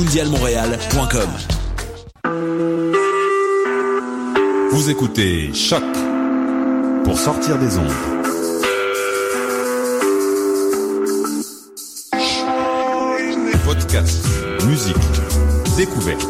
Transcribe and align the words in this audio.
mondialmontréal.com. 0.00 1.30
Vous 4.72 4.88
écoutez 4.88 5.52
Choc 5.52 5.82
pour 7.04 7.18
sortir 7.18 7.58
des 7.58 7.76
ondes. 7.76 7.92
Podcast, 13.66 14.24
musique, 14.66 14.96
découverte. 15.76 16.26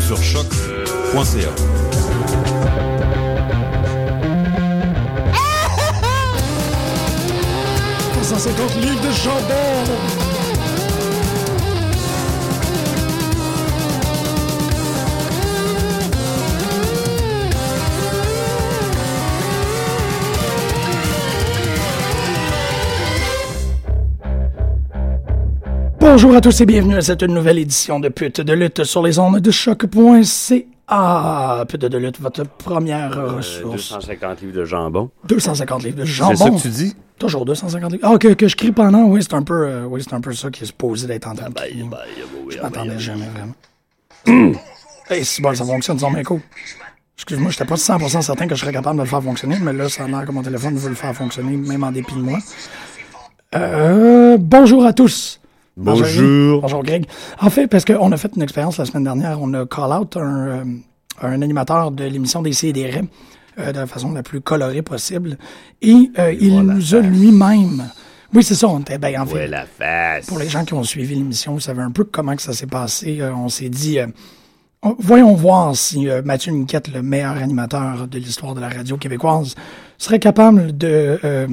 Sur 0.00 0.22
choc.ca. 0.22 1.48
livres 8.80 9.00
de 9.00 9.12
jambon. 9.12 10.31
Bonjour 26.14 26.36
à 26.36 26.42
tous 26.42 26.60
et 26.60 26.66
bienvenue 26.66 26.96
à 26.96 27.00
cette 27.00 27.22
nouvelle 27.22 27.58
édition 27.58 27.98
de 27.98 28.10
Pute 28.10 28.42
de 28.42 28.52
lutte 28.52 28.84
sur 28.84 29.02
les 29.02 29.18
ondes 29.18 29.40
de 29.40 29.50
choc.ca. 29.50 31.64
Pute 31.66 31.80
de 31.80 31.96
lutte, 31.96 32.20
votre 32.20 32.44
première 32.46 33.18
Euh, 33.18 33.36
ressource. 33.36 33.92
250 33.94 34.42
livres 34.42 34.52
de 34.58 34.64
jambon. 34.66 35.10
250 35.26 35.84
livres 35.84 35.96
de 35.96 36.04
C'est 36.04 36.10
jambon. 36.10 36.36
ça 36.36 36.50
que 36.50 36.60
tu 36.60 36.68
dis? 36.68 36.94
Toujours 37.18 37.46
250 37.46 37.92
livres. 37.92 38.06
Ah, 38.06 38.18
que, 38.18 38.28
que 38.34 38.46
je 38.46 38.56
crie 38.56 38.72
pendant, 38.72 39.04
oui, 39.04 39.22
c'est 39.22 39.32
un 39.32 39.42
peu, 39.42 39.66
euh, 39.66 39.84
oui, 39.86 40.04
un 40.12 40.20
peu 40.20 40.34
ça 40.34 40.50
qui 40.50 40.64
est 40.64 40.66
supposé 40.66 41.06
d'être 41.06 41.26
en 41.28 41.34
train 41.34 41.48
de 41.48 41.54
crier. 41.54 41.86
Je 42.50 42.58
m'attendais 42.60 42.98
jamais 42.98 43.28
vraiment. 43.34 44.52
hey, 45.08 45.24
c'est 45.24 45.40
bon, 45.40 45.54
ça 45.54 45.64
fonctionne, 45.64 45.98
son 45.98 46.10
micro. 46.10 46.38
Excuse-moi, 47.16 47.50
j'étais 47.52 47.64
pas 47.64 47.76
100% 47.76 48.20
certain 48.20 48.46
que 48.46 48.54
je 48.54 48.60
serais 48.60 48.72
capable 48.74 48.98
de 48.98 49.04
le 49.04 49.08
faire 49.08 49.22
fonctionner, 49.22 49.56
mais 49.62 49.72
là, 49.72 49.88
ça 49.88 50.04
a 50.04 50.08
l'air 50.08 50.26
que 50.26 50.32
mon 50.32 50.42
téléphone 50.42 50.76
veut 50.76 50.90
le 50.90 50.94
faire 50.94 51.14
fonctionner, 51.14 51.56
même 51.56 51.82
en 51.82 51.90
dépit 51.90 52.16
de 52.16 52.20
moi. 52.20 52.38
Euh, 53.54 54.36
bonjour 54.38 54.84
à 54.84 54.92
tous. 54.92 55.38
Bonjour. 55.76 56.60
Bonjour 56.60 56.82
Greg. 56.82 57.06
En 57.40 57.48
fait, 57.50 57.66
parce 57.66 57.84
qu'on 57.84 58.12
a 58.12 58.16
fait 58.16 58.30
une 58.36 58.42
expérience 58.42 58.76
la 58.78 58.84
semaine 58.84 59.04
dernière, 59.04 59.38
on 59.40 59.52
a 59.54 59.64
call 59.66 59.90
out 59.92 60.16
un, 60.16 60.20
euh, 60.48 60.64
un 61.22 61.42
animateur 61.42 61.90
de 61.90 62.04
l'émission 62.04 62.42
des 62.42 62.52
CDR 62.52 63.00
euh, 63.58 63.72
de 63.72 63.78
la 63.78 63.86
façon 63.86 64.12
la 64.12 64.22
plus 64.22 64.40
colorée 64.42 64.82
possible. 64.82 65.38
Et 65.80 66.10
euh, 66.18 66.32
il 66.38 66.52
Voilà, 66.52 66.74
nous 66.74 66.94
a 66.94 67.00
lui-même. 67.00 67.90
Oui, 68.34 68.42
c'est 68.42 68.54
ça, 68.54 68.68
on 68.68 68.80
était 68.80 68.98
ben, 68.98 69.18
en 69.20 69.26
fait. 69.26 69.46
La 69.48 69.64
face. 69.66 70.26
Pour 70.26 70.38
les 70.38 70.48
gens 70.48 70.64
qui 70.64 70.74
ont 70.74 70.84
suivi 70.84 71.14
l'émission, 71.14 71.54
vous 71.54 71.60
savez 71.60 71.82
un 71.82 71.90
peu 71.90 72.04
comment 72.04 72.36
que 72.36 72.42
ça 72.42 72.52
s'est 72.52 72.66
passé. 72.66 73.20
Euh, 73.20 73.34
on 73.34 73.48
s'est 73.48 73.68
dit, 73.70 73.98
euh, 73.98 74.06
on- 74.82 74.96
voyons 74.98 75.34
voir 75.34 75.74
si 75.76 76.08
euh, 76.08 76.20
Mathieu 76.22 76.52
Niquette, 76.52 76.88
le 76.92 77.02
meilleur 77.02 77.36
animateur 77.36 78.08
de 78.08 78.18
l'histoire 78.18 78.54
de 78.54 78.60
la 78.60 78.68
radio 78.68 78.96
québécoise, 78.98 79.54
serait 79.98 80.18
capable 80.18 80.76
de, 80.76 81.18
euh, 81.24 81.46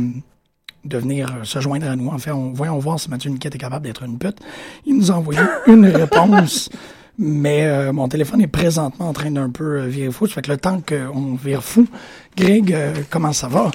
de 0.90 0.98
venir 0.98 1.28
euh, 1.30 1.44
se 1.44 1.60
joindre 1.62 1.88
à 1.90 1.96
nous. 1.96 2.10
En 2.10 2.18
fait, 2.18 2.32
on, 2.32 2.52
voyons 2.54 2.78
voir 2.80 3.00
si 3.00 3.10
Mathieu 3.10 3.30
Niquette 3.30 3.56
est 3.56 3.60
capable 3.60 3.86
d'être 3.86 4.04
une 4.04 4.18
pute. 4.18 4.38
Il 4.86 4.98
nous 4.98 5.12
a 5.12 5.16
envoyé 5.16 5.40
une 5.68 5.86
réponse, 5.88 6.70
mais 7.18 7.66
euh, 7.66 7.94
mon 7.94 8.08
téléphone 8.08 8.42
est 8.42 8.48
présentement 8.48 9.10
en 9.10 9.14
train 9.14 9.32
d'un 9.32 9.50
peu 9.50 9.82
euh, 9.82 9.86
virer 9.88 10.12
fou. 10.12 10.28
Ça 10.28 10.36
fait 10.36 10.42
que 10.42 10.52
le 10.52 10.58
temps 10.58 10.82
qu'on 10.86 11.36
vire 11.36 11.64
fou, 11.64 11.88
Greg, 12.36 12.74
euh, 12.74 12.94
comment 13.10 13.34
ça 13.34 13.48
va? 13.48 13.72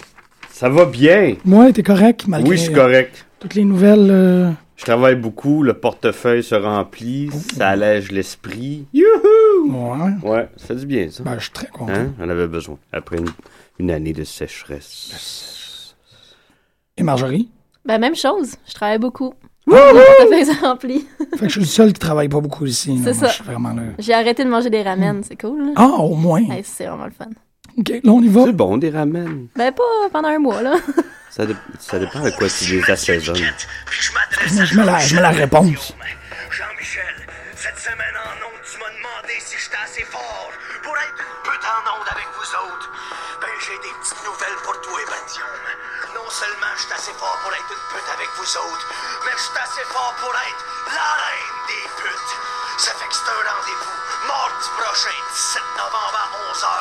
Ça 0.50 0.68
va 0.68 0.84
bien. 0.84 1.36
Moi, 1.44 1.72
t'es 1.72 1.82
correct 1.82 2.26
malgré 2.28 2.50
Oui, 2.50 2.56
je 2.56 2.62
suis 2.64 2.72
correct. 2.72 3.26
toutes 3.40 3.54
les 3.54 3.64
nouvelles... 3.64 4.08
euh, 4.10 4.50
Je 4.76 4.84
travaille 4.84 5.16
beaucoup, 5.16 5.62
le 5.64 5.74
portefeuille 5.74 6.42
se 6.44 6.54
remplit, 6.54 7.28
ça 7.56 7.68
allège 7.70 8.12
l'esprit. 8.12 8.86
Youhou! 8.94 9.10
ouais, 9.66 10.10
Ouais, 10.30 10.48
ça 10.56 10.74
du 10.74 10.86
bien, 10.86 11.08
ça. 11.10 11.22
ben, 11.24 11.34
je 11.38 11.44
suis 11.44 11.52
très 11.52 11.66
content. 11.68 11.92
Hein? 11.92 12.12
On 12.20 12.28
avait 12.28 12.46
besoin. 12.46 12.78
Après 12.92 13.18
une, 13.18 13.28
une 13.80 13.90
année 13.90 14.12
de 14.12 14.22
sécheresse. 14.24 15.53
Et 16.96 17.02
Marjorie? 17.02 17.50
Ben, 17.84 17.98
même 17.98 18.14
chose. 18.16 18.54
Je 18.66 18.74
travaille 18.74 18.98
beaucoup. 18.98 19.34
S'est 19.68 20.52
rempli. 20.60 21.06
Fait 21.36 21.38
que 21.40 21.44
je 21.46 21.50
suis 21.52 21.60
le 21.60 21.66
seul 21.66 21.92
qui 21.92 21.98
travaille 22.00 22.28
pas 22.28 22.40
beaucoup 22.40 22.66
ici. 22.66 23.00
C'est 23.02 23.14
ça. 23.14 23.28
Je 23.28 23.32
suis 23.34 23.44
vraiment 23.44 23.72
là. 23.72 23.82
J'ai 23.98 24.12
arrêté 24.14 24.44
de 24.44 24.50
manger 24.50 24.70
des 24.70 24.82
ramen. 24.82 25.22
C'est 25.26 25.40
cool. 25.40 25.66
là. 25.68 25.72
Ah, 25.76 25.86
au 26.00 26.14
moins. 26.14 26.42
Hey, 26.50 26.62
c'est 26.64 26.86
vraiment 26.86 27.06
le 27.06 27.10
fun. 27.12 27.26
OK, 27.76 27.88
là, 27.88 28.12
on 28.12 28.22
y 28.22 28.28
va. 28.28 28.44
C'est 28.44 28.52
bon, 28.52 28.76
des 28.76 28.90
ramen. 28.90 29.48
Ben, 29.56 29.72
pas 29.72 29.82
pendant 30.12 30.28
un 30.28 30.38
mois, 30.38 30.62
là. 30.62 30.74
Ça, 31.30 31.44
dé- 31.46 31.56
ça 31.80 31.98
dépend 31.98 32.20
de 32.22 32.30
quoi 32.30 32.46
tu 32.46 32.78
les 32.78 32.88
assaisonnes. 32.88 33.34
Je, 33.34 34.78
la, 34.78 34.98
je 35.00 35.16
mets 35.16 35.20
la 35.20 35.30
réponse. 35.34 35.90
Jean-Michel, 36.46 37.02
cette 37.58 37.74
semaine 37.74 38.14
en 38.22 38.38
ondes, 38.46 38.62
tu 38.62 38.78
m'as 38.78 38.94
demandé 38.94 39.34
si 39.42 39.58
j'étais 39.58 39.82
assez 39.82 40.06
fort 40.06 40.50
pour 40.86 40.94
être 40.94 41.18
une 41.18 41.42
pute 41.42 41.64
en 41.66 41.82
ondes 41.90 42.06
avec 42.06 42.28
vous 42.38 42.50
autres. 42.54 42.86
Ben, 43.42 43.50
j'ai 43.66 43.74
des 43.82 43.90
petites 43.98 44.22
nouvelles 44.22 44.60
pour 44.62 44.78
seulement 46.34 46.72
je 46.74 46.82
suis 46.82 46.92
assez 46.92 47.14
fort 47.14 47.38
pour 47.42 47.52
être 47.54 47.70
une 47.70 47.84
pute 47.94 48.10
avec 48.10 48.28
vous 48.34 48.50
autres, 48.58 48.86
mais 49.24 49.34
je 49.38 49.42
suis 49.46 49.58
assez 49.58 49.86
fort 49.94 50.14
pour 50.18 50.34
être 50.34 50.62
la 50.90 51.10
reine 51.22 51.58
des 51.70 51.86
putes. 51.94 52.32
Ça 52.82 52.90
fait 52.98 53.06
que 53.06 53.14
c'est 53.14 53.30
un 53.30 53.42
rendez-vous 53.54 53.96
mardi 54.26 54.68
prochain, 54.74 55.14
17 55.30 55.62
novembre 55.78 56.18
à 56.18 56.26
11h. 56.50 56.74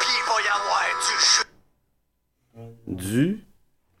Puis 0.00 0.10
il 0.18 0.24
va 0.26 0.36
y 0.42 0.50
avoir 0.58 0.82
du 1.06 1.14
jus. 1.22 1.46
Du. 2.86 3.46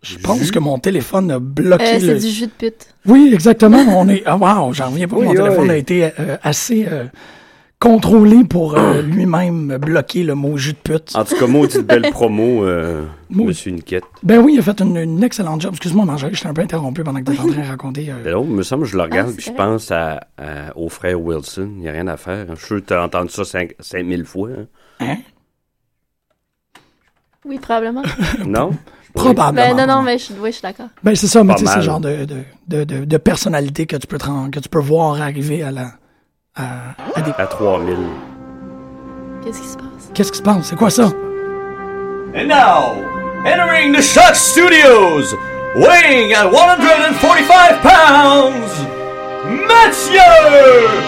Je 0.02 0.16
pense 0.18 0.50
que 0.50 0.58
mon 0.58 0.78
téléphone 0.78 1.30
a 1.30 1.38
bloqué 1.38 1.84
Euh, 1.84 2.00
c'est 2.00 2.14
le... 2.14 2.18
du 2.18 2.30
jus 2.30 2.46
de 2.46 2.52
pute. 2.52 2.94
Oui, 3.06 3.30
exactement. 3.32 3.78
On 3.96 4.08
est. 4.08 4.22
Ah, 4.26 4.36
wow, 4.36 4.72
j'en 4.72 4.90
reviens 4.90 5.06
pas. 5.06 5.16
Oui, 5.16 5.26
mon 5.26 5.34
téléphone 5.34 5.68
oui. 5.68 5.70
a 5.70 5.76
été 5.76 6.04
euh, 6.18 6.36
assez 6.42 6.86
euh, 6.90 7.04
contrôlé 7.80 8.44
pour 8.44 8.76
euh, 8.78 9.00
lui-même 9.02 9.78
bloquer 9.78 10.22
le 10.22 10.34
mot 10.34 10.56
jus 10.58 10.74
de 10.74 10.78
pute. 10.78 11.16
En 11.16 11.24
tout 11.24 11.34
cas, 11.36 11.46
maudite 11.46 11.80
belle 11.86 12.02
promo, 12.12 12.62
euh, 12.64 13.06
Maudit. 13.30 13.48
Monsieur 13.48 13.70
Niquette. 13.72 14.04
Ben 14.22 14.38
oui, 14.38 14.52
il 14.54 14.58
a 14.60 14.62
fait 14.62 14.80
une, 14.82 14.96
une 14.98 15.24
excellente 15.24 15.62
job. 15.62 15.72
Excuse-moi, 15.72 16.04
Marjorie, 16.04 16.34
je 16.34 16.42
t'ai 16.42 16.48
un 16.48 16.52
peu 16.54 16.60
interrompu 16.62 17.02
pendant 17.02 17.20
que 17.20 17.24
tu 17.24 17.32
étais 17.32 17.40
en 17.40 17.48
train 17.48 17.62
de 17.62 17.66
raconter. 17.66 18.10
euh, 18.10 18.22
Ben 18.22 18.34
non, 18.34 18.44
il 18.44 18.50
me 18.50 18.62
semble 18.62 18.82
que 18.84 18.88
je 18.90 18.96
le 18.98 19.02
regarde 19.02 19.30
Ah, 19.30 19.34
c'est 19.40 19.50
je 19.50 19.56
pense 19.56 19.90
à, 19.90 20.20
à- 20.36 20.76
au 20.76 20.88
frère 20.90 21.20
Wilson. 21.20 21.70
Il 21.76 21.80
n'y 21.80 21.88
a 21.88 21.92
rien 21.92 22.06
à 22.08 22.16
faire. 22.18 22.46
Je 22.50 22.54
suis 22.56 22.66
sûr 22.66 22.76
que 22.82 22.86
tu 22.86 22.94
as 22.94 23.02
entendu 23.02 23.30
ça 23.30 23.44
5 23.44 23.72
5000 23.80 24.24
fois. 24.26 24.50
hein. 24.50 24.66
hein? 25.00 25.16
Oui, 27.46 27.58
probablement. 27.58 28.02
Non? 28.46 28.70
Probablement. 29.14 29.74
ben 29.74 29.86
non, 29.86 29.92
non, 29.96 30.02
mais 30.02 30.18
je, 30.18 30.32
oui, 30.34 30.50
je 30.50 30.56
suis 30.56 30.62
d'accord. 30.62 30.86
Ben 31.02 31.16
c'est 31.16 31.26
ça, 31.26 31.42
mais 31.42 31.54
Pas 31.54 31.58
tu 31.58 31.64
sais, 31.66 31.72
c'est 31.72 31.78
le 31.80 31.80
mal. 31.80 31.84
genre 31.86 32.00
de, 32.00 32.24
de, 32.26 32.36
de, 32.68 32.84
de, 32.84 33.04
de 33.04 33.16
personnalité 33.16 33.84
que 33.86 33.96
tu 33.96 34.06
peux 34.06 34.18
te 34.18 34.48
que 34.50 34.60
tu 34.60 34.68
peux 34.68 34.78
voir 34.78 35.20
arriver 35.20 35.64
à 35.64 35.72
la. 35.72 35.90
À, 36.56 36.62
à 37.14 37.20
des... 37.20 37.32
À 37.38 37.46
3000. 37.46 37.96
Qu'est-ce 39.44 39.60
qui 39.60 39.68
se 39.68 39.76
passe? 39.76 40.10
Qu'est-ce 40.14 40.32
qui 40.32 40.38
se 40.38 40.42
passe? 40.42 40.66
C'est 40.66 40.76
quoi 40.76 40.90
ça? 40.90 41.04
And 42.34 42.48
now, 42.48 42.96
entering 43.46 43.92
the 43.92 44.02
Shock 44.02 44.34
Studios, 44.34 45.34
weighing 45.76 46.32
at 46.34 46.50
145 46.50 47.80
pounds, 47.82 48.86
Mathieu 49.68 51.00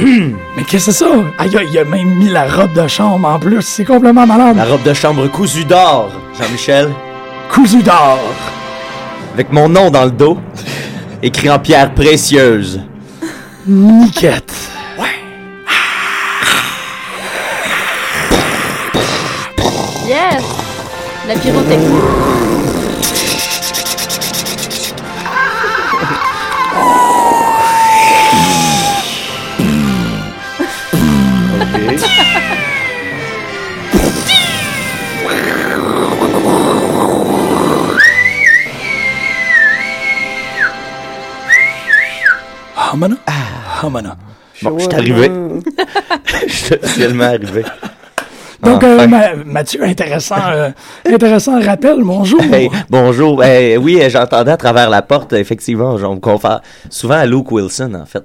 Mais 0.56 0.62
qu'est-ce 0.64 0.86
que 0.86 0.92
c'est 0.92 1.04
ça? 1.04 1.10
Aïe, 1.38 1.56
aïe, 1.56 1.68
il 1.72 1.78
a 1.78 1.84
même 1.84 2.14
mis 2.14 2.28
la 2.28 2.46
robe 2.48 2.72
de 2.72 2.86
chambre 2.88 3.28
en 3.28 3.38
plus. 3.38 3.62
C'est 3.62 3.84
complètement 3.84 4.26
malade. 4.26 4.56
La 4.56 4.64
robe 4.64 4.82
de 4.82 4.94
chambre 4.94 5.26
cousue 5.28 5.64
d'or, 5.64 6.10
Jean-Michel, 6.40 6.88
Cousu 7.52 7.82
d'or. 7.82 8.18
avec 9.34 9.52
mon 9.52 9.68
nom 9.68 9.90
dans 9.90 10.04
le 10.04 10.10
dos, 10.10 10.38
écrit 11.22 11.50
en 11.50 11.58
pierre 11.58 11.92
précieuse. 11.94 12.80
Niquette. 13.66 14.52
Yes! 20.06 20.42
La 21.28 21.34
pyrotechnie. 21.34 22.39
Hamana? 42.92 43.16
Hamana. 43.82 44.16
Bon, 44.62 44.78
je 44.78 44.84
suis 44.84 44.94
arrivé. 44.94 45.30
Je 46.46 46.52
suis 46.52 46.74
officiellement 46.74 47.24
arrivé. 47.24 47.62
Donc, 48.62 48.82
Enfin. 48.84 48.98
euh, 49.04 49.06
Ma- 49.06 49.34
Mathieu, 49.46 49.82
intéressant, 49.84 50.36
euh, 50.52 50.70
intéressant 51.06 51.60
rappel. 51.62 52.02
Bonjour. 52.02 52.42
Hey, 52.52 52.68
bonjour. 52.90 53.42
Eh, 53.42 53.78
oui, 53.78 53.98
j'entendais 54.10 54.50
à 54.52 54.56
travers 54.58 54.90
la 54.90 55.00
porte, 55.00 55.32
effectivement, 55.32 55.94
on 55.94 56.14
me 56.16 56.20
confère 56.20 56.60
souvent 56.90 57.14
à 57.14 57.24
Luke 57.26 57.50
Wilson, 57.50 57.94
en 57.94 58.04
fait. 58.04 58.24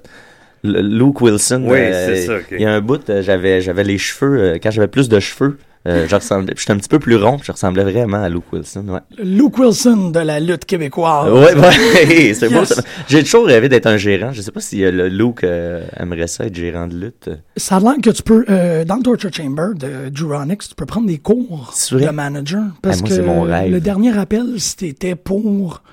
Luke 0.63 1.21
Wilson. 1.21 1.63
Oui, 1.65 1.77
euh, 1.79 2.05
c'est 2.15 2.25
ça, 2.25 2.33
ok. 2.35 2.47
Il 2.51 2.61
y 2.61 2.65
a 2.65 2.71
un 2.73 2.81
bout, 2.81 3.09
euh, 3.09 3.21
j'avais, 3.21 3.61
j'avais 3.61 3.83
les 3.85 3.97
cheveux, 3.97 4.39
euh, 4.39 4.57
quand 4.61 4.71
j'avais 4.71 4.87
plus 4.87 5.07
de 5.07 5.19
cheveux, 5.21 5.57
euh, 5.87 6.07
je 6.07 6.15
ressemblais, 6.15 6.53
j'étais 6.57 6.71
un 6.71 6.77
petit 6.77 6.89
peu 6.89 6.99
plus 6.99 7.15
rond, 7.15 7.37
je 7.43 7.51
ressemblais 7.51 7.83
vraiment 7.83 8.21
à 8.23 8.29
Luke 8.29 8.51
Wilson, 8.51 8.85
ouais. 8.89 8.99
Luke 9.23 9.57
Wilson 9.57 10.09
de 10.09 10.19
la 10.19 10.39
lutte 10.39 10.65
québécoise. 10.65 11.31
Ouais, 11.31 11.53
ouais, 11.55 12.33
c'est 12.33 12.49
beau. 12.49 12.59
Yes. 12.61 12.81
J'ai 13.07 13.23
toujours 13.23 13.45
rêvé 13.45 13.69
d'être 13.69 13.85
un 13.87 13.97
gérant. 13.97 14.31
Je 14.31 14.41
sais 14.41 14.51
pas 14.51 14.61
si 14.61 14.83
euh, 14.83 14.91
le 14.91 15.07
Luke 15.09 15.43
euh, 15.43 15.85
aimerait 15.97 16.27
ça 16.27 16.45
être 16.45 16.55
gérant 16.55 16.87
de 16.87 16.95
lutte. 16.95 17.29
Ça 17.57 17.77
a 17.77 17.79
l'air 17.79 17.93
que 18.01 18.09
tu 18.09 18.23
peux, 18.23 18.45
euh, 18.49 18.83
dans 18.85 18.95
le 18.95 19.03
Torture 19.03 19.31
Chamber 19.33 19.69
de 19.75 20.09
Drew 20.09 20.33
Onyx, 20.35 20.69
tu 20.69 20.75
peux 20.75 20.85
prendre 20.85 21.07
des 21.07 21.19
cours 21.19 21.73
de 21.91 22.09
manager. 22.09 22.63
Parce 22.81 22.99
Ah, 23.03 23.07
moi, 23.07 23.17
que 23.17 23.21
mon 23.21 23.41
rêve. 23.43 23.71
le 23.71 23.79
dernier 23.79 24.17
appel, 24.17 24.59
c'était 24.59 25.15
pour 25.15 25.83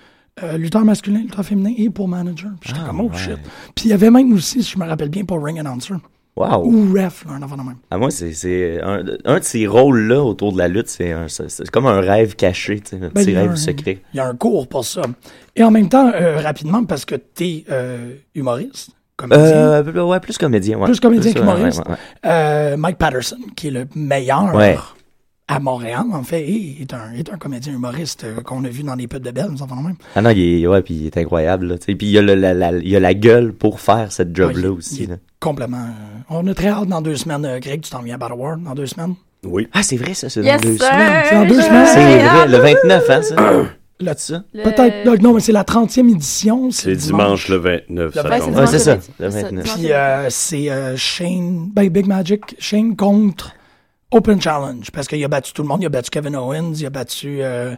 euh, 0.43 0.57
lutteur 0.57 0.85
masculin, 0.87 1.19
lutteur 1.21 1.45
féminin 1.45 1.73
et 1.77 1.91
pour 1.91 2.09
manager. 2.09 2.51
Puis 2.61 2.71
j'étais 2.71 2.81
Ah, 2.83 2.87
comme, 2.89 3.01
oh 3.03 3.11
ouais. 3.11 3.19
shit. 3.19 3.37
Puis 3.75 3.85
il 3.87 3.91
y 3.91 3.93
avait 3.93 4.11
même 4.11 4.33
aussi, 4.33 4.63
si 4.63 4.73
je 4.73 4.79
me 4.79 4.87
rappelle 4.87 5.11
bien, 5.11 5.25
pour 5.27 5.45
ring 5.45 5.59
announcer. 5.59 5.93
Wow. 6.35 6.65
Ou 6.65 6.95
ref, 6.95 7.27
là, 7.27 7.33
un 7.35 7.43
enfant 7.43 7.59
de 7.59 7.63
même. 7.63 7.77
À 7.91 7.99
moi, 7.99 8.09
c'est, 8.11 8.81
un, 8.83 9.05
un 9.27 9.39
de 9.39 9.45
ces 9.45 9.67
rôles-là 9.67 10.23
autour 10.23 10.53
de 10.55 10.59
la 10.59 10.67
lutte, 10.69 10.89
c'est, 10.89 11.13
un, 11.13 11.27
comme 11.71 11.87
un 11.87 12.01
rêve 12.01 12.37
caché, 12.37 12.81
tu 12.81 12.95
un 12.95 12.99
Ben, 13.01 13.07
il 13.09 13.13
petit 13.13 13.37
rêve 13.37 13.51
un- 13.51 13.57
secret. 13.57 13.99
Il 14.15 14.17
y 14.17 14.21
a 14.21 14.27
un 14.29 14.35
cours 14.35 14.67
pour 14.67 14.85
ça. 14.87 15.03
Et 15.57 15.63
en 15.63 15.71
même 15.71 15.91
temps, 15.91 16.11
euh, 16.15 16.41
rapidement, 16.41 16.85
parce 16.85 17.05
que 17.05 17.17
t'es 17.17 17.65
euh, 17.71 18.15
humoriste, 18.35 18.93
comédien, 19.19 19.45
Euh, 19.45 20.05
ouais, 20.07 20.21
plus 20.21 20.39
comédien, 20.39 20.79
ouais. 20.79 20.87
plus 20.87 21.01
comédien 21.01 21.33
qu'humoriste, 21.35 21.81
ouais, 21.81 21.85
ouais, 21.85 21.91
ouais. 21.93 22.31
euh, 22.31 22.77
Mike 22.79 22.97
Patterson, 22.97 23.37
qui 23.55 23.69
est 23.69 23.71
le 23.73 23.87
meilleur. 23.95 24.55
À 25.49 25.59
Montréal, 25.61 26.05
en 26.13 26.23
fait, 26.23 26.43
et 26.49 26.79
est 26.81 26.95
un, 26.95 27.13
est 27.13 27.31
un 27.31 27.37
comédien 27.37 27.73
humoriste 27.75 28.25
euh, 28.25 28.41
qu'on 28.43 28.65
a 28.65 28.69
vu 28.69 28.83
dans 28.85 28.95
les 28.95 29.07
pubs 29.09 29.23
de 29.23 29.31
Belle, 29.33 29.49
nous 29.51 29.57
de 29.57 29.73
même. 29.83 29.97
Ah 30.15 30.23
non, 30.23 30.31
il 30.31 30.63
est, 30.63 30.67
ouais, 30.67 30.83
puis 30.83 30.95
il 30.95 31.07
est 31.07 31.17
incroyable, 31.19 31.67
là. 31.67 31.75
Puis 31.85 31.97
il 32.01 32.09
y 32.11 32.19
a, 32.19 32.23
le- 32.23 32.35
la, 32.35 32.55
la- 32.55 32.73
il 32.79 32.89
y 32.89 32.97
a 32.97 33.01
la 33.01 33.13
gueule 33.13 33.53
pour 33.53 33.81
faire 33.81 34.13
cette 34.13 34.35
job-là 34.35 34.71
Ouais, 34.71 34.79
aussi, 34.79 34.97
il 34.99 35.03
est 35.05 35.07
là. 35.09 35.17
Complètement. 35.41 35.79
euh, 35.85 36.21
on 36.31 36.47
a 36.47 36.55
très 36.55 36.69
hâte 36.69 36.89
dans 36.89 37.03
deux 37.03 37.17
semaines, 37.17 37.45
euh, 37.45 37.59
Greg, 37.59 37.81
tu 37.83 37.91
t'en 37.91 38.03
viens 38.03 38.15
à 38.15 38.19
Battle 38.19 38.35
War 38.35 38.57
dans 38.57 38.75
deux 38.75 38.87
semaines? 38.87 39.15
Oui. 39.45 39.67
Ah, 39.73 39.83
c'est 39.83 39.97
vrai, 39.97 40.15
ça, 40.15 40.31
c'est 40.31 40.43
Yes, 40.43 40.61
dans 40.63 40.69
deux 40.71 40.77
sir! 40.79 40.87
semaines. 40.87 41.23
C'est 41.29 41.35
dans 41.35 41.47
deux 41.47 41.61
semaines. 41.61 41.87
C'est 41.87 42.21
Ah, 42.23 42.29
vrai, 42.29 42.49
le 42.49 42.59
29, 42.59 43.11
hein, 43.11 43.23
ça? 43.23 43.37
Là, 44.01 44.15
ça? 44.17 44.43
Le- 44.53 44.63
Peut-être. 44.65 45.05
non, 45.05 45.15
Non, 45.31 45.35
mais 45.35 45.41
c'est 45.41 45.53
la 45.53 45.63
30e 45.65 46.09
édition. 46.09 46.71
C'est 46.73 46.95
dimanche 46.97 47.49
le 47.49 47.57
29, 47.57 48.15
ça 48.15 48.23
Le 48.23 48.31
Ouais, 48.31 48.39
tombe. 48.41 48.53
c'est 48.55 48.61
Ouais, 48.61 48.67
c'est 48.67 48.79
ça, 48.79 48.95
le 48.97 49.01
c'est 49.01 49.31
ça, 49.31 49.43
29. 49.43 49.65
dimanche 49.65 49.75
Puis 49.79 49.93
euh, 49.93 50.27
c'est 50.31 50.71
euh, 50.71 50.97
Shane, 50.97 51.71
ben 51.73 51.89
Big 51.89 52.07
Magic, 52.07 52.41
Shane 52.59 52.97
contre 52.97 53.53
Open 54.13 54.41
Challenge, 54.41 54.91
parce 54.93 55.09
qu'il 55.09 55.25
a 55.25 55.29
battu 55.29 55.53
tout 55.53 55.63
le 55.63 55.69
monde. 55.69 55.83
Il 55.83 55.87
a 55.87 55.89
battu 55.89 56.11
Kevin 56.11 56.37
Owens, 56.37 56.75
il 56.79 56.87
a 56.87 56.91
battu 56.91 57.39
euh, 57.41 57.75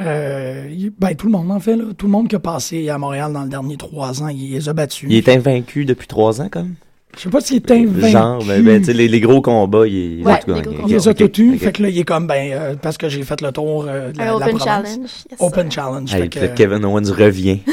euh, 0.00 0.68
il- 0.70 0.90
ben, 0.98 1.14
tout 1.14 1.26
le 1.26 1.32
monde 1.32 1.50
en 1.50 1.58
fait, 1.60 1.74
là. 1.76 1.84
tout 1.96 2.06
le 2.06 2.12
monde 2.12 2.28
qui 2.28 2.36
a 2.36 2.38
passé 2.38 2.88
à 2.90 2.98
Montréal 2.98 3.32
dans 3.32 3.42
les 3.44 3.48
derniers 3.48 3.76
trois 3.78 4.22
ans, 4.22 4.28
il 4.28 4.52
les 4.52 4.68
a 4.68 4.72
battus. 4.74 5.08
Il 5.10 5.16
est 5.16 5.28
invaincu 5.28 5.84
depuis 5.84 6.06
trois 6.06 6.40
ans, 6.40 6.48
comme? 6.50 6.74
Je 7.16 7.22
sais 7.22 7.30
pas 7.30 7.40
s'il 7.40 7.56
est 7.56 7.70
invaincu. 7.70 8.10
Genre, 8.12 8.44
ben, 8.44 8.62
ben, 8.62 8.78
tu 8.80 8.86
sais, 8.86 8.92
les, 8.92 9.08
les 9.08 9.20
gros 9.20 9.40
combats, 9.40 9.86
il, 9.86 10.22
Ouais, 10.22 10.38
tout 10.40 10.52
les 10.52 10.60
gros. 10.60 10.74
Il 10.86 10.92
les 10.94 11.08
a 11.08 11.12
eus, 11.12 11.54
ok. 11.54 11.58
fait 11.58 11.72
que 11.72 11.82
là, 11.82 11.88
il 11.88 11.98
est 11.98 12.04
comme, 12.04 12.26
ben, 12.26 12.52
euh, 12.52 12.74
parce 12.80 12.98
que 12.98 13.08
j'ai 13.08 13.22
fait 13.22 13.40
le 13.40 13.52
tour 13.52 13.86
euh, 13.88 14.12
de 14.12 14.18
la, 14.18 14.36
open 14.36 14.48
province. 14.58 14.64
challenge. 14.64 15.10
Yes, 15.30 15.40
Open 15.40 15.72
challenge. 15.72 16.14
Hey, 16.14 16.22
fait 16.24 16.28
puis 16.28 16.40
que- 16.40 16.54
Kevin 16.54 16.84
Owens 16.84 17.10
revient. 17.16 17.60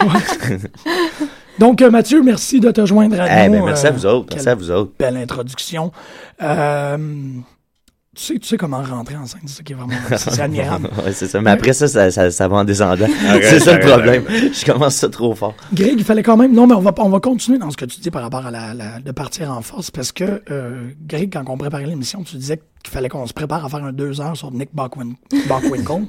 Donc, 1.60 1.82
euh, 1.82 1.90
Mathieu, 1.90 2.22
merci 2.22 2.58
de 2.58 2.70
te 2.70 2.84
joindre 2.86 3.20
à 3.20 3.44
Eh 3.44 3.48
nous. 3.48 3.56
ben, 3.58 3.64
merci 3.66 3.86
à 3.86 3.90
euh, 3.90 3.92
vous 3.92 4.06
autres. 4.06 4.26
Merci 4.32 4.48
à 4.48 4.54
vous 4.54 4.70
autres. 4.70 4.92
Belle 4.98 5.16
introduction. 5.18 5.92
Euh, 6.42 6.96
tu, 8.16 8.24
sais, 8.24 8.38
tu 8.38 8.48
sais 8.48 8.56
comment 8.56 8.82
rentrer 8.82 9.16
en 9.16 9.26
scène, 9.26 9.42
c'est 9.46 9.58
ça 9.58 9.62
qui 9.62 9.72
est 9.72 9.76
vraiment 9.76 9.92
c'est 10.10 10.18
c'est 10.30 10.40
admirable. 10.40 10.88
ouais, 11.04 11.12
c'est 11.12 11.28
ça. 11.28 11.40
Mais 11.40 11.50
après 11.50 11.72
ça, 11.74 11.86
ça, 11.86 12.10
ça, 12.10 12.30
ça 12.30 12.48
va 12.48 12.56
en 12.56 12.64
descendant. 12.64 13.06
C'est 13.42 13.60
ça 13.60 13.78
le 13.78 13.86
problème. 13.86 14.24
Je 14.28 14.64
commence 14.64 14.96
ça 14.96 15.08
trop 15.08 15.34
fort. 15.34 15.54
Greg, 15.72 15.94
il 15.98 16.04
fallait 16.04 16.22
quand 16.22 16.36
même. 16.36 16.52
Non, 16.52 16.66
mais 16.66 16.74
on 16.74 16.80
va, 16.80 16.92
on 16.98 17.08
va 17.10 17.20
continuer 17.20 17.58
dans 17.58 17.70
ce 17.70 17.76
que 17.76 17.84
tu 17.84 18.00
dis 18.00 18.10
par 18.10 18.22
rapport 18.22 18.44
à 18.46 18.50
la, 18.50 18.74
la- 18.74 18.98
de 19.00 19.12
partir 19.12 19.50
en 19.50 19.60
force 19.62 19.90
parce 19.90 20.12
que, 20.12 20.42
euh, 20.50 20.88
Greg, 21.06 21.30
quand 21.32 21.44
on 21.48 21.56
préparait 21.58 21.86
l'émission, 21.86 22.22
tu 22.24 22.36
disais 22.36 22.56
qu'il 22.82 22.90
fallait 22.92 23.08
qu'on 23.10 23.26
se 23.26 23.32
prépare 23.34 23.64
à 23.64 23.68
faire 23.68 23.84
un 23.84 23.92
deux 23.92 24.20
heures 24.20 24.36
sur 24.36 24.50
Nick 24.50 24.70
Bockwin- 24.74 25.14
Bockwinkel. 25.48 26.06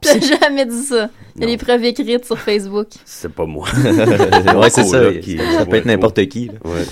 J'ai 0.02 0.20
jamais 0.38 0.64
dit 0.66 0.82
ça. 0.82 1.08
Il 1.36 1.40
y 1.42 1.44
a 1.44 1.46
des 1.48 1.56
preuves 1.56 1.84
écrites 1.84 2.24
sur 2.24 2.38
Facebook. 2.38 2.88
C'est 3.04 3.32
pas 3.32 3.46
moi. 3.46 3.66
ouais, 4.56 4.70
c'est 4.70 4.84
ça. 4.84 5.12
qui- 5.14 5.38
Ça 5.38 5.66
peut 5.66 5.76
être 5.76 5.86
n'importe 5.86 6.24
qui. 6.28 6.46
là. 6.48 6.54
Ouais. 6.64 6.84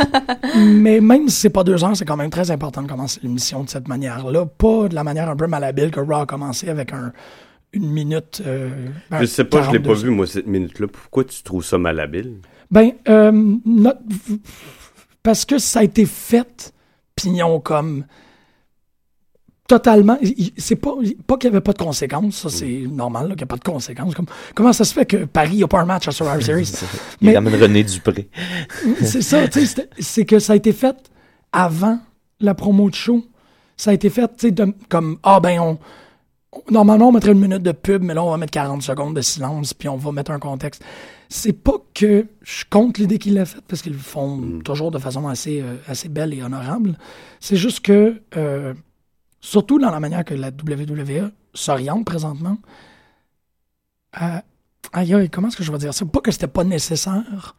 mais 0.61 1.01
même 1.01 1.29
si 1.29 1.37
c'est 1.41 1.51
pas 1.51 1.63
deux 1.65 1.83
heures, 1.85 1.97
c'est 1.97 2.05
quand 2.05 2.17
même 2.17 2.31
très 2.31 2.51
important 2.51 2.83
de 2.83 2.89
commencer 2.89 3.21
l'émission 3.23 3.63
de 3.65 3.69
cette 3.71 3.89
manière-là. 3.89 4.47
Pas 4.47 4.89
de 4.89 4.95
la 4.95 5.05
manière 5.05 5.29
un 5.29 5.37
peu 5.37 5.47
malhabile 5.47 5.91
que 5.91 6.01
Raw 6.01 6.23
a 6.23 6.27
commencé 6.27 6.69
avec 6.69 6.93
un, 6.93 7.13
une 7.73 7.91
minute. 7.91 8.43
euh, 8.47 8.71
ben, 9.11 9.21
Je 9.21 9.27
sais 9.27 9.45
pas, 9.45 9.63
je 9.63 9.71
l'ai 9.71 9.79
pas 9.79 9.89
42 9.91 10.05
vu, 10.09 10.11
moi, 10.11 10.27
cette 10.27 10.47
minute-là. 10.47 10.87
Pourquoi 10.89 11.25
tu 11.25 11.43
trouves 11.43 11.65
ça 11.65 11.79
malhabile? 11.79 12.35
Ben, 12.71 12.91
euh, 13.09 13.31
not- 13.65 13.93
parce 15.23 15.45
que 15.45 15.59
ça 15.59 15.81
a 15.81 15.83
été 15.85 16.07
fait, 16.07 16.73
puis 17.15 17.31
ils 17.31 17.43
ont 17.43 17.61
comme 17.61 18.05
totalement. 19.69 20.19
C'est 20.57 20.77
pas, 20.77 20.93
pas 21.27 21.37
qu'il 21.37 21.51
n'y 21.51 21.57
avait 21.57 21.63
pas 21.63 21.73
de 21.73 21.79
conséquences, 21.79 22.37
ça 22.37 22.49
c'est 22.51 22.85
normal, 22.91 23.29
là, 23.29 23.35
qu'il 23.35 23.39
n'y 23.39 23.45
a 23.45 23.47
pas 23.47 23.57
de 23.57 23.65
conséquences. 23.65 24.15
Comme, 24.15 24.27
comment 24.55 24.73
ça 24.73 24.85
se 24.85 24.93
fait 24.95 25.07
que 25.07 25.25
Paris 25.25 25.59
n'a 25.59 25.67
pas 25.69 25.81
un 25.81 25.85
match 25.85 26.09
à 26.09 26.13
Survivor 26.13 26.43
Series? 26.43 26.73
Il 27.21 27.35
ramène 27.35 27.61
René 27.61 27.83
Dupré. 27.85 28.29
c'est 29.03 29.23
ça, 29.23 29.47
tu 29.49 29.61
sais, 29.61 29.67
c'était- 29.67 29.89
c'est 29.99 30.25
que 30.25 30.39
ça 30.39 30.53
a 30.53 30.57
été 30.57 30.73
fait 30.73 30.97
avant 31.53 31.99
la 32.41 32.55
promo 32.55 32.91
de 32.91 32.95
show. 32.95 33.25
Ça 33.77 33.91
a 33.91 33.95
été 33.95 34.09
fait, 34.11 34.29
tu 34.29 34.47
sais, 34.49 34.51
de- 34.51 34.75
comme, 34.89 35.19
ah 35.23 35.41
ben, 35.41 35.59
on, 35.61 35.79
normalement, 36.71 37.09
on 37.09 37.13
mettrait 37.13 37.33
une 37.33 37.41
minute 37.41 37.63
de 37.63 37.73
pub, 37.73 38.03
mais 38.03 38.15
là, 38.15 38.23
on 38.25 38.31
va 38.31 38.37
mettre 38.39 38.53
40 38.53 38.83
secondes 38.83 39.15
de 39.15 39.21
silence, 39.21 39.75
puis 39.75 39.89
on 39.89 39.97
va 39.97 40.13
mettre 40.13 40.31
un 40.31 40.39
contexte. 40.39 40.83
C'est 41.29 41.53
pas 41.53 41.75
que 41.93 42.27
je 42.43 42.65
compte 42.71 42.99
l'idée 42.99 43.19
qu'il 43.19 43.35
l'a 43.35 43.45
faite, 43.45 43.65
parce 43.67 43.83
qu'ils 43.83 43.93
le 43.95 43.99
font 43.99 44.61
toujours 44.65 44.91
de 44.93 44.99
façon 44.99 45.27
assez, 45.29 45.61
euh, 45.61 45.75
assez 45.89 46.09
belle 46.09 46.33
et 46.33 46.43
honorable. 46.43 46.97
C'est 47.41 47.57
juste 47.57 47.81
que, 47.81 48.23
euh, 48.37 48.73
surtout 49.47 49.79
dans 49.79 49.93
la 49.93 50.01
manière 50.01 50.25
que 50.25 50.35
la 50.35 50.49
WWE 50.49 51.31
s'oriente 51.55 52.05
présentement, 52.05 52.59
euh, 54.21 54.39
aïe, 54.93 55.15
aïe, 55.15 55.31
comment 55.31 55.47
est-ce 55.49 55.57
que 55.57 55.63
je 55.63 55.71
vais 55.71 55.79
dire 55.79 55.95
ça? 55.95 56.05
Pas 56.05 56.21
que 56.21 56.33
c'était 56.33 56.49
pas 56.49 56.65
nécessaire, 56.65 57.55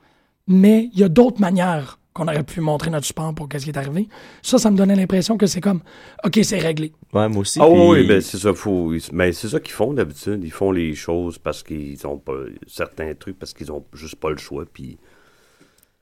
mais 0.48 0.90
il 0.94 1.00
y 1.00 1.04
a 1.04 1.10
d'autres 1.10 1.40
manières 1.40 1.98
qu'on 2.12 2.28
aurait 2.28 2.44
pu 2.44 2.60
montrer 2.60 2.90
notre 2.90 3.06
support 3.06 3.34
pour 3.34 3.48
qu'est-ce 3.48 3.64
qui 3.64 3.70
est 3.70 3.78
arrivé. 3.78 4.10
Ça, 4.42 4.58
ça 4.58 4.70
me 4.70 4.76
donnait 4.76 4.96
l'impression 4.98 5.38
que 5.38 5.46
c'est 5.46 5.62
comme, 5.62 5.82
OK, 6.26 6.40
c'est 6.44 6.58
réglé. 6.58 6.92
Ouais, 7.14 7.30
moi 7.30 7.42
aussi. 7.42 7.60
Ah 7.62 7.68
puis- 7.68 7.80
oui, 7.80 8.08
ben 8.08 8.20
c'est 8.20 8.40
ça, 8.40 8.54
faut, 8.54 8.92
ben 9.14 9.32
c'est 9.32 9.48
ça 9.48 9.60
qu'ils 9.62 9.74
font 9.74 9.94
d'habitude. 9.94 10.42
Ils 10.44 10.52
font 10.52 10.72
les 10.72 10.94
choses 10.94 11.38
parce 11.38 11.64
qu'ils 11.64 12.06
ont 12.06 12.18
pas 12.18 12.34
certains 12.68 13.14
trucs 13.14 13.40
parce 13.40 13.54
qu'ils 13.54 13.72
ont 13.72 13.86
juste 13.94 14.16
pas 14.16 14.32
le 14.32 14.38
choix. 14.38 14.66
Puis 14.66 14.98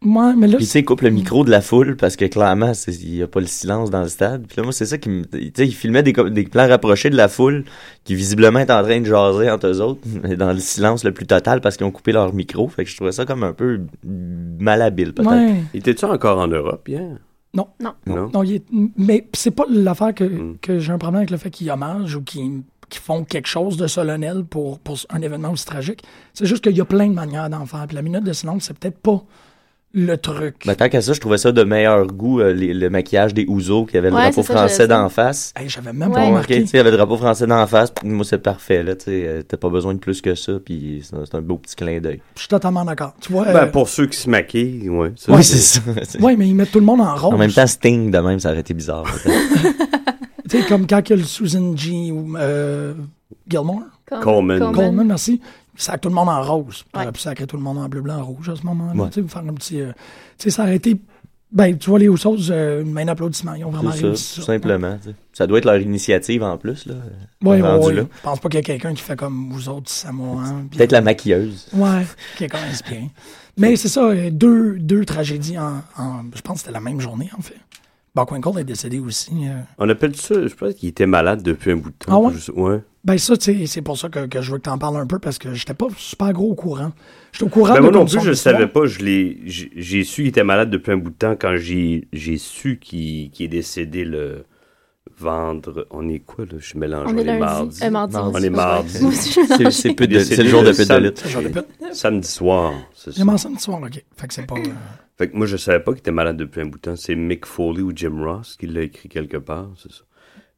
Moi, 0.01 0.35
mais 0.37 0.47
là, 0.47 0.57
Puis 0.57 0.65
tu 0.65 0.71
sais, 0.71 0.79
il 0.81 0.85
coupe 0.85 1.01
le 1.01 1.09
micro 1.09 1.43
de 1.45 1.49
la 1.49 1.61
foule 1.61 1.95
parce 1.95 2.15
que 2.15 2.25
clairement, 2.25 2.73
il 2.87 3.11
n'y 3.15 3.21
a 3.23 3.27
pas 3.27 3.39
le 3.39 3.47
silence 3.47 3.89
dans 3.89 4.01
le 4.01 4.07
stade. 4.07 4.45
Puis 4.47 4.57
là, 4.57 4.63
moi, 4.63 4.71
c'est 4.71 4.85
ça 4.85 4.97
qui 4.97 5.09
me. 5.09 5.23
Tu 5.25 5.51
sais, 5.55 5.65
il 5.65 5.73
filmait 5.73 6.03
des, 6.03 6.13
plans 6.13 6.67
rapprochés 6.67 7.09
de 7.09 7.15
la 7.15 7.27
foule 7.27 7.63
qui 8.03 8.13
visiblement 8.13 8.59
est 8.59 8.69
en 8.69 8.83
train 8.83 8.99
de 8.99 9.05
jaser 9.05 9.49
entre 9.49 9.67
eux 9.67 9.81
autres, 9.81 10.01
mais 10.23 10.35
dans 10.35 10.51
le 10.53 10.59
silence 10.59 11.03
le 11.03 11.11
plus 11.11 11.25
total 11.25 11.61
parce 11.61 11.77
qu'ils 11.77 11.87
ont 11.87 11.91
coupé 11.91 12.11
leur 12.11 12.33
micro. 12.33 12.67
Fait 12.67 12.83
que 12.83 12.89
je 12.91 12.95
trouvais 12.95 13.13
ça 13.13 13.25
comme 13.25 13.43
un 13.43 13.53
peu 13.53 13.81
malhabile, 14.03 15.13
peut-être. 15.13 15.31
Ouais. 15.31 15.63
Étais-tu 15.73 16.05
encore 16.05 16.39
en 16.39 16.47
Europe 16.47 16.87
hier? 16.87 17.17
Non. 17.53 17.67
Non. 17.79 17.93
Non? 18.05 18.29
Non, 18.33 18.43
il 18.43 18.55
est- 18.55 18.65
mais 18.97 19.27
c'est 19.33 19.51
pas 19.51 19.63
l'affaire 19.69 20.13
que, 20.13 20.25
Mm. 20.25 20.57
que 20.61 20.77
j'ai 20.77 20.91
un 20.91 20.97
problème 20.97 21.19
avec 21.19 21.31
le 21.31 21.37
fait 21.37 21.49
qu'ils 21.49 21.71
hommagent 21.71 22.15
ou 22.15 22.21
qu'ils 22.21 22.61
qu'ils 22.87 23.01
font 23.01 23.23
quelque 23.23 23.47
chose 23.47 23.77
de 23.77 23.87
solennel 23.87 24.43
pour, 24.47 24.77
pour 24.77 24.95
un 25.09 25.19
événement 25.23 25.49
aussi 25.49 25.65
tragique. 25.65 26.03
C'est 26.35 26.45
juste 26.45 26.63
qu'il 26.63 26.77
y 26.77 26.81
a 26.81 26.85
plein 26.85 27.07
de 27.07 27.13
manières 27.15 27.49
d'en 27.49 27.65
faire. 27.65 27.87
Puis 27.87 27.95
la 27.95 28.03
minute 28.03 28.23
de 28.23 28.31
silence, 28.31 28.65
c'est 28.65 28.77
peut-être 28.77 28.99
pas 28.99 29.23
le 29.95 30.17
truc. 30.17 30.55
Ben, 30.65 30.75
tant 30.75 30.89
qu'à 30.89 31.01
ça, 31.01 31.13
je 31.13 31.19
trouvais 31.21 31.37
ça 31.37 31.51
de 31.53 31.63
meilleur 31.63 32.05
goût, 32.07 32.41
euh, 32.41 32.53
les- 32.53 32.73
le 32.73 32.89
maquillage 32.89 33.33
des 33.33 33.45
Ouzo 33.47 33.85
qui 33.85 33.97
avait 33.97 34.09
le 34.09 34.15
Ouais, 34.15 34.23
drapeau 34.23 34.41
c'est 34.41 34.47
ça, 34.47 34.53
j'allais 34.53 34.67
français 34.67 34.87
d'en 34.87 35.07
face. 35.09 35.53
Hey, 35.55 35.69
J'avais 35.69 35.93
même 35.93 36.09
Ouais. 36.09 36.15
pas 36.15 36.21
ok, 36.21 36.27
remarqué. 36.27 36.61
tu 36.61 36.67
sais, 36.67 36.71
il 36.73 36.77
y 36.77 36.79
avait 36.81 36.91
le 36.91 36.97
drapeau 36.97 37.15
français 37.17 37.47
d'en 37.47 37.65
face, 37.65 37.93
moi 38.03 38.25
c'est 38.25 38.37
parfait, 38.39 38.83
là, 38.83 38.95
tu 38.95 39.05
sais, 39.05 39.23
euh, 39.25 39.41
t'as 39.47 39.57
pas 39.57 39.69
besoin 39.69 39.93
de 39.93 39.99
plus 39.99 40.21
que 40.21 40.35
ça, 40.35 40.53
puis 40.63 41.01
c'est 41.03 41.15
un, 41.15 41.23
c'est 41.25 41.35
un 41.35 41.41
beau 41.41 41.57
petit 41.57 41.75
clin 41.75 41.99
d'œil. 41.99 42.19
Je 42.35 42.41
suis 42.41 42.49
totalement 42.49 42.83
d'accord. 42.83 43.13
Tu 43.21 43.31
vois, 43.31 43.45
Ben, 43.45 43.55
euh, 43.55 43.65
pour 43.67 43.87
ceux 43.87 44.07
qui 44.07 44.17
se 44.17 44.29
maquillent, 44.29 44.89
ouais. 44.89 45.13
ça, 45.15 45.31
Oui, 45.33 45.43
c'est 45.43 45.57
ça. 45.57 45.79
c'est- 46.03 46.21
ouais, 46.21 46.35
mais 46.35 46.47
ils 46.49 46.55
mettent 46.55 46.71
tout 46.71 46.79
le 46.79 46.85
monde 46.85 47.01
en 47.01 47.15
rose. 47.15 47.33
En 47.33 47.37
même 47.37 47.51
temps, 47.51 47.65
Sting 47.65 48.11
de 48.11 48.17
même, 48.19 48.39
ça 48.39 48.49
aurait 48.51 48.59
été 48.59 48.73
bizarre. 48.73 49.03
peut-être. 49.03 49.75
Tu 50.49 50.61
sais, 50.61 50.67
comme 50.67 50.85
quand 50.85 51.01
il 51.07 51.09
y 51.09 51.13
a 51.13 51.15
le 51.15 51.23
Susan 51.23 51.75
G. 51.75 52.11
ou 52.11 52.37
euh, 52.37 52.93
Gilmore? 53.49 53.81
Coleman. 54.21 54.59
Coleman, 54.71 55.07
merci. 55.07 55.41
Sacre 55.77 56.01
tout 56.01 56.09
le 56.09 56.15
monde 56.15 56.29
en 56.29 56.41
rose. 56.41 56.85
Il 56.93 56.97
Ouais. 56.97 57.03
aurait 57.03 57.11
pu 57.11 57.19
sacrer 57.21 57.47
tout 57.47 57.57
le 57.57 57.63
monde 57.63 57.77
en 57.77 57.87
bleu, 57.89 58.01
blanc, 58.01 58.23
rouge 58.23 58.49
à 58.49 58.55
ce 58.55 58.63
moment-là. 58.63 59.03
Ouais. 59.03 59.09
Tu 59.09 59.21
sais, 59.21 59.27
faire 59.27 59.41
un 59.47 59.53
petit. 59.53 59.81
euh, 59.81 59.91
tu 60.37 60.49
sais, 60.49 60.75
été. 60.75 60.99
Ben, 61.51 61.77
tu 61.77 61.89
vois, 61.89 61.99
les 61.99 62.07
Usos, 62.07 62.51
euh, 62.51 62.83
main 62.83 63.05
d'applaudissement. 63.05 63.53
Ils 63.53 63.63
ont 63.63 63.69
vraiment 63.69 63.91
C'est 63.91 64.01
ça, 64.01 64.07
réussi 64.07 64.35
tout 64.35 64.41
simplement. 64.45 64.97
Ça 65.31 65.47
doit 65.47 65.59
être 65.59 65.65
leur 65.65 65.79
initiative 65.79 66.43
en 66.43 66.57
plus, 66.57 66.85
là. 66.85 66.95
Oui, 67.43 67.61
oui. 67.61 67.95
Je 67.95 68.01
pense 68.23 68.39
pas 68.39 68.49
qu'il 68.49 68.57
y 68.57 68.61
a 68.61 68.63
quelqu'un 68.63 68.93
qui 68.93 69.01
fait 69.01 69.15
comme 69.15 69.49
vous 69.51 69.69
autres 69.69 69.89
Samoans. 69.89 70.65
puis- 70.69 70.77
Peut-être 70.77 70.91
la 70.91 71.01
maquilleuse. 71.01 71.67
Ouais, 71.73 72.05
qui 72.35 72.43
est 72.45 72.47
quand 72.49 72.59
même 72.59 72.71
inspiré. 72.71 73.09
Mais 73.57 73.75
c'est 73.77 73.87
ça, 73.87 74.01
euh, 74.03 74.29
deux, 74.31 74.77
deux 74.79 75.05
tragédies 75.05 75.57
en, 75.57 75.81
en- 75.97 76.23
Je 76.35 76.41
pense 76.41 76.55
que 76.55 76.59
c'était 76.61 76.73
la 76.73 76.81
même 76.81 76.99
journée, 76.99 77.29
en 77.37 77.41
fait. 77.41 77.55
Buckwinkle 78.15 78.59
est 78.59 78.63
décédé 78.65 78.99
aussi. 78.99 79.31
euh. 79.47 79.59
On 79.77 79.87
appelle 79.87 80.15
ça, 80.15 80.35
je 80.47 80.53
pense 80.55 80.73
qu'il 80.73 80.89
était 80.89 81.05
malade 81.05 81.41
depuis 81.43 81.71
un 81.71 81.75
bout 81.77 81.89
de 81.89 81.95
temps. 81.95 82.11
Ah 82.11 82.19
ouais? 82.19 82.33
Ouais. 82.55 82.81
Ben 83.05 83.19
ça, 83.19 83.35
c'est 83.39 83.81
pour 83.83 83.97
ça 83.99 84.09
que, 84.09 84.25
que 84.25 84.41
je 84.41 84.51
veux 84.51 84.57
que 84.57 84.63
tu 84.63 84.69
en 84.69 84.79
parles 84.79 84.97
un 84.97 85.05
peu, 85.05 85.19
parce 85.19 85.37
que 85.37 85.53
j'étais 85.53 85.75
pas 85.75 85.85
super 85.95 86.33
gros 86.33 86.49
au 86.51 86.55
courant. 86.55 86.91
J'étais 87.31 87.45
au 87.45 87.49
courant 87.49 87.69
Ben 87.73 87.75
de 87.75 87.81
moi 87.81 87.91
non 87.91 88.05
plus, 88.05 88.19
je 88.19 88.31
l'histoire. 88.31 88.55
savais 88.55 88.67
pas. 88.67 88.87
Je 88.87 88.99
l'ai, 88.99 89.37
j'ai 89.45 90.03
su 90.03 90.23
qu'il 90.23 90.29
était 90.29 90.43
malade 90.43 90.71
depuis 90.71 90.91
un 90.91 90.97
bout 90.97 91.11
de 91.11 91.15
temps 91.15 91.35
quand 91.39 91.55
j'ai, 91.55 92.07
j'ai 92.11 92.37
su 92.39 92.79
qu'il, 92.79 93.29
qu'il 93.29 93.45
est 93.45 93.49
décédé 93.49 94.05
le 94.05 94.45
vendre. 95.19 95.85
On 95.91 96.09
est 96.09 96.17
quoi 96.17 96.45
là? 96.45 96.53
Je 96.57 96.65
suis 96.65 96.79
mélangé. 96.79 97.13
On 97.13 97.17
est 97.17 97.23
lundi. 97.23 97.39
mardis. 97.39 97.83
Euh, 97.83 97.89
mardi. 97.91 98.15
On 98.17 98.31
On 98.33 98.37
est 98.41 98.49
mardi. 98.49 98.97
C'est 98.97 100.43
le 100.43 100.49
jour 100.49 100.63
le 100.63 100.71
de 100.71 101.49
pute. 101.49 101.65
Samedi 101.93 102.27
soir. 102.27 102.73
C'est 102.95 103.11
ce 103.11 103.21
soir, 103.59 103.81
OK. 103.83 104.03
Fait 104.17 104.27
que 104.27 104.33
c'est 104.33 104.47
pas... 104.47 104.55
euh, 104.55 104.63
Fait 105.17 105.29
que 105.29 105.37
moi, 105.37 105.45
je 105.45 105.57
savais 105.57 105.79
pas 105.79 105.91
qu'il 105.91 105.99
était 105.99 106.11
malade 106.11 106.37
depuis 106.37 106.61
un 106.61 106.65
bout 106.65 106.77
de 106.77 106.81
temps. 106.81 106.95
C'est 106.95 107.13
Mick 107.15 107.45
Foley 107.45 107.81
ou 107.81 107.91
Jim 107.95 108.17
Ross 108.23 108.57
qui 108.59 108.65
l'a 108.65 108.81
écrit 108.81 109.09
quelque 109.09 109.37
part, 109.37 109.69
c'est 109.77 109.91
ça. 109.91 110.01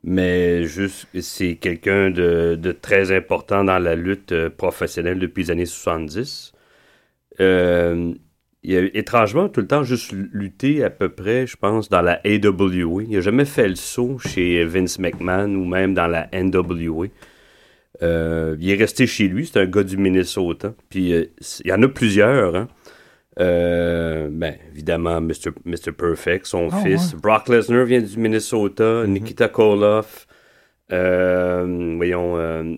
Mais 0.03 0.63
juste, 0.63 1.07
c'est 1.19 1.55
quelqu'un 1.55 2.11
de, 2.11 2.55
de 2.55 2.71
très 2.71 3.15
important 3.15 3.63
dans 3.63 3.79
la 3.79 3.95
lutte 3.95 4.31
euh, 4.31 4.49
professionnelle 4.49 5.19
depuis 5.19 5.43
les 5.43 5.51
années 5.51 5.65
70. 5.65 6.53
Euh, 7.39 8.13
il 8.63 8.77
a 8.77 8.81
étrangement 8.93 9.49
tout 9.49 9.61
le 9.61 9.67
temps 9.67 9.83
juste 9.83 10.11
lutté 10.11 10.83
à 10.83 10.89
peu 10.89 11.09
près, 11.09 11.47
je 11.47 11.55
pense, 11.57 11.89
dans 11.89 12.01
la 12.01 12.19
AWA. 12.25 13.03
Il 13.03 13.11
n'a 13.11 13.21
jamais 13.21 13.45
fait 13.45 13.67
le 13.67 13.75
saut 13.75 14.17
chez 14.19 14.63
Vince 14.65 14.99
McMahon 14.99 15.53
ou 15.55 15.65
même 15.65 15.93
dans 15.93 16.07
la 16.07 16.27
NWA. 16.33 17.07
Euh, 18.03 18.55
il 18.59 18.69
est 18.69 18.75
resté 18.75 19.07
chez 19.07 19.27
lui, 19.27 19.47
c'est 19.47 19.59
un 19.59 19.65
gars 19.65 19.83
du 19.83 19.97
Minnesota. 19.97 20.73
Puis 20.89 21.09
il 21.09 21.67
y 21.67 21.71
en 21.71 21.81
a 21.81 21.87
plusieurs. 21.87 22.55
Hein. 22.55 22.67
Euh, 23.39 24.29
ben, 24.31 24.55
évidemment, 24.73 25.21
Mr. 25.21 25.51
Mr. 25.65 25.91
Perfect, 25.97 26.45
son 26.47 26.69
Ah, 26.71 26.77
fils. 26.83 27.13
ouais. 27.13 27.19
Brock 27.21 27.49
Lesnar 27.49 27.85
vient 27.85 28.01
du 28.01 28.17
Minnesota. 28.17 29.05
Nikita 29.05 29.47
Koloff. 29.47 30.27
Euh, 30.91 31.93
voyons, 31.97 32.37
euh, 32.37 32.75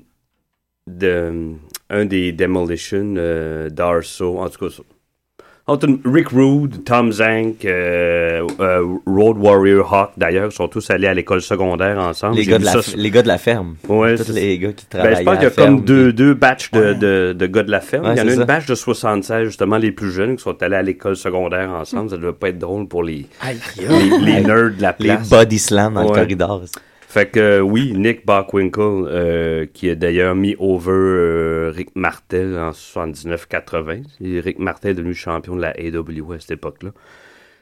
de- 0.87 1.53
un 1.89 2.05
des 2.05 2.31
Demolition, 2.31 3.13
euh, 3.17 3.69
Darso, 3.69 4.39
en 4.39 4.49
tout 4.49 4.65
cas, 4.67 4.75
ça. 4.75 4.81
En 4.81 4.83
tout 4.83 4.85
cas, 4.85 5.58
Rick 6.05 6.29
Rude, 6.29 6.83
Tom 6.83 7.11
Zank, 7.11 7.65
euh, 7.65 8.45
euh, 8.59 8.83
Road 9.05 9.37
Warrior 9.37 9.93
Hawk, 9.93 10.11
d'ailleurs, 10.17 10.51
sont 10.51 10.67
tous 10.67 10.89
allés 10.89 11.07
à 11.07 11.13
l'école 11.13 11.41
secondaire 11.41 11.99
ensemble. 11.99 12.35
Les 12.37 12.45
gars, 12.45 12.57
de 12.59 12.65
la, 12.65 12.81
sur- 12.81 12.97
les 12.97 13.11
gars 13.11 13.21
de 13.21 13.27
la 13.27 13.37
ferme. 13.37 13.75
Ouais, 13.87 14.15
Tous 14.15 14.31
les 14.31 14.57
gars 14.57 14.73
qui 14.73 14.85
ben, 14.91 14.99
travaillent 14.99 15.15
je 15.17 15.23
pense 15.23 15.33
qu'il 15.35 15.43
y 15.43 15.47
a 15.47 15.49
ferme, 15.51 15.75
comme 15.77 15.85
deux, 15.85 16.03
puis- 16.05 16.13
deux 16.13 16.33
batchs 16.33 16.71
de, 16.71 16.79
Ouais. 16.79 16.95
de, 16.95 17.35
de 17.37 17.45
gars 17.47 17.63
de 17.63 17.71
la 17.71 17.81
ferme. 17.81 18.05
Ouais, 18.05 18.13
Il 18.15 18.17
y 18.17 18.21
en 18.21 18.27
a 18.27 18.31
une 18.31 18.39
ça. 18.39 18.45
batch 18.45 18.65
de 18.65 18.75
76, 18.75 19.45
justement, 19.45 19.77
les 19.77 19.91
plus 19.91 20.11
jeunes, 20.11 20.35
qui 20.37 20.43
sont 20.43 20.61
allés 20.63 20.75
à 20.75 20.81
l'école 20.81 21.15
secondaire 21.15 21.69
ensemble. 21.69 22.09
Ça 22.09 22.17
devait 22.17 22.33
pas 22.33 22.49
être 22.49 22.59
drôle 22.59 22.87
pour 22.87 23.03
les, 23.03 23.25
les, 23.77 24.33
les 24.33 24.41
nerds 24.41 24.71
de 24.77 24.81
la 24.81 24.95
Les 24.99 25.05
place. 25.07 25.29
body 25.29 25.59
slam 25.59 25.93
dans 25.93 26.03
le 26.03 26.07
corridor. 26.09 26.63
Fait 27.11 27.27
que 27.31 27.39
euh, 27.39 27.59
oui, 27.61 27.91
Nick 27.95 28.23
Bockwinkel, 28.25 28.83
euh, 29.07 29.65
qui 29.73 29.89
a 29.89 29.95
d'ailleurs 29.95 30.35
mis 30.35 30.55
over 30.59 30.91
euh, 30.91 31.71
Rick 31.75 31.95
Martel 31.95 32.55
en 32.55 32.69
79-80. 32.69 34.03
Et 34.21 34.39
Rick 34.39 34.59
Martel 34.59 34.91
est 34.91 34.93
devenu 34.93 35.15
champion 35.15 35.55
de 35.55 35.61
la 35.61 35.69
AWA 35.71 36.35
à 36.35 36.39
cette 36.39 36.51
époque-là. 36.51 36.91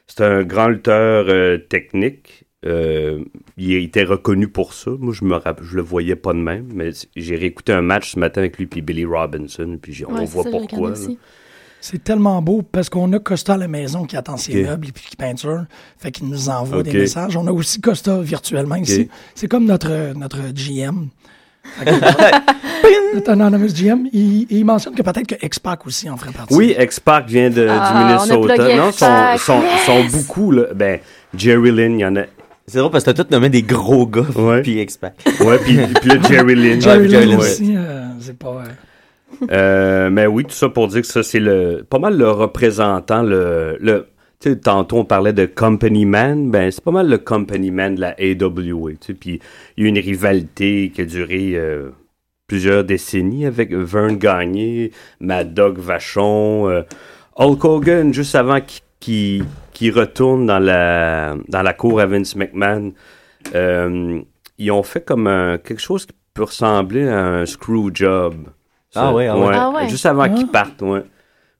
C'est 0.06 0.20
un 0.22 0.42
grand 0.42 0.68
lutteur 0.68 1.26
technique. 1.68 2.44
Euh, 2.66 3.24
il 3.56 3.72
était 3.74 4.04
reconnu 4.04 4.48
pour 4.48 4.74
ça. 4.74 4.90
Moi, 4.98 5.14
je 5.14 5.24
me 5.24 5.34
rapp- 5.36 5.62
je 5.62 5.76
le 5.76 5.82
voyais 5.82 6.16
pas 6.16 6.32
de 6.34 6.38
même, 6.40 6.66
mais 6.74 6.90
j'ai 7.16 7.36
réécouté 7.36 7.72
un 7.72 7.82
match 7.82 8.12
ce 8.12 8.18
matin 8.18 8.40
avec 8.42 8.58
lui 8.58 8.66
puis 8.66 8.82
Billy 8.82 9.04
Robinson, 9.06 9.78
puis 9.80 9.92
j'ai- 9.94 10.04
on 10.06 10.12
Ouais, 10.14 10.24
voit 10.26 10.42
ça, 10.44 10.50
pourquoi. 10.50 10.92
C'est 11.80 12.02
tellement 12.02 12.42
beau 12.42 12.62
parce 12.62 12.88
qu'on 12.90 13.12
a 13.12 13.18
Costa 13.18 13.54
à 13.54 13.56
la 13.56 13.68
maison 13.68 14.04
qui 14.04 14.16
attend 14.16 14.36
ses 14.36 14.62
meubles 14.64 14.88
et 14.88 14.92
puis 14.92 15.04
qui 15.08 15.16
peinture. 15.16 15.64
Fait 15.98 16.10
qu'il 16.10 16.28
nous 16.28 16.48
envoie 16.48 16.82
des 16.82 16.92
messages. 16.92 17.36
On 17.36 17.46
a 17.46 17.52
aussi 17.52 17.80
Costa 17.80 18.20
virtuellement 18.20 18.74
ici. 18.76 19.08
C'est 19.34 19.48
comme 19.48 19.64
notre, 19.64 20.12
notre 20.16 20.38
GM. 20.52 21.08
Fait 21.78 21.84
que- 21.84 23.14
notre 23.14 23.30
anonymous 23.30 23.72
GM. 23.74 24.06
Il, 24.12 24.46
il 24.50 24.64
mentionne 24.64 24.94
que 24.94 25.02
peut-être 25.02 25.26
que 25.26 25.44
X-Pac 25.46 25.86
aussi 25.86 26.08
en 26.10 26.16
ferait 26.16 26.32
partie. 26.32 26.54
Oui, 26.54 26.74
X-Pac 26.78 27.26
vient 27.28 27.50
de, 27.50 27.66
Ah, 27.70 27.92
du 27.92 27.94
on 27.94 27.98
a 27.98 28.38
Minnesota. 28.38 28.76
Non, 28.76 28.92
sont, 28.92 29.38
sont, 29.38 29.62
yes! 29.62 29.86
sont 29.86 30.04
beaucoup. 30.18 30.50
Là. 30.50 30.64
Ben, 30.74 30.98
Jerry 31.36 31.70
Lynn, 31.70 31.98
il 31.98 32.02
y 32.02 32.04
en 32.06 32.16
a. 32.16 32.22
C'est 32.66 32.78
drôle 32.78 32.90
parce 32.90 33.04
que 33.04 33.10
t'as 33.12 33.22
tout 33.24 33.30
nommé 33.30 33.48
des 33.48 33.62
gros 33.62 34.06
gars, 34.06 34.26
Ouais. 34.36 34.60
puis 34.62 34.80
X-Pac. 34.80 35.14
Ouais, 35.40 35.58
puis, 35.58 35.78
puis 36.00 36.08
là, 36.10 36.16
Jerry 36.28 36.54
Lynn. 36.54 36.80
Jerry 36.80 36.98
Ouais, 37.02 37.08
Jerry 37.08 37.26
Lynn 37.26 37.30
Lynn, 37.30 37.38
aussi, 37.38 37.74
euh, 37.76 38.04
c'est 38.20 38.38
pas... 38.38 38.48
euh, 38.48 38.64
Euh, 39.50 40.10
mais 40.10 40.26
oui, 40.26 40.44
tout 40.44 40.50
ça 40.52 40.68
pour 40.68 40.88
dire 40.88 41.02
que 41.02 41.06
ça, 41.06 41.22
c'est 41.22 41.40
le 41.40 41.84
pas 41.88 41.98
mal 41.98 42.16
le 42.16 42.30
représentant, 42.30 43.22
le, 43.22 44.06
tantôt 44.62 44.98
on 44.98 45.04
parlait 45.04 45.32
de 45.32 45.46
company 45.46 46.06
man, 46.06 46.50
ben 46.50 46.70
c'est 46.70 46.82
pas 46.82 46.90
mal 46.90 47.08
le 47.08 47.18
company 47.18 47.70
man 47.70 47.94
de 47.94 48.00
la 48.00 48.16
AWA, 48.18 48.92
puis 49.18 49.40
il 49.76 49.84
y 49.84 49.86
a 49.86 49.88
une 49.88 49.98
rivalité 49.98 50.90
qui 50.94 51.02
a 51.02 51.04
duré 51.04 51.52
euh, 51.54 51.90
plusieurs 52.46 52.84
décennies 52.84 53.46
avec 53.46 53.72
Vern 53.72 54.16
Gagné, 54.16 54.92
Mad 55.20 55.54
Dog 55.54 55.78
Vachon, 55.78 56.68
euh, 56.68 56.82
Hulk 57.36 57.64
Hogan, 57.64 58.14
juste 58.14 58.34
avant 58.34 58.58
qu'il 59.00 59.44
retourne 59.82 60.46
dans 60.46 60.58
la, 60.58 61.36
dans 61.48 61.62
la 61.62 61.72
cour 61.72 62.00
à 62.00 62.06
Vince 62.06 62.34
McMahon, 62.34 62.92
ils 64.58 64.70
ont 64.72 64.82
fait 64.82 65.04
comme 65.04 65.28
un, 65.28 65.58
quelque 65.58 65.80
chose 65.80 66.06
qui 66.06 66.12
peut 66.34 66.44
ressembler 66.44 67.08
à 67.08 67.24
un 67.24 67.46
screw 67.46 67.90
job. 67.94 68.34
Ah 68.94 69.12
ouais, 69.14 69.26
ah 69.26 69.36
ouais. 69.38 69.54
Ah 69.54 69.70
ouais. 69.70 69.88
Juste 69.88 70.06
avant 70.06 70.22
Ah. 70.22 70.28
qu'ils 70.30 70.48
partent, 70.48 70.82
ouais. 70.82 71.02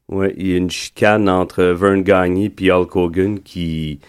Ouais, 0.09 0.35
il 0.39 0.47
y 0.49 0.55
a 0.55 0.57
une 0.57 0.71
chicane 0.71 1.29
entre 1.29 1.63
Vern 1.65 2.03
Gagné 2.03 2.51
et 2.61 2.71
Hulk 2.73 2.97
Hogan 2.97 3.41
qui. 3.41 4.01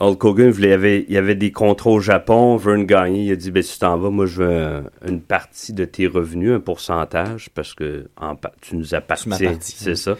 Hulk 0.00 0.24
Hogan, 0.24 0.50
voulait- 0.50 0.68
il 0.68 0.70
y 0.70 0.74
avait, 0.74 1.04
il 1.08 1.14
y 1.14 1.16
avait 1.16 1.34
des 1.36 1.52
contrats 1.52 1.90
au 1.90 2.00
Japon. 2.00 2.56
Vern 2.56 2.84
Gagné, 2.84 3.24
il 3.26 3.32
a 3.32 3.36
dit 3.36 3.52
ben, 3.52 3.62
si 3.62 3.74
tu 3.74 3.78
t'en 3.80 3.96
vas, 3.98 4.10
moi, 4.10 4.26
je 4.26 4.42
veux 4.42 4.50
un- 4.50 4.82
une 5.06 5.20
partie 5.20 5.72
de 5.72 5.84
tes 5.84 6.08
revenus, 6.08 6.50
un 6.52 6.58
pourcentage, 6.60 7.50
parce 7.54 7.72
que 7.74 8.08
en 8.20 8.34
tu 8.60 8.74
nous 8.76 8.94
appartiens. 8.96 9.36
C'est 9.60 9.94
ça. 9.94 10.16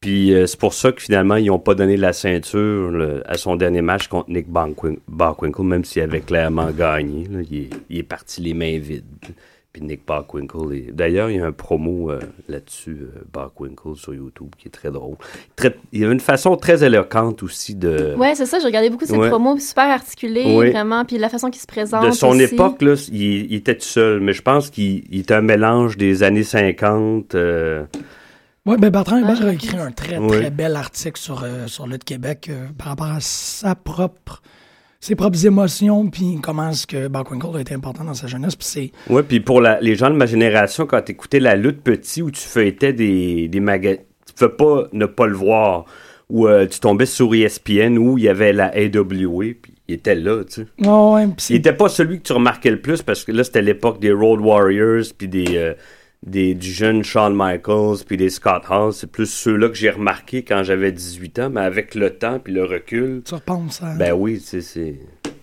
Puis 0.00 0.34
euh, 0.34 0.48
c'est 0.48 0.58
pour 0.58 0.74
ça 0.74 0.90
que 0.90 1.00
finalement, 1.00 1.36
ils 1.36 1.46
n'ont 1.46 1.60
pas 1.60 1.76
donné 1.76 1.96
la 1.96 2.12
ceinture 2.12 2.90
là, 2.90 3.20
à 3.24 3.36
son 3.38 3.54
dernier 3.54 3.82
match 3.82 4.08
contre 4.08 4.28
Nick 4.30 4.48
Bockwinkel, 4.48 5.64
même 5.64 5.84
s'il 5.84 6.02
avait 6.02 6.20
clairement 6.22 6.70
gagné. 6.72 7.26
là. 7.30 7.38
il, 7.48 7.56
est, 7.58 7.70
il 7.90 7.98
est 7.98 8.02
parti 8.02 8.40
les 8.40 8.54
mains 8.54 8.78
vides. 8.80 9.04
Puis 9.72 9.80
Nick 9.82 10.06
Bockwinkel. 10.06 10.72
est- 10.76 10.92
D'ailleurs, 10.92 11.30
il 11.30 11.36
y 11.36 11.40
a 11.40 11.46
un 11.46 11.52
promo 11.52 12.10
euh, 12.10 12.20
là-dessus, 12.46 12.98
euh, 13.02 13.22
Bockwinkel, 13.32 13.96
sur 13.96 14.12
YouTube, 14.12 14.50
qui 14.58 14.68
est 14.68 14.70
très 14.70 14.90
drôle. 14.90 15.16
Très- 15.56 15.74
Il 15.92 16.00
y 16.00 16.04
a 16.04 16.12
une 16.12 16.20
façon 16.20 16.56
très 16.56 16.84
éloquente 16.84 17.42
aussi 17.42 17.74
de, 17.74 18.14
Ouais, 18.18 18.34
c'est 18.34 18.44
ça, 18.44 18.58
j'ai 18.58 18.66
regardé 18.66 18.90
beaucoup 18.90 19.04
de 19.04 19.08
ses 19.10 19.16
Ouais. 19.16 19.30
promos, 19.30 19.58
super 19.58 19.84
articulés, 19.90 20.54
Ouais. 20.56 20.72
vraiment, 20.72 21.06
puis 21.06 21.16
la 21.16 21.30
façon 21.30 21.48
qu'il 21.48 21.62
se 21.62 21.66
présente. 21.66 22.04
de 22.04 22.10
son 22.10 22.30
aussi. 22.38 22.54
époque. 22.54 22.82
Là, 22.82 22.94
il, 23.10 23.50
il 23.50 23.54
était 23.54 23.74
tout 23.74 23.84
seul, 23.86 24.20
mais 24.20 24.34
je 24.34 24.42
pense 24.42 24.68
qu'il 24.68 25.04
il 25.10 25.20
était 25.20 25.32
un 25.34 25.40
mélange 25.40 25.96
des 25.96 26.22
années 26.22 26.42
50. 26.44 27.34
euh, 27.34 27.84
Oui, 28.66 28.76
ben 28.78 28.90
Bertrand 28.90 29.16
Hébert 29.18 29.38
Ah, 29.40 29.46
a 29.46 29.52
écrit 29.54 29.76
un 29.78 29.90
très, 29.90 30.18
Oui. 30.18 30.28
très 30.38 30.50
bel 30.50 30.76
article 30.76 31.18
sur, 31.18 31.42
euh, 31.44 31.66
sur 31.66 31.86
le 31.86 31.96
Québec 31.96 32.48
euh, 32.50 32.66
par 32.76 32.88
rapport 32.88 33.06
à 33.06 33.20
sa 33.20 33.74
propre, 33.74 34.42
ses 35.02 35.16
propres 35.16 35.44
émotions, 35.44 36.08
puis 36.08 36.38
comment 36.40 36.70
est-ce 36.70 36.86
que 36.86 37.08
Bockwinkel 37.08 37.56
a 37.56 37.60
été 37.60 37.74
important 37.74 38.04
dans 38.04 38.14
sa 38.14 38.28
jeunesse. 38.28 38.54
Puis 38.54 38.66
c'est 38.68 39.12
Ouais, 39.12 39.24
puis 39.24 39.40
pour 39.40 39.60
la- 39.60 39.80
les 39.80 39.96
gens 39.96 40.08
de 40.10 40.14
ma 40.14 40.26
génération, 40.26 40.86
quand 40.86 41.02
t'écoutais 41.02 41.40
la 41.40 41.56
lutte 41.56 41.82
petit 41.82 42.22
où 42.22 42.30
tu 42.30 42.40
feuilletais 42.40 42.92
des, 42.92 43.48
des 43.48 43.58
magasins, 43.60 43.98
tu 44.26 44.32
pouvais 44.34 44.50
pas 44.56 44.84
ne 44.92 45.06
pas 45.06 45.26
le 45.26 45.34
voir. 45.34 45.86
Ou 46.30 46.46
euh, 46.46 46.66
tu 46.66 46.78
tombais 46.78 47.04
sur 47.04 47.34
ESPN 47.34 47.98
où 47.98 48.16
il 48.16 48.24
y 48.24 48.28
avait 48.28 48.52
la 48.52 48.66
AWA, 48.68 49.54
puis 49.60 49.74
il 49.88 49.94
était 49.96 50.14
là, 50.14 50.44
tu 50.44 50.62
sais. 50.62 50.88
Ouais, 50.88 51.26
Il 51.50 51.56
était 51.56 51.72
pas 51.74 51.88
celui 51.88 52.18
que 52.18 52.22
tu 52.22 52.32
remarquais 52.32 52.70
le 52.70 52.80
plus 52.80 53.02
parce 53.02 53.24
que 53.24 53.32
là, 53.32 53.42
c'était 53.44 53.60
l'époque 53.60 53.98
des 54.00 54.12
Road 54.12 54.40
Warriors, 54.40 55.02
puis 55.18 55.26
des, 55.28 55.56
euh, 55.56 55.74
des, 56.22 56.54
du 56.54 56.70
jeune 56.70 57.02
Shawn 57.02 57.34
Michaels, 57.34 58.04
puis 58.06 58.16
des 58.16 58.30
Scott 58.30 58.64
Hall. 58.68 58.92
C'est 58.92 59.10
plus 59.10 59.26
ceux-là 59.26 59.68
que 59.68 59.74
j'ai 59.74 59.90
remarqué 59.90 60.42
quand 60.44 60.62
j'avais 60.62 60.92
18 60.92 61.38
ans, 61.40 61.50
mais 61.50 61.62
avec 61.62 61.94
le 61.94 62.16
temps 62.16 62.38
puis 62.38 62.52
le 62.52 62.64
recul, 62.64 63.22
tu 63.24 63.34
repenses 63.34 63.82
à... 63.82 63.94
ben 63.94 64.12
oui, 64.12 64.40
c'est 64.40 64.62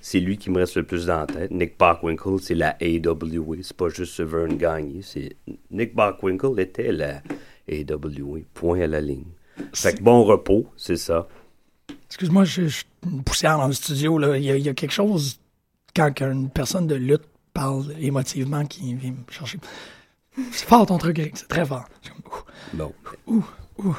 c'est 0.01 0.19
lui 0.19 0.37
qui 0.37 0.49
me 0.49 0.59
reste 0.59 0.77
le 0.77 0.83
plus 0.83 1.05
dans 1.07 1.19
la 1.19 1.25
tête. 1.27 1.51
Nick 1.51 1.77
Bockwinkel, 1.77 2.39
c'est 2.41 2.55
la 2.55 2.77
AWA. 2.81 3.57
C'est 3.61 3.75
pas 3.75 3.89
juste 3.89 4.21
Vern 4.21 4.57
Gagné. 4.57 5.01
C'est 5.01 5.35
Nick 5.71 5.93
Bockwinkel 5.93 6.59
était 6.59 6.91
la 6.91 7.21
AWA. 7.69 8.39
Point 8.53 8.81
à 8.81 8.87
la 8.87 9.01
ligne. 9.01 9.25
Fait 9.73 9.97
que 9.97 10.01
bon 10.01 10.23
repos, 10.23 10.65
c'est 10.77 10.95
ça. 10.95 11.27
Excuse-moi, 12.07 12.45
je 12.45 12.67
suis 12.67 12.85
une 13.05 13.23
poussière 13.23 13.57
dans 13.57 13.67
le 13.67 13.73
studio. 13.73 14.17
Là. 14.17 14.37
Il, 14.37 14.43
y 14.43 14.51
a, 14.51 14.55
il 14.55 14.65
y 14.65 14.69
a 14.69 14.73
quelque 14.73 14.93
chose, 14.93 15.39
quand 15.95 16.11
une 16.21 16.49
personne 16.49 16.87
de 16.87 16.95
lutte 16.95 17.25
parle 17.53 17.85
émotivement, 17.99 18.65
qui 18.65 18.93
vient 18.95 19.11
me 19.11 19.31
chercher. 19.31 19.59
C'est 20.51 20.67
fort 20.67 20.85
ton 20.85 20.97
truc, 20.97 21.19
Eric, 21.19 21.37
c'est 21.37 21.47
très 21.47 21.65
fort. 21.65 21.85
Bon. 22.73 22.91
ouh, 23.27 23.43
ouh, 23.77 23.85
ouh. 23.89 23.95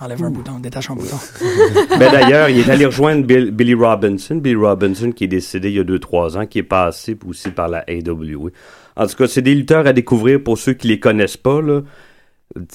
Enlève 0.00 0.24
un 0.24 0.30
bouton, 0.30 0.58
détache 0.58 0.90
un 0.90 0.96
bouton. 0.96 1.16
Ben 1.98 2.10
d'ailleurs, 2.10 2.48
il 2.48 2.58
est 2.58 2.68
allé 2.68 2.84
rejoindre 2.84 3.24
Bill- 3.24 3.52
Billy 3.52 3.74
Robinson. 3.74 4.34
Billy 4.36 4.56
Robinson 4.56 5.12
qui 5.12 5.24
est 5.24 5.28
décédé 5.28 5.68
il 5.70 5.76
y 5.76 5.78
a 5.80 5.84
2-3 5.84 6.36
ans, 6.36 6.46
qui 6.46 6.58
est 6.58 6.62
passé 6.64 7.16
aussi 7.26 7.50
par 7.50 7.68
la 7.68 7.84
AWA. 7.88 8.50
En 8.96 9.06
tout 9.06 9.16
cas, 9.16 9.28
c'est 9.28 9.40
des 9.42 9.54
lutteurs 9.54 9.86
à 9.86 9.92
découvrir 9.92 10.42
pour 10.42 10.58
ceux 10.58 10.72
qui 10.74 10.88
les 10.88 10.98
connaissent 10.98 11.36
pas. 11.36 11.60
Là. 11.62 11.82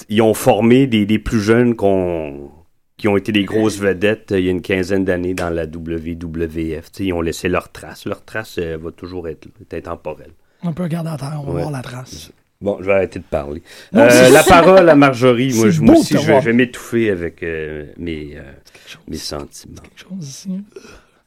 Ils 0.08 0.22
ont 0.22 0.32
formé 0.34 0.86
des, 0.86 1.04
des 1.04 1.18
plus 1.18 1.40
jeunes 1.40 1.76
qui 1.76 3.08
ont 3.08 3.16
été 3.18 3.32
des 3.32 3.44
grosses 3.44 3.78
vedettes 3.78 4.32
euh, 4.32 4.38
il 4.40 4.44
y 4.46 4.48
a 4.48 4.50
une 4.52 4.62
quinzaine 4.62 5.04
d'années 5.04 5.34
dans 5.34 5.50
la 5.50 5.64
WWF. 5.66 6.86
Ils 7.00 7.12
ont 7.12 7.20
laissé 7.20 7.48
leur 7.48 7.70
trace. 7.70 8.06
Leur 8.06 8.24
trace 8.24 8.56
euh, 8.58 8.78
va 8.80 8.90
toujours 8.92 9.28
être, 9.28 9.46
est 9.60 9.74
intemporelle. 9.74 10.32
On 10.62 10.72
peut 10.72 10.82
regarder 10.84 11.10
à 11.10 11.16
terre, 11.16 11.38
on 11.40 11.44
va 11.46 11.52
Ouais. 11.52 11.60
voir 11.62 11.70
la 11.70 11.82
trace. 11.82 12.32
Bon, 12.60 12.76
je 12.80 12.84
vais 12.86 12.92
arrêter 12.92 13.18
de 13.20 13.24
parler. 13.24 13.62
Non, 13.92 14.02
Euh, 14.02 14.28
la 14.28 14.42
parole 14.42 14.86
à 14.88 14.94
Marjorie. 14.94 15.52
Moi, 15.54 15.70
je- 15.70 15.80
moi 15.80 15.94
aussi, 15.96 16.12
je 16.14 16.18
vais, 16.18 16.24
voir. 16.26 16.40
je 16.42 16.46
vais 16.50 16.52
m'étouffer 16.52 17.10
avec 17.10 17.42
euh, 17.42 17.86
mes, 17.96 18.36
euh, 18.36 18.42
mes 19.08 19.16
sentiments. 19.16 19.80
Quelque 19.82 20.00
chose 20.08 20.28
ici. 20.28 20.50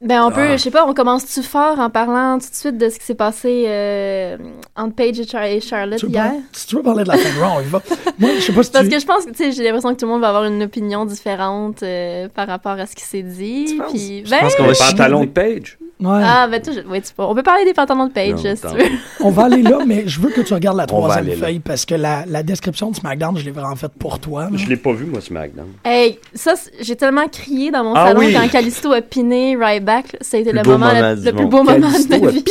Ben, 0.03 0.23
on 0.25 0.31
peut, 0.31 0.41
Ah. 0.41 0.57
je 0.57 0.61
sais 0.61 0.71
pas, 0.71 0.85
on 0.85 0.93
commence-tu 0.93 1.41
fort 1.43 1.79
en 1.79 1.89
parlant 1.89 2.37
tout 2.39 2.49
de 2.49 2.55
suite 2.55 2.77
de 2.77 2.89
ce 2.89 2.99
qui 2.99 3.05
s'est 3.05 3.15
passé 3.15 3.65
euh, 3.67 4.37
entre 4.75 4.95
Paige 4.95 5.19
et, 5.19 5.25
Char- 5.27 5.43
et 5.45 5.61
Charlotte 5.61 5.99
Tu 5.99 6.07
hier? 6.07 6.23
par- 6.25 6.33
si 6.51 6.67
tu 6.67 6.75
veux 6.75 6.83
parler 6.83 7.03
de 7.03 7.09
la 7.09 7.17
fin 7.17 7.29
on 7.57 7.61
y 7.61 7.65
va. 7.65 7.81
Moi, 8.19 8.29
je 8.35 8.41
sais 8.41 8.53
pas 8.53 8.63
si 8.63 8.71
Parce 8.71 8.85
tu... 8.85 8.91
que 8.91 8.99
je 8.99 9.05
pense 9.05 9.25
que, 9.25 9.31
tu 9.31 9.37
sais, 9.37 9.51
j'ai 9.51 9.63
l'impression 9.63 9.93
que 9.93 9.99
tout 9.99 10.05
le 10.05 10.11
monde 10.11 10.21
va 10.21 10.29
avoir 10.29 10.43
une 10.45 10.61
opinion 10.63 11.05
différente 11.05 11.83
euh, 11.83 12.27
par 12.33 12.47
rapport 12.47 12.73
à 12.73 12.85
ce 12.85 12.95
qui 12.95 13.03
s'est 13.03 13.21
dit. 13.23 13.79
Puis, 13.89 14.23
Je 14.25 14.29
ben, 14.29 14.41
pense 14.41 14.55
qu'on 14.55 14.63
Les 14.67 14.73
va 14.73 14.85
pantalons 14.91 15.21
de. 15.21 15.29
Page. 15.29 15.77
Ouais. 15.99 16.21
ah, 16.21 16.47
ben, 16.51 16.61
tu, 16.61 16.71
ouais, 16.89 16.99
tu 16.99 17.13
peux- 17.13 17.23
on 17.23 17.33
peut 17.33 17.43
parler 17.43 17.63
des 17.63 17.73
pantalons 17.73 18.07
de 18.07 18.11
Paige, 18.11 18.35
si 18.39 18.61
tu 18.61 18.67
veux. 18.67 18.83
On 19.21 19.29
va 19.29 19.43
aller 19.45 19.61
là, 19.61 19.79
mais 19.87 20.03
je 20.05 20.19
veux 20.19 20.31
que 20.31 20.41
tu 20.41 20.53
regardes 20.53 20.75
la 20.75 20.85
troisième 20.85 21.27
là. 21.27 21.35
feuille 21.35 21.59
parce 21.59 21.85
que 21.85 21.95
la, 21.95 22.25
la 22.27 22.43
description 22.43 22.91
de 22.91 22.95
SmackDown, 22.97 23.37
je 23.37 23.45
l'ai 23.45 23.51
vraiment 23.51 23.75
faite 23.77 23.93
pour 23.97 24.19
toi. 24.19 24.49
Je 24.53 24.67
l'ai 24.67 24.75
pas 24.75 24.91
vu, 24.91 25.05
moi, 25.05 25.21
SmackDown. 25.21 25.67
Hey, 25.85 26.19
ça, 26.33 26.55
j'ai 26.81 26.97
tellement 26.97 27.27
crié 27.29 27.71
dans 27.71 27.85
mon 27.85 27.93
Ah 27.93 28.07
salon 28.07 28.19
oui. 28.19 28.33
quand 28.33 28.45
Calisto 28.49 28.91
a 28.91 29.01
piné 29.01 29.55
Ryback. 29.95 30.17
Ça 30.21 30.37
a 30.37 30.39
été 30.39 30.51
le 30.51 30.61
beau 30.61 30.71
moment, 30.71 30.93
moment 30.93 31.13
le, 31.15 31.31
plus 31.31 31.45
beau 31.45 31.63
moment 31.63 31.75
de 31.75 31.79
ma 31.79 32.31
vie. 32.31 32.43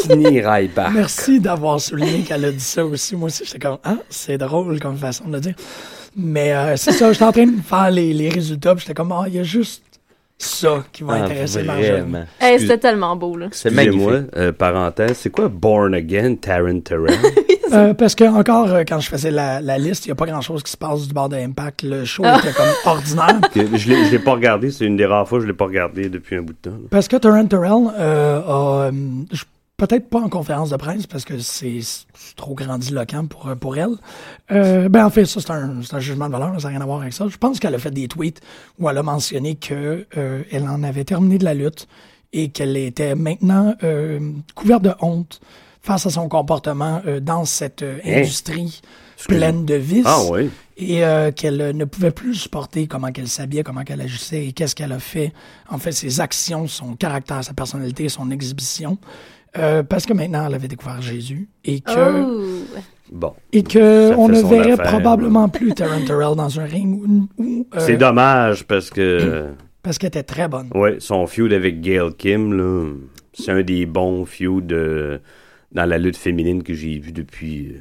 Merci 0.94 1.40
d'avoir 1.40 1.80
souligné 1.80 2.20
qu'elle 2.22 2.44
a 2.44 2.52
dit 2.52 2.60
ça 2.60 2.84
aussi. 2.84 3.16
Moi 3.16 3.26
aussi, 3.26 3.44
j'étais 3.44 3.58
comme, 3.58 3.78
ah, 3.84 3.96
c'est 4.10 4.38
drôle 4.38 4.78
comme 4.80 4.96
façon 4.96 5.28
de 5.28 5.34
le 5.34 5.40
dire. 5.40 5.54
Mais 6.16 6.52
euh, 6.52 6.76
c'est 6.76 6.92
ça, 6.92 7.12
j'étais 7.12 7.24
en 7.24 7.32
train 7.32 7.46
de 7.46 7.60
faire 7.62 7.90
les, 7.90 8.12
les 8.12 8.28
résultats, 8.28 8.74
puis 8.74 8.82
j'étais 8.82 8.94
comme, 8.94 9.12
ah, 9.12 9.24
il 9.28 9.34
y 9.34 9.38
a 9.38 9.42
juste 9.44 9.82
ça 10.38 10.84
qui 10.92 11.04
va 11.04 11.14
Ah, 11.14 11.24
intéresser 11.24 11.62
vraiment. 11.62 12.24
Hey, 12.40 12.54
Excuse- 12.54 12.60
c'était 12.68 12.78
tellement 12.78 13.16
beau, 13.16 13.36
là. 13.36 13.46
C'est 13.52 13.68
Excusez-moi, 13.72 14.12
magnifique. 14.12 14.30
euh, 14.36 14.52
parenthèse, 14.52 15.16
c'est 15.18 15.30
quoi 15.30 15.48
Born 15.48 15.94
Again, 15.94 16.34
Taryn 16.36 16.80
Terrell? 16.80 17.16
Euh, 17.72 17.94
parce 17.94 18.14
que 18.14 18.24
encore 18.24 18.68
euh, 18.68 18.82
quand 18.86 19.00
je 19.00 19.08
faisais 19.08 19.30
la, 19.30 19.60
la 19.60 19.78
liste, 19.78 20.04
il 20.06 20.08
n'y 20.08 20.12
a 20.12 20.14
pas 20.14 20.26
grand 20.26 20.40
chose 20.40 20.62
qui 20.62 20.70
se 20.72 20.76
passe 20.76 21.06
du 21.08 21.14
bord 21.14 21.28
de 21.28 21.36
Impact. 21.36 21.82
Le 21.82 22.04
show 22.04 22.22
Ah. 22.26 22.38
était 22.38 22.52
comme 22.52 22.66
ordinaire. 22.84 23.40
Que 23.52 23.76
je 23.76 23.88
l'ai 23.88 24.04
je 24.06 24.10
l'ai 24.12 24.18
pas 24.18 24.32
regardé, 24.32 24.70
c'est 24.70 24.84
une 24.86 24.96
des 24.96 25.06
rares 25.06 25.26
fois 25.28 25.38
que 25.38 25.42
je 25.44 25.48
l'ai 25.48 25.56
pas 25.56 25.64
regardé 25.66 26.08
depuis 26.08 26.36
un 26.36 26.42
bout 26.42 26.52
de 26.52 26.58
temps. 26.58 26.70
là. 26.70 26.88
Parce 26.90 27.08
que 27.08 27.16
Torrent 27.16 27.46
Terrell 27.46 27.88
euh, 27.98 28.40
a. 28.40 28.90
je- 29.32 29.44
Peut-être 29.78 30.08
pas 30.10 30.20
en 30.20 30.28
conférence 30.28 30.70
de 30.70 30.76
presse 30.76 31.08
parce 31.08 31.24
que 31.24 31.38
c'est 31.40 31.80
trop 32.36 32.54
grandiloquent 32.54 33.26
pour, 33.26 33.50
pour 33.58 33.76
elle. 33.76 33.96
Euh, 34.52 34.88
ben 34.88 35.04
en 35.04 35.10
fait, 35.10 35.24
ça 35.24 35.40
c'est 35.40 35.50
un, 35.50 35.80
un 35.90 35.98
jugement 35.98 36.26
de 36.28 36.32
valeur, 36.32 36.54
ça 36.60 36.68
n'a 36.68 36.74
rien 36.74 36.80
à 36.80 36.84
voir 36.86 37.00
avec 37.00 37.12
ça. 37.12 37.26
Je 37.28 37.36
pense 37.36 37.58
qu'elle 37.58 37.74
a 37.74 37.78
fait 37.80 37.90
des 37.90 38.06
tweets 38.06 38.40
où 38.78 38.88
elle 38.88 38.96
a 38.98 39.02
mentionné 39.02 39.56
que 39.56 40.06
euh, 40.16 40.42
elle 40.52 40.68
en 40.68 40.84
avait 40.84 41.02
terminé 41.02 41.36
de 41.36 41.44
la 41.44 41.54
lutte 41.54 41.88
et 42.32 42.50
qu'elle 42.50 42.76
était 42.76 43.16
maintenant 43.16 43.74
euh, 43.82 44.20
couverte 44.54 44.82
de 44.84 44.92
honte 45.00 45.40
face 45.82 46.06
à 46.06 46.10
son 46.10 46.28
comportement 46.28 47.02
euh, 47.06 47.20
dans 47.20 47.44
cette 47.44 47.82
euh, 47.82 47.98
Hein? 48.04 48.18
industrie 48.20 48.80
pleine 49.28 49.64
de 49.64 49.74
vices 49.74 50.04
Ah 50.06 50.20
oui. 50.30 50.50
et 50.76 51.04
euh, 51.04 51.30
qu'elle 51.30 51.76
ne 51.76 51.84
pouvait 51.84 52.10
plus 52.10 52.34
supporter 52.34 52.86
comment 52.88 53.12
qu'elle 53.12 53.28
s'habillait, 53.28 53.62
comment 53.62 53.82
qu'elle 53.84 54.00
agissait 54.00 54.46
et 54.46 54.52
qu'est-ce 54.52 54.74
qu'elle 54.74 54.92
a 54.92 54.98
fait. 54.98 55.32
En 55.68 55.78
fait, 55.78 55.92
ses 55.92 56.20
actions, 56.20 56.66
son 56.66 56.94
caractère, 56.96 57.44
sa 57.44 57.52
personnalité, 57.54 58.08
son 58.08 58.30
exhibition. 58.30 58.98
Euh, 59.58 59.82
parce 59.82 60.06
que 60.06 60.12
maintenant, 60.14 60.46
elle 60.48 60.54
avait 60.54 60.66
découvert 60.68 61.02
Jésus 61.02 61.48
et 61.64 61.80
que, 61.80 61.90
Oh! 62.22 62.64
Bon. 63.12 63.34
et 63.52 63.62
que 63.62 64.08
Ça 64.10 64.18
on 64.18 64.26
fait 64.28 64.32
ne 64.42 64.48
verrait 64.48 64.72
affaire, 64.72 64.86
probablement 64.86 65.48
plus 65.50 65.74
Taryn 65.74 66.00
Terrell 66.06 66.34
dans 66.34 66.58
un 66.58 66.64
ring 66.64 66.98
où, 67.02 67.28
où, 67.42 67.66
euh, 67.74 67.78
C'est 67.80 67.98
dommage 67.98 68.64
parce 68.64 68.88
que, 68.88 69.48
parce 69.82 69.98
qu'elle 69.98 70.08
était 70.08 70.22
très 70.22 70.48
bonne. 70.48 70.70
ouais, 70.74 70.96
son 71.00 71.26
feud 71.26 71.52
avec 71.52 71.82
Gail 71.82 72.14
Kim, 72.16 72.54
là, 72.54 72.88
c'est 73.34 73.52
un 73.52 73.62
des 73.62 73.84
bons 73.84 74.24
feuds 74.24 74.62
euh, 74.72 75.18
dans 75.72 75.84
la 75.84 75.98
lutte 75.98 76.16
féminine 76.16 76.62
que 76.62 76.74
j'ai 76.74 76.98
vu 76.98 77.12
depuis, 77.12 77.68
euh, 77.68 77.80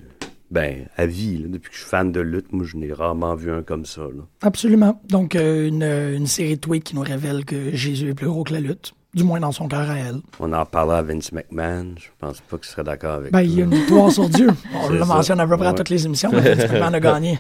ben, 0.50 0.86
à 0.98 1.06
vie. 1.06 1.38
là. 1.40 1.48
Depuis 1.50 1.70
que 1.70 1.76
je 1.76 1.82
suis 1.82 1.90
fan 1.90 2.12
de 2.12 2.20
lutte, 2.22 2.52
moi, 2.52 2.66
je 2.66 2.78
n'ai 2.78 2.92
rarement 2.94 3.36
vu 3.36 3.52
un 3.52 3.62
comme 3.64 3.86
ça. 3.86 4.02
Là. 4.02 4.24
Absolument. 4.42 5.02
Donc, 5.10 5.36
euh, 5.36 5.68
une, 5.68 5.84
une 5.84 6.28
série 6.28 6.56
de 6.56 6.62
tweets 6.62 6.84
qui 6.84 6.96
nous 6.96 7.02
révèle 7.02 7.46
que 7.46 7.76
Jésus 7.76 8.10
est 8.10 8.14
plus 8.14 8.28
gros 8.28 8.44
que 8.44 8.54
la 8.54 8.60
lutte, 8.60 8.94
du 9.14 9.24
moins 9.26 9.40
dans 9.42 9.52
son 9.52 9.68
cœur 9.68 9.90
à 9.90 9.98
elle. 9.98 10.22
On 10.40 10.52
en 10.54 10.66
parlait 10.66 10.94
à 10.96 11.02
Vince 11.02 11.32
McMahon, 11.34 11.96
je 11.98 12.08
pense 12.20 12.40
pas 12.42 12.58
qu'il 12.58 12.68
serait 12.68 12.84
d'accord 12.86 13.16
avec 13.16 13.32
Ben, 13.34 13.42
il 13.42 13.56
y 13.56 13.62
a 13.62 13.66
une 13.66 13.76
victoire 13.76 14.10
sur 14.10 14.30
Dieu. 14.30 14.50
On 14.84 14.90
le 14.90 15.04
mentionne 15.04 15.40
à 15.42 15.48
peu 15.48 15.58
près 15.58 15.68
à 15.68 15.74
toutes 15.74 15.90
les 15.90 16.06
émissions. 16.06 16.30
mais 16.32 16.54
Vince 16.56 16.72
McMahon 16.72 16.94
a 16.94 17.00
gagné. 17.02 17.40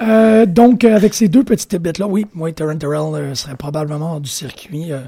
Euh, 0.00 0.46
donc, 0.46 0.84
euh, 0.84 0.94
avec 0.94 1.14
ces 1.14 1.28
deux 1.28 1.42
petites 1.44 1.70
tidbits-là, 1.70 2.06
oui, 2.06 2.26
moi, 2.34 2.52
Taryn 2.52 2.76
Terrell 2.76 3.14
euh, 3.14 3.34
serait 3.34 3.56
probablement 3.56 4.12
hors 4.12 4.20
du 4.20 4.30
circuit. 4.30 4.92
euh, 4.92 5.00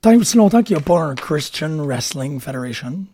tant 0.00 0.12
et 0.12 0.16
aussi 0.16 0.36
longtemps 0.36 0.62
qu'il 0.62 0.76
n'y 0.76 0.82
a 0.82 0.84
pas 0.84 1.00
un 1.00 1.14
Christian 1.14 1.76
Wrestling 1.84 2.38
Federation. 2.40 3.04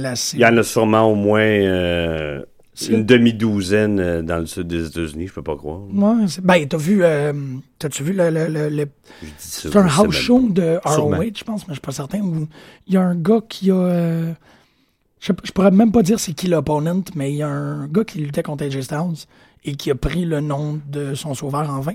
Là. 0.00 0.14
Il 0.34 0.40
y 0.40 0.46
en 0.46 0.56
a 0.56 0.62
sûrement 0.62 1.02
au 1.10 1.14
moins 1.14 1.40
euh, 1.40 2.42
une 2.88 3.04
demi-douzaine 3.04 4.00
euh, 4.00 4.22
dans 4.22 4.38
le 4.38 4.46
sud 4.46 4.66
des 4.66 4.86
États-Unis, 4.88 5.28
je 5.28 5.32
peux 5.32 5.42
pas 5.42 5.56
croire. 5.56 5.80
Ouais, 5.92 6.26
ben, 6.42 6.66
t'as 6.66 6.76
vu, 6.76 7.04
euh, 7.04 7.32
t'as-tu 7.78 8.02
vu 8.02 8.12
le, 8.16 8.86
c'est 9.38 9.74
un 9.76 9.86
house 9.86 10.02
même 10.02 10.10
show 10.10 10.48
de 10.50 10.78
Sûrement. 10.86 11.16
ROH, 11.16 11.24
je 11.36 11.44
pense, 11.44 11.68
mais 11.68 11.74
je 11.74 11.74
suis 11.74 11.80
pas 11.80 11.92
certain, 11.92 12.20
où 12.20 12.48
il 12.86 12.94
y 12.94 12.96
a 12.96 13.02
un 13.02 13.14
gars 13.14 13.40
qui 13.48 13.70
a, 13.70 13.74
euh, 13.74 14.32
Je, 15.20 15.32
je 15.44 15.52
pourrais 15.52 15.70
même 15.70 15.92
pas 15.92 16.02
dire 16.02 16.18
c'est 16.18 16.32
qui 16.32 16.48
l'opponent, 16.48 17.04
mais 17.14 17.32
il 17.32 17.36
y 17.36 17.42
a 17.42 17.48
un 17.48 17.86
gars 17.86 18.04
qui 18.04 18.18
luttait 18.18 18.42
contre 18.42 18.64
AJ 18.64 18.80
Styles 18.80 19.26
et 19.64 19.76
qui 19.76 19.90
a 19.90 19.94
pris 19.94 20.24
le 20.24 20.40
nom 20.40 20.80
de 20.90 21.14
son 21.14 21.34
sauveur 21.34 21.70
en 21.70 21.80
vain. 21.80 21.94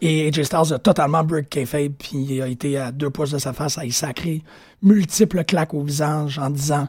Et 0.00 0.28
AJ 0.28 0.42
Styles 0.44 0.72
a 0.74 0.78
totalement 0.78 1.24
break 1.24 1.48
kayfabe, 1.48 1.92
puis 1.98 2.18
il 2.28 2.42
a 2.42 2.48
été 2.48 2.76
à 2.76 2.92
deux 2.92 3.10
pouces 3.10 3.30
de 3.30 3.38
sa 3.38 3.52
face 3.52 3.78
à 3.78 3.84
y 3.84 3.92
sacrer 3.92 4.42
multiples 4.82 5.44
claques 5.44 5.72
au 5.74 5.82
visage 5.82 6.38
en 6.38 6.50
disant 6.50 6.88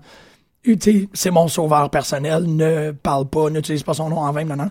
c'est 1.13 1.31
mon 1.31 1.47
sauveur 1.47 1.89
personnel, 1.89 2.43
ne 2.45 2.91
parle 2.91 3.29
pas, 3.29 3.49
n'utilise 3.49 3.83
pas 3.83 3.93
son 3.93 4.09
nom 4.09 4.17
en 4.19 4.31
vain, 4.33 4.43
non, 4.43 4.57
non. 4.57 4.69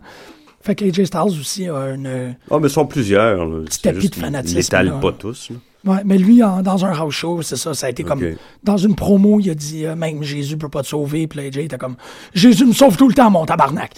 Fait 0.60 0.74
que 0.74 0.84
AJ 0.84 1.04
Styles 1.04 1.40
aussi 1.40 1.68
a 1.68 1.94
une... 1.94 2.36
Ah, 2.50 2.58
mais 2.60 2.68
ils 2.68 2.70
sont 2.70 2.86
plusieurs. 2.86 3.46
là. 3.46 3.64
Petit 3.64 3.80
tapis 3.80 4.08
de 4.10 4.14
fanatisme, 4.14 4.58
Ils 4.58 5.00
pas 5.00 5.12
tous. 5.12 5.50
là. 5.50 5.56
Ouais, 5.86 5.98
mais 6.04 6.18
lui, 6.18 6.42
en- 6.42 6.62
dans 6.62 6.84
un 6.84 6.92
house 6.92 7.14
show, 7.14 7.42
c'est 7.42 7.56
ça, 7.56 7.72
ça 7.72 7.86
a 7.86 7.90
été 7.90 8.02
comme... 8.02 8.20
Ok. 8.22 8.36
Dans 8.64 8.76
une 8.76 8.94
promo, 8.96 9.38
il 9.40 9.50
a 9.50 9.54
dit, 9.54 9.86
euh, 9.86 9.94
même 9.94 10.22
Jésus 10.22 10.56
peut 10.58 10.68
pas 10.68 10.82
te 10.82 10.88
sauver, 10.88 11.26
puis 11.28 11.40
là, 11.40 11.46
AJ 11.46 11.58
était 11.58 11.78
comme, 11.78 11.96
Jésus 12.34 12.66
me 12.66 12.72
sauve 12.72 12.96
tout 12.96 13.06
le 13.08 13.14
temps, 13.14 13.30
mon 13.30 13.46
tabarnak. 13.46 13.92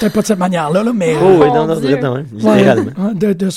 Peut-être 0.00 0.14
pas 0.14 0.22
de 0.22 0.26
cette 0.26 0.38
manière-là, 0.38 0.82
là, 0.82 0.92
mais... 0.94 1.14
Oh, 1.22 1.38
oui, 1.42 1.46
non, 1.48 1.66
non, 1.66 1.74
vraiment, 1.74 2.12
Ouais, 2.14 2.24
littéralement. 2.32 2.92
ouais, 3.08 3.14
de- 3.14 3.32
de- 3.34 3.48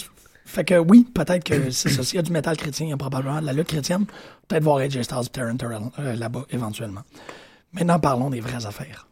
fait 0.46 0.66
que 0.66 0.76
oui, 0.78 1.08
peut-être 1.14 1.44
que 1.44 1.72
c'est 1.72 1.90
ça. 1.90 2.04
S'il 2.04 2.18
y 2.18 2.20
a 2.20 2.22
du 2.22 2.32
métal 2.32 2.56
chrétien, 2.58 2.86
il 2.86 2.90
y 2.90 2.94
a 2.94 2.98
probablement 2.98 3.40
de 3.42 3.46
la 3.46 3.54
lutte 3.54 3.68
chrétienne. 3.70 4.06
Peut-être 4.48 4.64
voir 4.64 4.78
AJ 4.78 5.02
Styles 5.02 5.18
et 5.26 5.30
Terran 5.30 5.56
Terrell 5.56 5.82
euh, 6.00 6.16
là-bas, 6.16 6.44
éventuellement. 6.52 7.02
Maintenant, 7.72 7.98
parlons 7.98 8.30
des 8.30 8.40
vraies 8.42 8.66
affaires. 8.66 9.08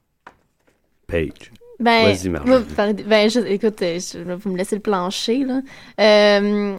Page. 1.08 1.52
Ben, 1.80 2.14
Vas-y, 2.14 2.30
Marjorie. 2.30 2.50
moi, 2.50 2.62
par- 2.76 2.94
ben, 2.94 3.28
je- 3.30 3.40
écoute, 3.40 3.82
euh, 3.82 3.98
je- 4.00 4.34
vous 4.34 4.52
me 4.52 4.58
laissez 4.58 4.76
le 4.76 4.82
plancher, 4.82 5.44
là. 5.46 5.62
Euh, 6.00 6.76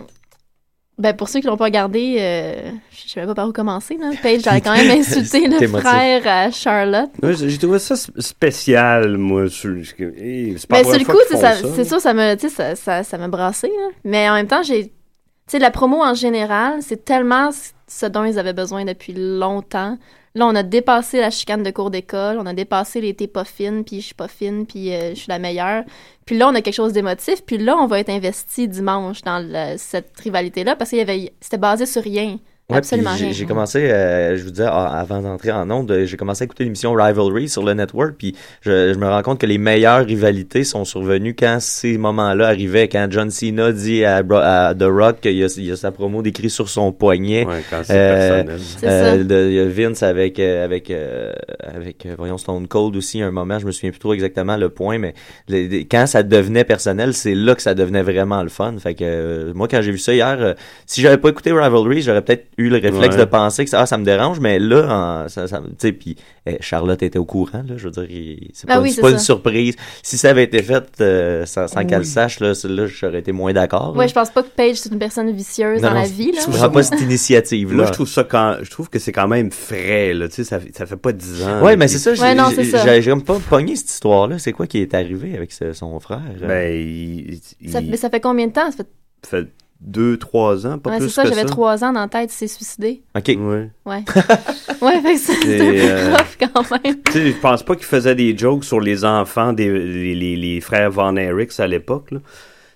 ben, 0.98 1.14
pour 1.16 1.28
ceux 1.28 1.40
qui 1.40 1.46
l'ont 1.46 1.56
pas 1.56 1.64
regardé, 1.64 2.16
euh, 2.20 2.70
je 2.90 3.08
sais 3.08 3.20
même 3.20 3.28
pas 3.28 3.34
par 3.34 3.48
où 3.48 3.52
commencer, 3.52 3.96
là. 3.98 4.10
Paige 4.22 4.46
a 4.46 4.60
quand 4.60 4.74
même 4.76 5.00
insulté 5.00 5.48
le 5.48 5.66
frère 5.66 6.22
à 6.26 6.50
Charlotte. 6.50 7.10
Ouais, 7.22 7.34
j'ai 7.34 7.58
trouvé 7.58 7.78
ça 7.78 7.94
sp- 7.94 8.20
spécial, 8.20 9.16
moi. 9.16 9.48
sur- 9.48 9.76
hey, 10.00 10.54
C'est 10.58 10.68
pas 10.68 10.82
Ben, 10.82 10.90
sur 10.90 10.98
le 10.98 11.04
coup, 11.04 11.18
c'est 11.28 11.36
ça, 11.84 11.98
ça 12.00 12.14
me, 12.14 12.36
ça, 12.48 12.76
ça, 12.76 13.02
ça 13.02 13.18
m'a 13.18 13.28
brassé, 13.28 13.68
là. 13.68 13.88
Mais 14.04 14.28
en 14.28 14.34
même 14.34 14.46
temps, 14.46 14.62
j'ai, 14.62 14.84
tu 14.88 14.92
sais, 15.48 15.58
la 15.58 15.70
promo 15.70 16.02
en 16.02 16.14
général, 16.14 16.80
c'est 16.82 17.04
tellement 17.04 17.50
ce 17.88 18.06
dont 18.06 18.24
ils 18.24 18.38
avaient 18.38 18.52
besoin 18.52 18.84
depuis 18.84 19.14
longtemps. 19.16 19.98
Là, 20.34 20.46
on 20.46 20.54
a 20.54 20.62
dépassé 20.62 21.20
la 21.20 21.30
chicane 21.30 21.62
de 21.62 21.70
cours 21.70 21.90
d'école, 21.90 22.38
on 22.38 22.46
a 22.46 22.54
dépassé 22.54 23.14
t'es 23.14 23.26
pas 23.26 23.44
fine, 23.44 23.84
puis 23.84 24.00
je 24.00 24.06
suis 24.06 24.14
pas 24.14 24.28
fine, 24.28 24.64
puis 24.66 24.92
euh, 24.94 25.10
je 25.10 25.20
suis 25.20 25.28
la 25.28 25.38
meilleure. 25.38 25.84
Puis 26.24 26.38
là, 26.38 26.48
on 26.48 26.54
a 26.54 26.62
quelque 26.62 26.74
chose 26.74 26.94
d'émotif, 26.94 27.44
puis 27.44 27.58
là, 27.58 27.76
on 27.76 27.86
va 27.86 28.00
être 28.00 28.08
investi 28.08 28.66
dimanche 28.66 29.22
dans 29.22 29.76
cette 29.76 30.18
rivalité-là 30.18 30.76
parce 30.76 30.90
qu'il 30.90 31.00
y 31.00 31.02
avait, 31.02 31.32
c'était 31.40 31.58
basé 31.58 31.84
sur 31.84 32.02
rien. 32.02 32.38
Ouais, 32.72 32.78
Absolument 32.78 33.14
j'ai- 33.16 33.24
rien. 33.26 33.32
J'ai 33.32 33.44
commencé, 33.46 33.78
euh, 33.90 34.36
je 34.36 34.44
vous 34.44 34.50
disais, 34.50 34.66
ah, 34.68 34.86
avant 34.98 35.20
d'entrer 35.22 35.52
en 35.52 35.70
onde, 35.70 35.90
euh, 35.90 36.06
j'ai 36.06 36.16
commencé 36.16 36.42
à 36.42 36.46
écouter 36.46 36.64
l'émission 36.64 36.92
Rivalry 36.92 37.48
sur 37.48 37.62
le 37.64 37.74
network, 37.74 38.14
puis 38.18 38.34
je, 38.62 38.92
je 38.92 38.98
me 38.98 39.08
rends 39.08 39.22
compte 39.22 39.38
que 39.40 39.46
les 39.46 39.58
meilleures 39.58 40.04
rivalités 40.04 40.64
sont 40.64 40.84
survenues 40.84 41.34
quand 41.38 41.58
ces 41.60 41.98
moments-là 41.98 42.48
arrivaient, 42.48 42.88
quand 42.88 43.06
John 43.10 43.30
Cena 43.30 43.72
dit 43.72 44.04
à, 44.04 44.22
Bro- 44.22 44.40
à 44.42 44.74
The 44.78 44.84
Rock 44.84 45.20
qu'il 45.20 45.36
y 45.36 45.44
a, 45.44 45.48
il 45.56 45.72
a 45.72 45.76
sa 45.76 45.92
promo 45.92 46.22
décrite 46.22 46.50
sur 46.50 46.68
son 46.68 46.92
poignet. 46.92 47.44
Ouais, 47.46 47.62
quand 47.70 47.80
c'est 47.84 47.94
personnel. 47.94 48.58
C'est 48.78 48.86
euh, 48.86 49.18
ça. 49.18 49.24
de- 49.24 49.48
il 49.48 49.54
y 49.54 49.60
a 49.60 49.64
Vince 49.66 50.02
avec, 50.02 50.38
euh, 50.38 50.64
avec, 50.64 50.90
euh, 50.90 51.32
avec 51.62 52.06
euh, 52.06 52.14
voyons, 52.16 52.38
Stone 52.38 52.66
Cold 52.68 52.96
aussi, 52.96 53.22
un 53.22 53.30
moment, 53.30 53.58
je 53.58 53.66
me 53.66 53.72
souviens 53.72 53.90
plus 53.90 53.98
trop 54.00 54.14
exactement 54.14 54.56
le 54.56 54.68
point, 54.68 54.98
mais 54.98 55.14
les- 55.48 55.68
les- 55.68 55.84
quand 55.84 56.06
ça 56.06 56.22
devenait 56.22 56.64
personnel, 56.64 57.14
c'est 57.14 57.34
là 57.34 57.54
que 57.54 57.62
ça 57.62 57.74
devenait 57.74 58.02
vraiment 58.02 58.42
le 58.42 58.48
fun. 58.48 58.74
Fait 58.78 58.94
que 58.94 59.04
euh, 59.04 59.52
moi, 59.54 59.68
quand 59.68 59.82
j'ai 59.82 59.92
vu 59.92 59.98
ça 59.98 60.12
hier, 60.14 60.36
euh, 60.40 60.54
si 60.86 61.00
j'avais 61.00 61.18
pas 61.18 61.28
écouté 61.28 61.52
Rivalry, 61.52 62.02
j'aurais 62.02 62.22
peut-être 62.22 62.46
eu 62.58 62.61
le 62.68 62.76
réflexe 62.76 63.14
Ouais. 63.16 63.20
de 63.20 63.24
penser 63.24 63.64
que 63.64 63.70
ça, 63.70 63.80
ah, 63.82 63.86
ça 63.86 63.98
me 63.98 64.04
dérange, 64.04 64.40
mais 64.40 64.58
là, 64.58 65.24
en- 65.24 65.28
ça, 65.28 65.46
ça, 65.48 65.58
tu 65.60 65.66
sais, 65.78 65.92
puis 65.92 66.16
eh, 66.46 66.56
Charlotte 66.60 67.02
était 67.02 67.18
au 67.18 67.24
courant, 67.24 67.62
là, 67.66 67.74
je 67.76 67.84
veux 67.84 67.90
dire, 67.90 68.04
il- 68.10 68.50
c'est 68.54 68.66
Ah 68.68 68.74
pas, 68.76 68.80
oui, 68.80 68.94
une 69.10 69.18
surprise. 69.18 69.74
Si 70.02 70.18
ça 70.18 70.30
avait 70.30 70.44
été 70.44 70.62
fait 70.62 70.84
euh, 71.00 71.46
sans, 71.46 71.68
sans 71.68 71.80
Oui. 71.80 71.86
qu'elle 71.86 71.98
le 71.98 72.04
sache, 72.04 72.40
là, 72.40 72.52
là, 72.64 72.86
j'aurais 72.86 73.20
été 73.20 73.32
moins 73.32 73.52
d'accord. 73.52 73.92
Ouais, 73.96 74.04
là. 74.04 74.08
je 74.08 74.14
pense 74.14 74.30
pas 74.30 74.42
que 74.42 74.48
Paige, 74.48 74.76
c'est 74.76 74.90
une 74.92 74.98
personne 74.98 75.30
vicieuse 75.32 75.80
Non, 75.80 75.88
dans 75.88 75.94
la 75.94 76.04
vie, 76.06 76.32
là. 76.32 76.40
je 76.40 76.46
comprends 76.46 76.70
pas 76.70 76.82
cette 76.82 77.00
initiative-là. 77.00 77.76
Moi, 77.76 77.86
je 77.86 77.92
trouve 77.92 78.08
ça 78.08 78.24
quand, 78.24 78.56
je 78.62 78.70
trouve 78.70 78.88
que 78.90 78.98
c'est 78.98 79.12
quand 79.12 79.28
même 79.28 79.50
frais, 79.50 80.14
là. 80.14 80.28
Tu 80.28 80.36
sais, 80.36 80.44
ça, 80.44 80.58
fait- 80.60 80.76
ça 80.76 80.86
fait 80.86 80.96
pas 80.96 81.12
10 81.12 81.42
ans. 81.44 81.62
Ouais, 81.62 81.76
mais 81.76 81.88
c'est 81.88 81.98
ça, 81.98 82.14
j'ai 82.14 82.22
Ouais, 82.22 83.02
j'ai- 83.02 83.10
comme 83.10 83.22
pas 83.22 83.38
pogné 83.48 83.76
cette 83.76 83.90
histoire-là. 83.90 84.38
C'est 84.38 84.52
quoi 84.52 84.66
qui 84.66 84.78
est 84.78 84.94
arrivé 84.94 85.36
avec 85.36 85.52
ce- 85.52 85.72
son 85.72 85.98
frère? 86.00 86.20
Ben, 86.40 86.72
il, 86.74 87.40
il- 87.60 87.70
Ça- 87.70 87.80
mais 87.80 87.96
ça 87.96 88.10
fait 88.10 88.20
combien 88.20 88.46
de 88.46 88.52
temps? 88.52 88.70
Ça 88.70 88.78
fait... 88.78 88.88
fait 89.26 89.48
2-3 89.90 90.66
ans, 90.66 90.78
pas 90.78 90.90
Ouais, 90.90 90.98
plus 90.98 91.08
c'est 91.08 91.14
ça, 91.14 91.22
que 91.22 91.28
j'avais 91.30 91.42
ça. 91.42 91.48
trois 91.48 91.82
ans 91.84 91.92
dans 91.92 92.00
la 92.00 92.08
tête, 92.08 92.30
il 92.32 92.36
s'est 92.36 92.46
suicidé. 92.46 93.02
OK. 93.16 93.28
Ouais. 93.28 93.70
Ouais. 93.84 94.04
ouais, 94.82 95.00
fait 95.02 95.14
que 95.14 95.18
c'est 95.18 95.32
Et, 95.48 95.58
c'est 95.58 95.90
un 95.92 96.16
peu 96.16 96.22
euh, 96.44 96.48
quand 96.54 96.70
même. 96.84 96.96
Tu 97.06 97.12
sais, 97.12 97.26
je 97.32 97.36
pense 97.40 97.62
pas 97.62 97.74
qu'il 97.76 97.84
faisait 97.86 98.14
des 98.14 98.36
jokes 98.36 98.64
sur 98.64 98.80
les 98.80 99.04
enfants 99.04 99.52
des 99.52 99.68
les, 99.68 100.14
les, 100.14 100.36
les 100.36 100.60
frères 100.60 100.90
Von 100.90 101.16
Eriks 101.16 101.58
à 101.60 101.66
l'époque. 101.66 102.10
là. 102.12 102.18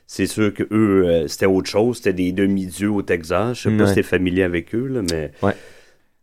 C'est 0.09 0.27
sûr 0.27 0.55
que 0.55 0.63
eux, 0.73 1.05
euh, 1.07 1.27
c'était 1.29 1.47
autre 1.47 1.69
chose. 1.69 1.97
C'était 1.97 2.13
des 2.13 2.31
demi-dieux 2.33 2.91
au 2.91 3.03
Texas. 3.03 3.59
Je 3.59 3.63
sais 3.69 3.77
pas 3.77 3.83
Ouais. 3.85 3.89
si 3.89 3.95
t'es 3.97 4.03
familier 4.05 4.45
avec 4.45 4.75
eux, 4.75 4.87
là, 4.87 5.01
mais. 5.11 5.33
Ouais. 5.43 5.55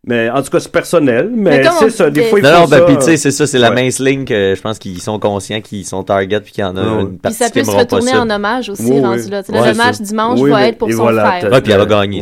Mais 0.05 0.29
en 0.29 0.41
tout 0.41 0.49
cas, 0.49 0.59
c'est 0.59 0.71
personnel. 0.71 1.29
Mais 1.33 1.63
c'est 1.79 1.89
ça. 1.89 2.09
Des 2.09 2.23
fois, 2.23 2.39
il 2.39 2.43
non, 2.43 2.49
faut 2.51 2.59
non, 2.61 2.67
ben, 2.67 2.77
ça, 2.79 2.85
puis 2.85 2.95
tu 2.97 3.01
sais, 3.03 3.17
c'est 3.17 3.31
ça, 3.31 3.47
c'est 3.47 3.57
la 3.57 3.71
mince 3.71 3.99
ligne 3.99 4.25
que 4.25 4.53
je 4.55 4.61
pense 4.61 4.77
qu'ils 4.77 5.01
sont 5.01 5.17
conscients 5.17 5.61
qu'ils 5.61 5.85
sont 5.85 6.03
target 6.03 6.41
puis 6.41 6.51
qu'il 6.51 6.61
y 6.61 6.65
en 6.67 6.75
a 6.75 6.81
une 6.81 7.09
Puis 7.11 7.17
partie 7.19 7.37
ça 7.37 7.49
qui 7.49 7.59
peut 7.59 7.65
se 7.65 7.71
retourner 7.71 8.11
ça. 8.11 8.21
en 8.21 8.29
hommage 8.29 8.69
aussi, 8.69 8.99
rendu 8.99 9.29
là. 9.29 9.41
Le 9.47 9.73
match 9.75 10.01
dimanche 10.01 10.39
va 10.41 10.59
mais- 10.59 10.69
être 10.69 10.77
pour 10.77 10.91
son 10.91 11.07
frère. 11.07 11.49
Ouais, 11.51 11.61
puis 11.61 11.71
elle 11.71 11.79
va 11.79 11.85
gagner. 11.85 12.21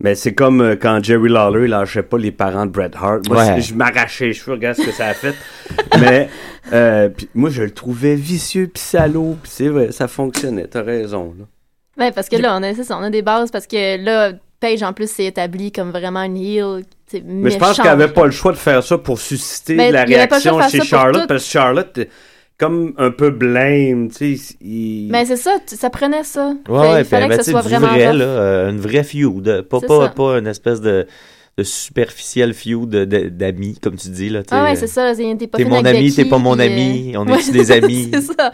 Mais 0.00 0.14
c'est 0.16 0.34
comme 0.34 0.60
euh, 0.60 0.76
quand 0.76 1.02
Jerry 1.02 1.28
Lawler 1.28 1.64
il 1.64 1.70
lâchait 1.70 2.02
pas 2.02 2.18
les 2.18 2.32
parents 2.32 2.66
de 2.66 2.70
Bret 2.72 2.90
Hart. 3.00 3.28
Moi, 3.28 3.38
Ouais. 3.44 3.60
je 3.60 3.74
m'arrachais 3.74 4.26
les 4.26 4.32
cheveux, 4.32 4.52
regarde 4.54 4.76
ce 4.76 4.82
que 4.82 4.90
ça 4.92 5.06
a 5.06 5.14
fait. 5.14 5.34
Mais 6.00 6.28
euh, 6.72 7.08
puis 7.08 7.28
moi, 7.34 7.48
je 7.48 7.62
le 7.62 7.70
trouvais 7.70 8.16
vicieux 8.16 8.68
puis 8.72 8.82
salaud. 8.82 9.36
Puis 9.40 9.52
c'est 9.54 9.68
vrai, 9.68 9.92
ça 9.92 10.08
fonctionnait. 10.08 10.66
T'as 10.66 10.82
raison. 10.82 11.32
Là. 11.38 12.04
Ouais, 12.06 12.12
parce 12.12 12.28
que 12.28 12.34
là, 12.36 12.56
on 12.58 12.62
a, 12.64 12.74
ça, 12.74 12.98
on 12.98 13.02
a 13.04 13.10
des 13.10 13.22
bases 13.22 13.52
parce 13.52 13.68
que 13.68 13.96
là, 14.04 14.32
Paige 14.64 14.82
en 14.82 14.94
plus 14.94 15.10
s'est 15.10 15.26
établie 15.26 15.72
comme 15.72 15.90
vraiment 15.90 16.22
une 16.22 16.38
heel. 16.38 16.84
Mais 17.22 17.50
je 17.50 17.58
pense 17.58 17.76
qu'elle 17.76 17.88
avait 17.88 18.08
pas 18.08 18.24
le 18.24 18.30
choix 18.30 18.50
de 18.52 18.56
faire 18.56 18.82
ça 18.82 18.96
pour 18.96 19.20
susciter 19.20 19.74
Mais 19.74 19.88
de 19.88 19.92
la 19.92 20.04
réaction 20.04 20.58
chez 20.68 20.80
Charlotte 20.80 21.28
parce 21.28 21.44
que 21.44 21.50
Charlotte, 21.50 21.98
est 21.98 22.08
comme 22.56 22.94
un 22.96 23.10
peu 23.10 23.28
blême, 23.28 24.10
tu 24.10 24.36
sais. 24.38 24.54
il- 24.62 25.08
Mais 25.10 25.26
c'est 25.26 25.36
ça, 25.36 25.58
ça 25.66 25.90
prenait 25.90 26.24
ça. 26.24 26.54
Ouais, 26.66 26.80
Fait- 26.80 26.92
ouais, 26.92 27.00
il 27.00 27.04
fallait 27.04 27.28
ben, 27.28 27.36
que 27.36 27.44
ce 27.44 27.50
soit 27.50 27.60
vraiment 27.60 27.88
vrai, 27.88 28.14
là, 28.14 28.24
euh, 28.24 28.70
une 28.70 28.80
vraie 28.80 29.04
feud. 29.04 29.66
Pas, 29.68 29.80
pas, 29.80 30.08
pas 30.08 30.38
une 30.38 30.46
espèce 30.46 30.80
de, 30.80 31.06
de 31.56 31.62
superficiel 31.62 32.52
feud 32.52 32.88
d'amis, 32.88 33.78
comme 33.80 33.96
tu 33.96 34.08
dis. 34.08 34.28
Là. 34.28 34.42
Ah 34.50 34.64
ouais, 34.64 34.76
c'est 34.76 34.88
ça. 34.88 35.14
T'es 35.14 35.46
pas 35.46 35.58
mon 35.64 35.84
ami, 35.84 36.12
t'es 36.12 36.24
pas 36.24 36.38
mon 36.38 36.58
ami, 36.58 37.12
euh, 37.14 37.18
on 37.20 37.26
est-tu 37.34 37.52
des 37.52 37.70
amis? 37.72 38.10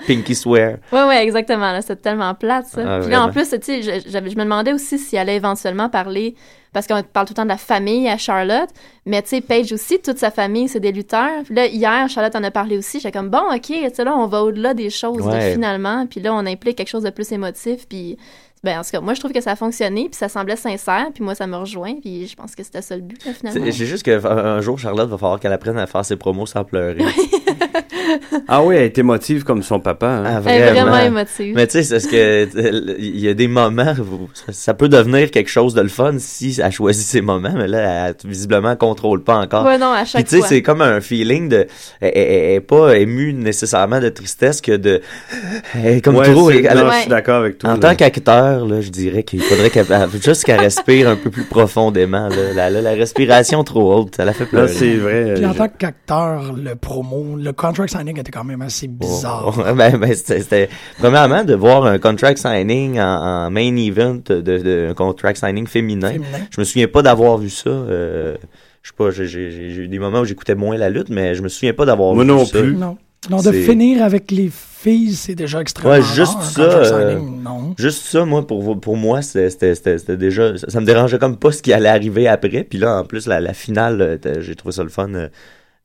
Pinky 0.06 0.34
swear. 0.34 0.76
Ouais, 0.92 1.04
ouais, 1.04 1.22
exactement. 1.24 1.72
là, 1.72 1.80
C'est 1.80 2.00
tellement 2.02 2.34
plate, 2.34 2.66
ça. 2.66 2.82
Ah, 2.96 3.00
Puis 3.00 3.10
là, 3.10 3.22
en 3.24 3.30
plus, 3.32 3.48
tu 3.48 3.58
sais, 3.62 3.82
je, 3.82 4.10
j'avais- 4.10 4.28
je 4.30 4.36
me 4.36 4.44
demandais 4.44 4.72
aussi 4.74 4.98
s'il 4.98 5.18
allait 5.18 5.36
éventuellement 5.36 5.88
parler, 5.88 6.34
parce 6.74 6.86
qu'on 6.86 7.02
parle 7.02 7.26
tout 7.26 7.32
le 7.32 7.36
temps 7.36 7.44
de 7.44 7.48
la 7.48 7.56
famille 7.56 8.06
à 8.06 8.18
Charlotte, 8.18 8.68
mais 9.06 9.22
tu 9.22 9.30
sais, 9.30 9.40
Paige 9.40 9.72
aussi, 9.72 9.98
toute 10.00 10.18
sa 10.18 10.30
famille, 10.30 10.68
c'est 10.68 10.78
des 10.78 10.92
lutteurs. 10.92 11.42
Puis 11.44 11.54
là, 11.54 11.66
hier, 11.66 12.06
Charlotte 12.10 12.36
en 12.36 12.44
a 12.44 12.50
parlé 12.50 12.76
aussi. 12.76 13.00
J'étais 13.00 13.16
comme, 13.16 13.30
bon, 13.30 13.42
OK, 13.54 13.62
tu 13.94 14.04
là, 14.04 14.14
on 14.16 14.26
va 14.26 14.42
au-delà 14.42 14.74
des 14.74 14.90
choses, 14.90 15.22
finalement. 15.52 16.06
Puis 16.06 16.20
là, 16.20 16.34
on 16.34 16.44
implique 16.46 16.76
quelque 16.76 16.88
chose 16.90 17.04
de 17.04 17.10
plus 17.10 17.32
émotif, 17.32 17.88
puis... 17.88 18.18
Ben, 18.62 18.79
en 18.79 18.83
tout 18.83 18.90
cas, 18.92 19.01
moi, 19.01 19.14
je 19.14 19.20
trouve 19.20 19.33
que 19.33 19.40
ça 19.40 19.53
a 19.53 19.57
fonctionné, 19.57 20.03
puis 20.11 20.18
ça 20.18 20.29
semblait 20.29 20.55
sincère, 20.57 21.07
puis 21.14 21.25
moi, 21.25 21.35
ça 21.35 21.46
me 21.46 21.57
rejoint, 21.57 21.94
puis 22.01 22.27
je 22.27 22.37
pense 22.37 22.55
que 22.55 22.62
c'était 22.62 22.83
ça 22.83 22.94
le 22.94 23.01
but, 23.03 23.25
là, 23.25 23.33
finalement. 23.33 23.64
C'est 23.73 23.87
juste 23.87 24.03
qu'un 24.03 24.61
jour, 24.61 24.79
Charlotte 24.79 25.09
va 25.09 25.16
falloir 25.16 25.40
qu'elle 25.40 25.53
apprenne 25.55 25.79
à 25.79 25.87
faire 25.87 26.05
ses 26.05 26.16
promos 26.16 26.46
sans 26.46 26.64
pleurer. 26.64 26.99
Ah 28.49 28.62
oui, 28.64 28.75
elle 28.75 28.83
est 28.85 28.99
émotive 28.99 29.44
comme 29.44 29.62
son 29.62 29.79
papa. 29.79 30.07
hein. 30.09 30.25
Ah, 30.27 30.40
Elle 30.46 30.62
est 30.62 30.73
vraiment 30.73 30.99
émotive. 30.99 31.55
Mais 31.55 31.66
tu 31.68 31.75
sais, 31.75 31.83
c'est 31.85 32.01
ce 32.01 32.09
que 32.09 32.16
euh, 32.16 32.96
il 32.99 33.20
y 33.20 33.29
a 33.29 33.35
des 33.35 33.46
moments 33.46 33.94
où 33.99 34.29
ça, 34.51 34.75
peut 34.75 34.88
devenir 34.88 35.31
quelque 35.31 35.49
chose 35.51 35.75
de 35.75 35.81
le 35.81 35.88
fun 35.88 36.14
si 36.18 36.59
elle 36.62 36.73
choisit 36.73 37.07
ses 37.07 37.20
moments, 37.20 37.53
mais 37.55 37.68
là, 37.68 38.09
elle, 38.09 38.14
visiblement, 38.29 38.73
elle 38.73 38.79
contrôle 38.79 39.23
pas 39.23 39.37
encore. 39.37 39.64
Ouais, 39.64 39.79
non, 39.79 39.92
à 39.92 40.05
chaque 40.05 40.25
Puis 40.27 40.37
tu 40.38 40.42
sais, 40.42 40.49
c'est 40.49 40.62
comme 40.62 40.83
un 40.83 41.01
feeling 41.01 41.49
de, 41.49 41.66
elle, 42.01 42.11
elle- 42.14 42.16
elle 42.16 42.51
est 42.55 42.61
pas 42.61 42.96
émue 42.99 43.33
nécessairement 43.33 44.01
de 44.01 44.09
tristesse 44.09 44.61
que 44.61 44.77
de, 44.77 45.01
elle 45.75 45.99
est 45.99 46.01
comme 46.01 46.16
Ouais, 46.16 46.33
trop. 46.33 46.51
c'est- 46.51 46.64
elle- 46.64 46.79
non, 46.79 46.90
je 46.90 46.96
suis 47.03 47.09
d'accord 47.11 47.37
avec 47.42 47.59
toi. 47.59 47.70
En 47.70 47.75
là. 47.75 47.79
tant 47.79 47.94
qu'acteur, 47.94 48.49
là, 48.58 48.80
je 48.80 48.90
dirais 48.90 49.22
qu'il 49.22 49.40
faudrait 49.42 49.70
qu'elle, 49.70 49.86
elle- 49.90 50.22
juste 50.22 50.44
qu'elle 50.44 50.60
respire 50.60 51.08
un 51.08 51.16
peu 51.16 51.30
plus 51.30 51.44
profondément. 51.44 52.28
Là. 52.28 52.52
La, 52.54 52.70
la- 52.70 52.80
la 52.82 52.90
respiration 52.92 53.64
trop 53.64 53.94
haute, 53.94 54.16
ça 54.16 54.24
la 54.24 54.32
fait 54.32 54.44
Là, 54.44 54.48
pleurer. 54.50 54.68
c'est 54.68 54.96
vrai. 54.96 55.34
Puis 55.34 55.46
en 55.46 55.52
je- 55.52 55.58
tant 55.58 55.68
qu'acteur, 55.68 56.52
le 56.52 56.74
promo, 56.74 57.36
le 57.36 57.52
contract 57.52 57.90
signing 57.96 58.18
était 58.18 58.30
quand 58.30 58.44
même 58.44 58.62
assez 58.62 58.88
bizarre. 58.88 59.54
Oh, 59.58 59.62
ben, 59.74 59.96
ben, 59.98 60.14
c'était, 60.14 60.40
c'était- 60.40 60.68
premièrement, 60.98 61.44
de 61.44 61.54
voir 61.54 61.84
un 61.86 61.98
contract 61.98 62.38
signing 62.38 63.00
en, 63.00 63.04
en 63.46 63.50
main 63.50 63.74
event 63.76 64.18
de, 64.26 64.40
de, 64.40 64.88
un 64.90 64.94
contract 64.94 65.38
signing 65.38 65.66
féminin. 65.66 66.12
Féminin. 66.12 66.38
Je 66.50 66.60
me 66.60 66.64
souviens 66.64 66.88
pas 66.88 67.02
d'avoir 67.02 67.38
vu 67.38 67.50
ça. 67.50 67.70
euh, 67.70 68.36
je 68.82 68.88
sais 68.88 68.94
pas, 68.96 69.10
j'ai, 69.10 69.26
j'ai, 69.26 69.50
j'ai 69.50 69.70
j'ai 69.70 69.82
eu 69.82 69.88
des 69.88 69.98
moments 69.98 70.20
où 70.20 70.24
j'écoutais 70.24 70.54
moins 70.54 70.76
la 70.78 70.88
lutte, 70.88 71.10
mais 71.10 71.34
je 71.34 71.42
me 71.42 71.48
souviens 71.48 71.74
pas 71.74 71.84
d'avoir 71.84 72.14
Moi 72.14 72.24
vu 72.24 72.28
non 72.30 72.44
ça. 72.46 72.58
plus. 72.60 72.74
Non. 72.74 72.96
Non, 73.28 73.42
de 73.42 73.52
finir 73.52 74.02
avec 74.02 74.30
les 74.30 74.50
filles, 74.50 75.12
c'est 75.14 75.35
déjà 75.35 75.61
extrêmement 75.61 75.94
Ouais, 75.94 76.02
juste 76.02 76.38
rare, 76.56 76.87
ça. 76.87 76.94
euh, 76.94 77.18
non. 77.18 77.74
juste 77.78 78.06
ça, 78.06 78.24
moi, 78.24 78.46
pour, 78.46 78.80
pour 78.80 78.96
moi, 78.96 79.20
c'était, 79.20 79.74
déjà. 80.16 80.56
Ça, 80.56 80.70
ça 80.70 80.80
me 80.80 80.87
dérangeait 80.87 81.18
comme 81.18 81.37
pas 81.37 81.52
ce 81.52 81.61
qui 81.62 81.72
allait 81.74 81.90
arriver 81.90 82.28
après. 82.28 82.64
Puis 82.64 82.78
là, 82.78 82.98
en 83.00 83.04
plus, 83.04 83.26
la, 83.26 83.40
la 83.40 83.52
finale, 83.52 84.18
euh, 84.24 84.40
j'ai 84.40 84.54
trouvé 84.54 84.72
ça 84.72 84.83
le 84.83 84.88
fun. 84.88 85.12
euh, 85.14 85.28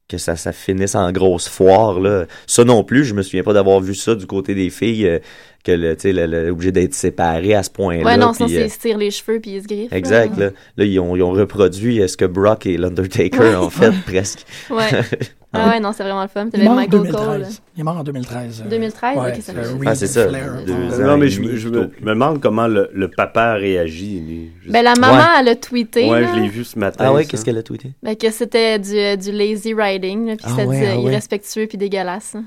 que 0.08 0.20
ça, 0.20 0.36
ça 0.36 0.52
finisse 0.52 0.94
en 0.94 1.12
grosse 1.12 1.48
foire, 1.50 2.00
là. 2.00 2.26
Ça 2.46 2.64
non 2.64 2.84
plus, 2.84 3.06
je 3.06 3.16
me 3.16 3.24
souviens 3.24 3.42
pas 3.42 3.54
d'avoir 3.54 3.80
vu 3.82 3.96
ça 3.96 4.14
du 4.14 4.28
côté 4.28 4.54
des 4.54 4.70
filles, 4.70 5.08
euh, 5.08 5.18
que 5.64 5.72
le, 5.72 5.96
tu 5.98 6.14
sais, 6.14 6.50
obligé 6.52 6.72
d'être 6.72 6.94
séparé 6.94 7.56
à 7.56 7.64
ce 7.64 7.72
point-là. 7.72 8.06
Ouais, 8.06 8.16
non, 8.16 8.32
sinon, 8.32 8.46
puis, 8.48 8.54
c'est 8.56 8.62
euh, 8.62 8.66
ils 8.66 8.70
se 8.70 8.78
tirent 8.78 8.98
les 9.00 9.10
cheveux 9.10 9.40
puis 9.40 9.56
ils 9.56 9.64
se 9.64 9.68
griffent. 9.68 9.92
Exact, 9.92 10.38
là. 10.38 10.52
Là, 10.78 10.86
ils 10.86 11.00
ont, 11.00 11.16
ils 11.16 11.24
ont 11.24 11.32
reproduit 11.32 12.08
ce 12.08 12.16
que 12.18 12.26
Brock 12.26 12.68
et 12.68 12.78
l'Undertaker 12.78 13.40
Ouais. 13.40 13.56
ont 13.56 13.72
fait, 13.72 13.92
presque. 14.06 14.46
Ouais. 14.70 14.84
Ah 15.56 15.70
ouais, 15.70 15.80
non, 15.80 15.92
c'est 15.94 16.04
vraiment 16.04 16.22
le 16.24 16.28
fun. 16.28 16.44
Il 16.46 16.48
est 16.48 16.52
T'avais 16.52 16.64
mort 16.66 16.74
en 16.74 16.76
Michael 16.78 17.02
2013. 17.02 17.26
Cole. 17.26 17.46
Il 17.76 17.80
est 17.80 17.84
mort 17.84 17.98
en 17.98 18.04
2013. 18.04 18.64
euh, 18.66 18.70
2013, 18.70 19.18
ouais, 19.18 19.32
ok, 19.36 19.42
ça 19.42 19.52
euh, 19.52 19.56
fait- 19.64 19.72
Reed 19.74 19.84
Ah, 19.86 19.96
c'est 19.96 20.08
ça. 20.08 20.28
Ouais. 20.28 20.36
ans 20.42 21.08
Non, 21.08 21.18
mais 21.18 21.28
je, 21.30 21.42
me- 21.42 21.56
je 21.56 21.68
plutôt. 21.70 21.84
me, 21.86 21.92
je 22.00 22.06
me 22.06 22.10
demande 22.12 22.42
comment 22.42 22.68
le, 22.68 22.90
le 22.94 23.08
papa 23.10 23.42
a 23.44 23.54
réagi. 23.56 24.20
lui. 24.20 24.52
Ben, 24.72 24.84
la 24.84 24.94
maman, 24.96 25.24
elle 25.40 25.50
a 25.50 25.56
tweeté. 25.56 26.10
Ouais, 26.10 26.22
là, 26.22 26.28
je 26.34 26.40
l'ai 26.40 26.48
vu 26.50 26.64
ce 26.64 26.78
matin. 26.80 27.06
Ah 27.08 27.14
ouais, 27.14 27.26
qu'est-ce 27.26 27.44
qu'elle 27.46 27.58
a 27.58 27.64
tweeté? 27.64 27.92
ben, 28.04 28.16
que 28.16 28.30
c'était 28.32 28.80
du, 28.80 29.18
du 29.18 29.32
lazy 29.32 29.74
riding, 29.74 30.28
là, 30.28 30.36
puis 30.36 30.46
Ah 30.48 30.50
c'était 30.52 30.66
ouais, 30.68 30.80
du 30.80 30.86
ah 30.86 30.96
ouais. 30.98 31.04
irrespectueux 31.12 31.68
puis 31.68 31.78
dégueulasse. 31.78 32.36
hein. 32.36 32.44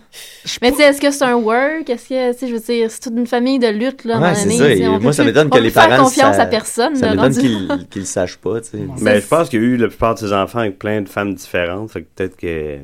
Mais 0.62 0.70
tu 0.70 0.78
sais, 0.78 0.84
est-ce 0.84 1.00
que 1.00 1.10
c'est 1.10 1.24
un 1.24 1.34
work? 1.36 1.88
Est-ce 1.90 2.08
que, 2.08 2.32
tu 2.32 2.38
sais, 2.38 2.48
je 2.48 2.54
veux 2.54 2.60
dire, 2.60 2.90
c'est 2.90 3.00
toute 3.00 3.16
une 3.16 3.26
famille 3.26 3.58
de 3.58 3.68
lutte, 3.68 4.04
là, 4.04 4.18
Ouais, 4.18 4.34
c'est 4.34 4.50
ça. 4.50 4.98
moi, 5.00 5.12
ça 5.12 5.24
m'étonne 5.24 5.48
on 5.52 5.56
que 5.56 5.62
les 5.62 5.70
faire 5.70 5.88
parents. 5.88 6.04
confiance 6.04 6.38
à 6.38 6.46
personne. 6.46 6.96
Ça 6.96 7.14
là, 7.14 7.28
m'étonne 7.28 7.42
qu'ils 7.90 8.00
le 8.02 8.06
sachent 8.06 8.38
pas, 8.38 8.60
tu 8.60 8.70
sais. 8.70 8.78
Mais 9.00 9.20
je 9.20 9.26
pense 9.26 9.48
qu'il 9.48 9.60
y 9.60 9.62
a 9.62 9.66
eu 9.66 9.76
la 9.76 9.88
plupart 9.88 10.14
de 10.14 10.20
ses 10.20 10.32
enfants 10.32 10.60
avec 10.60 10.78
plein 10.78 11.00
de 11.02 11.08
femmes 11.08 11.34
différentes. 11.34 11.90
Fait 11.90 12.02
que 12.02 12.06
peut-être 12.14 12.36
que. 12.36 12.78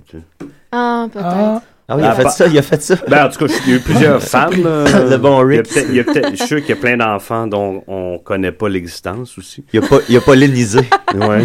Ah, 0.73 1.07
peut-être. 1.13 1.27
Ah, 1.29 1.63
Ah 1.87 1.97
oui, 1.97 2.03
il 2.03 2.07
a 2.07 2.11
Ah, 2.13 2.15
fait 2.15 2.23
pas- 2.23 2.31
ça, 2.31 2.47
il 2.47 2.57
a 2.59 2.63
fait 2.63 2.83
ça. 2.83 2.95
Ben, 3.09 3.27
en 3.27 3.29
tout 3.29 3.45
cas, 3.47 3.55
il 3.67 3.71
y 3.71 3.75
a 3.75 3.77
eu 3.77 3.81
plusieurs 3.81 4.23
femmes. 4.23 4.63
là. 4.63 5.05
Le 5.11 5.17
bon 5.19 5.47
Il 5.49 5.55
y 5.55 5.59
a 5.59 5.61
Rick. 5.61 5.69
peut-être- 5.69 5.87
il 5.91 5.95
y 5.97 6.01
a 6.01 6.05
peut-être- 6.05 6.31
Je 6.31 6.37
suis 6.37 6.47
sûr 6.47 6.61
qu'il 6.61 6.71
y 6.71 6.73
a 6.73 6.77
plein 6.77 6.97
d'enfants 6.97 7.47
dont 7.47 7.85
on 7.87 8.19
connaît 8.19 8.53
pas 8.53 8.69
l'existence 8.71 9.37
aussi. 9.37 9.65
Il 9.75 9.85
a 9.85 9.87
pas, 9.87 9.99
il 10.09 10.17
a 10.17 10.21
pas 10.23 10.35
lénisé. 10.35 10.81
Ouais. 11.15 11.45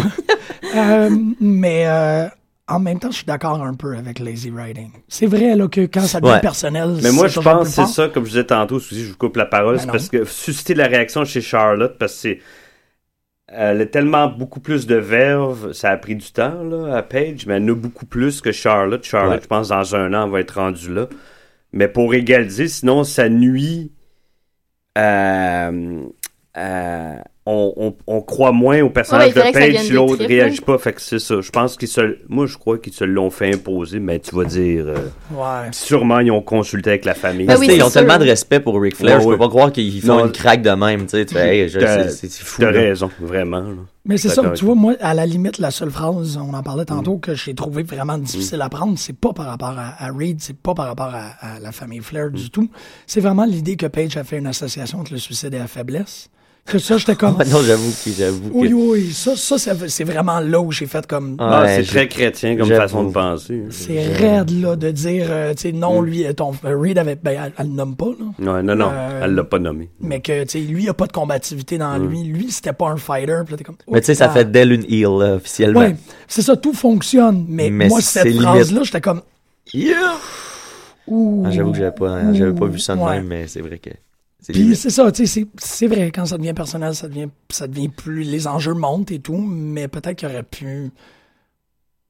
Euh, 0.76 1.10
mais 1.40 1.84
euh, 1.86 2.26
en 2.68 2.80
même 2.80 2.98
temps, 2.98 3.10
je 3.10 3.16
suis 3.16 3.26
d'accord 3.26 3.62
un 3.62 3.74
peu 3.74 3.96
avec 3.96 4.18
Lazy 4.18 4.50
Writing. 4.50 4.90
C'est 5.08 5.26
vrai 5.26 5.54
là, 5.56 5.68
que 5.68 5.82
quand 5.82 6.00
ça 6.02 6.20
devient 6.20 6.34
Ouais. 6.34 6.40
personnel, 6.40 6.96
Mais 7.02 7.12
moi, 7.12 7.28
je 7.28 7.38
pense 7.40 7.68
que 7.68 7.74
c'est 7.74 7.86
ça, 7.86 8.08
comme 8.08 8.24
je 8.24 8.30
disais 8.30 8.44
tantôt, 8.44 8.80
si 8.80 9.04
je 9.04 9.10
vous 9.10 9.16
coupe 9.16 9.36
la 9.36 9.46
parole, 9.46 9.76
Ben 9.76 9.80
c'est 9.82 9.90
parce 9.90 10.08
que 10.08 10.24
susciter 10.24 10.74
la 10.74 10.86
réaction 10.86 11.24
chez 11.24 11.40
Charlotte, 11.40 11.96
parce 11.98 12.12
que 12.14 12.18
c'est. 12.18 12.40
Elle 13.52 13.80
a 13.80 13.86
tellement 13.86 14.28
beaucoup 14.28 14.60
plus 14.60 14.86
de 14.86 14.94
verve, 14.94 15.72
ça 15.72 15.90
a 15.90 15.96
pris 15.96 16.14
du 16.14 16.30
temps 16.30 16.62
là, 16.62 16.96
à 16.96 17.02
Paige, 17.02 17.46
mais 17.46 17.54
elle 17.56 17.64
en 17.64 17.72
a 17.72 17.74
beaucoup 17.74 18.06
plus 18.06 18.40
que 18.40 18.52
Charlotte. 18.52 19.02
Charlotte, 19.04 19.34
Ouais. 19.36 19.40
je 19.42 19.48
pense, 19.48 19.68
dans 19.68 19.96
un 19.96 20.14
an, 20.14 20.28
va 20.28 20.40
être 20.40 20.54
rendue 20.60 20.92
là. 20.94 21.08
Mais 21.72 21.88
pour 21.88 22.14
égaliser, 22.14 22.68
sinon, 22.68 23.02
ça 23.04 23.28
nuit 23.28 23.92
à. 24.94 25.70
à- 26.54 27.24
on, 27.46 27.72
on, 27.76 27.94
on 28.06 28.20
croit 28.20 28.52
moins 28.52 28.82
au 28.82 28.90
personnage 28.90 29.34
Ouais, 29.34 29.48
de 29.48 29.52
Paige 29.52 29.78
si 29.80 29.92
l'autre 29.92 30.24
réagit 30.24 30.60
pas. 30.60 30.76
Fait 30.78 30.92
que 30.92 31.00
c'est 31.00 31.18
ça. 31.18 31.40
Je 31.40 31.50
pense 31.50 31.76
qu'ils 31.76 31.88
se. 31.88 32.18
Moi, 32.28 32.46
je 32.46 32.56
crois 32.58 32.78
qu'ils 32.78 32.92
se 32.92 33.02
l'ont 33.04 33.30
fait 33.30 33.54
imposer, 33.54 33.98
mais 33.98 34.18
tu 34.20 34.34
vas 34.36 34.44
dire. 34.44 34.84
euh, 34.86 34.96
Ouais. 35.34 35.68
sûrement, 35.72 36.20
ils 36.20 36.30
ont 36.30 36.42
consulté 36.42 36.90
avec 36.90 37.04
la 37.06 37.14
famille. 37.14 37.46
Ben 37.46 37.56
oui, 37.58 37.68
ils 37.72 37.82
ont 37.82 37.86
sûr. 37.90 37.94
tellement 38.00 38.18
de 38.18 38.24
respect 38.24 38.60
pour 38.60 38.80
Ric 38.80 38.94
Flair, 38.94 39.16
Ouais, 39.16 39.20
je 39.22 39.26
peux 39.26 39.32
ouais. 39.32 39.38
pas 39.38 39.48
croire 39.48 39.72
qu'ils 39.72 40.00
font 40.02 40.18
Non. 40.18 40.26
une 40.26 40.32
craque 40.32 40.62
de 40.62 40.70
même, 40.70 41.06
tu 41.06 41.24
sais. 41.26 41.26
Hey, 41.36 41.70
c'est 42.10 42.30
fou. 42.30 42.60
T'as 42.62 42.70
raison, 42.70 43.10
vraiment. 43.20 43.60
là. 43.60 43.74
Mais 44.04 44.16
c'est 44.16 44.28
ça, 44.30 44.42
tu 44.50 44.64
vois, 44.64 44.74
moi, 44.74 44.94
à 45.00 45.12
la 45.14 45.26
limite, 45.26 45.58
la 45.58 45.70
seule 45.70 45.90
phrase, 45.90 46.36
on 46.38 46.54
en 46.54 46.62
parlait 46.62 46.84
tantôt, 46.86 47.16
Mm. 47.16 47.20
que 47.20 47.34
j'ai 47.34 47.54
trouvé 47.54 47.82
vraiment 47.82 48.16
difficile 48.18 48.60
à 48.62 48.68
prendre, 48.68 48.98
c'est 48.98 49.12
pas 49.16 49.32
par 49.32 49.46
rapport 49.46 49.74
à, 49.78 49.94
à 50.02 50.10
Reed, 50.10 50.40
c'est 50.40 50.56
pas 50.56 50.74
par 50.74 50.86
rapport 50.86 51.12
à, 51.14 51.28
à 51.40 51.58
la 51.60 51.72
famille 51.72 52.00
Flair 52.00 52.26
Mm. 52.28 52.32
du 52.34 52.50
tout. 52.50 52.68
C'est 53.06 53.20
vraiment 53.20 53.44
l'idée 53.44 53.76
que 53.76 53.86
Paige 53.86 54.16
a 54.16 54.24
fait 54.24 54.38
une 54.38 54.46
association 54.46 55.00
entre 55.00 55.12
le 55.12 55.18
suicide 55.18 55.52
et 55.54 55.58
la 55.58 55.66
faiblesse. 55.66 56.28
Que 56.70 56.78
ça, 56.78 56.96
j'étais 56.98 57.16
comme. 57.16 57.36
Ouais, 57.36 57.44
non, 57.46 57.62
j'avoue 57.62 57.90
que 57.90 58.10
j'avoue 58.16 58.50
Oui, 58.52 58.68
que. 58.68 58.74
oui, 58.74 59.12
ça, 59.12 59.34
ça 59.34 59.58
c'est 59.58 59.88
c'est 59.88 60.04
vraiment 60.04 60.38
là 60.38 60.60
où 60.60 60.70
j'ai 60.70 60.86
fait 60.86 61.04
comme. 61.06 61.36
Ah, 61.40 61.62
Ouais, 61.62 61.76
c'est 61.82 61.90
très 61.90 62.08
chrétien 62.08 62.56
comme 62.56 62.68
façon 62.68 63.04
de 63.04 63.12
penser. 63.12 63.64
C'est 63.70 64.06
raide, 64.12 64.50
là, 64.60 64.76
de 64.76 64.90
dire, 64.92 65.26
euh, 65.28 65.52
tu 65.54 65.62
sais, 65.62 65.72
Mm. 65.72 65.78
non, 65.78 66.00
lui, 66.00 66.24
euh, 66.26 66.32
ton, 66.32 66.52
euh, 66.64 66.78
Reed 66.78 66.96
avait, 66.98 67.16
ben, 67.16 67.40
elle, 67.46 67.52
elle 67.58 67.66
le 67.66 67.72
nomme 67.72 67.96
pas, 67.96 68.06
là. 68.38 68.52
Ouais, 68.54 68.62
non, 68.62 68.76
non, 68.76 68.90
Euh, 68.92 69.22
elle 69.24 69.34
l'a 69.34 69.44
pas 69.44 69.58
nommé. 69.58 69.90
Mais 70.00 70.20
que, 70.20 70.44
tu 70.44 70.48
sais, 70.50 70.58
lui, 70.60 70.84
il 70.84 70.88
a 70.88 70.94
pas 70.94 71.06
de 71.06 71.12
combativité 71.12 71.76
dans 71.76 71.98
Mm. 71.98 72.06
lui. 72.08 72.22
Lui, 72.24 72.50
c'était 72.52 72.72
pas 72.72 72.88
un 72.88 72.96
fighter. 72.96 73.40
Puis 73.44 73.52
là, 73.52 73.58
t'es 73.58 73.64
comme. 73.64 73.76
Mais 73.90 74.00
tu 74.00 74.06
sais, 74.06 74.14
ça 74.14 74.26
Ah. 74.30 74.34
fait 74.34 74.50
d'elle 74.50 74.72
une 74.72 74.84
heel, 74.84 75.18
là, 75.18 75.34
officiellement. 75.34 75.80
Ouais, 75.80 75.96
c'est 76.28 76.42
ça, 76.42 76.56
tout 76.56 76.72
fonctionne. 76.72 77.46
Mais, 77.48 77.68
Mais 77.70 77.88
moi, 77.88 78.00
cette 78.00 78.32
phrase-là, 78.40 78.82
j'étais 78.84 79.00
comme. 79.00 79.22
Yeah! 79.74 79.96
Ah, 81.10 81.50
j'avoue 81.50 81.72
que 81.72 81.78
j'avais 81.78 81.90
pas, 81.94 82.32
j'avais 82.32 82.52
pas 82.52 82.66
vu 82.66 82.78
ça 82.78 82.94
de 82.94 83.00
Ouais. 83.00 83.16
même, 83.16 83.26
mais 83.26 83.46
c'est 83.48 83.60
vrai 83.60 83.78
que. 83.78 83.90
Puis 84.52 84.76
c'est 84.76 84.90
ça, 84.90 85.10
tu 85.12 85.26
sais, 85.26 85.40
c'est- 85.40 85.48
c'est 85.58 85.86
vrai, 85.86 86.10
quand 86.10 86.26
ça 86.26 86.38
devient 86.38 86.54
personnel, 86.54 86.94
ça 86.94 87.08
devient, 87.08 87.28
ça 87.50 87.66
devient 87.66 87.88
plus. 87.88 88.22
Les 88.22 88.46
enjeux 88.46 88.74
montent 88.74 89.10
et 89.12 89.18
tout, 89.18 89.36
mais 89.36 89.86
peut-être 89.88 90.16
qu'il 90.18 90.28
aurait 90.28 90.42
pu. 90.42 90.90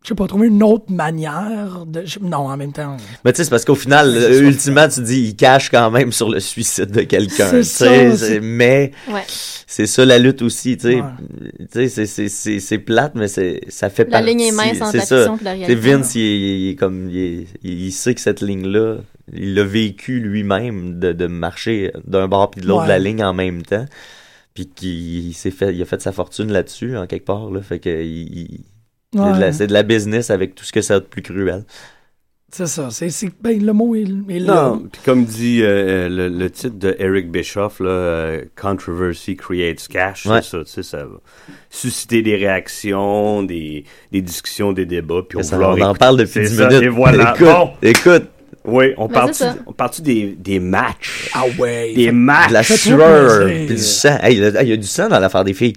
Je 0.02 0.08
sais 0.08 0.14
pas, 0.14 0.26
trouver 0.26 0.48
une 0.48 0.62
autre 0.62 0.90
manière 0.90 1.84
de. 1.86 2.02
Non, 2.22 2.48
en 2.48 2.56
même 2.56 2.72
temps. 2.72 2.96
Mais 3.22 3.32
tu 3.32 3.36
sais, 3.36 3.44
c'est 3.44 3.50
parce 3.50 3.66
qu'au 3.66 3.74
final, 3.74 4.16
ultimement, 4.42 4.88
tu 4.88 5.02
dis, 5.02 5.20
il 5.20 5.36
cache 5.36 5.68
quand 5.70 5.90
même 5.90 6.10
sur 6.10 6.30
le 6.30 6.40
suicide 6.40 6.90
de 6.90 7.02
quelqu'un. 7.02 7.62
C'est 7.62 8.40
Mais 8.40 8.92
Ouais. 9.12 9.20
c'est 9.66 9.84
ça 9.84 10.06
la 10.06 10.18
lutte 10.18 10.40
aussi, 10.40 10.78
tu 10.78 10.88
sais. 10.88 10.94
Ouais. 10.96 11.02
Tu 11.60 11.66
sais, 11.70 11.88
c'est- 11.88 12.06
c'est- 12.06 12.28
c'est 12.30 12.60
c'est 12.60 12.78
plate, 12.78 13.14
mais 13.14 13.28
c'est 13.28 13.60
ça 13.68 13.90
fait 13.90 14.04
La 14.04 14.10
partie. 14.20 14.26
ligne 14.28 14.40
est 14.40 14.52
mince 14.52 14.80
entre 14.80 14.96
la 14.96 15.00
fiction 15.02 15.36
et 15.36 15.44
la 15.44 15.52
Tu 15.52 15.58
sais, 15.60 15.66
réalité. 15.66 15.74
Vince, 15.74 16.14
il, 16.14 16.20
est- 16.22 16.70
il 16.70 16.76
comme, 16.76 17.10
il, 17.10 17.46
il 17.62 17.92
sait 17.92 18.14
que 18.14 18.22
cette 18.22 18.40
ligne-là, 18.40 18.96
il 19.34 19.54
l'a 19.54 19.64
vécu 19.64 20.18
lui-même 20.20 20.98
de, 20.98 21.12
de 21.12 21.26
marcher 21.26 21.92
d'un 22.06 22.26
bord 22.26 22.50
puis 22.50 22.62
de 22.62 22.66
l'autre 22.66 22.84
de 22.84 22.88
la 22.88 22.98
ligne 22.98 23.22
en 23.22 23.34
même 23.34 23.62
temps. 23.64 23.84
Puis 24.54 24.66
qu'il 24.66 25.28
il 25.28 25.34
s'est 25.34 25.50
fait, 25.50 25.74
il 25.74 25.82
a 25.82 25.84
fait 25.84 26.00
sa 26.00 26.10
fortune 26.12 26.50
là-dessus, 26.50 26.96
en 26.96 27.06
quelque 27.06 27.26
part, 27.26 27.50
là. 27.50 27.60
Fait 27.60 27.78
que 27.80 28.02
il- 28.02 28.60
c'est 29.12 29.18
de, 29.18 29.24
la- 29.24 29.38
Ouais. 29.46 29.52
c'est 29.52 29.66
de 29.66 29.72
la 29.72 29.82
business 29.82 30.30
avec 30.30 30.54
tout 30.54 30.64
ce 30.64 30.72
que 30.72 30.80
ça 30.82 30.94
a 30.94 31.00
de 31.00 31.04
plus 31.04 31.22
cruel. 31.22 31.64
C'est 32.52 32.66
ça. 32.66 32.88
C'est, 32.90 33.10
c'est- 33.10 33.30
ben, 33.40 33.64
le 33.64 33.72
mot 33.72 33.94
est, 33.94 34.06
est 34.28 34.38
là. 34.40 34.70
Non, 34.72 34.88
puis 34.90 35.00
comme 35.04 35.24
dit 35.24 35.60
euh, 35.62 36.08
le, 36.08 36.28
le 36.28 36.50
titre 36.50 36.76
de 36.76 36.96
Eric 36.98 37.30
Bischoff, 37.30 37.78
là, 37.78 37.88
euh, 37.90 38.44
Controversy 38.60 39.36
creates 39.36 39.86
cash, 39.88 40.26
Ouais. 40.26 40.40
c'est 40.42 40.50
ça, 40.50 40.58
tu 40.64 40.70
sais, 40.72 40.82
ça 40.82 41.04
va 41.04 41.20
susciter 41.70 42.22
des 42.22 42.34
réactions, 42.34 43.44
des, 43.44 43.84
des 44.10 44.20
discussions, 44.20 44.72
des 44.72 44.84
débats, 44.84 45.22
puis 45.28 45.38
on, 45.38 45.42
Ça, 45.44 45.58
en 45.60 45.94
parle 45.94 46.16
depuis 46.18 46.32
c'est 46.32 46.40
10 46.50 46.56
ça, 46.56 46.66
minutes. 46.68 46.82
Et 46.82 46.88
voilà. 46.88 47.34
Écoute, 47.36 47.46
bon, 47.48 47.70
écoute, 47.82 48.24
oui, 48.64 48.86
on 48.98 49.08
ça. 49.32 49.54
on 49.66 49.72
parle-tu 49.72 50.02
des, 50.02 50.36
des 50.36 50.58
matchs? 50.58 51.30
Ah 51.34 51.44
ouais. 51.58 51.92
Des 51.94 52.10
matchs! 52.10 52.48
de 52.48 52.54
la 52.54 52.62
sueur, 52.64 53.46
puis 53.46 53.66
du 53.66 53.78
sang. 53.78 54.18
Hey, 54.22 54.36
il 54.36 54.42
y 54.42 54.44
a- 54.44 54.62
il 54.64 54.68
y 54.68 54.72
a 54.72 54.76
du 54.76 54.86
sang 54.88 55.08
dans 55.08 55.20
l'affaire 55.20 55.44
des 55.44 55.54
filles. 55.54 55.74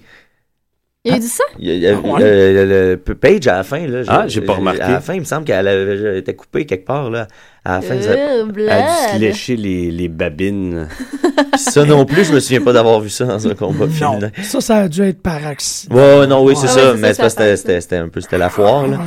Il 1.05 1.11
y 1.11 1.13
a 1.13 1.17
eu 1.17 1.19
du 1.19 1.27
sang? 1.27 1.43
Il 1.59 1.67
y 1.67 1.71
a, 1.71 1.73
il 1.75 1.81
y 1.81 1.87
a- 1.87 1.97
Ah 2.01 2.07
ouais? 2.07 2.21
euh, 2.23 2.95
le 3.05 3.15
Page 3.15 3.45
à 3.47 3.57
la 3.57 3.63
fin 3.63 3.85
là. 3.85 4.03
Ah, 4.07 4.23
j'ai 4.27 4.39
pas 4.39 4.53
remarqué. 4.53 4.81
À 4.81 4.91
la 4.91 5.01
fin, 5.01 5.13
il 5.15 5.19
me 5.19 5.25
semble 5.25 5.43
qu'elle 5.43 5.67
avait 5.67 6.19
été 6.19 6.33
coupée 6.33 6.65
quelque 6.65 6.85
part 6.85 7.09
là. 7.09 7.27
À 7.65 7.75
la 7.75 7.81
fin, 7.81 8.01
ça, 8.01 8.11
Euh, 8.11 8.45
Elle 8.57 8.69
a 8.69 8.81
dû 8.81 9.13
se 9.15 9.19
lécher 9.19 9.55
les, 9.57 9.91
les 9.91 10.07
babines. 10.07 10.87
ça 11.57 11.83
non 11.83 12.05
plus, 12.05 12.23
je 12.25 12.31
me 12.33 12.39
souviens 12.39 12.61
pas 12.61 12.71
d'avoir 12.71 13.01
vu 13.01 13.09
ça 13.09 13.25
dans 13.25 13.45
un 13.47 13.53
combat 13.53 13.85
Non, 13.85 13.91
féminin. 13.91 14.31
ça, 14.43 14.61
ça 14.61 14.77
a 14.77 14.87
dû 14.87 15.01
être 15.03 15.21
par 15.21 15.45
accident. 15.45 15.93
Ouais, 15.93 16.19
ouais, 16.19 16.27
non, 16.27 16.41
oui, 16.45 16.55
c'est 16.55 16.67
Ah 16.67 16.71
ça, 16.71 16.91
ouais, 16.93 16.97
mais 16.97 17.07
ça, 17.09 17.13
c'est 17.15 17.21
parce 17.21 17.33
ça 17.33 17.43
que 17.43 17.55
fait 17.57 17.81
c'était- 17.81 17.97
un 17.97 18.07
peu, 18.07 18.21
c'était 18.21 18.37
la 18.37 18.49
foire, 18.49 18.87
là. 18.87 18.99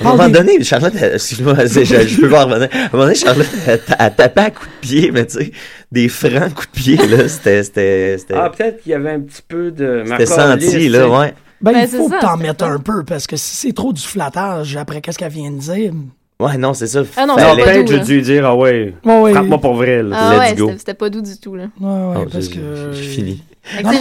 À 0.00 0.08
un 0.10 0.16
moment 0.16 0.28
donné, 0.28 0.62
Charlotte, 0.62 0.94
excuse-moi, 0.94 1.54
je, 1.66 1.82
je 1.84 2.20
peux 2.20 2.28
pas 2.28 2.44
revenir. 2.44 2.68
À 2.72 2.76
un 2.76 2.88
moment 2.92 3.02
donné, 3.04 3.16
Charlotte, 3.16 3.48
elle, 3.66 3.80
elle 3.98 4.14
tapait 4.14 4.40
à 4.42 4.50
coups 4.52 4.68
de 4.68 4.80
pied, 4.80 5.10
mais 5.12 5.26
tu 5.26 5.38
sais, 5.38 5.50
des 5.90 6.08
francs 6.08 6.54
coups 6.54 6.68
de 6.72 6.76
pied, 6.78 6.96
là, 7.06 7.28
c'était, 7.28 7.62
c'était, 7.62 8.16
c'était, 8.18 8.34
Ah, 8.34 8.50
peut-être 8.50 8.82
qu'il 8.82 8.92
y 8.92 8.94
avait 8.94 9.10
un 9.12 9.20
petit 9.20 9.42
peu 9.46 9.70
de... 9.70 10.04
c'était 10.06 10.26
senti, 10.26 10.88
là, 10.88 11.08
ouais. 11.08 11.34
Ben, 11.60 11.72
Ben, 11.72 11.80
il 11.82 11.88
faut 11.88 12.08
que 12.08 12.20
t'en 12.20 12.36
mettes 12.36 12.62
un 12.62 12.78
peu, 12.78 13.02
parce 13.04 13.26
que 13.26 13.36
si 13.36 13.56
c'est 13.56 13.72
trop 13.72 13.92
du 13.92 14.02
flattage 14.02 14.76
après 14.76 15.00
qu'est-ce 15.00 15.18
qu'elle 15.18 15.32
vient 15.32 15.50
de 15.50 15.58
dire? 15.58 15.92
Ouais, 16.40 16.56
non, 16.56 16.72
c'est 16.72 16.86
ça. 16.86 17.02
Ah 17.16 17.26
non, 17.26 17.34
c'est 17.36 17.62
peut-être 17.64 17.84
doux, 17.86 17.92
j'ai 17.94 18.00
dû 18.00 18.14
lui 18.16 18.22
dire, 18.22 18.46
ah 18.46 18.54
ouais, 18.54 18.94
Ouais, 19.04 19.20
ouais. 19.22 19.32
frappe-moi 19.32 19.58
pour 19.60 19.74
vrai, 19.74 20.04
là. 20.04 20.16
Ah 20.16 20.32
Let's 20.34 20.50
ouais, 20.52 20.56
go. 20.56 20.66
c'était- 20.66 20.78
c'était 20.78 20.94
pas 20.94 21.10
doux 21.10 21.20
du 21.20 21.36
tout, 21.40 21.56
là. 21.56 21.64
Ouais, 21.80 21.88
ouais, 21.88 22.16
Oh, 22.24 22.28
parce 22.30 22.44
j'ai- 22.44 22.50
que. 22.52 22.92
j'ai 22.92 23.02
fini. 23.02 23.42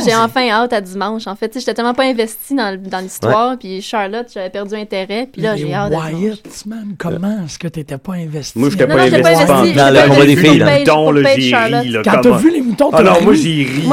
J'ai 0.06 0.16
enfin 0.16 0.50
hâte 0.50 0.74
à 0.74 0.82
dimanche. 0.82 1.28
En 1.28 1.36
fait, 1.36 1.52
j'étais 1.58 1.74
tellement 1.74 1.94
pas 1.94 2.04
investie 2.06 2.56
dans, 2.56 2.78
dans 2.82 3.00
l'histoire, 3.00 3.58
puis 3.58 3.82
Charlotte, 3.82 4.28
j'avais 4.34 4.50
perdu 4.50 4.76
intérêt, 4.76 5.28
puis 5.32 5.42
là, 5.42 5.56
j'ai 5.56 5.74
hâte 5.74 5.94
à. 5.94 5.98
Wyatt, 6.14 6.66
man, 6.66 6.96
comment 6.98 7.40
est-ce 7.46 7.60
que 7.60 7.68
t'étais 7.68 7.98
pas 7.98 8.14
investi? 8.14 8.58
Moi, 8.58 8.70
j'étais 8.70 8.88
Non, 8.88 8.96
pas 8.96 9.02
investi 9.02 9.28
investi. 9.28 9.74
Dans 9.74 9.88
J'ai 9.88 10.02
le 10.02 10.08
combat 10.10 10.26
des 10.26 10.32
investi 10.32 10.50
filles, 10.50 10.58
là. 10.60 10.66
Là, 10.66 11.24
Paige 11.24 11.44
j'ai 11.44 11.56
ri, 11.56 11.90
là. 11.90 12.02
Quand 12.04 12.22
t'as 12.22 12.38
vu 12.38 12.52
les 12.52 12.62
moutons, 12.62 12.90
Ah 12.94 12.98
t'as 12.98 13.04
non, 13.04 13.14
ri. 13.16 13.24
moi, 13.26 13.34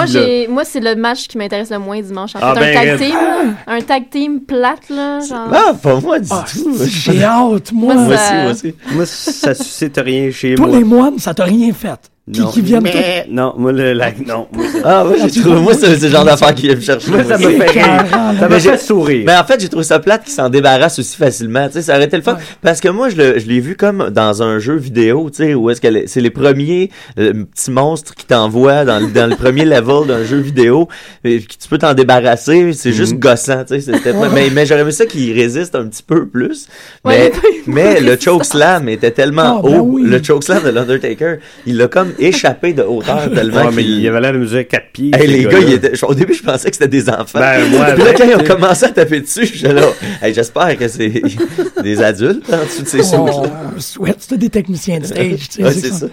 j'ai 0.06 0.46
ri, 0.46 0.48
Moi, 0.48 0.64
c'est 0.64 0.80
le 0.80 0.94
match 0.94 1.26
qui 1.28 1.38
m'intéresse 1.38 1.70
le 1.70 1.78
moins 1.78 2.00
dimanche. 2.00 2.34
En 2.36 2.38
fait, 2.38 2.44
Ah, 2.44 2.50
un 2.52 2.54
ben, 2.60 2.74
tag 2.74 2.98
team, 2.98 3.56
un 3.66 3.80
tag 3.80 4.10
team 4.10 4.40
plate, 4.40 4.88
là, 4.90 5.20
genre. 5.20 5.48
Ah, 5.52 5.72
pas 5.74 6.00
moi 6.00 6.18
du 6.18 6.28
Ah, 6.30 6.44
tout. 6.50 6.76
j'ai 6.86 7.22
hâte, 7.24 7.72
moi. 7.72 7.94
Moi, 7.94 8.14
aussi, 8.14 8.34
moi 8.34 8.50
aussi. 8.52 8.74
Moi, 8.92 9.06
ça 9.06 9.54
suscite 9.54 10.00
rien 10.04 10.30
chez 10.30 10.54
Toi, 10.54 10.66
moi. 10.66 10.76
les 10.78 10.84
moines, 10.84 11.18
ça 11.18 11.34
t'a 11.34 11.44
rien 11.44 11.72
fait. 11.72 12.10
Qui, 12.32 12.40
Non. 12.40 12.50
qui 12.52 12.62
viennent 12.62 12.82
Mais- 12.82 13.26
Non, 13.30 13.52
moi, 13.58 13.70
le, 13.70 13.92
la, 13.92 14.10
non. 14.26 14.46
Moi, 14.50 14.64
ça- 14.72 14.78
Ah, 14.82 15.04
moi, 15.06 15.14
j'ai 15.22 15.40
trouvé, 15.42 15.60
moi, 15.60 15.74
c'est 15.74 16.00
le 16.00 16.08
genre 16.08 16.24
d'affaire 16.24 16.54
qui 16.54 16.62
vient 16.68 16.74
me 16.76 16.80
chercher. 16.80 17.10
Moi, 17.10 17.22
ça 17.24 17.36
me 17.36 17.50
fait 17.50 17.70
rire. 17.70 18.06
Ça 18.40 18.48
Mais 18.48 18.60
j'ai- 18.60 18.70
fait 18.70 18.78
sourire. 18.78 19.24
Mais 19.26 19.36
en 19.36 19.44
fait, 19.44 19.60
j'ai 19.60 19.68
trouvé 19.68 19.84
ça 19.84 19.98
plate 19.98 20.24
qu'il 20.24 20.32
s'en 20.32 20.48
débarrasse 20.48 20.98
aussi 20.98 21.16
facilement. 21.18 21.66
Tu 21.66 21.74
sais, 21.74 21.82
ça 21.82 21.96
aurait 21.96 22.06
été 22.06 22.16
le 22.16 22.22
fun. 22.22 22.38
Parce 22.62 22.80
que 22.80 22.88
moi, 22.88 23.10
je 23.10 23.16
le- 23.16 23.38
je 23.38 23.46
l'ai 23.46 23.60
vu 23.60 23.76
comme 23.76 24.08
dans 24.08 24.42
un 24.42 24.58
jeu 24.58 24.74
vidéo, 24.76 25.28
tu 25.30 25.44
sais, 25.44 25.52
où 25.54 25.68
est-ce 25.68 25.82
que 25.82 26.06
c'est 26.06 26.22
les 26.22 26.30
premiers 26.30 26.90
euh, 27.18 27.44
petits 27.44 27.70
monstres 27.70 28.14
qui 28.14 28.24
t'envoient 28.24 28.86
dans, 28.86 29.00
le- 29.00 29.08
dans 29.12 29.28
le 29.28 29.36
premier 29.36 29.66
level 29.66 30.06
d'un 30.08 30.24
jeu 30.24 30.38
vidéo, 30.38 30.88
et 31.24 31.40
que 31.40 31.52
tu 31.60 31.68
peux 31.68 31.76
t'en 31.78 31.92
débarrasser. 31.92 32.72
C'est 32.72 32.92
juste 32.92 33.16
gossant, 33.18 33.64
tu 33.68 33.78
sais. 33.82 33.92
pas- 33.92 34.28
Mais, 34.32 34.48
mais 34.50 34.64
j'aurais 34.64 34.80
aimé 34.80 34.92
ça 34.92 35.04
qu'il 35.04 35.30
résiste 35.38 35.74
un 35.74 35.84
petit 35.88 36.02
peu 36.02 36.26
plus. 36.26 36.68
Ouais, 37.04 37.18
Mais, 37.18 37.26
est 37.26 37.30
pas- 37.30 37.38
mais 37.66 38.00
le 38.00 38.16
chokeslam 38.18 38.88
était 38.88 39.10
tellement 39.10 39.58
Ah, 39.58 39.60
ben 39.62 39.78
haut. 39.80 39.90
oui. 39.92 40.04
Le 40.06 40.22
chokeslam 40.22 40.62
de 40.64 40.70
l'Undertaker, 40.70 41.36
il 41.66 41.76
l'a 41.76 41.88
comme 41.88 42.12
échappé 42.18 42.72
de 42.72 42.82
hauteur 42.82 43.30
tellement 43.34 43.64
Ouais, 43.66 43.70
mais 43.74 43.82
qu'il- 43.82 44.00
il 44.00 44.08
avait 44.08 44.20
l'air 44.20 44.32
de 44.32 44.38
mesurer 44.38 44.64
4 44.66 44.90
pieds. 44.92 45.10
Hey, 45.14 45.26
les 45.26 45.44
gars, 45.44 45.50
gars-là. 45.50 45.64
ils 45.68 45.72
étaient- 45.74 46.04
au 46.04 46.14
début, 46.14 46.34
je 46.34 46.42
pensais 46.42 46.68
que 46.70 46.76
c'était 46.76 46.88
des 46.88 47.08
enfants. 47.08 47.38
Ben, 47.38 47.68
moi, 47.70 47.86
Puis 47.94 48.04
là, 48.04 48.12
quand 48.16 48.24
ils 48.24 48.34
ont 48.36 48.44
commencé 48.44 48.84
à 48.86 48.88
taper 48.90 49.20
dessus, 49.20 49.46
j'étais 49.52 49.72
là, 49.72 49.86
hey, 50.22 50.32
j'espère 50.34 50.76
que 50.76 50.88
c'est 50.88 51.12
des 51.82 52.02
adultes 52.02 52.52
en 52.52 52.64
dessous 52.64 52.82
de 52.82 52.88
ces 52.88 53.16
Oh, 53.16 53.28
euh, 53.44 53.46
Sweat, 53.78 54.16
c'était 54.20 54.36
des 54.38 54.50
techniciens 54.50 54.98
de 55.00 55.06
stage. 55.06 55.48
tu 55.48 55.56
sais, 55.56 55.62
Ouais, 55.64 55.72
c'est 55.72 55.92
ça. 55.92 56.06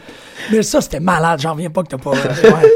Mais 0.51 0.61
ça, 0.63 0.81
c'était 0.81 0.99
malade. 0.99 1.39
J'en 1.41 1.53
reviens 1.53 1.69
pas 1.69 1.83
que 1.83 1.89
t'as 1.89 1.97
pas. 1.97 2.11
euh, 2.11 2.13
ouais. 2.49 2.71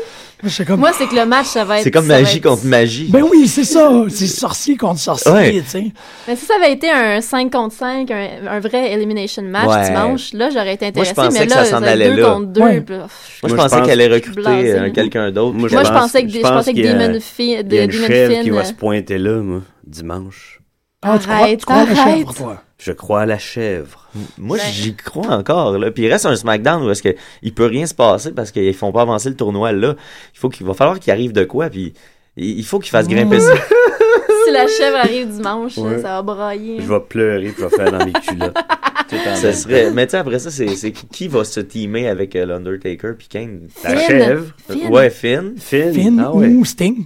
Comme. 0.65 0.79
Moi, 0.79 0.91
c'est 0.97 1.08
que 1.08 1.15
le 1.15 1.25
match, 1.25 1.47
ça 1.47 1.63
va 1.65 1.77
être. 1.77 1.84
C'est 1.84 1.91
comme 1.91 2.05
magie 2.08 2.38
être- 2.38 2.43
contre 2.47 2.65
magie. 2.65 3.08
Ben 3.10 3.23
oui, 3.23 3.47
c'est 3.47 3.63
ça. 3.63 3.91
C'est 4.10 4.27
sorcier 4.27 4.77
contre 4.77 4.99
sorcier, 4.99 5.31
Ouais. 5.31 5.51
tu 5.63 5.69
sais. 5.69 5.84
Mais 6.27 6.36
si 6.36 6.45
ça 6.45 6.53
avait 6.62 6.73
été 6.73 6.89
un 6.89 7.21
5 7.21 7.51
contre 7.51 7.75
5, 7.75 8.10
un, 8.12 8.27
un 8.49 8.60
vrai 8.60 8.91
elimination 8.91 9.43
match 9.43 9.67
Ouais. 9.69 9.86
dimanche, 9.89 10.34
là, 10.34 10.49
j'aurais 10.49 10.73
été 10.75 10.86
Moi, 10.93 11.03
je 11.03 11.10
intéressée. 11.12 11.13
pensais 11.15 11.39
mais 11.39 11.45
que 11.47 11.51
là, 11.51 11.65
ça 11.65 11.71
s'en 11.71 11.84
allait 11.84 12.10
deux 12.15 12.21
là. 12.21 12.29
contre 12.29 12.45
deux. 12.47 12.62
Ouais. 12.62 12.81
puis, 12.81 12.95
pff, 12.95 12.97
Moi, 12.97 13.08
je 13.08 13.47
Moi, 13.47 13.49
je 13.49 13.55
pensais 13.55 13.77
pense- 13.77 13.88
qu'elle 13.88 14.01
allait 14.01 14.13
recruter 14.15 14.41
euh, 14.49 14.91
quelqu'un 14.91 15.31
d'autre. 15.31 15.53
Moi, 15.58 15.69
Moi, 15.71 15.84
je 15.84 15.89
pense- 15.89 15.99
pensais 16.01 16.23
que, 16.23 16.29
je 16.29 16.36
je 16.36 16.41
pense 16.41 16.51
pensais 16.51 16.71
que 16.71 16.75
qu'il 16.77 16.86
y 16.86 16.89
a- 16.89 16.93
Damon, 16.93 17.19
Fi- 17.19 17.43
Il 17.43 17.49
y 17.51 17.55
a 17.58 17.63
de, 17.63 17.75
une 17.77 17.88
Demon 17.91 18.08
chèvre 18.08 18.34
Finn. 18.34 18.43
qui 18.43 18.49
va 18.49 18.60
euh, 18.60 18.63
se 18.63 18.73
pointer 18.73 19.17
là, 19.17 19.41
moi, 19.41 19.62
dimanche. 19.86 20.60
Ah, 21.07 21.17
tu 21.19 21.25
crois, 21.27 21.35
Arrête, 21.35 21.59
tu 21.59 21.65
crois 21.65 21.75
à 21.77 21.85
la 21.85 21.91
arrête. 22.01 22.17
chèvre, 22.17 22.33
toi? 22.33 22.61
Je 22.77 22.91
crois 22.91 23.21
à 23.21 23.25
la 23.25 23.37
chèvre. 23.37 24.09
Moi, 24.37 24.57
Ouais. 24.57 24.63
j'y 24.71 24.95
crois 24.95 25.27
encore. 25.27 25.77
Là. 25.77 25.91
Puis 25.91 26.03
il 26.03 26.11
reste 26.11 26.25
un 26.25 26.35
SmackDown 26.35 26.83
où 26.83 26.89
est-ce 26.89 27.03
que 27.03 27.15
il 27.41 27.53
peut 27.53 27.65
rien 27.67 27.85
se 27.85 27.93
passer 27.93 28.31
parce 28.31 28.51
qu'ils 28.51 28.73
font 28.73 28.91
pas 28.91 29.01
avancer 29.03 29.29
le 29.29 29.35
tournoi 29.35 29.71
là. 29.71 29.95
Il 30.33 30.39
faut 30.39 30.49
qu'il 30.49 30.65
va 30.65 30.73
falloir 30.73 30.99
qu'il 30.99 31.11
arrive 31.11 31.31
de 31.31 31.43
quoi. 31.45 31.69
Puis 31.69 31.93
il 32.35 32.65
faut 32.65 32.79
qu'il 32.79 32.91
fasse 32.91 33.07
grimper 33.07 33.39
ça. 33.39 33.53
Si 34.47 34.51
la 34.51 34.67
chèvre 34.67 34.97
arrive 34.97 35.27
dimanche, 35.37 35.75
Ouais. 35.79 35.95
ça 36.03 36.09
va 36.09 36.21
brailler. 36.21 36.77
Je 36.79 36.87
vais 36.87 36.99
pleurer 36.99 37.47
puis 37.49 37.55
je 37.57 37.65
vais 37.65 37.75
faire 37.75 37.91
dans 37.91 38.05
mes 38.05 38.11
culottes. 38.27 38.55
Ça 39.37 39.53
serait. 39.53 39.89
Mais 39.89 40.05
tu 40.05 40.11
sais, 40.11 40.17
après 40.17 40.37
ça, 40.37 40.51
c'est 40.51 40.91
qui 40.91 41.27
va 41.27 41.43
se 41.43 41.59
teamer 41.61 42.07
avec 42.07 42.35
euh, 42.35 42.45
l'Undertaker 42.45 43.13
puis 43.17 43.27
Kane? 43.27 43.69
La 43.83 43.95
Finn. 43.95 44.07
chèvre? 44.07 44.45
Finn. 44.69 44.87
Ouais, 44.91 45.09
Finn 45.09 45.53
Finn. 45.57 45.93
Finn 45.93 46.21
Ah 46.23 46.31
ouais. 46.31 46.47
ou 46.49 46.63
Sting? 46.63 47.05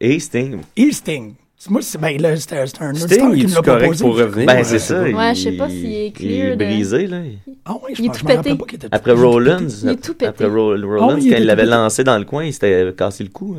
et 0.00 0.20
Sting. 0.20 0.60
Et 0.76 0.92
Sting. 0.92 1.34
Moi, 1.68 1.82
c'est 1.82 2.00
ben, 2.00 2.18
là, 2.20 2.36
c'était 2.36 2.56
un 2.56 2.66
Sting, 2.66 3.32
il 3.34 3.44
est 3.44 3.54
l'a 3.54 3.60
correct 3.60 3.80
proposé. 3.82 4.04
pour 4.04 4.16
revenir? 4.16 4.46
Ben 4.46 4.64
c'est 4.64 4.78
ça. 4.78 5.02
Ouais, 5.02 5.34
je 5.34 5.40
sais 5.42 5.52
pas 5.52 5.68
s'il 5.68 5.92
est 5.92 6.06
Il 6.06 6.12
clear 6.12 6.46
est 6.52 6.56
de- 6.56 6.64
brisé 6.64 7.06
là. 7.06 7.18
Ah 7.66 7.74
oui, 7.84 7.92
je 7.94 8.00
Il 8.00 8.06
est 8.06 8.08
pense- 8.08 8.22
pas 8.22 8.32
était 8.34 8.88
Après 8.90 9.12
il 9.12 9.20
Rollins, 9.22 9.66
Il 9.82 9.88
est 9.90 9.96
tout 10.02 10.14
pété. 10.14 10.26
après 10.26 10.46
Ro- 10.46 10.68
Rollins, 10.70 11.18
il 11.20 11.30
quand 11.30 11.36
il 11.36 11.44
l'avait 11.44 11.66
lancé 11.66 12.02
dans 12.02 12.18
le 12.18 12.24
coin, 12.24 12.44
il 12.44 12.52
s'était 12.54 12.94
cassé 12.96 13.24
le 13.24 13.30
cou. 13.30 13.56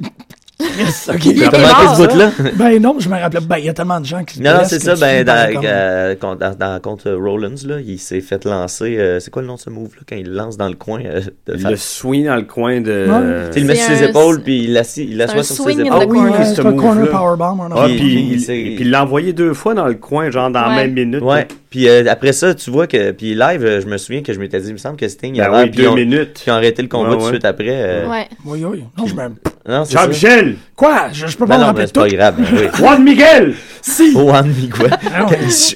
Yes, 0.78 1.10
ok. 1.12 1.24
Il 1.26 1.42
était 1.42 1.58
manqué 1.58 1.84
mort, 1.84 1.96
ce 1.96 2.02
bout-là? 2.08 2.30
Ben 2.56 2.80
non, 2.82 2.96
je 2.98 3.08
me 3.08 3.18
rappelle. 3.18 3.44
Ben, 3.46 3.58
il 3.58 3.64
y 3.66 3.68
a 3.68 3.74
tellement 3.74 4.00
de 4.00 4.06
gens 4.06 4.24
qui 4.24 4.36
se 4.36 4.42
Non, 4.42 4.54
non, 4.54 4.60
c'est 4.64 4.80
ça. 4.80 4.94
Ben, 4.96 5.24
dans, 5.24 5.62
euh, 5.64 6.14
contre, 6.16 6.38
dans, 6.38 6.54
dans- 6.54 6.80
contre 6.80 7.10
Rollins, 7.12 7.54
là, 7.66 7.76
il 7.84 7.98
s'est 7.98 8.20
fait 8.20 8.44
lancer. 8.44 8.96
euh, 8.98 9.20
c'est 9.20 9.30
quoi 9.30 9.42
le 9.42 9.48
nom 9.48 9.54
de 9.56 9.60
ce 9.60 9.70
move-là 9.70 10.02
quand 10.08 10.16
il 10.16 10.26
le 10.28 10.34
lance 10.34 10.56
dans 10.56 10.68
le 10.68 10.74
coin 10.74 11.00
euh, 11.04 11.20
de 11.46 11.54
Il 11.54 11.60
face? 11.60 11.70
le 11.70 11.76
swing 11.76 12.26
dans 12.26 12.36
le 12.36 12.42
coin 12.42 12.80
de. 12.80 13.06
Ouais. 13.08 13.50
Il 13.56 13.62
le 13.62 13.68
met 13.68 13.74
sur 13.76 13.94
ses 13.96 14.04
épaules, 14.04 14.42
puis 14.42 14.64
il 14.64 14.72
l'assoit 14.72 15.42
sur 15.42 15.64
ses 15.64 15.80
épaules. 15.80 15.88
Ah 15.90 15.98
oui, 16.06 16.18
corner. 16.18 16.32
oui, 16.38 16.44
c'est 16.46 16.54
ce 16.54 16.60
un 16.60 16.72
corner 16.72 16.94
move-là. 17.04 17.10
powerbomb. 17.18 17.60
un 17.62 17.70
Ah. 17.76 17.84
Puis- 17.86 17.96
puis 17.96 18.12
il 18.14 18.32
il, 18.32 18.40
s'est- 18.40 18.58
et 18.58 18.74
puis 18.76 18.84
il 18.84 18.90
l'a 18.90 19.02
envoyé 19.04 19.32
deux 19.32 19.54
fois 19.54 19.74
dans 19.74 19.86
le 19.86 19.94
coin, 19.94 20.30
genre 20.30 20.50
dans 20.50 20.62
Ouais. 20.62 20.68
la 20.76 20.82
même 20.82 20.92
minute. 20.94 21.22
Ouais. 21.22 21.46
Puis 21.70 21.88
euh, 21.88 22.04
après 22.08 22.32
ça, 22.32 22.54
tu 22.54 22.70
vois 22.70 22.86
que. 22.86 23.12
Puis 23.12 23.34
live, 23.34 23.64
euh, 23.64 23.80
je 23.80 23.86
me 23.86 23.96
souviens 23.96 24.22
que 24.22 24.32
je 24.32 24.38
m'étais 24.40 24.60
dit, 24.60 24.68
il 24.68 24.72
me 24.74 24.78
semble 24.78 24.96
que 24.96 25.08
Sting, 25.08 25.34
il 25.34 25.38
Ben 25.40 25.52
avait 25.52 25.64
oui, 25.64 25.70
puis 25.70 25.82
deux 25.82 25.88
on- 25.88 25.94
minutes. 25.94 26.40
Puis 26.42 26.50
arrêté 26.50 26.82
le 26.82 26.88
combat 26.88 27.10
Ouais, 27.10 27.16
tout 27.16 27.22
de 27.24 27.28
suite 27.28 27.44
après. 27.44 27.66
euh, 27.70 28.08
Ouais. 28.08 28.28
Oui, 28.44 28.64
oui. 28.64 28.84
Non, 28.98 29.06
je 29.06 29.14
me. 29.14 29.22
Non, 29.68 29.84
ça. 29.84 30.02
Jean-Michel! 30.02 30.56
Quoi? 30.74 31.08
Je, 31.12 31.26
je 31.28 31.36
peux 31.36 31.46
pas 31.46 31.54
Ben 31.54 31.58
me 31.58 31.60
non, 31.60 31.66
rappeler 31.68 31.86
c'est 31.86 31.94
pas 31.94 32.08
tout. 32.08 32.16
grave. 32.16 32.34
ben 32.38 32.46
oui. 32.52 32.68
Juan 32.78 33.02
Miguel! 33.04 33.54
Si! 33.80 34.12
Juan 34.12 34.48
Miguel. 34.48 34.90
Ah. 35.14 35.26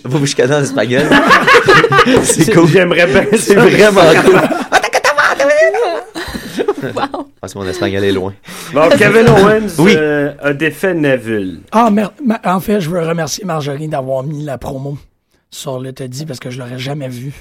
Vous 0.05 0.19
vous 0.19 0.27
chicanez 0.27 0.55
en 0.57 0.63
espagnol? 0.63 1.03
c'est 2.25 2.53
cool. 2.53 2.67
J'aimerais 2.69 3.07
bien 3.07 3.25
C'est 3.39 3.55
vraiment 3.55 4.01
cool. 4.25 4.41
Wow. 6.95 7.29
Parce 7.41 7.53
que 7.53 7.59
mon 7.59 7.67
espagnol 7.67 8.05
est 8.05 8.13
loin. 8.13 8.33
Bon, 8.73 8.89
Kevin 8.97 9.29
Owens 9.29 9.75
Oui. 9.79 9.95
euh, 9.97 10.33
a 10.41 10.53
défait 10.53 10.95
Neville. 10.95 11.61
Ah, 11.73 11.91
mer- 11.91 12.13
ma- 12.25 12.41
en 12.45 12.61
fait, 12.61 12.81
je 12.81 12.89
veux 12.91 13.01
remercier 13.03 13.45
Marjorie 13.45 13.89
d'avoir 13.89 14.23
mis 14.23 14.45
la 14.45 14.57
promo 14.59 14.97
sur 15.51 15.81
le 15.81 15.93
Teddy 15.93 16.27
parce 16.27 16.39
que 16.39 16.51
je 16.51 16.59
l'aurais 16.59 16.79
jamais 16.79 17.09
vu. 17.09 17.33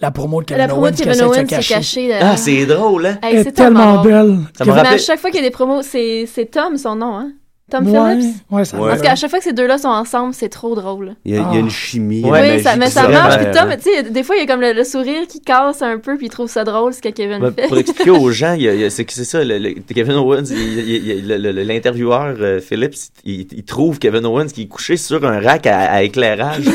La 0.00 0.10
promo 0.10 0.40
de 0.40 0.46
Kevin 0.46 0.58
La 0.62 0.68
promo 0.68 0.82
Owens 0.82 0.90
de 0.92 0.96
Kevin 0.98 1.14
se 1.14 1.22
Owens 1.24 1.34
s'est 1.34 1.44
cachée. 1.72 2.12
Ah, 2.20 2.36
c'est 2.36 2.66
drôle, 2.66 3.06
hein? 3.06 3.18
Hey, 3.22 3.32
Elle 3.34 3.38
est 3.40 3.44
c'est 3.44 3.52
tellement 3.52 4.02
belle. 4.02 4.38
Ça 4.56 4.64
me 4.64 4.70
Kevin- 4.70 4.82
Mais 4.82 4.88
à 4.94 4.98
chaque 4.98 5.20
fois 5.20 5.30
qu'il 5.30 5.40
y 5.40 5.42
a 5.44 5.46
des 5.46 5.52
promos, 5.52 5.82
c'est 5.82 6.26
c'est 6.32 6.46
Tom 6.50 6.76
son 6.76 6.96
nom, 6.96 7.16
hein? 7.16 7.30
Tom 7.68 7.84
Ouais, 7.88 8.14
Phillips? 8.16 8.34
ouais, 8.52 8.64
ça 8.64 8.76
Ouais. 8.78 8.90
Parce 8.90 9.02
qu'à 9.02 9.16
chaque 9.16 9.28
fois 9.30 9.40
que 9.40 9.44
ces 9.44 9.52
deux-là 9.52 9.76
sont 9.78 9.88
ensemble, 9.88 10.32
c'est 10.34 10.48
trop 10.48 10.76
drôle. 10.76 11.14
Il 11.24 11.34
y 11.34 11.36
a, 11.36 11.44
il 11.50 11.54
y 11.54 11.56
a 11.56 11.60
une 11.60 11.70
chimie. 11.70 12.22
Ouais, 12.22 12.48
une 12.50 12.56
oui, 12.58 12.62
ça, 12.62 12.76
mais 12.76 12.88
ça 12.90 13.08
marche. 13.08 13.38
Puis 13.38 13.46
Tom, 13.52 13.70
tu 13.76 13.90
sais, 13.90 14.02
des 14.04 14.22
fois, 14.22 14.36
il 14.36 14.40
y 14.40 14.42
a 14.42 14.46
comme 14.46 14.60
le, 14.60 14.72
le 14.72 14.84
sourire 14.84 15.26
qui 15.26 15.40
casse 15.40 15.82
un 15.82 15.98
peu, 15.98 16.16
puis 16.16 16.26
il 16.26 16.30
trouve 16.30 16.48
ça 16.48 16.62
drôle, 16.62 16.94
ce 16.94 17.00
que 17.02 17.08
Kevin 17.08 17.40
Ben, 17.40 17.52
fait. 17.52 17.66
pour 17.66 17.76
expliquer 17.78 18.10
aux 18.10 18.30
gens, 18.30 18.52
il 18.52 18.62
y 18.62 18.68
a- 18.68 18.74
il 18.74 18.80
y 18.82 18.84
a- 18.84 18.90
c'est 18.90 19.04
que 19.04 19.12
c'est 19.12 19.24
ça, 19.24 19.42
le, 19.42 19.58
le- 19.58 19.74
Kevin 19.92 20.12
Owens, 20.14 20.44
il- 20.50 20.78
il- 20.78 21.06
il- 21.08 21.26
le- 21.26 21.38
le- 21.38 21.62
l'intervieweur 21.64 22.36
euh, 22.40 22.60
Phillips, 22.60 22.94
il, 23.24 23.48
il 23.52 23.64
trouve 23.64 23.98
Kevin 23.98 24.24
Owens 24.26 24.46
qui 24.46 24.62
est 24.62 24.66
couché 24.68 24.96
sur 24.96 25.24
un 25.26 25.40
rack 25.40 25.66
à, 25.66 25.90
à 25.90 26.02
éclairage. 26.02 26.66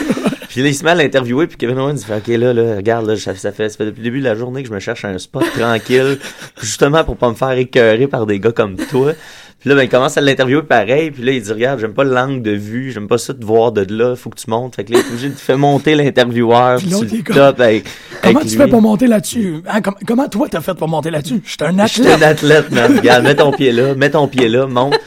puis 0.52 0.62
là, 0.62 0.68
il 0.68 0.76
se 0.76 0.84
met 0.84 0.92
à 0.92 0.96
l'interviewer, 0.96 1.48
puis 1.48 1.56
Kevin 1.56 1.80
Owens, 1.80 2.00
fait, 2.00 2.18
OK, 2.18 2.28
là, 2.28 2.54
là, 2.54 2.76
regarde, 2.76 3.06
là, 3.06 3.16
ça, 3.16 3.34
ça 3.36 3.54
fait, 3.54 3.70
ça 3.70 3.78
fait 3.78 3.86
depuis 3.86 4.00
le 4.00 4.04
début 4.04 4.20
de 4.20 4.26
la 4.26 4.36
journée 4.36 4.64
que 4.64 4.68
je 4.68 4.74
me 4.74 4.82
cherche 4.82 5.06
un 5.06 5.18
spot 5.18 5.46
tranquille, 5.58 6.20
justement 6.62 7.06
pour 7.06 7.16
pas 7.16 7.30
me 7.30 7.36
faire 7.36 7.52
écœurer 7.52 8.08
par 8.08 8.26
des 8.26 8.38
gars 8.38 8.52
comme 8.52 8.76
toi. 8.76 9.14
Puis 9.62 9.70
là, 9.70 9.76
ben, 9.76 9.84
il 9.84 9.90
commence 9.90 10.18
à 10.18 10.22
l'interviewer 10.22 10.64
pareil, 10.64 11.12
puis 11.12 11.24
là, 11.24 11.32
il 11.34 11.42
dit, 11.42 11.54
regarde, 11.54 11.80
j'aime 11.80 11.94
pas 11.94 12.04
l'angle 12.04 12.42
de 12.42 12.52
vue, 12.52 12.92
j'aime 12.92 13.08
pas 13.08 13.20
ça 13.20 13.32
de 13.32 13.46
voir 13.46 13.72
de 13.72 13.86
là, 13.94 14.16
faut 14.16 14.32
que 14.32 14.40
tu 14.40 14.50
montes. 14.50 14.76
Fait 14.76 14.84
que 14.84 14.92
là, 14.92 15.00
il 15.00 15.06
est 15.06 15.10
obligé 15.10 15.30
de 15.30 15.36
faire 15.36 15.58
monter 15.60 15.94
l'intervieweur, 15.94 16.78
Puis 16.80 16.90
l'autre, 16.90 17.06
il 17.14 17.24
topes 17.24 17.60
avec, 17.60 17.86
Comment 18.24 18.40
avec 18.40 18.48
tu 18.50 18.56
lui. 18.56 18.58
fais 18.64 18.68
pour 18.68 18.82
monter 18.82 19.06
là-dessus? 19.08 19.58
Hein, 19.68 19.82
com- 19.82 19.96
comment 20.08 20.28
toi 20.28 20.48
t'as 20.50 20.62
fait 20.62 20.74
pour 20.74 20.88
monter 20.88 21.12
là-dessus? 21.12 21.42
Je 21.46 21.50
suis 21.52 21.58
un 21.62 21.86
Je 21.86 21.94
suis 21.94 22.02
athlète. 22.08 22.22
un 22.24 22.26
athlète, 22.28 22.72
man. 22.72 22.98
Regarde, 22.98 23.24
mets 23.24 23.36
ton 23.36 23.52
pied 23.52 23.72
là, 23.72 23.94
mets 23.94 24.10
ton 24.10 24.28
pied 24.28 24.50
là, 24.50 24.66
monte. 24.66 25.00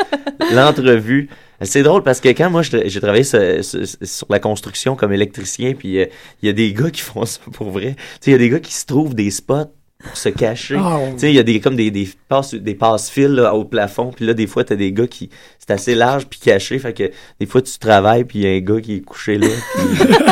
L'entrevue. 0.53 1.29
C'est 1.61 1.83
drôle 1.83 2.03
parce 2.03 2.21
que 2.21 2.29
quand 2.29 2.51
moi 2.51 2.63
je- 2.63 2.87
j'ai 2.87 3.01
travaillé 3.01 3.25
sur, 3.25 3.41
sur- 3.65 3.81
sur 4.03 4.27
la 4.29 4.39
construction 4.39 4.97
comme 4.97 5.13
électricien, 5.13 5.73
puis 5.75 5.99
euh, 6.01 6.07
il 6.43 6.47
y 6.47 6.49
a 6.49 6.53
des 6.53 6.73
gars 6.73 6.91
qui 6.91 7.01
font 7.01 7.25
ça 7.25 7.41
pour 7.53 7.71
vrai. 7.71 7.95
Tu 7.97 8.03
sais, 8.21 8.31
il 8.31 8.33
y 8.33 8.35
a 8.35 8.39
des 8.39 8.51
gars 8.51 8.61
qui 8.61 8.75
se 8.75 8.85
trouvent 8.87 9.15
des 9.15 9.31
spots 9.31 9.73
pour 10.05 10.17
se 10.17 10.29
cacher. 10.29 10.77
Ah, 10.79 10.99
Tu 11.15 11.19
sais, 11.19 11.31
il 11.31 11.35
y 11.35 11.39
a 11.39 11.43
des 11.43 11.59
comme 11.61 11.77
des 11.77 11.91
des 11.91 12.09
passes 12.29 12.55
des 12.55 12.75
passe-fils 12.75 13.29
là, 13.29 13.55
au 13.55 13.65
plafond, 13.65 14.13
puis 14.15 14.25
là 14.27 14.35
des 14.35 14.47
fois 14.47 14.63
t'as 14.65 14.77
des 14.77 14.93
gars 14.93 15.07
qui 15.07 15.31
c'est 15.59 15.71
assez 15.73 15.95
large 15.95 16.27
puis 16.27 16.39
caché, 16.39 16.79
fait 16.79 16.93
que 16.93 17.11
des 17.41 17.47
fois 17.47 17.63
tu 17.63 17.79
travailles 17.79 18.25
puis 18.25 18.41
il 18.41 18.43
y 18.45 18.47
a 18.47 18.51
un 18.57 18.61
gars 18.61 18.81
qui 18.81 18.97
est 18.97 19.01
couché 19.01 19.39
là, 19.39 19.49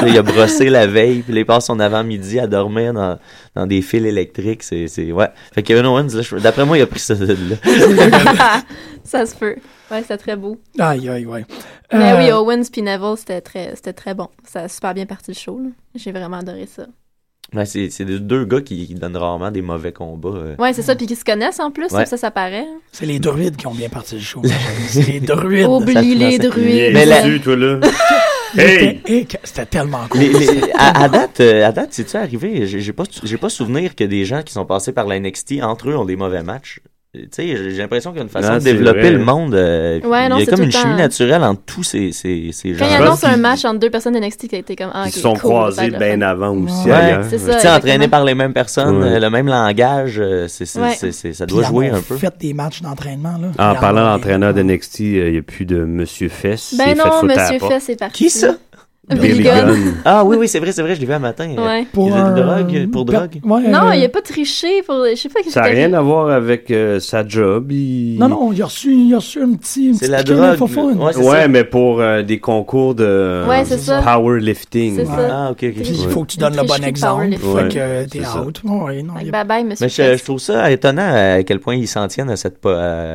puis 0.01 0.11
il 0.11 0.19
a 0.19 0.23
brossé 0.23 0.69
la 0.71 0.87
veille, 0.87 1.23
puis 1.23 1.33
là, 1.33 1.41
il 1.41 1.47
passe 1.47 1.67
son 1.67 1.81
avant-midi 1.81 2.39
à 2.39 2.47
dormir 2.47 2.93
dans 2.93 3.19
dans 3.55 3.67
des 3.67 3.83
fils 3.83 4.05
électriques, 4.05 4.63
c'est 4.63 4.87
c'est 4.89 5.11
ouais. 5.13 5.29
Fait 5.55 5.63
que 5.63 5.69
Kevin 5.69 5.87
Owens 5.87 6.15
là, 6.15 6.23
je- 6.23 6.37
d'après 6.37 6.65
moi 6.65 6.79
il 6.79 6.83
a 6.83 6.87
pris 6.87 7.01
ça 7.01 7.15
de 7.15 7.27
là. 7.27 7.57
ça 9.05 9.27
se 9.27 9.35
peut. 9.35 9.57
Ouais, 9.91 10.03
c'est 10.07 10.17
très 10.17 10.37
beau. 10.37 10.57
Aïe, 10.79 11.09
aïe, 11.09 11.27
ouais. 11.27 11.45
Mais 11.93 12.13
Euh, 12.13 12.19
oui, 12.19 12.33
Owens 12.33 12.63
puis 12.73 12.81
Neville, 12.83 13.15
c'était 13.19 13.41
très, 13.43 13.75
c'était 13.77 13.93
très 13.93 14.15
bon. 14.15 14.29
Ça 14.45 14.61
a 14.63 14.69
super 14.69 14.95
bien 14.95 15.05
parti 15.05 15.31
le 15.33 15.37
show. 15.37 15.59
là. 15.63 15.69
J'ai 15.95 16.13
vraiment 16.13 16.39
adoré 16.39 16.67
ça. 16.67 16.87
Ouais, 17.55 17.67
c'est 17.67 17.91
c'est 17.91 18.05
deux 18.07 18.45
gars 18.47 18.61
qui, 18.63 18.87
qui 18.87 18.95
donnent 18.95 19.17
rarement 19.17 19.51
des 19.51 19.61
mauvais 19.63 19.93
combats. 19.93 20.29
euh. 20.31 20.55
Ouais, 20.59 20.73
c'est 20.73 20.83
ça. 20.83 20.95
Puis 20.97 21.07
qui 21.07 21.17
se 21.17 21.25
connaissent 21.25 21.61
en 21.61 21.71
plus, 21.71 21.91
Ouais. 21.93 22.07
ça, 22.07 22.17
ça 22.17 22.31
paraît. 22.31 22.67
C'est 22.93 23.05
les 23.07 23.19
druides 23.19 23.57
qui 23.57 23.67
ont 23.67 23.75
bien 23.75 23.89
parti 23.91 24.15
le 24.15 24.21
show. 24.23 24.41
C'est 24.89 25.07
les 25.07 25.21
druides. 25.21 25.67
Oublie 25.67 25.95
les 25.95 26.03
Il 26.05 26.23
est 26.23 26.39
druides. 26.39 26.93
Mais 26.95 27.05
dessus, 27.07 27.41
toi, 27.41 27.57
là. 27.57 27.81
C'était 28.55 29.01
éc- 29.07 29.37
C'était 29.45 29.67
tellement 29.67 30.07
cool. 30.11 30.21
Les- 30.21 30.29
les- 30.31 30.73
à, 30.75 31.03
à 31.05 31.09
date, 31.09 31.41
euh, 31.41 31.67
à 31.67 31.73
date, 31.73 31.89
c'est-tu 31.93 32.17
arrivé? 32.17 32.67
J'ai 32.67 32.81
j'ai 32.81 32.93
pas, 32.93 33.05
j'ai 33.23 33.39
pas 33.39 33.49
souvenir 33.49 33.95
que 33.97 34.05
des 34.05 34.25
gens 34.27 34.43
qui 34.43 34.53
sont 34.53 34.67
passés 34.67 34.93
par 34.93 35.07
la 35.07 35.19
NXT, 35.19 35.63
entre 35.63 35.89
eux, 35.91 35.97
ont 35.97 36.05
des 36.05 36.17
mauvais 36.17 36.43
matchs. 36.43 36.81
Tu 37.15 37.29
sais, 37.31 37.47
j'ai 37.71 37.77
l'impression 37.77 38.11
qu'il 38.13 38.21
y 38.21 38.23
a 38.23 38.25
une 38.25 38.31
façon 38.31 38.53
Non, 38.53 38.59
de 38.59 38.63
développer 38.65 39.01
vrai. 39.03 39.11
le 39.11 39.19
monde. 39.19 39.55
euh, 39.55 40.01
Ouais, 40.01 40.31
non, 40.31 40.37
il 40.37 40.39
y 40.39 40.43
a 40.43 40.45
c'est 40.47 40.51
comme 40.53 40.63
une 40.65 40.73
chimie 40.73 40.95
naturelle 40.95 41.43
entre 41.43 41.61
tous 41.67 41.83
ces, 41.83 42.11
ces, 42.11 42.49
ces 42.53 42.73
gens. 42.73 42.87
Quand 42.87 42.91
il 42.91 42.97
Je 42.97 43.03
annonce 43.03 43.21
pense 43.21 43.25
un 43.31 43.37
match 43.37 43.65
entre 43.67 43.81
deux 43.81 43.91
personnes 43.91 44.19
NXT 44.19 44.49
qui 44.49 44.57
a 44.57 44.59
été 44.61 44.77
comme. 44.77 44.91
Ah, 44.95 45.03
Ils 45.05 45.09
ok, 45.09 45.13
se 45.13 45.21
sont 45.21 45.33
cool, 45.35 45.39
croisés 45.41 45.87
être 45.89 45.99
bien 45.99 46.23
avant 46.23 46.57
aussi 46.57 46.87
Ouais, 46.87 46.93
ailleurs. 46.93 47.25
c'est 47.29 47.37
Tu 47.37 47.43
ça. 47.45 47.59
sais, 47.59 47.69
entraînés 47.69 48.09
par 48.09 48.25
les 48.25 48.35
mêmes 48.35 48.55
personnes, 48.55 48.97
Ouais. 49.03 49.21
le 49.21 49.29
même 49.29 49.47
langage, 49.47 50.17
euh, 50.19 50.47
c'est, 50.49 50.65
ça 50.65 50.81
doit 51.45 51.61
ils 51.63 51.67
jouer 51.69 51.91
en 51.91 51.97
un 51.97 52.01
peu. 52.01 52.17
fait 52.17 52.33
des 52.41 52.55
matchs 52.55 52.81
d'entraînement. 52.81 53.35
là. 53.39 53.49
En 53.73 53.75
Ils 53.75 53.79
parlant 53.81 54.05
d'entraîneur 54.07 54.55
de 54.55 54.63
NXT, 54.63 55.01
euh, 55.03 55.27
il 55.27 55.33
n'y 55.33 55.39
a 55.39 55.43
plus 55.43 55.67
de 55.67 55.85
Monsieur 55.85 56.31
Fess. 56.31 56.75
Ben 56.79 56.97
non, 56.97 57.25
Monsieur. 57.25 57.59
Fess 57.59 57.91
est 57.91 57.97
parti. 57.97 58.25
Qui 58.25 58.31
ça? 58.31 58.55
Billy 59.11 59.43
Gunn. 59.43 59.95
Ah 60.05 60.25
oui, 60.25 60.37
oui, 60.39 60.47
c'est 60.47 60.61
vrai, 60.61 60.71
c'est 60.71 60.81
vrai, 60.81 60.95
je 60.95 61.01
l'ai 61.01 61.07
vu 61.07 61.13
un 61.13 61.19
matin. 61.19 61.53
Ouais. 61.59 61.85
Pour, 61.93 62.07
il 62.09 62.13
un- 62.15 62.31
drogue, 62.31 62.89
pour 62.91 63.05
per- 63.05 63.13
drogue. 63.13 63.41
Ouais, 63.45 63.69
Non, 63.69 63.89
euh, 63.89 63.97
il 63.97 64.05
a 64.05 64.09
pas 64.09 64.23
triché 64.23 64.81
pour. 64.83 65.05
Je 65.11 65.17
sais 65.17 65.29
pas. 65.29 65.41
Ça 65.49 65.63
n'a 65.63 65.67
rien 65.67 65.93
à 65.93 66.01
voir 66.01 66.31
avec 66.31 66.71
euh, 66.71 67.01
sa 67.01 67.27
job. 67.27 67.73
il- 67.73 68.17
Non, 68.21 68.29
non, 68.29 68.53
il 68.53 68.63
a 68.63 68.67
reçu, 68.67 68.95
il 68.95 69.13
a 69.13 69.17
reçu 69.17 69.43
un 69.43 69.55
petit. 69.55 69.89
une 69.89 69.95
C'est 69.95 70.07
la 70.07 70.23
drogue. 70.23 70.57
Ouais, 71.19 71.49
mais 71.49 71.65
pour 71.65 72.01
euh, 72.01 72.23
des 72.23 72.39
concours 72.39 72.95
de 72.95 73.45
Ouais, 73.49 73.65
c'est 73.65 73.79
ça. 73.79 74.01
powerlifting. 74.03 74.95
C'est 74.97 75.07
ça. 75.07 75.29
Ah, 75.31 75.51
ok, 75.51 75.59
ok. 75.65 75.73
Puis 75.83 75.89
il 75.95 76.07
Ouais. 76.07 76.13
faut 76.13 76.23
que 76.23 76.29
tu 76.33 76.39
donnes 76.39 76.57
le 76.57 76.63
bon 76.63 76.85
exemple. 76.85 77.31
Fait 77.33 77.69
que 77.75 77.79
euh, 77.79 78.07
t'es 78.09 78.21
out. 78.21 78.61
Ouais, 78.65 79.03
non, 79.03 79.15
Bye 79.15 79.45
bye, 79.45 79.65
monsieur. 79.65 79.87
Mais 79.87 80.17
je, 80.17 80.23
trouve 80.25 80.39
ça 80.39 80.71
étonnant 80.71 81.13
à 81.39 81.43
quel 81.43 81.59
point 81.59 81.75
ils 81.75 81.89
s'en 81.89 82.07
tiennent 82.07 82.31
à 82.31 82.37
cette, 82.37 82.59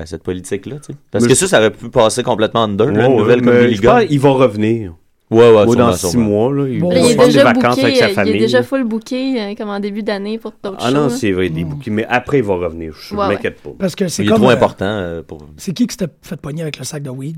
cette 0.06 0.24
politique-là. 0.24 0.76
Parce 1.12 1.26
que 1.26 1.34
ça, 1.34 1.48
ça 1.48 1.60
aurait 1.60 1.72
pu 1.72 1.90
passer 1.90 2.24
complètement 2.24 2.64
under. 2.64 2.90
une 2.90 3.18
nouvelle 3.18 3.42
comme 3.42 3.54
mais 3.54 3.68
Billy 3.68 3.80
Gunn. 3.80 4.06
qu'il 4.06 4.20
va 4.20 4.30
revenir. 4.32 4.92
Ouais, 5.30 5.40
ouais, 5.40 5.64
Ou 5.66 5.72
sûrement, 5.74 5.88
dans 5.88 5.94
six 5.94 6.10
sûrement. 6.12 6.26
mois, 6.50 6.54
là, 6.54 6.68
il 6.70 6.80
Bon, 6.80 6.90
il 6.92 6.98
est 6.98 7.02
prendre 7.16 7.18
des 7.18 7.26
déjà 7.34 7.44
vacances 7.44 7.76
booké, 7.76 7.84
avec 7.84 7.96
sa 7.98 8.06
euh, 8.06 8.08
il 8.10 8.14
famille. 8.14 8.34
est 8.36 8.40
déjà 8.40 8.64
full 8.64 8.84
booké 8.86 9.42
euh, 9.42 9.56
comme 9.56 9.70
en 9.70 9.80
début 9.82 10.02
d'année 10.04 10.38
pour 10.38 10.54
d'autres 10.64 10.78
Ah 10.80 10.90
non, 10.92 11.10
shows, 11.10 11.16
c'est 11.18 11.32
vrai, 11.34 11.50
des 11.50 11.66
bouquets. 11.66 11.92
Mais 11.92 12.06
après, 12.08 12.38
il 12.38 12.44
va 12.46 12.56
revenir. 12.56 12.94
Je 12.94 13.14
Ouais, 13.14 13.28
ne 13.28 13.34
m'inquiète 13.34 13.60
pas. 13.62 13.72
Parce 13.78 13.94
que 13.96 14.08
c'est 14.08 14.24
Il 14.24 14.28
est 14.30 14.32
comme. 14.32 14.42
trop 14.42 14.50
euh, 14.52 14.54
important 14.54 14.86
euh, 14.86 15.24
pour. 15.24 15.46
C'est 15.58 15.74
qui 15.74 15.86
qui 15.86 15.94
s'était 16.00 16.12
fait 16.22 16.40
pogner 16.40 16.62
avec 16.62 16.78
le 16.80 16.86
sac 16.86 17.04
de 17.04 17.10
weed? 17.10 17.38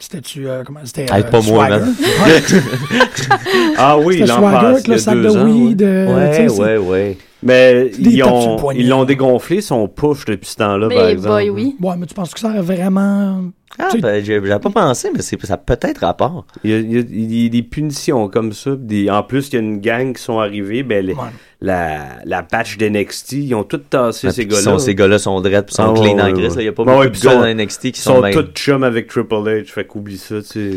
C'était-tu. 0.00 0.48
euh, 0.48 0.64
comment 0.64 0.80
C'était. 0.84 1.06
Ah, 1.10 1.18
euh, 1.18 1.22
pas 1.22 1.40
moi. 1.40 1.68
Ouais. 1.68 1.78
Ah 3.76 3.98
oui, 3.98 4.18
l'an 4.18 4.38
Swagger 4.38 4.52
passé, 4.56 4.66
avec 4.66 4.86
il 4.86 4.90
le 4.90 4.96
a 4.96 4.98
sac 4.98 5.18
de 5.18 5.28
ans, 5.28 5.44
weed. 5.44 5.82
ouais. 5.82 5.86
euh, 5.88 6.48
Ouais, 6.48 6.48
ouais, 6.48 6.76
ouais. 6.78 7.18
Mais 7.42 7.90
ils 7.98 8.22
ont, 8.24 8.70
ils 8.72 8.88
l'ont 8.88 9.04
dégonflé 9.04 9.60
son 9.60 9.86
push 9.86 10.24
depuis 10.24 10.48
ce 10.50 10.56
temps-là, 10.56 10.88
par 10.88 10.98
Mais 11.04 11.12
exemple. 11.12 11.50
oui. 11.52 11.76
Ouais, 11.80 11.94
mais 11.96 12.06
tu 12.06 12.14
penses 12.14 12.34
que 12.34 12.40
ça 12.40 12.48
aurait 12.48 12.60
vraiment. 12.62 13.42
Ah, 13.78 13.90
ben, 14.00 14.24
j'ai 14.24 14.34
j'avais 14.44 14.58
pas 14.58 14.70
pensé, 14.70 15.10
mais 15.14 15.22
c'est- 15.22 15.44
ça 15.46 15.54
a 15.54 15.56
peut-être 15.58 15.98
rapport. 15.98 16.46
Il 16.64 16.70
y, 16.70 16.74
a, 16.74 16.78
il 16.78 16.92
y 16.92 16.96
a- 16.98 17.00
il 17.08 17.42
y 17.44 17.46
a 17.46 17.48
des 17.48 17.62
punitions 17.62 18.28
comme 18.28 18.52
ça. 18.52 18.74
Des, 18.76 19.08
en 19.10 19.22
plus, 19.22 19.48
il 19.48 19.54
y 19.54 19.56
a 19.56 19.60
une 19.60 19.78
gang 19.80 20.14
qui 20.14 20.22
sont 20.22 20.38
arrivés. 20.40 20.82
Ben, 20.82 21.04
les- 21.06 21.14
Ouais. 21.14 21.20
La, 21.60 22.18
la 22.24 22.44
patch 22.44 22.76
d'NXT, 22.78 23.32
ils 23.32 23.54
ont 23.54 23.64
tout 23.64 23.78
tassé 23.78 24.28
Ah, 24.28 24.30
ces 24.32 24.46
gars-là. 24.46 24.62
sont- 24.62 24.78
Ces 24.78 24.94
gars-là 24.94 25.18
sont 25.18 25.42
puis 25.42 25.74
sont 25.74 25.92
Ah, 25.92 26.00
clean 26.00 26.14
ouais, 26.14 26.22
en 26.22 26.30
gris. 26.32 26.48
Il 26.56 26.62
y 26.62 26.68
a 26.68 26.72
pas 26.72 26.84
beaucoup 26.84 26.98
ouais, 27.00 27.10
de 27.10 27.18
gars 27.18 27.32
sont- 27.32 27.40
dans 27.40 27.46
NXT 27.46 27.80
qui 27.80 27.88
Ils 27.88 27.96
sont, 27.96 28.14
sont 28.16 28.20
même- 28.22 28.32
tous 28.32 28.52
chums 28.54 28.84
avec 28.84 29.08
Triple 29.08 29.34
H. 29.34 29.64
Fait 29.66 29.84
qu'oublie 29.84 30.18
ça, 30.18 30.36
tu 30.40 30.46
sais. 30.46 30.70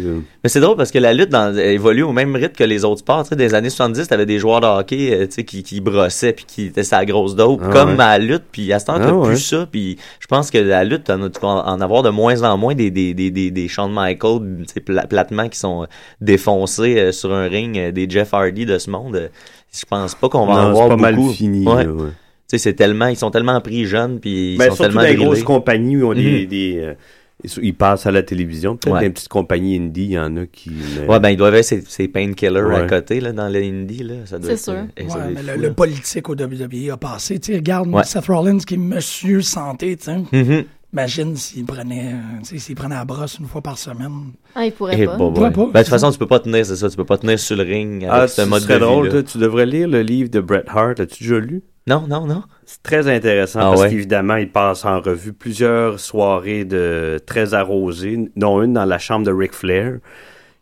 Mais 0.43 0.49
c'est 0.49 0.59
drôle 0.59 0.77
parce 0.77 0.89
que 0.89 0.97
la 0.97 1.13
lutte 1.13 1.29
dans, 1.29 1.55
évolue 1.55 2.01
au 2.01 2.13
même 2.13 2.35
rythme 2.35 2.55
que 2.55 2.63
les 2.63 2.83
autres 2.83 3.01
sports. 3.01 3.21
Tu 3.23 3.29
sais, 3.29 3.35
des 3.35 3.53
années 3.53 3.69
70, 3.69 4.07
t'avais 4.07 4.25
des 4.25 4.39
joueurs 4.39 4.59
de 4.61 4.65
hockey 4.65 5.13
euh, 5.13 5.25
tu 5.27 5.33
sais, 5.33 5.43
qui, 5.43 5.61
qui 5.61 5.81
brossaient 5.81 6.33
puis 6.33 6.45
qui 6.47 6.65
étaient 6.65 6.83
sa 6.83 7.05
grosse 7.05 7.35
dope, 7.35 7.61
Ah, 7.63 7.69
comme 7.71 7.89
ouais. 7.97 8.03
à 8.03 8.17
la 8.17 8.25
lutte. 8.25 8.45
Puis 8.51 8.73
à 8.73 8.79
ce 8.79 8.85
temps, 8.85 8.97
t'as 8.97 9.13
Ah, 9.15 9.23
plus 9.27 9.37
ça. 9.37 9.67
Puis 9.71 9.97
je 10.19 10.25
pense 10.25 10.49
que 10.49 10.57
la 10.57 10.83
lutte, 10.83 11.11
vas 11.11 11.47
en 11.67 11.79
avoir 11.79 12.01
de 12.01 12.09
moins 12.09 12.41
en 12.41 12.57
moins 12.57 12.73
des, 12.73 12.89
des, 12.89 13.13
des, 13.13 13.29
des, 13.29 13.51
des 13.51 13.67
Shawn 13.67 13.91
Michaels 13.93 14.39
tu 14.67 14.73
sais, 14.73 14.79
pla- 14.79 15.05
platement 15.05 15.47
qui 15.47 15.59
sont 15.59 15.83
euh, 15.83 15.85
défoncés 16.21 16.97
euh, 16.97 17.11
sur 17.11 17.31
un 17.33 17.47
ring, 17.47 17.77
euh, 17.77 17.91
des 17.91 18.09
Jeff 18.09 18.33
Hardy 18.33 18.65
de 18.65 18.77
ce 18.79 18.89
monde. 18.89 19.15
Euh, 19.15 19.27
Je 19.73 19.85
pense 19.89 20.15
pas 20.15 20.27
qu'on 20.29 20.45
va 20.45 20.53
en 20.53 20.69
Non, 20.71 20.75
c'est 20.83 20.87
pas 20.89 20.97
mal 20.97 21.15
beaucoup. 21.15 21.31
fini. 21.31 21.65
Ouais. 21.65 21.85
là, 21.85 21.91
ouais. 21.91 22.09
Tu 22.09 22.13
sais, 22.47 22.57
c'est 22.57 22.73
tellement, 22.73 23.07
ils 23.07 23.15
sont 23.15 23.31
tellement 23.31 23.59
pris 23.61 23.85
jeunes 23.85 24.19
puis 24.19 24.53
ils 24.53 24.57
Ben, 24.57 24.69
sont 24.69 24.75
surtout 24.75 24.91
tellement 24.97 25.01
les 25.07 25.15
grosses 25.15 25.43
compagnies 25.43 25.95
où 25.97 26.13
des. 26.13 26.41
Mhm. 26.41 26.45
des, 26.47 26.77
euh, 26.79 26.93
ils- 27.63 27.73
passent 27.73 28.05
à 28.05 28.11
la 28.11 28.21
télévision. 28.23 28.75
Peut-être 28.75 28.93
Ouais. 28.93 28.99
dans 28.99 29.05
les 29.05 29.09
petites 29.09 29.29
compagnies 29.29 29.77
indie, 29.77 30.03
il 30.03 30.11
y 30.11 30.19
en 30.19 30.35
a 30.35 30.45
qui. 30.45 30.71
Ouais, 31.07 31.19
ben, 31.21 31.29
ils 31.29 31.37
doivent 31.37 31.53
avoir 31.53 31.63
ces, 31.63 31.81
ces 31.87 32.07
painkillers 32.09 32.59
à 32.75 32.85
côté, 32.87 33.21
là, 33.21 33.31
dans 33.31 33.47
doit 34.37 34.49
C'est 34.49 34.53
être, 34.53 34.59
sûr. 34.59 34.73
euh, 34.73 35.03
Ouais, 35.25 35.33
mais 35.33 35.57
le, 35.57 35.73
politique 35.73 36.27
au 36.29 36.35
WWE 36.35 36.91
a 36.91 36.97
passé. 36.97 37.39
Tu 37.39 37.53
sais, 37.53 37.57
regarde 37.59 37.87
Ouais. 37.87 38.03
Seth 38.03 38.25
Rollins 38.27 38.57
qui 38.59 38.73
est 38.73 38.77
monsieur 38.77 39.41
santé, 39.41 39.95
tu 39.95 40.11
sais. 40.11 40.65
Imagine 40.93 41.35
s'il 41.37 41.65
prenait, 41.65 42.13
euh, 42.13 42.57
s'il 42.57 42.75
prenait 42.75 42.95
la 42.95 43.05
brosse 43.05 43.37
une 43.39 43.45
fois 43.47 43.61
par 43.61 43.77
semaine. 43.77 44.33
Ah, 44.55 44.65
il 44.65 44.73
pourrait 44.73 44.95
Eh, 44.99 45.05
pas. 45.05 45.11
bah, 45.13 45.17
pourrait 45.33 45.41
ouais. 45.45 45.51
pas, 45.51 45.65
Ben, 45.67 45.71
de 45.71 45.77
toute 45.79 45.87
façon, 45.87 46.11
tu 46.11 46.17
peux 46.17 46.27
pas 46.27 46.39
tenir, 46.39 46.65
c'est 46.65 46.75
ça, 46.75 46.89
tu 46.89 46.97
peux 46.97 47.05
pas 47.05 47.17
tenir 47.17 47.39
sur 47.39 47.55
le 47.55 47.63
ring 47.63 48.03
avec 48.03 48.13
Ah, 48.23 48.27
ce 48.27 48.41
mode 48.41 48.65
de 48.67 48.77
drôle, 48.77 49.07
vie, 49.07 49.13
là. 49.13 49.21
toi, 49.21 49.31
tu 49.31 49.37
devrais 49.37 49.65
lire 49.65 49.87
le 49.87 50.01
livre 50.01 50.29
de 50.29 50.41
Bret 50.41 50.65
Hart. 50.67 50.99
As-tu 50.99 51.23
déjà 51.23 51.39
lu? 51.39 51.61
Non, 51.87 52.05
non, 52.07 52.27
non. 52.27 52.43
C'est 52.65 52.83
très 52.83 53.07
intéressant 53.07 53.59
Ah 53.61 53.69
parce 53.69 53.81
ouais? 53.81 53.89
qu'évidemment, 53.89 54.35
il 54.35 54.51
passe 54.51 54.83
en 54.85 54.99
revue 54.99 55.33
plusieurs 55.33 55.99
soirées 55.99 56.65
de 56.65 57.19
très 57.25 57.53
arrosées, 57.53 58.29
dont 58.35 58.61
une 58.61 58.73
dans 58.73 58.85
la 58.85 58.99
chambre 58.99 59.25
de 59.25 59.31
Ric 59.31 59.53
Flair. 59.53 59.99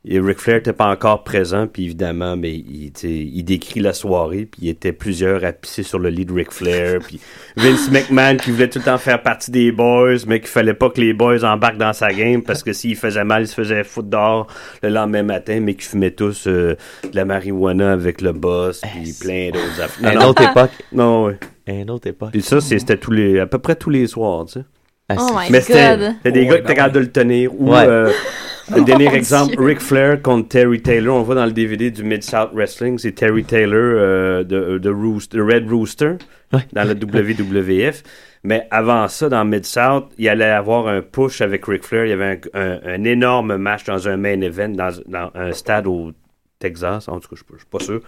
Et 0.06 0.18
Ric 0.18 0.40
Flair 0.40 0.58
n'était 0.58 0.72
pas 0.72 0.88
encore 0.88 1.26
présent, 1.26 1.68
puis 1.68 1.84
évidemment, 1.84 2.38
mais 2.38 2.54
il, 2.54 3.44
décrit 3.44 3.82
la 3.82 3.92
soirée, 3.92 4.48
puis 4.50 4.62
il 4.64 4.70
était 4.70 4.94
plusieurs 4.94 5.44
à 5.44 5.52
pisser 5.52 5.84
sur 5.84 6.00
le 6.00 6.08
lit 6.10 6.26
de 6.26 6.32
Ric 6.32 6.54
Flair, 6.54 7.00
puis 7.06 7.20
Vince 7.58 7.92
McMahon 7.92 8.38
qui 8.38 8.52
voulait 8.52 8.70
tout 8.70 8.80
le 8.80 8.86
temps 8.86 8.98
faire 8.98 9.22
partie 9.22 9.52
des 9.52 9.74
boys, 9.74 10.16
mais 10.26 10.40
qu'il 10.40 10.48
fallait 10.48 10.74
pas 10.74 10.90
que 10.90 11.02
les 11.02 11.12
boys 11.12 11.44
embarquent 11.44 11.78
dans 11.80 11.92
sa 11.92 12.14
game, 12.14 12.42
parce 12.42 12.64
que 12.64 12.72
s'il 12.72 12.96
faisait 12.96 13.26
mal, 13.26 13.42
il 13.44 13.48
se 13.48 13.54
faisait 13.54 13.84
foutre 13.84 14.08
dehors 14.08 14.48
le 14.82 14.88
lendemain 14.90 15.24
matin, 15.24 15.60
mais 15.60 15.74
qu'ils 15.74 15.84
fumaient 15.84 16.12
tous 16.12 16.48
euh, 16.48 16.78
de 17.04 17.16
la 17.16 17.26
marijuana 17.26 17.92
avec 17.92 18.22
le 18.22 18.32
boss, 18.32 18.80
puis 18.82 19.14
plein 19.20 19.50
d'autres 19.52 19.82
affaires. 19.82 20.14
Une 20.14 20.24
autre 20.24 20.50
époque. 20.50 20.72
Non, 20.94 21.26
ouais. 21.26 21.38
Une 21.68 21.92
autre 21.92 22.08
époque. 22.08 22.32
Puis 22.32 22.42
ça, 22.42 22.62
c'était 22.62 22.96
tous 22.98 23.12
les, 23.12 23.42
à 23.42 23.48
peu 23.48 23.60
près 23.60 23.76
tous 23.76 23.90
les 23.90 24.08
soirs, 24.08 24.46
tu 24.46 24.54
sais. 24.54 24.66
Ah, 25.10 25.16
Oh 25.20 25.34
my 25.38 25.52
Mais 25.52 25.60
c'était 25.60 25.98
god. 25.98 26.14
c'était 26.18 26.32
des 26.32 26.46
gars 26.46 26.56
qui 26.56 26.62
étaient 26.64 26.76
capables 26.76 26.94
de 26.96 27.00
le 27.00 27.12
tenir. 27.12 27.52
Ou, 27.60 27.72
Ouais. 27.74 27.86
euh, 27.86 28.12
le 28.76 28.84
dernier 28.84 29.06
Mon 29.06 29.14
exemple, 29.14 29.56
Dieu. 29.56 29.66
Ric 29.66 29.80
Flair 29.80 30.22
contre 30.22 30.48
Terry 30.50 30.82
Taylor. 30.82 31.16
On 31.16 31.20
le 31.20 31.26
voit 31.26 31.36
dans 31.36 31.46
le 31.46 31.52
DVD 31.52 31.92
du 31.92 32.04
Mid-South 32.04 32.52
Wrestling. 32.54 32.98
C'est 32.98 33.14
Terry 33.14 33.44
Taylor 33.44 33.74
euh, 33.76 34.44
de, 34.44 34.78
de 34.78 35.42
Red 35.42 35.70
Rooster 35.70 36.16
Ouais. 36.52 36.62
dans 36.74 36.84
le 36.84 36.96
WWF. 36.96 38.02
Mais 38.44 38.68
avant 38.72 39.08
ça, 39.08 39.30
dans 39.30 39.46
Mid-South, 39.46 40.06
il 40.18 40.28
allait 40.30 40.46
avoir 40.46 40.88
un 40.88 41.02
push 41.02 41.42
avec 41.42 41.66
Ric 41.66 41.84
Flair. 41.84 42.06
Il 42.06 42.10
y 42.10 42.14
avait 42.14 42.40
un, 42.54 42.60
un- 42.60 42.80
un 42.86 43.04
énorme 43.04 43.58
match 43.58 43.84
dans 43.84 44.08
un 44.08 44.18
main 44.18 44.42
event 44.42 44.70
dans, 44.70 44.90
dans 45.08 45.30
un 45.36 45.52
stade 45.52 45.86
au 45.86 46.12
Texas. 46.58 47.08
En 47.08 47.20
tout 47.20 47.30
cas, 47.30 47.36
je 47.48 47.54
ne 47.54 47.58
suis 47.60 47.68
pas 47.68 47.80
sûr. 47.80 48.02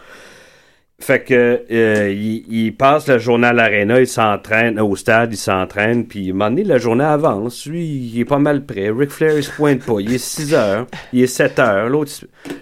Fait 1.01 1.21
que 1.23 1.63
euh, 1.71 2.11
il, 2.13 2.45
il 2.49 2.75
passe 2.75 3.07
la 3.07 3.17
journée 3.17 3.47
à 3.47 3.53
l'aréna, 3.53 3.99
il 3.99 4.07
s'entraîne 4.07 4.79
au 4.79 4.95
stade, 4.95 5.33
il 5.33 5.37
s'entraîne, 5.37 6.05
puis 6.05 6.27
à 6.27 6.29
un 6.29 6.33
moment 6.33 6.49
donné, 6.51 6.63
la 6.63 6.77
journée 6.77 7.03
avance. 7.03 7.65
Lui, 7.65 7.83
il 8.13 8.19
est 8.19 8.25
pas 8.25 8.37
mal 8.39 8.65
prêt. 8.65 8.91
Ric 8.95 9.09
Flair, 9.09 9.35
il 9.37 9.43
se 9.43 9.51
pointe 9.51 9.83
pas. 9.83 9.95
Il 9.99 10.13
est 10.13 10.17
6 10.23 10.53
heures, 10.53 10.85
il 11.11 11.23
est 11.23 11.27
7 11.27 11.57
heures. 11.59 11.89
L'autre, 11.89 12.11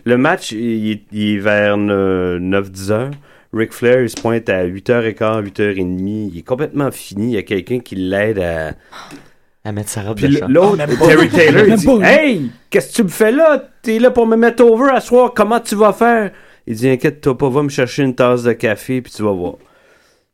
le 0.06 0.18
match, 0.18 0.52
il, 0.54 0.92
est- 0.92 1.02
il 1.12 1.36
est 1.36 1.40
vers 1.40 1.78
9-10 1.78 2.92
heures. 2.92 3.12
Ric 3.52 3.74
Flair, 3.74 4.02
il 4.04 4.10
se 4.10 4.16
pointe 4.22 4.48
à 4.50 4.66
8h15, 4.66 5.44
8h30. 5.44 6.30
Il 6.34 6.38
est 6.38 6.42
complètement 6.44 6.92
fini. 6.92 7.32
Il 7.32 7.36
y 7.36 7.38
a 7.38 7.42
quelqu'un 7.44 7.80
qui 7.80 7.96
l'aide 7.96 8.40
à. 8.40 8.72
À 9.66 9.72
mettre 9.74 9.90
sa 9.90 10.04
robe 10.04 10.18
Puis 10.18 10.30
de 10.30 10.38
chambre. 10.38 10.52
l'autre, 10.54 10.78
Ah. 10.82 11.06
Terry 11.06 11.30
Taylor, 11.30 11.68
il 11.68 11.76
dit. 11.76 11.88
Hey, 12.04 12.42
qu'est-ce 12.70 12.92
que 12.92 12.96
tu 12.98 13.04
me 13.04 13.10
fais 13.10 13.32
là? 13.32 13.62
T'es 13.82 14.00
là 14.00 14.12
pour 14.12 14.28
me 14.28 14.36
mettre 14.38 14.64
over 14.64 14.92
à 14.94 15.02
soir. 15.02 15.34
Comment 15.36 15.60
tu 15.60 15.76
vas 15.76 15.92
faire? 15.94 16.32
Il 16.70 16.76
dit 16.76 16.88
Inquiète-toi 16.90 17.38
pas, 17.38 17.50
va 17.50 17.64
me 17.64 17.70
chercher 17.70 18.04
une 18.04 18.16
tasse 18.16 18.44
de 18.44 18.54
café, 18.54 19.02
puis 19.02 19.12
tu 19.12 19.24
vas 19.24 19.32
voir. 19.32 19.56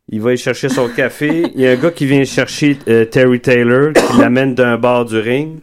Il 0.08 0.20
va 0.20 0.32
y 0.34 0.36
chercher 0.36 0.68
son 0.68 0.86
café. 0.88 1.46
Il 1.56 1.60
y 1.60 1.66
a 1.66 1.72
un 1.72 1.76
gars 1.76 1.90
qui 1.90 2.06
vient 2.06 2.22
chercher 2.24 2.78
euh, 2.86 3.04
Terry 3.06 3.40
Taylor, 3.40 3.92
qui 3.92 4.18
l'amène 4.20 4.54
d'un 4.54 4.76
bord 4.78 5.04
du 5.06 5.18
ring. 5.18 5.58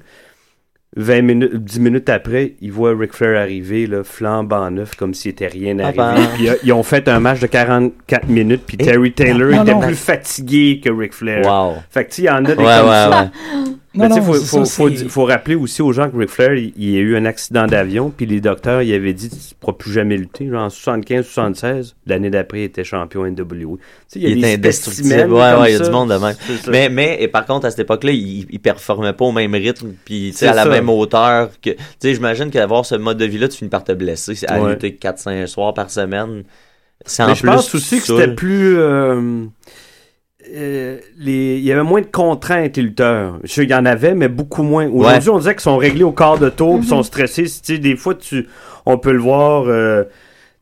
20 0.95 1.21
minutes, 1.23 1.55
10 1.55 1.79
minutes 1.79 2.09
après, 2.09 2.53
il 2.61 2.71
voit 2.71 2.95
Ric 2.95 3.13
Flair 3.13 3.41
arriver, 3.41 3.87
là, 3.87 4.03
flambant 4.03 4.69
neuf, 4.69 4.93
comme 4.95 5.15
s'il 5.15 5.31
était 5.31 5.47
rien 5.47 5.79
Ah 5.79 5.85
arrivé. 5.87 5.97
ben. 5.97 6.27
Puis 6.35 6.49
euh, 6.49 6.55
ils 6.63 6.71
ont 6.73 6.83
fait 6.83 7.07
un 7.07 7.19
match 7.19 7.39
de 7.39 7.47
44 7.47 8.27
minutes, 8.29 8.61
puis 8.67 8.77
Et- 8.79 8.83
Terry 8.85 9.11
Taylor 9.11 9.49
Non, 9.55 9.63
était 9.63 9.73
non. 9.73 9.79
plus 9.79 9.95
fatigué 9.95 10.79
que 10.83 10.91
Ric 10.91 11.13
Flair. 11.13 11.45
Wow. 11.47 11.77
Fait 11.89 12.05
que, 12.05 12.13
il 12.19 12.25
y 12.25 12.29
en 12.29 12.35
a 12.35 12.41
des 12.41 12.49
Ouais, 12.49 12.55
comme 12.57 12.65
ouais, 12.65 12.91
ça. 12.91 13.31
ouais. 13.65 13.71
Mais 13.95 14.07
Non, 14.09 14.15
tu 14.15 14.21
sais, 14.23 14.27
non, 14.27 14.33
faut, 14.33 14.65
faut, 14.65 14.65
faut, 14.89 15.09
faut 15.09 15.25
rappeler 15.25 15.53
aussi 15.53 15.83
aux 15.83 15.91
gens 15.93 16.09
que 16.09 16.17
Ric 16.17 16.29
Flair, 16.29 16.55
il, 16.55 16.73
il 16.77 16.95
a 16.95 16.99
eu 16.99 17.15
un 17.15 17.25
accident 17.25 17.67
d'avion, 17.67 18.09
puis 18.15 18.25
les 18.25 18.41
docteurs, 18.41 18.81
il 18.81 18.91
avait 18.93 19.13
dit, 19.13 19.29
tu 19.29 19.35
ne 19.35 19.39
pourras 19.59 19.73
plus 19.73 19.91
jamais 19.91 20.17
lutter. 20.17 20.47
Genre 20.49 20.63
en 20.63 20.69
75-76, 20.69 21.93
l'année 22.07 22.29
d'après, 22.29 22.61
il 22.61 22.63
était 22.63 22.83
champion 22.83 23.23
NWA. 23.25 23.37
Tu 23.37 23.77
sais, 24.07 24.19
Il, 24.19 24.23
y 24.23 24.25
a 24.25 24.29
est 24.29 24.35
des 24.35 24.53
indestructible. 24.55 25.13
Ouais, 25.31 25.53
ouais, 25.53 25.69
il 25.69 25.73
y 25.73 25.75
a 25.75 25.77
ça. 25.77 25.85
du 25.85 25.91
monde 25.91 26.09
de 26.09 26.15
même. 26.17 26.35
Mais, 26.69 26.89
mais, 26.89 27.17
et 27.21 27.27
par 27.27 27.45
contre, 27.45 27.65
à 27.67 27.69
cette 27.71 27.81
époque-là, 27.81 28.11
il, 28.11 28.47
il 28.49 28.59
performait 28.59 29.13
pas 29.13 29.25
au 29.25 29.31
même 29.31 29.53
rythme, 29.53 29.89
puis, 30.05 30.33
à 30.41 30.53
la 30.53 30.63
ça. 30.63 30.69
même 30.69 30.89
hauteur 30.89 31.49
que, 31.61 31.69
tu 31.71 31.77
sais, 31.99 32.13
j'imagine 32.15 32.49
qu'avoir 32.49 32.85
ce 32.85 32.95
mode 32.95 33.17
de 33.17 33.25
vie-là, 33.25 33.47
tu 33.47 33.57
finis 33.57 33.69
par 33.69 33.83
te 33.83 33.91
blesser. 33.91 34.33
À 34.47 34.59
Ouais. 34.59 34.71
lutter 34.71 34.97
4-5 34.99 35.45
soirs 35.47 35.73
par 35.73 35.89
semaine. 35.91 36.43
C'est 37.05 37.21
en 37.21 37.27
Mais 37.27 37.35
je 37.35 37.41
plus 37.41 37.49
pense 37.49 37.75
aussi 37.75 37.97
que 37.99 38.05
c'était 38.05 38.33
plus... 38.33 38.77
euh, 38.77 39.43
euh, 40.55 40.97
les, 41.17 41.57
il 41.57 41.63
y 41.63 41.71
avait 41.71 41.83
moins 41.83 42.01
de 42.01 42.05
contraintes, 42.07 42.77
les 42.77 42.83
lutteurs. 42.83 43.39
Je 43.43 43.51
sais, 43.51 43.63
il 43.63 43.69
y 43.69 43.75
en 43.75 43.85
avait, 43.85 44.13
mais 44.15 44.27
beaucoup 44.27 44.63
moins. 44.63 44.87
Aujourd'hui, 44.87 45.29
on 45.29 45.37
disait 45.37 45.53
qu'ils 45.53 45.61
sont 45.61 45.77
réglés 45.77 46.03
au 46.03 46.11
quart 46.11 46.37
de 46.37 46.49
tour, 46.49 46.79
puis 46.79 46.87
sont 46.87 47.03
stressés. 47.03 47.43
Tu 47.43 47.49
sais, 47.63 47.77
des 47.77 47.95
fois, 47.95 48.15
tu, 48.15 48.47
on 48.85 48.97
peut 48.97 49.11
le 49.13 49.19
voir, 49.19 49.65
euh, 49.67 50.03
tu 50.03 50.09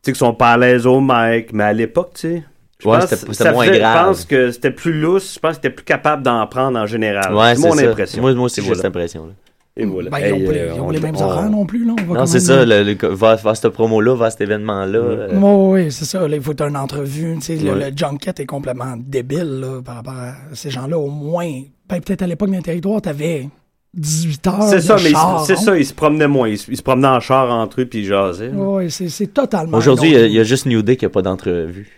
sais, 0.02 0.12
qu'ils 0.12 0.16
sont 0.16 0.34
pas 0.34 0.52
à 0.52 0.56
l'aise 0.58 0.86
au 0.86 1.00
mic, 1.00 1.52
mais 1.52 1.64
à 1.64 1.72
l'époque, 1.72 2.12
tu 2.14 2.20
sais... 2.20 2.42
je 2.78 2.88
Ouais, 2.88 2.98
pense 2.98 3.08
c'était- 3.10 3.26
que 3.26 3.32
c'était 3.32 3.44
ça 3.44 3.52
moins 3.52 3.66
faisait- 3.66 3.78
grave. 3.78 3.98
Je 4.00 4.06
pense 4.08 4.24
que 4.24 4.50
c'était 4.50 4.70
plus 4.70 4.92
lousse. 5.00 5.34
Je 5.34 5.38
pense 5.38 5.50
que 5.50 5.54
c'était 5.56 5.70
plus 5.70 5.84
capable 5.84 6.22
d'en 6.22 6.46
prendre 6.46 6.78
en 6.78 6.86
général. 6.86 7.34
Ouais, 7.34 7.54
c'est 7.54 7.62
c'est 7.62 7.68
mon 7.68 7.74
ça. 7.74 7.88
impression. 7.90 8.22
Moi, 8.22 8.34
moi 8.34 8.44
aussi, 8.46 8.62
j'ai 8.62 8.74
cette 8.74 8.84
impression-là. 8.84 9.32
Et 9.76 9.86
voilà. 9.86 10.10
Ben, 10.10 10.18
ils 10.18 10.32
ont 10.34 10.36
Hey, 10.36 10.44
pas 10.46 10.52
les, 10.52 10.58
euh, 10.58 10.72
ils 10.74 10.80
ont 10.80 10.86
on- 10.86 10.90
les 10.90 11.00
mêmes 11.00 11.16
on- 11.16 11.22
horaires 11.22 11.50
non 11.50 11.64
plus. 11.64 11.86
Là. 11.86 11.94
On 11.98 12.12
va 12.12 12.20
Non, 12.20 12.26
c'est 12.26 12.40
ça, 12.40 12.64
le, 12.66 12.82
le- 12.82 13.08
va, 13.08 13.36
va 13.36 13.54
cette 13.54 13.68
promo-là, 13.70 14.14
va 14.14 14.30
cet 14.30 14.42
événement-là. 14.42 14.98
euh, 14.98 15.38
Oui, 15.40 15.90
c'est 15.90 16.04
ça. 16.04 16.28
Là, 16.28 16.36
il 16.36 16.42
faut 16.42 16.52
une 16.62 16.76
entrevue. 16.76 17.36
Le- 17.48 17.90
junket 17.96 18.38
est 18.40 18.44
complètement 18.46 18.94
débile 18.98 19.60
là, 19.60 19.80
par 19.82 19.94
rapport 19.96 20.12
à 20.14 20.34
ces 20.52 20.70
gens-là. 20.70 20.98
Au 20.98 21.08
moins, 21.08 21.50
ben, 21.88 22.00
peut-être 22.00 22.20
à 22.22 22.26
l'époque 22.26 22.50
d'un 22.50 22.60
territoire, 22.60 23.00
tu 23.00 23.08
avais 23.08 23.48
18 23.94 24.46
heures. 24.46 24.62
C'est 24.64 24.80
ça, 24.82 24.96
mais 24.96 25.10
c'est 25.46 25.52
hein? 25.54 25.56
ça, 25.56 25.76
ils 25.78 25.86
se 25.86 25.94
promenaient 25.94 26.28
moins. 26.28 26.48
Ils 26.48 26.58
se, 26.58 26.70
ils 26.70 26.76
se 26.76 26.82
promenaient 26.82 27.08
en 27.08 27.20
char 27.20 27.50
entre 27.50 27.80
eux, 27.80 27.86
puis 27.86 28.00
ils 28.00 28.06
jasaient. 28.06 28.50
Ouais, 28.50 28.88
c'est 28.90 29.32
totalement. 29.32 29.78
Aujourd'hui, 29.78 30.12
il 30.12 30.26
y, 30.32 30.34
y 30.34 30.38
a 30.40 30.44
juste 30.44 30.66
New 30.66 30.82
Day 30.82 30.96
qui 30.96 31.06
a 31.06 31.10
pas 31.10 31.22
d'entrevue. 31.22 31.90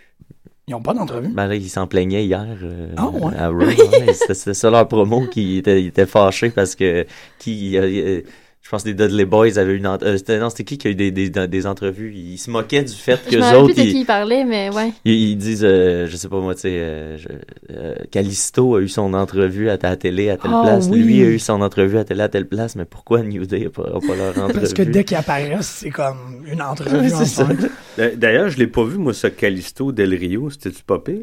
Ils 0.67 0.71
n'ont 0.71 0.81
pas 0.81 0.93
d'entrevue. 0.95 1.27
Ben 1.29 1.45
là, 1.47 1.55
ils 1.55 1.69
s'en 1.69 1.85
plaignaient 1.85 2.25
hier 2.25 2.43
euh, 2.63 2.87
Ah, 2.97 3.07
ouais? 3.09 3.35
à 3.37 3.49
Raw. 3.49 3.59
Ouais, 3.59 4.13
C'était 4.13 4.53
ça 4.55 4.69
leur 4.71 4.87
promo 4.87 5.27
qui 5.27 5.57
était, 5.59 5.81
ils 5.81 5.87
étaient 5.87 6.07
fâchés 6.07 6.49
parce 6.49 6.73
que 6.75 7.05
qui, 7.37 7.77
euh, 7.77 7.83
euh, 7.83 8.21
je 8.65 8.69
pense 8.71 8.81
que 8.81 8.87
les 8.87 8.95
Dudley 8.95 9.25
Boys 9.25 9.59
avaient 9.59 9.75
une 9.75 9.85
euh, 9.85 10.17
c'était 10.17 10.39
non 10.39 10.49
c'était 10.49 10.63
qui 10.63 10.79
qui 10.79 10.87
a 10.87 10.89
eu 10.89 10.95
des, 10.95 11.11
des, 11.11 11.29
des 11.29 11.67
entrevues? 11.67 12.11
Ils 12.15 12.39
se 12.39 12.49
moquaient 12.49 12.81
du 12.81 12.93
fait 12.95 13.23
que 13.23 13.35
les 13.35 13.43
autres 13.53 13.65
plus 13.65 13.75
de 13.75 13.81
qui 13.81 13.89
ils, 13.91 13.97
il 13.99 14.05
parlait, 14.07 14.43
mais 14.43 14.71
ouais. 14.75 14.91
ils, 15.05 15.13
ils 15.29 15.35
disent 15.37 15.63
euh, 15.63 16.07
je 16.09 16.17
sais 16.17 16.27
pas 16.27 16.39
moi 16.39 16.55
tu 16.55 16.61
sais 16.61 16.71
euh, 16.73 17.15
euh, 17.69 17.93
Callisto 18.09 18.75
a 18.75 18.81
eu 18.81 18.87
son 18.87 19.13
entrevue 19.13 19.69
à 19.69 19.77
ta 19.77 19.95
télé 19.95 20.31
à 20.31 20.37
telle 20.37 20.49
Ah, 20.51 20.61
place 20.63 20.87
oui. 20.91 20.99
lui 20.99 21.21
a 21.21 21.25
eu 21.25 21.37
son 21.37 21.61
entrevue 21.61 21.99
à 21.99 22.03
telle 22.05 22.21
à 22.21 22.27
telle 22.27 22.47
place 22.47 22.75
mais 22.75 22.85
pourquoi 22.85 23.21
New 23.21 23.45
Day 23.45 23.67
a 23.67 23.69
pas, 23.69 23.83
a 23.83 23.99
pas 23.99 24.15
leur 24.15 24.29
entrevue? 24.43 24.59
Parce 24.61 24.73
que 24.73 24.81
dès 24.81 25.03
qu'ils 25.03 25.17
apparaissent, 25.17 25.81
c'est 25.81 25.91
comme 25.91 26.43
une 26.51 26.61
entrevue 26.63 26.97
Ouais, 27.97 28.13
D'ailleurs, 28.17 28.49
je 28.49 28.57
l'ai 28.57 28.67
pas 28.67 28.83
vu, 28.83 28.97
moi, 28.97 29.13
ce 29.13 29.27
Calisto 29.27 29.91
Del 29.93 30.13
Rio. 30.13 30.49
C'était-tu 30.49 30.83
pas 30.83 30.99
pire? 30.99 31.15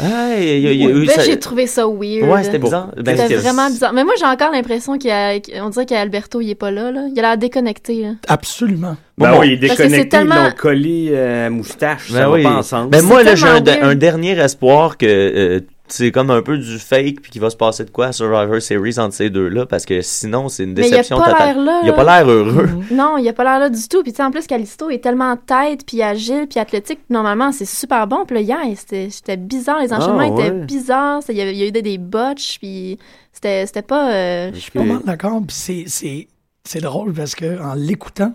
ah 0.00 0.30
il 0.38 0.44
y 0.44 0.48
a- 0.48 0.56
il 0.56 0.62
y 0.62 0.66
a- 0.68 0.72
il 0.72 0.80
y 0.80 0.86
a 0.86 0.90
eu 0.90 1.06
Ben, 1.06 1.14
ça- 1.16 1.22
j'ai 1.22 1.38
trouvé 1.38 1.66
ça 1.66 1.86
weird. 1.86 2.30
ouais 2.30 2.44
c'était 2.44 2.58
bizarre 2.58 2.92
Ben, 2.96 3.14
C'était 3.16 3.28
c'était- 3.28 3.34
vraiment 3.40 3.68
bizarre. 3.68 3.92
Mais 3.92 4.04
moi, 4.04 4.14
j'ai 4.18 4.24
encore 4.24 4.50
l'impression 4.52 4.92
qu'on 4.98 5.68
dirait 5.70 5.86
qu'Alberto, 5.86 6.40
il 6.40 6.50
est 6.50 6.54
pas 6.54 6.67
là, 6.70 6.90
là. 6.90 7.06
Il 7.12 7.18
a 7.18 7.22
l'air 7.22 7.38
déconnecté, 7.38 8.02
là. 8.02 8.10
Absolument. 8.28 8.96
Ben 9.16 9.32
Bon, 9.32 9.40
oui, 9.40 9.48
il 9.48 9.52
est 9.52 9.68
déconnecté, 9.68 10.08
tellement- 10.08 10.34
ils 10.36 10.44
l'ont 10.50 10.54
collé 10.56 11.08
euh, 11.12 11.46
à 11.46 11.50
moustache. 11.50 12.10
Ben 12.12 12.18
ça 12.20 12.30
oui. 12.30 12.42
va 12.42 12.50
pas 12.50 12.56
ensemble. 12.56 12.90
Ben 12.90 13.02
moi, 13.04 13.22
là, 13.22 13.34
j'ai 13.34 13.46
un, 13.46 13.94
dernier 13.94 14.38
espoir 14.38 14.96
que 14.96 15.06
euh, 15.06 15.60
c'est 15.90 16.12
comme 16.12 16.30
un 16.30 16.42
peu 16.42 16.58
du 16.58 16.78
fake 16.78 17.20
puis 17.22 17.30
qu'il 17.32 17.40
va 17.40 17.48
se 17.50 17.56
passer 17.56 17.82
de 17.84 17.90
quoi 17.90 18.08
à 18.08 18.12
Survivor 18.12 18.60
Series 18.60 18.98
entre 18.98 19.14
ces 19.14 19.30
deux-là 19.30 19.64
parce 19.66 19.86
que 19.86 20.02
sinon, 20.02 20.48
c'est 20.50 20.64
une 20.64 20.74
Mais 20.74 20.82
il 20.82 20.84
a 20.94 20.98
déception 20.98 21.16
pas 21.16 21.30
totale. 21.32 21.56
l'air 21.56 21.64
là, 21.64 21.80
Il 21.82 21.88
a 21.88 21.92
pas 21.94 22.04
là. 22.04 22.18
l'air 22.22 22.28
heureux. 22.30 22.68
Non, 22.92 23.16
il 23.16 23.26
a 23.28 23.32
pas 23.32 23.42
l'air 23.44 23.58
là 23.58 23.70
du 23.70 23.88
tout. 23.88 24.02
Puis 24.02 24.12
tu 24.12 24.18
sais, 24.18 24.22
en 24.22 24.30
plus, 24.30 24.46
Calisto 24.46 24.90
est 24.90 25.02
tellement 25.02 25.34
tête, 25.36 25.80
puis 25.86 26.02
agile, 26.02 26.46
puis 26.48 26.60
athlétique. 26.60 27.00
Normalement, 27.10 27.50
c'est 27.52 27.64
super 27.64 28.06
bon. 28.06 28.24
Puis 28.26 28.34
là, 28.36 28.40
hier, 28.42 28.58
c'était 28.76 29.08
c'était 29.10 29.36
bizarre. 29.38 29.80
Les 29.80 29.92
enchaînements 29.92 30.36
Ah, 30.36 30.42
étaient 30.42 30.52
ouais. 30.52 30.64
bizarres. 30.64 31.22
Il 31.30 31.36
y, 31.36 31.40
avait- 31.40 31.52
il 31.54 31.58
y 31.58 31.62
a 31.62 31.66
eu 31.66 31.72
des, 31.72 31.82
des 31.82 31.98
botches, 31.98 32.58
puis 32.60 32.98
c'était 33.32 33.64
c'était 33.66 33.82
pas... 33.82 34.12
euh, 34.12 34.50
Je 34.52 34.58
suis 34.60 34.70
pas 34.70 34.82
mal 34.84 35.00
d'accord. 35.04 35.40
Puis 35.46 35.56
c'est- 35.88 36.28
c'est 36.68 36.80
drôle 36.80 37.12
parce 37.14 37.34
que 37.34 37.60
en 37.62 37.74
l'écoutant, 37.74 38.34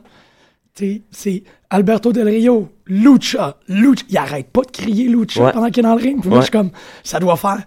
c'est 1.11 1.43
Alberto 1.69 2.11
Del 2.11 2.27
Rio, 2.27 2.69
Lucha, 2.87 3.57
Lucha. 3.67 4.03
Il 4.09 4.17
arrête 4.17 4.47
pas 4.51 4.61
de 4.61 4.71
crier 4.71 5.07
Lucha 5.07 5.43
Ouais. 5.43 5.51
pendant 5.51 5.69
qu'il 5.69 5.79
est 5.85 5.87
dans 5.87 5.95
le 5.95 6.01
ring. 6.01 6.19
Puis 6.19 6.29
moi, 6.29 6.39
Ouais. 6.39 6.41
je 6.41 6.45
suis 6.49 6.51
comme, 6.51 6.71
ça 7.03 7.19
doit 7.19 7.35
faire 7.37 7.59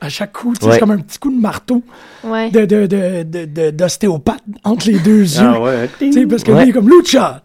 à 0.00 0.08
chaque 0.08 0.32
coup. 0.32 0.50
Ouais. 0.62 0.72
C'est 0.72 0.78
comme 0.78 0.92
un 0.92 0.98
petit 0.98 1.18
coup 1.18 1.30
de 1.34 1.40
marteau 1.40 1.82
Ouais. 2.24 2.50
de 2.50 2.60
de- 2.66 2.86
de- 2.86 3.22
de- 3.24 3.44
de- 3.46 3.70
d'ostéopathe 3.70 4.42
entre 4.64 4.86
les 4.86 4.98
deux 5.00 5.22
yeux. 5.22 5.40
Ah 5.44 5.86
sais, 6.12 6.26
parce 6.26 6.44
que 6.44 6.52
Ouais. 6.52 6.58
lui, 6.58 6.66
il 6.66 6.70
est 6.70 6.72
comme 6.72 6.88
Lucha. 6.88 7.42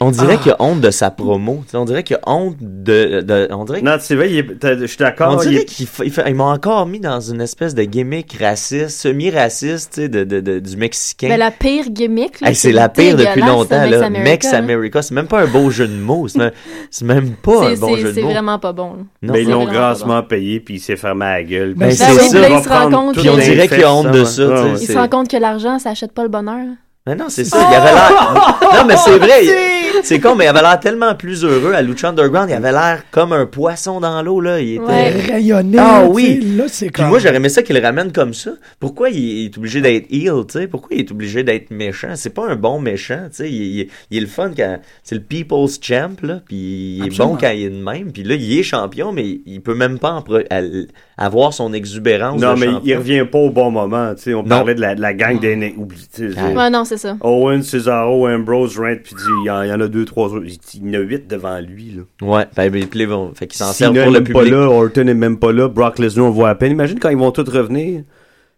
On 0.00 0.12
dirait 0.12 0.36
Ah. 0.38 0.42
qu'il 0.42 0.52
a 0.52 0.56
honte 0.62 0.80
de 0.80 0.90
sa 0.92 1.10
promo. 1.10 1.64
On 1.74 1.84
dirait 1.84 2.04
qu'il 2.04 2.14
a 2.14 2.20
honte 2.30 2.56
de, 2.60 3.22
de- 3.22 3.48
on 3.50 3.64
dirait 3.64 3.82
Non, 3.82 3.96
c'est 3.98 4.14
vrai, 4.14 4.30
il 4.30 4.56
je 4.62 4.86
suis 4.86 4.98
d'accord. 4.98 5.34
On 5.36 5.42
il 5.42 5.48
dirait 5.64 6.10
fa- 6.10 6.28
ils 6.28 6.34
m'ont 6.36 6.44
encore 6.44 6.86
mis 6.86 7.00
dans 7.00 7.18
une 7.20 7.40
espèce 7.40 7.74
de 7.74 7.82
gimmick 7.82 8.36
raciste, 8.40 8.90
semi-raciste, 8.90 9.94
tu 9.94 10.02
sais, 10.02 10.08
de, 10.08 10.22
de, 10.22 10.38
de- 10.40 10.60
du 10.60 10.76
Mexicain. 10.76 11.26
Mais 11.28 11.36
la 11.36 11.50
pire 11.50 11.90
gimmick, 11.90 12.40
là, 12.40 12.50
Hey, 12.50 12.54
c'est 12.54 12.70
la 12.70 12.88
pire 12.88 13.16
depuis 13.16 13.40
longtemps, 13.40 13.84
là. 13.84 14.08
Mex. 14.10 14.46
America. 14.52 15.02
C'est 15.02 15.14
même 15.14 15.26
pas 15.26 15.40
un 15.40 15.46
beau 15.48 15.70
jeu 15.70 15.88
de 15.88 15.96
mots. 15.96 16.28
C'est 16.28 16.38
même, 16.38 16.52
c'est 16.92 17.04
même 17.04 17.30
pas 17.30 17.66
un 17.66 17.74
C'est- 17.74 17.80
bon 17.80 17.94
c'est- 17.96 18.00
jeu 18.00 18.08
de 18.10 18.14
C'est 18.14 18.22
mots. 18.22 18.30
vraiment 18.30 18.58
pas 18.60 18.72
bon. 18.72 18.90
là. 18.92 18.98
Non. 19.22 19.32
Ben, 19.32 19.40
ils 19.40 19.46
c'est 19.46 19.50
l'ont 19.52 19.64
grassement 19.64 20.22
payé, 20.22 20.60
puis 20.60 20.74
il 20.74 20.80
s'est 20.80 20.94
fermé 20.96 21.24
à 21.26 21.32
la 21.38 21.42
gueule. 21.42 21.74
Ben, 21.74 21.88
Puis 21.88 21.96
c'est 21.96 22.04
ça, 22.04 22.10
ça. 22.12 22.16
Puis 22.16 23.22
il 23.24 23.30
on 23.30 23.36
dirait 23.38 23.66
qu'il 23.68 23.82
a 23.82 23.92
honte 23.92 24.12
de 24.12 24.24
ça. 24.24 24.42
Il 24.70 24.78
C'est- 24.78 24.92
se 24.92 24.98
rend 24.98 25.08
compte 25.08 25.28
que 25.28 25.36
l'argent, 25.36 25.80
ça 25.80 25.90
achète 25.90 26.12
pas 26.12 26.22
le 26.22 26.28
bonheur. 26.28 26.64
Mais 27.06 27.14
non, 27.14 27.26
c'est 27.28 27.44
ça. 27.44 27.58
Il 27.70 27.74
avait 27.74 27.92
l'air. 27.92 28.58
Non, 28.74 28.84
mais 28.86 28.96
c'est 28.96 29.18
vrai. 29.18 29.42
C'est 30.02 30.18
con, 30.20 30.34
mais 30.34 30.44
il 30.46 30.48
avait 30.48 30.60
l'air 30.60 30.78
tellement 30.80 31.14
plus 31.14 31.44
heureux 31.44 31.72
à 31.72 31.80
Lucha 31.80 32.08
Underground. 32.10 32.50
Il 32.50 32.54
avait 32.54 32.72
l'air 32.72 33.04
comme 33.10 33.32
un 33.32 33.46
poisson 33.46 34.00
dans 34.00 34.20
l'eau, 34.22 34.40
là. 34.40 34.60
Il 34.60 34.74
était. 34.74 34.84
Ouais. 34.84 35.10
Rayonné. 35.32 35.78
Ah 35.80 36.04
oui. 36.06 36.40
Là, 36.56 36.64
c'est 36.68 36.90
Puis 36.90 37.04
moi, 37.04 37.18
j'aurais 37.20 37.36
aimé 37.36 37.48
ça 37.48 37.62
qu'il 37.62 37.76
le 37.76 37.80
ramène 37.82 38.12
comme 38.12 38.34
ça. 38.34 38.50
Pourquoi 38.80 39.08
il 39.10 39.46
est 39.46 39.56
obligé 39.56 39.80
d'être 39.80 40.06
heel, 40.12 40.44
tu 40.48 40.58
sais? 40.58 40.66
Pourquoi 40.66 40.90
il 40.96 41.00
est 41.00 41.10
obligé 41.10 41.42
d'être 41.42 41.70
méchant? 41.70 42.08
C'est 42.16 42.34
pas 42.34 42.46
un 42.48 42.56
bon 42.56 42.80
méchant, 42.80 43.28
tu 43.30 43.36
sais. 43.36 43.50
Il, 43.50 43.62
il- 43.80 43.88
il 44.10 44.18
est 44.18 44.20
le 44.20 44.26
fun 44.26 44.50
quand... 44.54 44.78
C'est 45.04 45.14
le 45.14 45.22
People's 45.22 45.78
Champ, 45.80 46.16
là. 46.22 46.40
Puis 46.44 46.56
il 46.56 47.00
est 47.00 47.06
Absolument. 47.06 47.34
bon 47.34 47.38
quand 47.40 47.50
il 47.50 47.62
est 47.64 47.70
de 47.70 47.82
même. 47.82 48.12
Puis 48.12 48.24
là, 48.24 48.34
il 48.34 48.58
est 48.58 48.62
champion, 48.64 49.12
mais 49.12 49.38
il 49.46 49.60
peut 49.62 49.74
même 49.76 49.98
pas 50.00 50.10
en 50.10 50.22
pro- 50.22 50.40
al- 50.50 50.88
avoir 51.16 51.54
son 51.54 51.72
exubérance 51.72 52.40
Non, 52.40 52.54
de 52.54 52.60
mais 52.60 52.66
champion. 52.66 52.80
il 52.84 52.96
revient 52.96 53.24
pas 53.30 53.38
au 53.38 53.50
bon 53.50 53.70
moment. 53.70 54.12
Tu 54.16 54.22
sais, 54.24 54.34
on 54.34 54.42
Non. 54.42 54.48
parlait 54.48 54.74
de 54.74 54.80
la, 54.80 54.94
de 54.96 55.00
la 55.00 55.14
gang 55.14 55.38
des. 55.38 55.74
Sais, 56.12 56.24
Ouais. 56.26 56.54
Ouais, 56.56 56.70
non, 56.70 56.84
c'est 56.96 57.08
ça. 57.08 57.16
Owen, 57.20 57.62
Cesaro, 57.62 58.28
Ambrose, 58.28 58.78
Rand, 58.78 58.96
puis 59.02 59.14
il 59.42 59.46
y, 59.46 59.50
en 59.50 59.62
il 59.62 59.68
y 59.68 59.72
en 59.72 59.80
a 59.80 59.88
deux, 59.88 60.04
trois 60.04 60.28
autres. 60.32 60.46
Il 60.74 60.86
y 60.86 60.90
en 60.96 61.00
a 61.00 61.02
huit 61.02 61.26
devant 61.28 61.58
lui. 61.60 61.92
Là. 61.96 62.02
Ouais, 62.26 62.46
ben, 62.56 62.70
ben, 62.70 62.86
là, 62.92 63.06
bon, 63.06 63.32
fait 63.34 63.46
qu'il 63.46 63.58
s'en 63.58 63.72
sert 63.72 63.88
Cena 63.88 64.04
pour 64.04 64.12
est 64.14 64.18
le 64.18 64.24
même 64.24 64.32
pas 64.32 64.38
public. 64.40 64.52
là, 64.54 64.68
Orton 64.70 65.06
est 65.06 65.14
même 65.14 65.38
pas 65.38 65.52
là, 65.52 65.68
Brock 65.68 65.98
Lesnar, 65.98 66.26
on 66.26 66.30
voit 66.30 66.50
à 66.50 66.54
peine. 66.54 66.72
Imagine 66.72 66.98
quand 66.98 67.10
ils 67.10 67.16
vont 67.18 67.30
tous 67.32 67.48
revenir. 67.50 68.02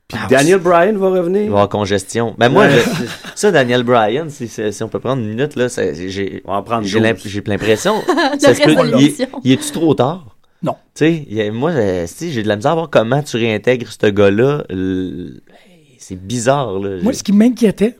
Puis 0.09 0.18
Ah, 0.22 0.28
Daniel 0.30 0.61
Bryan 0.61 0.97
va 0.97 1.09
revenir. 1.11 1.41
Il 1.43 1.47
va 1.47 1.51
y 1.51 1.55
avoir 1.55 1.68
congestion. 1.68 2.37
Ben 2.39 2.49
moi, 2.49 2.66
Ouais. 2.66 2.70
je- 2.78 3.05
ça, 3.34 3.51
Daniel 3.51 3.82
Bryan, 3.82 4.30
si, 4.30 4.47
si- 4.47 4.72
si 4.72 4.82
on 4.84 4.89
peut 4.89 5.01
prendre 5.01 5.20
une 5.20 5.28
minute, 5.30 5.57
là, 5.57 5.66
j'ai 5.68 6.43
On 6.45 6.53
va 6.53 6.59
en 6.59 6.62
prendre 6.62 6.84
j'ai 6.87 6.99
12. 6.99 7.03
l'imp- 7.03 7.18
j'ai 7.24 7.43
l'impression... 7.45 7.95
Il, 9.45 9.53
est-tu 9.53 9.72
trop 9.72 9.95
tard? 9.95 10.37
Non. 10.62 10.76
Tu 10.95 11.26
sais, 11.26 11.51
moi, 11.51 11.70
euh, 11.72 12.05
si, 12.07 12.30
j'ai 12.32 12.43
de 12.45 12.49
la 12.49 12.55
misère 12.57 12.72
à 12.72 12.74
voir 12.76 12.91
comment 12.91 13.20
tu 13.22 13.37
réintègres 13.37 13.89
ce 13.91 14.07
gars-là. 14.07 14.64
Le- 14.70 15.41
C'est 15.99 16.20
bizarre, 16.24 16.78
là. 16.78 16.99
Moi, 17.03 17.12
ce 17.12 17.22
qui 17.24 17.32
m'inquiétait, 17.32 17.97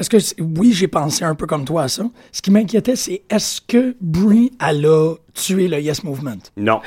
parce 0.00 0.08
que 0.08 0.16
oui, 0.58 0.72
j'ai 0.72 0.88
pensé 0.88 1.24
un 1.24 1.34
peu 1.34 1.46
comme 1.46 1.64
toi 1.64 1.84
à 1.84 1.88
ça, 1.88 2.04
ce 2.32 2.42
qui 2.42 2.50
m'inquiétait, 2.50 2.96
c'est 2.96 3.22
est-ce 3.30 3.60
que 3.66 3.94
Brie, 4.00 4.52
elle 4.64 4.84
a 4.86 5.14
tué 5.34 5.68
le 5.68 5.80
Yes 5.80 6.04
Movement? 6.04 6.36
Non. 6.56 6.80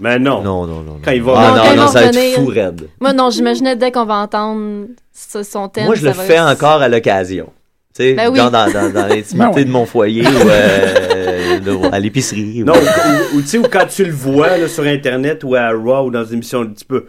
Mais 0.00 0.18
non. 0.18 0.42
Non, 0.42 0.66
non, 0.66 0.82
non. 0.82 0.96
Quand 1.04 1.10
il 1.10 1.22
va- 1.22 1.34
Ah 1.36 1.74
Non, 1.74 1.82
non, 1.82 1.88
ça 1.88 2.00
va 2.00 2.06
être 2.06 2.14
revenir. 2.16 2.34
fou 2.38 2.46
raide. 2.46 2.88
Moi, 3.00 3.12
non, 3.12 3.30
j'imaginais 3.30 3.74
dès 3.76 3.90
qu'on 3.90 4.04
va 4.04 4.16
entendre 4.18 4.86
ce- 5.12 5.42
son 5.42 5.68
thème. 5.68 5.86
Moi, 5.86 5.94
je 5.96 6.02
ça 6.02 6.08
le 6.08 6.12
va- 6.14 6.22
fais 6.22 6.40
encore 6.40 6.82
à 6.82 6.88
l'occasion. 6.88 7.52
Tu 7.96 8.02
sais, 8.04 8.14
Ben 8.14 8.30
oui. 8.30 8.38
dans, 8.38 8.50
dans, 8.50 8.70
dans 8.92 9.06
l'intimité 9.08 9.24
Ben 9.54 9.64
de 9.64 9.70
mon 9.70 9.86
foyer 9.86 10.22
ou 10.24 10.48
euh, 10.48 11.58
de- 11.58 11.92
à 11.92 11.98
l'épicerie. 11.98 12.62
Non, 12.64 12.74
ou, 12.74 13.34
ou- 13.34 13.38
ou 13.38 13.42
tu 13.42 13.48
sais, 13.48 13.58
ou 13.58 13.62
quand 13.70 13.86
tu 13.88 14.04
le 14.04 14.12
vois 14.12 14.56
là, 14.56 14.68
sur 14.68 14.84
Internet 14.84 15.42
ou 15.42 15.56
à 15.56 15.70
Raw 15.70 16.06
ou 16.06 16.10
dans 16.12 16.24
une 16.24 16.34
émission 16.34 16.60
un 16.62 16.66
petit 16.66 16.84
peu, 16.84 17.06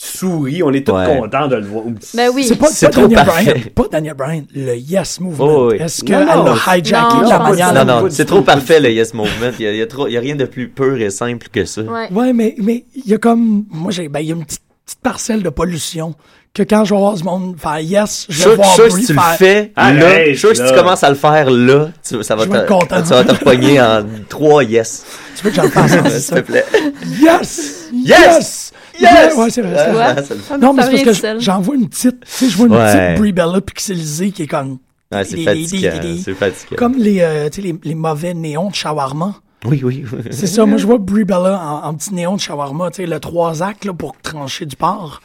souris, 0.00 0.62
on 0.62 0.72
est 0.72 0.86
tous 0.86 0.92
Ouais. 0.94 1.18
contents 1.18 1.48
de 1.48 1.56
le 1.56 1.66
voir. 1.66 1.84
Ou- 1.86 1.94
Ben 2.14 2.30
oui. 2.32 2.44
C'est 2.44 2.54
pas, 2.56 2.68
C'est 2.68 2.86
pas 2.86 2.92
trop 2.92 3.02
Daniel 3.02 3.26
parfait. 3.26 3.44
Bryan, 3.52 3.70
pas 3.74 3.84
Daniel 3.90 4.14
Bryan, 4.14 4.44
le 4.54 4.76
Yes 4.76 5.20
Movement. 5.20 5.44
Oh, 5.44 5.68
oui. 5.72 5.78
Est-ce 5.80 6.04
qu'elle 6.04 6.24
non. 6.24 6.46
a 6.46 6.76
hijacké 6.78 7.16
Non, 7.16 7.28
la 7.28 7.38
manière. 7.40 7.72
Non, 7.74 7.84
non, 7.84 8.06
c'est 8.08 8.24
trop 8.24 8.42
parfait 8.42 8.78
le 8.80 8.90
Yes 8.92 9.12
Movement. 9.12 9.50
Il 9.58 9.64
y 9.64 9.68
a, 9.68 9.72
il 9.72 9.78
y 9.78 9.82
a 9.82 9.86
trop, 9.86 10.06
il 10.06 10.12
y 10.12 10.16
a 10.16 10.20
rien 10.20 10.36
de 10.36 10.44
plus 10.44 10.68
pur 10.68 10.96
et 11.00 11.10
simple 11.10 11.48
que 11.52 11.64
ça. 11.64 11.82
Ouais. 11.82 12.08
Ouais, 12.12 12.32
mais 12.32 12.54
mais 12.58 12.84
il 12.94 13.10
y 13.10 13.14
a 13.14 13.18
comme 13.18 13.64
moi 13.70 13.90
j'ai 13.90 14.08
ben 14.08 14.20
il 14.20 14.28
y 14.28 14.32
a 14.32 14.36
une 14.36 14.44
petite, 14.44 14.62
petite 14.86 15.00
parcelle 15.00 15.42
de 15.42 15.50
pollution 15.50 16.14
que 16.54 16.62
quand 16.62 16.84
je 16.84 16.94
vais 16.94 17.00
voir 17.00 17.16
ce 17.18 17.24
monde 17.24 17.56
faire 17.60 17.78
yes, 17.80 18.26
je 18.30 18.48
vais 18.48 18.56
voir 18.56 18.68
je 18.68 18.72
suis 18.72 18.76
sûr 18.82 18.84
que 18.86 18.92
Brie 18.92 19.00
si 19.02 19.06
tu 19.08 19.12
le 19.14 19.18
faire 19.20 19.36
fais 19.36 19.72
Arrête, 19.76 20.00
là, 20.00 20.24
je 20.24 20.28
suis 20.30 20.38
sûr 20.38 20.48
que 20.50 20.54
si 20.56 20.62
là. 20.62 20.68
tu 20.70 20.74
commences 20.76 21.04
à 21.04 21.10
le 21.10 21.14
faire 21.16 21.50
là, 21.50 21.88
tu- 22.08 22.22
ça 22.22 22.36
va 22.36 22.44
Je 22.44 22.48
te, 22.48 22.66
content. 22.66 23.04
ça 23.04 23.22
va 23.22 23.24
te 23.24 23.32
repogner 23.38 23.80
en 23.80 24.02
trois 24.28 24.64
yes. 24.64 25.04
Tu 25.36 25.44
veux 25.44 25.50
que 25.50 25.56
je 25.56 25.62
le 25.62 25.68
fasse 25.68 26.18
S'il 26.24 26.34
te 26.36 26.40
plaît. 26.40 26.64
Yes! 27.20 27.88
Yes! 27.92 28.18
Yes! 28.18 28.67
Ouais, 29.00 29.50
c'est 29.50 29.62
vrai. 29.62 29.74
c'est 29.76 29.90
Ouais, 29.90 29.92
vrai. 29.92 30.58
Non, 30.60 30.72
mais 30.72 30.82
c'est 30.82 31.04
parce 31.04 31.20
que 31.20 31.38
j'en 31.40 31.60
vois 31.60 31.74
une 31.76 31.88
petite, 31.88 32.20
tu 32.20 32.26
sais, 32.26 32.48
je 32.48 32.56
vois 32.56 32.66
une 32.66 32.74
Ouais. 32.74 32.92
petite 33.14 33.20
Brie 33.20 33.32
Bella 33.32 33.60
pixelisée 33.60 34.30
qui 34.30 34.42
est 34.42 34.46
comme 34.46 34.78
Ouais, 35.12 35.24
c'est 35.24 35.42
fatigant. 36.34 36.76
comme 36.76 36.94
les, 36.96 37.20
euh, 37.20 37.48
tu 37.48 37.62
sais, 37.62 37.68
les, 37.68 37.74
les 37.82 37.94
mauvais 37.94 38.34
néons 38.34 38.68
de 38.70 38.74
shawarma. 38.74 39.36
Oui, 39.64 39.80
oui. 39.84 40.04
oui. 40.12 40.20
C'est 40.30 40.46
ça, 40.46 40.64
moi 40.66 40.78
je 40.78 40.86
vois 40.86 40.98
Brie 40.98 41.24
Bella 41.24 41.60
en, 41.60 41.88
en 41.88 41.94
petit 41.94 42.14
néon 42.14 42.36
de 42.36 42.40
shawarma, 42.40 42.90
tu 42.90 43.02
sais, 43.02 43.06
le 43.06 43.18
trois 43.18 43.62
actes 43.62 43.84
là, 43.84 43.92
pour 43.92 44.14
trancher 44.22 44.66
du 44.66 44.76
porc. 44.76 45.20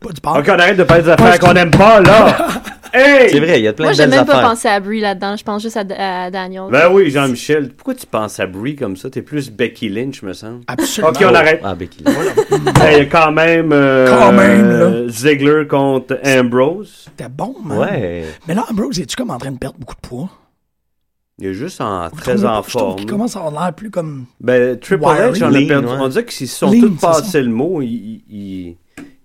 Pas 0.00 0.10
du 0.10 0.20
porc. 0.22 0.38
Ok, 0.38 0.46
on 0.48 0.58
arrête 0.58 0.76
de 0.78 0.84
parler 0.84 1.02
des 1.02 1.10
affaires 1.10 1.38
qu'on 1.38 1.52
aime 1.54 1.70
pas, 1.70 2.00
là! 2.00 2.34
hey! 2.94 3.28
C'est 3.30 3.40
vrai, 3.40 3.60
il 3.60 3.64
y 3.64 3.68
a 3.68 3.74
plein 3.74 3.84
Moi, 3.84 3.92
de 3.92 3.96
j'ai 3.98 4.06
belles 4.06 4.16
même 4.20 4.26
pas 4.26 4.40
pensé 4.40 4.68
à 4.68 4.80
Brie 4.80 5.00
là-dedans. 5.00 5.36
Je 5.36 5.44
pense 5.44 5.60
juste 5.62 5.76
à, 5.76 6.24
à 6.24 6.30
Daniel. 6.30 6.62
Ben 6.70 6.88
oui, 6.90 7.10
Jean-Michel. 7.10 7.68
Pourquoi 7.74 7.94
tu 7.94 8.06
penses 8.06 8.40
à 8.40 8.46
Brie 8.46 8.74
comme 8.74 8.96
ça? 8.96 9.10
T'es 9.10 9.20
plus 9.20 9.50
Becky 9.50 9.90
Lynch, 9.90 10.22
me 10.22 10.32
semble. 10.32 10.60
Absolument. 10.66 11.10
Ok, 11.12 11.22
on 11.30 11.34
arrête. 11.34 11.60
Ah, 11.62 11.74
Becky. 11.74 12.02
Hey, 12.80 12.94
Il 12.94 12.98
y 12.98 13.00
a 13.02 13.04
quand 13.06 13.32
même, 13.32 13.70
euh, 13.72 14.08
Quand 14.08 14.32
même, 14.32 14.68
là. 14.70 14.84
euh, 14.86 15.08
Ziggler 15.10 15.66
contre 15.68 16.18
Ambrose. 16.26 17.04
C'était 17.04 17.28
bon, 17.28 17.54
man. 17.62 17.78
Ouais. 17.78 18.24
Mais 18.48 18.54
là, 18.54 18.64
Ambrose, 18.70 18.98
es-tu 18.98 19.14
comme 19.14 19.30
en 19.30 19.38
train 19.38 19.52
de 19.52 19.58
perdre 19.58 19.76
beaucoup 19.78 19.94
de 19.94 20.08
poids? 20.08 20.28
Il 21.40 21.46
est 21.48 21.54
juste 21.54 21.80
en, 21.80 22.08
Vous 22.08 22.16
très 22.16 22.32
trouvez 22.34 22.46
en 22.48 22.62
pas- 22.62 22.62
Je 22.68 22.70
trouve 22.70 22.82
forme. 22.82 22.96
qu'il 22.96 23.06
commence 23.06 23.36
à 23.36 23.44
avoir 23.44 23.64
l'air 23.64 23.74
plus 23.74 23.90
comme. 23.90 24.26
Ben, 24.40 24.78
Triple. 24.78 25.02
H, 25.04 25.42
on 25.44 25.52
a 25.52 25.66
perdu. 25.66 25.86
ouais. 25.88 25.92
On 26.00 26.08
dirait 26.08 26.24
qu'ils 26.24 26.48
se 26.48 26.56
sont 26.56 26.70
Lean, 26.70 26.80
tous 26.82 26.96
passés 27.00 27.42
le 27.42 27.50
mot. 27.50 27.82
Il, 27.82 28.22
il, 28.30 28.76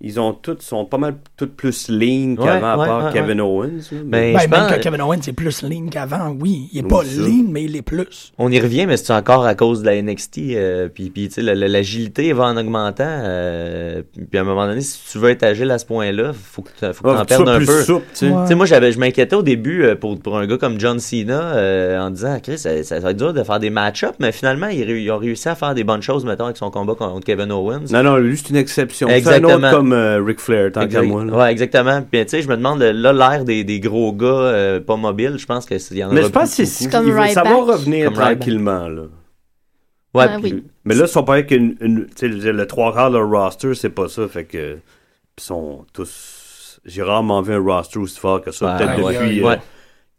ils 0.02 0.20
ont 0.20 0.34
tous, 0.34 0.58
sont 0.62 0.86
pas 0.86 0.98
mal 0.98 1.16
toutes 1.36 1.56
plus 1.56 1.90
lean 1.90 2.36
Ouais, 2.38 2.46
qu'avant, 2.46 2.68
à 2.68 2.78
ouais, 2.78 2.88
part 2.88 3.06
ouais, 3.06 3.12
Kevin 3.14 3.42
ouais. 3.42 3.48
Owens. 3.48 3.68
là. 3.92 3.98
Ben, 4.06 4.34
Ben, 4.34 4.40
je 4.40 4.48
même 4.48 4.50
pense- 4.62 4.72
que 4.74 4.80
Kevin 4.82 5.02
Owens 5.02 5.22
est 5.28 5.34
plus 5.34 5.62
lean 5.64 5.88
qu'avant, 5.92 6.36
oui. 6.40 6.70
Il 6.72 6.80
est 6.80 6.84
Oui, 6.84 6.88
pas 6.90 7.04
ça. 7.04 7.22
lean, 7.22 7.46
mais 7.50 7.64
il 7.66 7.76
est 7.76 7.82
plus. 7.82 8.32
On 8.38 8.52
y 8.52 8.60
revient, 8.60 8.86
mais 8.86 8.98
c'est 8.98 9.12
encore 9.14 9.46
à 9.46 9.56
cause 9.56 9.82
de 9.82 9.86
la 9.88 9.96
NXT. 10.02 10.56
euh, 10.56 10.88
puis, 10.88 11.10
puis 11.10 11.28
tu 11.28 11.36
sais, 11.36 11.42
la- 11.42 11.56
la- 11.56 11.68
l'agilité 11.68 12.32
va 12.34 12.46
en 12.46 12.58
augmentant. 12.58 13.04
euh, 13.08 14.02
puis 14.30 14.38
à 14.38 14.42
un 14.42 14.46
moment 14.46 14.66
donné, 14.68 14.82
si 14.82 15.00
tu 15.12 15.18
veux 15.18 15.30
être 15.30 15.44
agile 15.44 15.72
à 15.72 15.78
ce 15.78 15.86
point-là, 15.86 16.32
faut 16.34 16.62
que 16.62 16.70
tu 16.70 16.94
faut 16.94 17.04
que 17.04 17.20
tu 17.20 17.26
perdes 17.26 17.50
un 17.50 17.58
plus 17.58 17.66
peu. 17.66 17.84
souple, 17.84 18.06
tu 18.14 18.28
sais. 18.28 18.32
Tu 18.32 18.48
sais, 18.48 18.56
moi, 18.56 18.66
j'avais, 18.66 18.92
je 18.92 19.00
m'inquiétais 19.00 19.36
au 19.36 19.42
début 19.44 19.84
euh, 19.84 19.96
pour, 19.96 20.20
pour 20.20 20.38
un 20.38 20.48
gars 20.48 20.58
comme 20.58 20.80
John 20.80 21.00
Cena 21.00 21.56
euh, 21.56 22.00
en 22.00 22.10
disant, 22.10 22.38
Chris, 22.42 22.58
ça, 22.58 22.84
ça 22.84 23.00
va 23.00 23.12
être 23.12 23.18
dur 23.18 23.34
de 23.34 23.44
faire 23.44 23.60
des 23.60 23.70
match-ups, 23.70 24.16
mais 24.20 24.32
finalement, 24.32 24.68
ils, 24.68 24.90
ils 24.90 25.12
ont 25.12 25.18
réussi 25.18 25.50
à 25.50 25.56
faire 25.56 25.74
des 25.76 25.84
bonnes 25.84 26.02
choses, 26.02 26.26
mettons, 26.26 26.46
avec 26.46 26.58
son 26.58 26.72
combat 26.72 26.96
contre 26.96 27.26
Kevin 27.26 27.52
Owens. 27.52 27.82
Non, 27.92 28.04
non, 28.04 28.18
lui, 28.18 28.38
c'est 28.38 28.50
une 28.50 28.56
exception. 28.56 29.08
Exactement. 29.10 29.89
Comme 29.90 29.98
euh, 30.00 30.22
Ric 30.24 30.40
Flair, 30.40 30.72
tant 30.72 30.88
qu'à 30.88 31.02
moi. 31.02 31.26
là. 31.26 31.34
Ouais, 31.38 31.52
exactement. 31.52 32.02
Puis, 32.02 32.24
tu 32.26 32.30
sais, 32.30 32.42
je 32.42 32.48
me 32.48 32.56
demande, 32.58 32.82
là, 32.82 33.14
l'air 33.14 33.44
des, 33.46 33.64
des 33.64 33.80
gros 33.80 34.14
gars 34.14 34.26
euh, 34.28 34.80
pas 34.80 34.96
mobiles, 34.96 35.36
je 35.38 35.46
pense 35.46 35.66
qu'il 35.66 35.78
y 35.98 36.04
en 36.04 36.10
a 36.10 36.14
Mais 36.14 36.24
je 36.24 36.28
pense 36.28 36.56
que 36.56 36.66
c'est 36.66 36.90
Comme 36.90 37.12
ça 37.30 37.44
va 37.44 37.56
revenir 37.56 38.06
Comme 38.06 38.14
tranquillement. 38.16 38.88
Là. 38.88 39.04
Ouais, 40.14 40.26
Ah 40.28 40.38
puis- 40.42 40.54
oui. 40.54 40.64
Mais 40.86 40.96
là, 40.96 41.06
ils 41.06 41.08
sont 41.08 41.24
pas 41.24 41.34
avec 41.34 41.52
une, 41.52 41.76
le 41.82 42.66
trois 42.66 42.94
quarts 42.94 43.12
de 43.12 43.18
leur 43.18 43.30
roster, 43.30 43.74
c'est 43.76 43.90
pas 43.90 44.08
ça. 44.08 44.28
Fait 44.28 44.46
que 44.46 44.78
ils 45.38 45.44
sont 45.44 45.86
tous. 45.94 46.80
J'ai 46.86 47.04
rarement 47.04 47.42
vu 47.42 47.54
un 47.54 47.60
roster 47.60 48.00
aussi 48.00 48.20
fort 48.20 48.42
que 48.42 48.52
ça. 48.52 48.74
Ouais, 48.78 48.78
Peut-être 48.86 49.04
ouais, 49.04 49.14
depuis 49.14 49.44
ouais. 49.44 49.54
euh, 49.54 49.58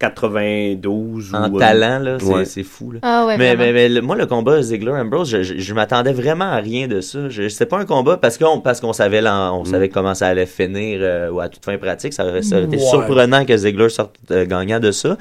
92 0.00 1.34
en 1.34 1.50
ou. 1.50 1.56
euh, 1.56 1.58
talent, 1.58 1.98
là, 1.98 2.16
c'est 2.18 2.26
ouais. 2.26 2.44
c'est 2.44 2.62
fou. 2.62 2.92
Là. 2.92 2.98
Ah 3.02 3.26
ouais, 3.26 3.36
mais, 3.36 3.56
mais, 3.56 3.72
mais 3.72 3.88
le- 3.88 4.00
moi, 4.00 4.16
le 4.16 4.26
combat 4.26 4.60
Ziggler-Ambrose, 4.62 5.28
je, 5.30 5.42
je, 5.42 5.58
je 5.58 5.74
m'attendais 5.74 6.12
vraiment 6.12 6.46
à 6.46 6.56
rien 6.56 6.88
de 6.88 7.00
ça. 7.00 7.28
Je- 7.28 7.48
C'était 7.48 7.66
pas 7.66 7.78
un 7.78 7.84
combat 7.84 8.16
parce 8.16 8.38
qu'on 8.38 8.60
parce 8.60 8.80
qu'on 8.80 8.92
savait, 8.92 9.22
on 9.28 9.64
savait 9.64 9.88
comment 9.88 10.14
ça 10.14 10.28
allait 10.28 10.46
finir 10.46 10.98
euh, 11.02 11.30
ou 11.30 11.40
à 11.40 11.48
toute 11.48 11.64
fin 11.64 11.76
pratique. 11.78 12.12
Ça 12.12 12.26
aurait, 12.26 12.42
ça 12.42 12.56
aurait 12.56 12.64
été 12.66 12.76
Ouais. 12.76 12.82
surprenant 12.82 13.44
que 13.44 13.56
Ziggler 13.56 13.88
sorte 13.88 14.16
euh, 14.30 14.46
gagnant 14.46 14.80
de 14.80 14.90
ça. 14.90 15.16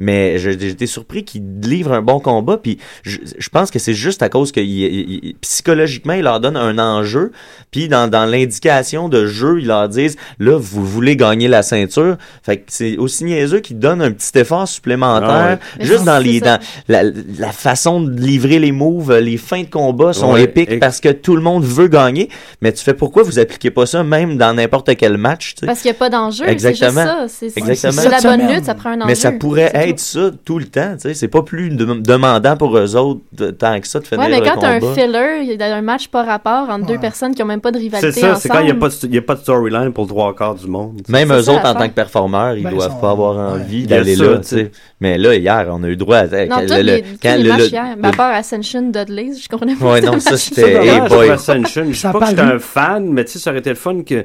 Mais 0.00 0.38
j'étais 0.38 0.86
surpris 0.86 1.24
qu'il 1.24 1.42
livre 1.60 1.92
un 1.92 2.02
bon 2.02 2.20
combat. 2.20 2.56
Puis 2.56 2.78
je, 3.02 3.18
je 3.36 3.48
pense 3.48 3.72
que 3.72 3.80
c'est 3.80 3.94
juste 3.94 4.22
à 4.22 4.28
cause 4.28 4.52
que 4.52 4.60
il- 4.60 5.34
psychologiquement, 5.40 6.12
il 6.12 6.22
leur 6.22 6.38
donne 6.38 6.56
un 6.56 6.78
enjeu. 6.78 7.32
Puis 7.72 7.88
dans, 7.88 8.08
dans 8.08 8.24
l'indication 8.24 9.08
de 9.08 9.26
jeu, 9.26 9.58
ils 9.60 9.66
leur 9.66 9.88
disent 9.88 10.16
là, 10.38 10.56
vous 10.56 10.84
voulez 10.86 11.16
gagner 11.16 11.48
la 11.48 11.62
ceinture. 11.62 12.16
Fait 12.44 12.58
que 12.58 12.64
c'est 12.68 12.96
aussi 12.96 13.24
niaiseux 13.24 13.58
qu'ils 13.58 13.78
donnent 13.80 14.02
un 14.02 14.12
petit 14.18 14.38
effort 14.38 14.66
supplémentaire. 14.68 15.28
Ah 15.30 15.58
ouais. 15.78 15.84
Juste 15.86 16.04
dans 16.04 16.18
les 16.18 16.40
dans 16.40 16.58
la, 16.88 17.02
la 17.02 17.52
façon 17.52 18.00
de 18.00 18.20
livrer 18.20 18.58
les 18.58 18.72
moves, 18.72 19.12
les 19.18 19.36
fins 19.36 19.62
de 19.62 19.68
combat 19.70 20.12
sont 20.12 20.32
Ouais, 20.32 20.42
épiques 20.42 20.70
et- 20.70 20.78
parce 20.78 21.00
que 21.00 21.08
tout 21.10 21.36
le 21.36 21.42
monde 21.42 21.64
veut 21.64 21.88
gagner. 21.88 22.28
Mais 22.60 22.72
tu 22.72 22.82
fais 22.84 22.94
pourquoi 22.94 23.22
vous 23.22 23.38
appliquez 23.38 23.70
pas 23.70 23.86
ça 23.86 24.02
même 24.02 24.36
dans 24.36 24.52
n'importe 24.54 24.94
quel 24.96 25.16
match, 25.16 25.54
tu 25.54 25.60
sais? 25.60 25.66
Parce 25.66 25.80
qu'il 25.80 25.90
n'y 25.90 25.96
a 25.96 25.98
pas 25.98 26.10
d'enjeu. 26.10 26.46
Exactement. 26.48 26.90
C'est 26.92 27.00
juste 27.00 27.06
ça. 27.06 27.28
C'est- 27.28 27.50
c'est- 27.50 27.60
Exactement. 27.60 28.02
C'est 28.02 28.08
la 28.08 28.20
bonne 28.20 28.40
semaine. 28.40 28.56
lutte, 28.56 28.64
ça 28.64 28.74
prend 28.74 28.90
un 28.90 28.96
enjeu. 28.98 29.06
Mais 29.06 29.14
ça 29.14 29.32
pourrait 29.32 29.70
C'est 29.72 29.88
être 29.90 30.00
ça 30.00 30.30
tout 30.44 30.58
le 30.58 30.66
temps, 30.66 30.94
tu 30.94 31.00
sais. 31.08 31.14
C'est 31.14 31.28
pas 31.28 31.42
plus 31.42 31.70
de- 31.70 31.84
demandant 31.84 32.56
pour 32.56 32.76
eux 32.76 32.96
autres 32.96 33.20
de- 33.32 33.50
tant 33.50 33.78
que 33.80 33.86
ça 33.86 33.98
de 34.00 34.04
tout. 34.04 34.10
finir 34.10 34.24
Ouais, 34.24 34.30
mais 34.30 34.40
quand 34.40 34.58
t'as 34.60 34.68
un 34.70 34.80
filler, 34.80 35.42
il 35.42 35.56
y 35.58 35.62
a 35.62 35.76
un 35.76 35.82
match 35.82 36.08
pas 36.08 36.24
rapport 36.24 36.68
entre 36.68 36.86
deux 36.86 36.98
personnes 36.98 37.34
qui 37.34 37.42
ont 37.42 37.46
même 37.46 37.60
pas 37.60 37.70
de 37.70 37.78
rivalité 37.78 38.12
C'est 38.12 38.20
ça, 38.20 38.34
c'est 38.36 38.48
quand 38.48 38.60
il 38.60 38.66
n'y 38.66 38.70
a, 38.70 38.74
pas 38.74 38.88
de- 38.88 38.94
il 39.04 39.14
y 39.14 39.18
a 39.18 39.22
pas 39.22 39.34
de 39.34 39.40
storyline 39.40 39.92
pour 39.92 40.04
le 40.04 40.08
trois 40.10 40.34
quarts 40.34 40.54
du 40.54 40.66
monde. 40.66 41.00
Même 41.08 41.32
eux 41.32 41.42
ça, 41.42 41.52
autres, 41.52 41.66
en 41.66 41.74
tant 41.74 41.88
que 41.88 41.94
performeurs, 41.94 42.54
ils 42.56 42.62
Ben, 42.64 42.70
ils 42.70 42.76
doivent 42.76 42.90
sont- 42.92 42.98
pas 42.98 43.10
avoir 43.10 43.36
ouais. 43.36 43.60
envie 43.62 43.80
Il 43.82 43.86
là, 44.16 44.38
tu 44.38 44.48
sais. 44.48 44.70
Mais 45.00 45.18
là, 45.18 45.34
hier, 45.34 45.66
on 45.70 45.82
a 45.84 45.88
eu 45.88 45.96
droit 45.96 46.16
à... 46.18 46.26
Non, 46.46 46.56
quand 46.56 46.76
le- 46.76 46.82
les, 46.82 47.04
quand 47.22 47.36
les 47.36 47.42
le- 47.42 47.48
matchs 47.48 47.60
le- 47.60 47.66
hier. 47.68 47.84
le- 47.96 48.02
Mais 48.02 48.08
à 48.08 48.12
part 48.12 48.34
Ascension, 48.34 48.82
Dudley, 48.82 49.30
je 49.42 49.48
comprenais 49.48 49.74
pas. 49.74 49.92
Ouais, 49.92 50.00
non, 50.00 50.18
ça, 50.20 50.36
c'était- 50.38 50.84
Hey 50.86 51.00
boy. 51.08 51.30
Ascension. 51.30 51.84
Je 51.90 51.96
sais 51.96 52.10
pas 52.12 52.20
que 52.20 52.26
j'étais 52.26 52.40
un 52.40 52.58
fan, 52.58 53.08
mais 53.12 53.24
tu 53.24 53.32
sais, 53.32 53.38
ça 53.38 53.50
aurait 53.50 53.60
été 53.60 53.70
le 53.70 53.76
fun 53.76 54.02
que 54.02 54.24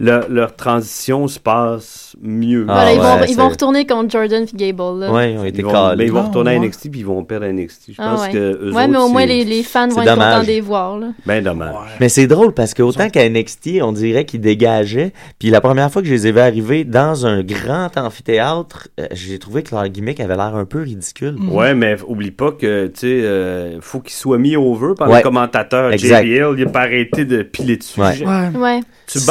leur, 0.00 0.28
leur 0.30 0.56
transition 0.56 1.28
se 1.28 1.38
passe 1.38 2.16
mieux. 2.20 2.64
Ah, 2.68 2.72
Voilà, 2.74 2.92
ils, 2.92 2.98
vont, 2.98 3.20
ouais, 3.20 3.30
ils 3.30 3.36
vont 3.36 3.48
retourner 3.50 3.86
contre 3.86 4.10
Jordan 4.10 4.44
et 4.52 4.56
Gable. 4.56 4.98
Là. 5.00 5.12
Ouais, 5.12 5.32
ils 5.34 5.38
ont 5.38 5.44
été 5.44 5.58
Ils 5.60 5.64
vont, 5.64 5.96
mais 5.96 6.04
ils 6.06 6.12
vont 6.12 6.20
Ah, 6.20 6.26
retourner 6.28 6.56
à. 6.56 6.58
NXT 6.58 6.90
puis 6.90 7.00
ils 7.00 7.06
vont 7.06 7.22
perdre 7.24 7.46
à 7.46 7.52
NXT. 7.52 7.92
Je 7.92 7.94
Ah, 7.98 8.10
pense 8.10 8.20
ouais. 8.22 8.32
que 8.32 8.38
eux 8.38 8.72
ouais, 8.72 8.88
mais 8.88 8.96
autres, 8.96 9.06
au 9.06 9.08
moins 9.10 9.20
c'est 9.22 9.26
les, 9.28 9.44
les 9.44 9.62
fans 9.62 9.86
c'est 9.90 9.94
vont 9.96 10.02
être 10.02 10.08
dommage. 10.14 10.32
contents 10.34 10.42
de 10.42 10.46
les 10.48 10.60
voir. 10.60 10.98
Là. 10.98 11.06
Ben 11.26 11.44
dommage. 11.44 11.74
Mais 12.00 12.08
c'est 12.08 12.26
drôle 12.26 12.52
parce 12.54 12.74
que 12.74 12.82
autant 12.82 13.08
qu'à 13.10 13.28
NXT, 13.28 13.80
on 13.82 13.92
dirait 13.92 14.24
qu'ils 14.24 14.40
dégageaient. 14.40 15.12
Puis 15.38 15.50
la 15.50 15.60
première 15.60 15.90
fois 15.92 16.02
que 16.02 16.08
je 16.08 16.14
les 16.14 16.26
ai 16.26 16.32
vus 16.32 16.40
arriver 16.40 16.84
dans 16.84 17.26
un 17.26 17.42
grand 17.42 17.96
amphithéâtre, 17.96 18.88
euh, 18.98 19.06
j'ai 19.12 19.38
trouvé 19.38 19.62
que 19.62 19.74
leur 19.74 19.86
gimmick 19.88 20.18
avait 20.20 20.36
l'air 20.36 20.54
un 20.56 20.64
peu 20.64 20.80
ridicule. 20.82 21.36
Ouais, 21.50 21.74
mais 21.74 21.96
oublie 22.06 22.30
pas 22.30 22.52
que, 22.52 22.86
tu 22.86 23.00
sais, 23.00 23.06
euh, 23.22 23.80
faut 23.80 24.00
qu'il 24.00 24.14
soit 24.14 24.38
mis 24.38 24.56
over 24.56 24.94
par 24.96 25.08
Ouais. 25.10 25.18
le 25.18 25.22
commentateur. 25.22 25.92
Exact. 25.92 26.24
JBL, 26.24 26.54
il 26.58 26.66
a 26.66 26.70
pas 26.70 26.80
arrêté 26.80 27.24
de 27.24 27.42
piler 27.42 27.76
dessus. 27.76 28.00
Ouais. 28.00 28.14
J'ai- 28.16 28.26
Ouais. 28.26 28.48
Ouais. 28.56 28.80
Tu 29.06 29.18
C'est- 29.18 29.26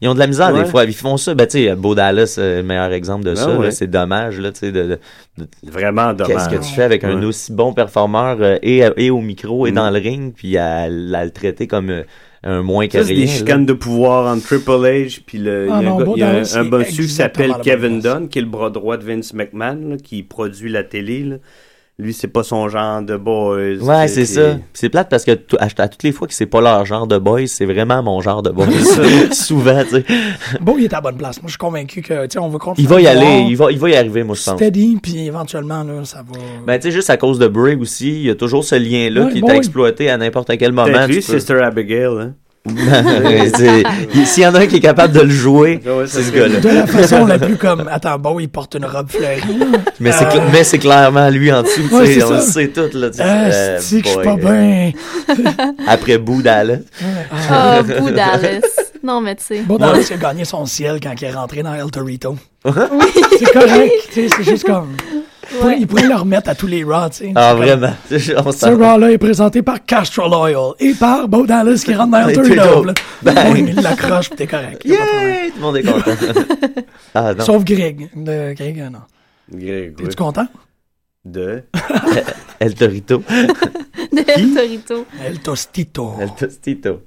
Ils 0.00 0.08
ont 0.08 0.14
de 0.14 0.18
la 0.18 0.26
misère 0.26 0.52
Ouais. 0.54 0.64
des 0.64 0.68
fois. 0.70 0.84
Ils 0.84 0.94
font 0.94 1.16
ça. 1.16 1.34
Ben, 1.34 1.46
tu 1.46 1.64
sais, 1.64 1.74
Beau 1.74 1.94
Dallas, 1.94 2.36
euh, 2.38 2.58
le 2.58 2.62
meilleur 2.62 2.92
exemple 2.92 3.24
de 3.24 3.30
Ben 3.30 3.36
ça. 3.36 3.56
ouais. 3.58 3.70
C'est 3.70 3.86
dommage, 3.86 4.38
là, 4.40 4.52
tu 4.52 4.60
sais, 4.60 4.72
de, 4.72 4.82
de- 4.82 4.98
de- 5.38 5.46
Vraiment 5.70 6.12
dommage. 6.12 6.32
Qu'est-ce 6.34 6.48
que 6.48 6.62
tu 6.64 6.72
fais 6.74 6.82
avec 6.84 7.04
un 7.04 7.22
aussi 7.22 7.52
bon 7.52 7.72
performeur 7.72 8.38
euh, 8.40 8.58
et, 8.62 8.82
et 8.96 9.10
au 9.10 9.20
micro 9.20 9.66
et 9.66 9.72
Mm. 9.72 9.74
dans 9.74 9.90
le 9.90 9.98
ring, 9.98 10.32
puis 10.34 10.56
à, 10.56 10.82
à 10.82 10.88
le 10.88 11.30
traiter 11.30 11.66
comme 11.66 11.90
euh, 11.90 12.02
un 12.44 12.62
moins 12.62 12.86
que 12.86 12.92
Ça, 12.98 13.04
c'est 13.04 13.12
rien. 13.12 13.22
des 13.24 13.26
là. 13.30 13.32
chicanes 13.38 13.66
de 13.66 13.72
pouvoir 13.72 14.32
entre 14.32 14.44
Triple 14.46 14.70
H 14.70 15.20
puis 15.26 15.38
le, 15.38 15.68
Ah 15.70 15.78
il 15.80 15.84
y 15.84 15.86
a, 15.86 15.90
non, 15.90 15.96
un, 15.96 15.98
gars- 15.98 16.04
Bo 16.04 16.12
il 16.16 16.20
y 16.20 16.22
a 16.22 16.28
un- 16.28 16.32
Dallas, 16.34 16.56
un 16.58 16.62
c'est 16.64 16.68
bossu 16.70 17.02
qui 17.02 17.08
s'appelle 17.08 17.52
Kevin. 17.62 18.00
Dunn, 18.00 18.28
qui 18.28 18.38
est 18.38 18.42
le 18.42 18.48
bras 18.48 18.70
droit 18.70 18.96
de 18.96 19.04
Vince 19.04 19.32
McMahon, 19.34 19.80
là, 19.90 19.96
qui 19.96 20.22
produit 20.22 20.70
la 20.70 20.84
télé. 20.84 21.24
là. 21.24 21.36
Lui, 21.98 22.12
c'est 22.12 22.28
pas 22.28 22.42
son 22.42 22.68
genre 22.68 23.00
de 23.00 23.16
boys. 23.16 23.76
Ouais, 23.80 24.06
c'est 24.06 24.26
ça. 24.26 24.58
C'est 24.74 24.90
plate 24.90 25.08
parce 25.08 25.24
que 25.24 25.30
à, 25.58 25.64
à 25.78 25.88
toutes 25.88 26.02
les 26.02 26.12
fois 26.12 26.28
que 26.28 26.34
c'est 26.34 26.44
pas 26.44 26.60
leur 26.60 26.84
genre 26.84 27.06
de 27.06 27.16
boys, 27.16 27.46
c'est 27.46 27.64
vraiment 27.64 28.02
mon 28.02 28.20
genre 28.20 28.42
de 28.42 28.50
boys. 28.50 28.66
Souvent, 29.32 29.82
tu 29.82 29.88
sais. 29.90 30.04
Bon, 30.60 30.74
il 30.76 30.84
est 30.84 30.92
à 30.92 30.96
la 30.96 31.00
bonne 31.00 31.16
place. 31.16 31.40
Moi, 31.40 31.46
je 31.46 31.52
suis 31.52 31.58
convaincu 31.58 32.02
que, 32.02 32.24
tu 32.26 32.32
sais, 32.32 32.38
on 32.38 32.50
qu'on 32.50 32.72
le 32.72 32.80
Il 32.80 32.86
va 32.86 33.00
y 33.00 33.04
voir 33.04 33.16
aller, 33.16 33.46
il 33.48 33.56
va, 33.56 33.72
il 33.72 33.78
va 33.78 33.88
y 33.88 33.96
arriver, 33.96 34.24
moi, 34.24 34.36
je 34.36 34.44
pense. 34.44 34.56
Steady, 34.56 34.98
puis 35.02 35.26
éventuellement, 35.26 35.82
là, 35.84 36.04
ça 36.04 36.18
va. 36.18 36.38
Ben, 36.66 36.78
tu 36.78 36.82
sais, 36.88 36.90
juste 36.90 37.08
à 37.08 37.16
cause 37.16 37.38
de 37.38 37.48
Bray 37.48 37.76
aussi, 37.76 38.10
il 38.10 38.26
y 38.26 38.30
a 38.30 38.34
toujours 38.34 38.62
ce 38.62 38.74
lien-là 38.74 39.24
Ouais, 39.24 39.32
qui 39.32 39.40
bon, 39.40 39.48
est 39.48 39.52
oui. 39.52 39.56
exploité 39.56 40.10
à 40.10 40.18
n'importe 40.18 40.50
quel 40.58 40.72
moment. 40.72 41.06
Tu 41.08 41.14
peux- 41.14 41.20
Sister 41.22 41.62
Abigail. 41.62 42.04
Hein? 42.20 42.34
S'il 44.24 44.42
y 44.42 44.46
en 44.46 44.54
a 44.54 44.60
un 44.60 44.66
qui 44.66 44.76
est 44.76 44.80
capable 44.80 45.12
de 45.14 45.20
le 45.20 45.30
jouer, 45.30 45.80
Ah 45.86 45.96
ouais, 45.98 46.04
c'est 46.06 46.22
ce 46.22 46.30
gars-là. 46.32 46.60
De 46.60 46.68
la 46.68 46.86
façon 46.86 47.26
la 47.26 47.38
plus 47.38 47.56
comme, 47.58 47.88
attends, 47.90 48.18
bon, 48.18 48.38
il 48.40 48.48
porte 48.48 48.74
une 48.74 48.84
robe 48.84 49.10
fleurie. 49.10 49.42
Mais 50.00 50.12
c'est 50.12 50.24
Euh, 50.26 50.28
cla- 50.30 50.42
mais 50.52 50.64
c'est 50.64 50.78
clairement 50.78 51.28
lui 51.30 51.52
en 51.52 51.62
dessous, 51.62 51.82
tu 51.88 51.94
Ouais, 51.94 52.06
sais, 52.06 52.14
c'est 52.14 52.24
on 52.24 52.30
le 52.32 52.40
sait 52.40 52.68
tout, 52.68 52.88
là. 52.94 53.10
tu 53.10 53.16
sais. 53.18 53.22
Ah, 53.24 53.44
Euh, 53.46 53.78
c'est 53.80 54.00
que 54.00 54.08
je 54.08 54.12
suis 54.12 54.22
pas 54.22 54.32
euh, 54.32 54.36
bien? 54.36 54.92
Après 55.86 56.18
Boo 56.18 56.42
Dallas. 56.42 56.78
Ah, 57.50 57.82
Boo 57.82 58.10
Dallas. 58.10 58.60
Non, 59.02 59.20
mais 59.20 59.36
tu 59.36 59.44
sais. 59.44 59.62
Il 59.68 59.82
a 60.14 60.16
gagné 60.16 60.44
son 60.44 60.66
ciel 60.66 60.98
quand 61.02 61.12
il 61.20 61.24
est 61.26 61.30
rentré 61.32 61.62
dans 61.62 61.74
El 61.74 61.90
Torito. 61.90 62.36
C'est 62.64 63.52
correct, 63.52 63.92
tu 64.12 64.28
sais, 64.28 64.34
c'est 64.36 64.44
juste 64.50 64.64
comme. 64.66 64.96
Il 65.52 65.58
pourrait- 65.58 65.76
Il 65.80 65.86
pourrait 65.86 66.08
le 66.08 66.14
remettre 66.14 66.50
à 66.50 66.54
tous 66.54 66.66
les 66.66 66.82
Raw, 66.84 67.08
tu 67.08 67.16
sais. 67.18 67.32
Ah, 67.34 67.54
vraiment. 67.54 67.92
Ce 68.10 68.66
Raw-là 68.68 69.10
est 69.12 69.18
présenté 69.18 69.62
par 69.62 69.84
Castro 69.84 70.28
Loyal 70.28 70.72
et 70.80 70.92
par 70.94 71.28
Bo 71.28 71.46
Dallas 71.46 71.82
qui 71.84 71.94
rentre 71.94 72.10
dans 72.10 72.84
là. 72.84 72.94
Bang. 73.22 73.36
Oui, 73.52 73.64
il 73.68 73.74
l'accroche, 73.82 74.30
pis 74.30 74.36
t'es 74.36 74.46
correct. 74.46 74.82
Yeah! 74.84 74.96
Tout 74.98 75.52
le 75.56 75.60
monde 75.60 75.76
est 75.76 75.82
content. 75.82 76.10
ah, 77.14 77.34
non. 77.34 77.44
Sauf 77.44 77.64
Greg. 77.64 78.10
De 78.14 78.54
Greg, 78.54 78.78
non. 78.92 79.00
Greg, 79.52 79.98
ouais. 80.00 80.06
Es-tu 80.06 80.16
content? 80.16 80.46
De? 81.24 81.64
El 82.60 82.74
Torito. 82.74 83.22
De 84.12 84.24
El 84.30 84.54
Torito. 84.54 85.06
El 85.24 85.40
Tostito. 85.40 86.14
El 86.20 86.30
Tostito. 86.34 87.02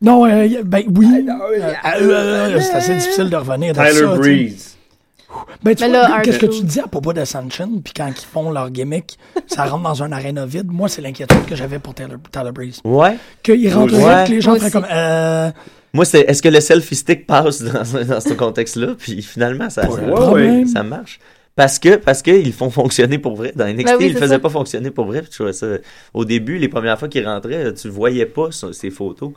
Non, 0.00 0.26
euh, 0.26 0.46
ben 0.64 0.82
oui. 0.94 1.06
Euh, 1.28 1.60
euh, 1.60 2.54
euh, 2.54 2.60
c'est 2.60 2.74
assez 2.74 2.94
difficile 2.94 3.30
de 3.30 3.36
revenir 3.36 3.74
dans 3.74 3.82
Tyler. 3.84 4.06
Breeze. 4.16 4.76
Ben, 5.62 5.74
tu 5.74 5.84
Mais 5.84 5.90
vois, 5.90 6.20
qu'est-ce 6.22 6.38
que 6.38 6.46
R2. 6.46 6.58
tu 6.58 6.64
dis 6.64 6.80
à 6.80 6.86
propos 6.86 7.12
d'Ascension, 7.12 7.68
puis 7.84 7.92
quand 7.94 8.08
ils 8.08 8.14
font 8.24 8.50
leur 8.50 8.70
gimmick, 8.70 9.18
ça 9.46 9.64
rentre 9.66 9.82
dans 9.82 10.02
un 10.02 10.12
aréna 10.12 10.46
vide. 10.46 10.68
Moi, 10.70 10.88
c'est 10.88 11.02
l'inquiétude 11.02 11.44
que 11.46 11.54
j'avais 11.56 11.78
pour 11.78 11.94
Tyler, 11.94 12.14
Tyler 12.32 12.52
Breeze. 12.52 12.80
Ouais. 12.84 13.16
Qu'ils 13.42 13.72
rentrent 13.72 13.94
Ouais. 13.94 14.24
que 14.26 14.30
les 14.32 14.40
gens 14.40 14.50
Moi 14.52 14.58
feraient 14.60 14.70
comme, 14.70 14.86
euh, 14.90 15.50
Moi, 15.92 16.04
c'est 16.04 16.20
est-ce 16.20 16.40
que 16.42 16.48
le 16.48 16.60
selfie 16.60 16.94
stick 16.96 17.26
passe 17.26 17.62
dans, 17.62 18.04
dans 18.06 18.20
ce 18.20 18.32
contexte-là? 18.34 18.94
Puis 18.98 19.20
finalement, 19.22 19.68
ça, 19.68 19.86
pas 19.86 19.94
ça, 19.96 20.00
de 20.00 20.06
ouais, 20.06 20.12
problème. 20.12 20.66
ça 20.66 20.82
marche. 20.82 21.18
Parce 21.56 21.78
que 21.80 21.96
parce 21.96 22.22
qu'ils 22.22 22.52
font 22.52 22.70
fonctionner 22.70 23.18
pour 23.18 23.34
vrai. 23.36 23.52
Dans 23.56 23.66
NXT, 23.66 23.84
Ben 23.84 23.96
oui, 23.98 24.04
ils 24.06 24.08
le 24.10 24.14
c'est 24.14 24.20
faisaient 24.20 24.34
ça. 24.34 24.38
pas 24.38 24.48
fonctionner 24.48 24.90
pour 24.92 25.06
vrai. 25.06 25.24
je 25.28 25.34
trouvais 25.34 25.52
ça... 25.52 25.66
Au 26.14 26.24
début, 26.24 26.56
les 26.56 26.68
premières 26.68 26.98
fois 26.98 27.08
qu'ils 27.08 27.26
rentraient, 27.26 27.74
tu 27.74 27.88
voyais 27.88 28.26
pas 28.26 28.50
ses 28.72 28.90
photos. 28.90 29.32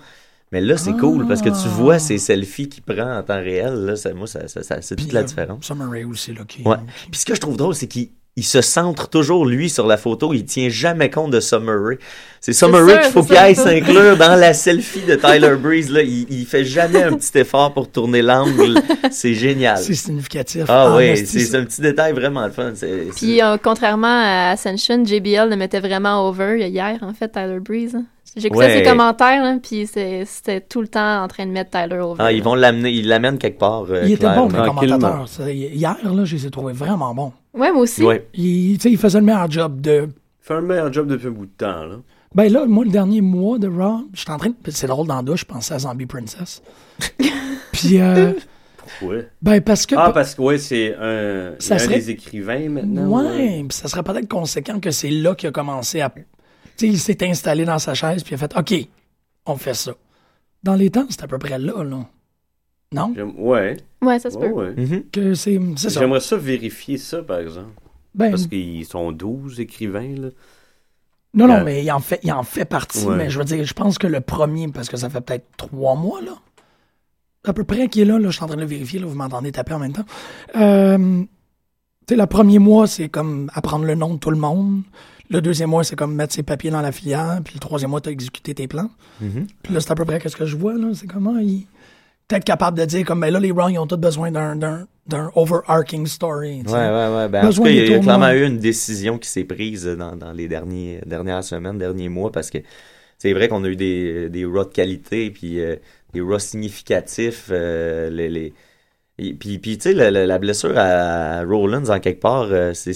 Mais 0.52 0.60
là, 0.60 0.76
c'est 0.78 0.94
cool 0.94 1.28
parce 1.28 1.42
que 1.42 1.50
tu 1.50 1.70
vois 1.70 1.98
ces 1.98 2.18
selfies 2.18 2.68
qu'il 2.68 2.84
prend 2.84 3.18
en 3.18 3.24
temps 3.24 3.40
réel. 3.40 3.74
Là, 3.86 3.96
ça, 3.96 4.14
moi, 4.14 4.28
ça, 4.28 4.48
ça, 4.50 4.64
ça- 4.64 4.82
c'est 4.82 4.98
toute 4.98 5.14
la 5.14 5.22
euh, 5.22 5.24
différence. 5.24 5.66
Summer 5.66 5.90
Rae 5.90 6.04
aussi, 6.06 6.34
là, 6.34 6.44
qui... 6.46 6.62
Ouais. 6.64 6.76
Puis 7.10 7.22
ce 7.22 7.26
que 7.26 7.34
je 7.36 7.40
trouve 7.40 7.56
drôle, 7.56 7.74
c'est 7.74 7.88
qu'il 7.88 8.10
il 8.38 8.44
se 8.46 8.62
centre 8.62 9.10
toujours, 9.10 9.46
lui, 9.46 9.70
sur 9.70 9.86
la 9.88 9.98
photo. 9.98 10.34
Il 10.34 10.46
tient 10.46 10.70
jamais 10.70 11.10
compte 11.10 11.32
de 11.32 11.40
Summer 11.42 11.76
Rae. 11.84 11.98
C'est 12.40 12.54
Summer 12.54 12.86
qu'il 13.02 13.12
faut 13.12 13.24
qu'il 13.24 13.36
aille 13.36 13.56
s'inclure 13.56 14.16
dans 14.18 14.36
la 14.36 14.54
selfie 14.54 15.02
de 15.02 15.16
Tyler 15.22 15.56
Breeze. 15.58 15.92
Là. 15.92 16.02
Il, 16.02 16.26
il 16.32 16.46
fait 16.46 16.64
jamais 16.64 17.04
un 17.04 17.14
petit 17.14 17.38
effort 17.40 17.74
pour 17.74 17.90
tourner 17.92 18.22
l'angle. 18.22 18.76
C'est 19.12 19.34
génial. 19.34 19.78
C'est 19.80 19.94
significatif. 19.96 20.64
Ah 20.70 20.92
En 20.92 20.98
oui, 20.98 21.18
c'est 21.26 21.56
un 21.56 21.66
petit 21.66 21.82
détail 21.82 22.14
vraiment 22.14 22.46
le 22.46 22.52
fun. 22.52 22.72
Puis, 23.16 23.42
euh, 23.42 23.58
contrairement 23.62 24.08
à 24.24 24.52
Ascension, 24.52 25.04
JBL 25.06 25.50
le 25.50 25.56
mettait 25.58 25.82
vraiment 25.82 26.28
over 26.28 26.68
hier, 26.68 26.98
en 27.02 27.14
fait, 27.14 27.30
Tyler 27.30 27.60
Breeze. 27.60 27.96
hein. 27.96 28.06
J'écoutais 28.38 28.66
Ouais. 28.66 28.78
ses 28.78 28.84
commentaires, 28.84 29.44
là, 29.44 29.58
puis 29.62 29.86
c'était 29.88 30.62
tout 30.62 30.80
le 30.80 30.88
temps 30.88 31.22
en 31.24 31.28
train 31.28 31.46
de 31.46 31.52
mettre 31.52 31.72
Tyler 31.72 32.00
over. 32.00 32.16
Ah, 32.24 32.32
ils 32.32 32.42
vont 32.42 32.56
l'amener, 32.56 32.90
ils 32.92 33.06
l'amènent 33.10 33.38
quelque 33.38 33.60
part. 33.60 33.84
euh, 33.90 34.04
Il 34.06 34.14
était 34.14 34.26
bon, 34.34 34.48
clairement. 34.48 34.80
le 34.82 34.88
commentateur. 34.88 35.28
ça. 35.28 35.52
Hier, 35.52 35.98
là, 36.02 36.24
je 36.24 36.36
les 36.38 36.46
ai 36.48 36.50
trouvés 36.50 36.72
vraiment 36.72 37.14
bons. 37.14 37.34
Ouais, 37.54 37.72
moi 37.72 37.82
aussi. 37.82 38.04
Ouais. 38.04 38.28
Il, 38.34 38.78
tu 38.78 38.84
sais, 38.84 38.92
il 38.92 38.98
faisait 38.98 39.20
le 39.20 39.26
meilleur 39.26 39.50
job 39.52 39.82
de. 39.82 40.08
Il 40.08 40.46
fait 40.46 40.54
un 40.56 40.62
meilleur 40.62 40.92
job 40.92 41.08
depuis 41.08 41.28
un 41.28 41.32
bout 41.32 41.46
de 41.46 41.52
temps, 41.58 41.86
là. 41.86 41.96
Ben 42.34 42.50
là, 42.52 42.66
moi, 42.66 42.86
le 42.86 42.92
dernier 42.92 43.20
mois 43.20 43.60
de 43.60 43.68
Raw, 43.68 44.06
j'étais 44.14 44.32
en 44.32 44.38
train 44.38 44.50
de. 44.50 44.56
C'est 44.72 44.88
drôle 44.88 45.08
dans 45.08 45.18
la 45.18 45.22
douche, 45.22 45.42
je 45.42 45.46
pensais 45.46 45.74
à 45.74 45.80
Zombie 45.80 46.06
Princess. 46.06 46.62
Puis, 47.74 48.00
euh, 48.00 48.34
Ouais. 49.02 49.28
ben, 49.42 49.62
parce 49.62 49.86
que. 49.86 49.96
Ah, 49.98 50.12
parce 50.14 50.36
que, 50.36 50.42
ouais, 50.42 50.58
c'est 50.58 50.96
un, 50.96 51.56
Ça 51.60 51.76
un 51.76 51.78
serait- 51.78 51.96
des 51.96 52.10
écrivains 52.12 52.70
maintenant. 52.70 53.08
Ouais, 53.22 53.64
puis 53.68 53.78
ça 53.78 53.88
serait 53.88 54.04
peut-être 54.04 54.28
conséquent 54.28 54.80
que 54.80 54.92
c'est 54.92 55.10
là 55.12 55.36
qu'il 55.36 55.50
a 55.50 55.52
commencé 55.52 56.02
à. 56.02 56.10
Tu 56.10 56.24
sais, 56.78 56.88
il 56.88 56.98
s'est 57.00 57.24
installé 57.28 57.64
dans 57.66 57.80
sa 57.80 57.94
chaise, 57.94 58.24
puis 58.24 58.32
il 58.32 58.36
a 58.36 58.38
fait 58.38 58.58
OK, 58.58 58.88
on 59.46 59.56
fait 59.56 59.74
ça. 59.76 59.94
Dans 60.64 60.76
les 60.76 60.90
temps, 60.90 61.06
c'est 61.10 61.24
à 61.24 61.28
peu 61.28 61.38
près 61.38 61.58
là, 61.60 61.84
là. 61.84 62.06
Non? 62.94 63.14
Ouais. 63.38 63.78
Ouais, 64.02 64.20
ça 64.20 64.30
se 64.30 64.38
peut. 64.38 64.48
Ouais, 64.48 64.74
ouais. 64.76 64.86
Mhm. 64.86 65.04
Que 65.12 65.34
c'est. 65.34 65.60
J'aimerais 65.90 66.20
ça 66.20 66.36
vérifier 66.38 66.98
ça, 66.98 67.24
par 67.24 67.40
exemple. 67.40 67.70
Ben, 68.14 68.32
Parce 68.32 68.48
qu'ils 68.48 68.86
sont 68.86 69.12
12 69.14 69.60
écrivains, 69.62 70.16
là. 70.18 70.28
non, 71.34 71.48
non, 71.48 71.54
Euh, 71.56 71.64
mais 71.64 71.82
il 71.84 71.90
en 71.92 72.00
fait, 72.02 72.20
il 72.24 72.32
en 72.34 72.44
fait 72.44 72.66
partie. 72.66 73.06
Ouais. 73.06 73.16
Mais 73.16 73.30
je 73.30 73.40
veux 73.40 73.46
dire, 73.46 73.64
je 73.64 73.74
pense 73.74 73.98
que 73.98 74.08
le 74.08 74.20
premier, 74.20 74.68
parce 74.68 74.90
que 74.90 74.98
ça 74.98 75.10
fait 75.10 75.22
peut-être 75.22 75.46
trois 75.56 75.96
mois, 75.96 76.22
là. 76.22 76.34
À 77.46 77.54
peu 77.54 77.64
près 77.64 77.88
qui 77.88 78.02
est 78.02 78.06
là, 78.06 78.20
là, 78.20 78.30
je 78.30 78.36
suis 78.36 78.44
en 78.44 78.48
train 78.48 78.58
de 78.58 78.62
le 78.62 78.68
vérifier, 78.68 79.00
là, 79.00 79.06
vous 79.08 79.16
m'entendez 79.16 79.52
taper 79.54 79.74
en 79.74 79.80
même 79.80 79.94
temps. 79.94 80.06
Euh, 80.58 80.98
tu 80.98 81.28
sais, 82.10 82.16
le 82.18 82.26
premier 82.28 82.60
mois, 82.60 82.86
c'est 82.88 83.08
comme 83.08 83.50
apprendre 83.54 83.86
le 83.86 83.96
nom 83.96 84.14
de 84.16 84.20
tout 84.20 84.30
le 84.32 84.38
monde. 84.38 84.82
Le 85.30 85.42
deuxième 85.42 85.70
mois, 85.70 85.86
c'est 85.86 85.96
comme 85.96 86.14
mettre 86.14 86.34
ses 86.34 86.44
papiers 86.44 86.70
dans 86.72 86.82
la 86.82 86.92
filière. 86.92 87.40
Puis 87.46 87.54
le 87.56 87.60
troisième 87.62 87.92
mois, 87.92 88.02
t'as 88.02 88.12
exécuté 88.12 88.54
tes 88.54 88.68
plans. 88.68 88.90
Mhm. 89.22 89.48
Puis 89.64 89.74
là, 89.74 89.80
c'est 89.80 89.92
à 89.92 89.96
peu 89.96 90.04
près 90.04 90.20
qu'est-ce 90.20 90.36
que 90.36 90.46
je 90.46 90.58
vois, 90.58 90.74
là. 90.74 90.90
C'est 90.94 91.08
comment 91.08 91.38
il. 91.38 91.66
Peut-être 92.32 92.46
capable 92.46 92.78
de 92.80 92.86
dire, 92.86 93.06
comme, 93.06 93.20
ben 93.20 93.30
là, 93.30 93.42
les 93.42 93.52
Raw, 93.52 93.68
ils 93.68 93.78
ont 93.78 93.88
tous 93.88 93.98
besoin 93.98 94.32
d'un, 94.32 94.56
d'un, 94.56 94.88
d'un 95.06 95.30
overarching 95.36 96.08
story. 96.08 96.64
Ouais, 96.66 96.72
ouais, 96.72 97.16
ouais. 97.16 97.28
Ben, 97.28 97.50
en 97.50 97.52
tout 97.52 97.62
cas, 97.62 97.70
il 97.70 97.76
y 97.76 97.94
a, 97.94 98.00
clairement 98.00 98.32
eu 98.32 98.46
une 98.46 98.58
décision 98.58 99.18
qui 99.18 99.28
s'est 99.28 99.44
prise 99.44 99.86
dans, 99.86 100.16
dans 100.16 100.32
les 100.32 100.48
derniers, 100.48 101.02
dernières 101.06 101.44
semaines, 101.44 101.78
derniers 101.78 102.08
mois, 102.08 102.32
parce 102.32 102.50
que 102.50 102.60
c'est 103.18 103.34
vrai 103.34 103.50
qu'on 103.50 103.66
a 103.66 103.68
eu 103.68 103.76
des, 103.76 104.30
des 104.30 104.46
Raw 104.46 104.64
de 104.64 104.70
qualité, 104.70 105.30
puis 105.30 105.60
euh, 105.60 105.76
des 106.14 106.22
Raw 106.22 106.40
significatifs. 106.40 107.50
euh, 107.52 108.10
les, 108.10 108.30
les- 108.30 108.54
et 109.18 109.34
puis, 109.34 109.60
puis 109.60 109.78
tu 109.78 109.94
sais, 109.94 110.12
la 110.12 110.40
blessure 110.40 110.74
à 110.78 111.44
Rollins, 111.44 111.90
en 111.90 112.00
quelque 112.00 112.22
part, 112.22 112.48
euh, 112.50 112.74
c'est 112.74 112.94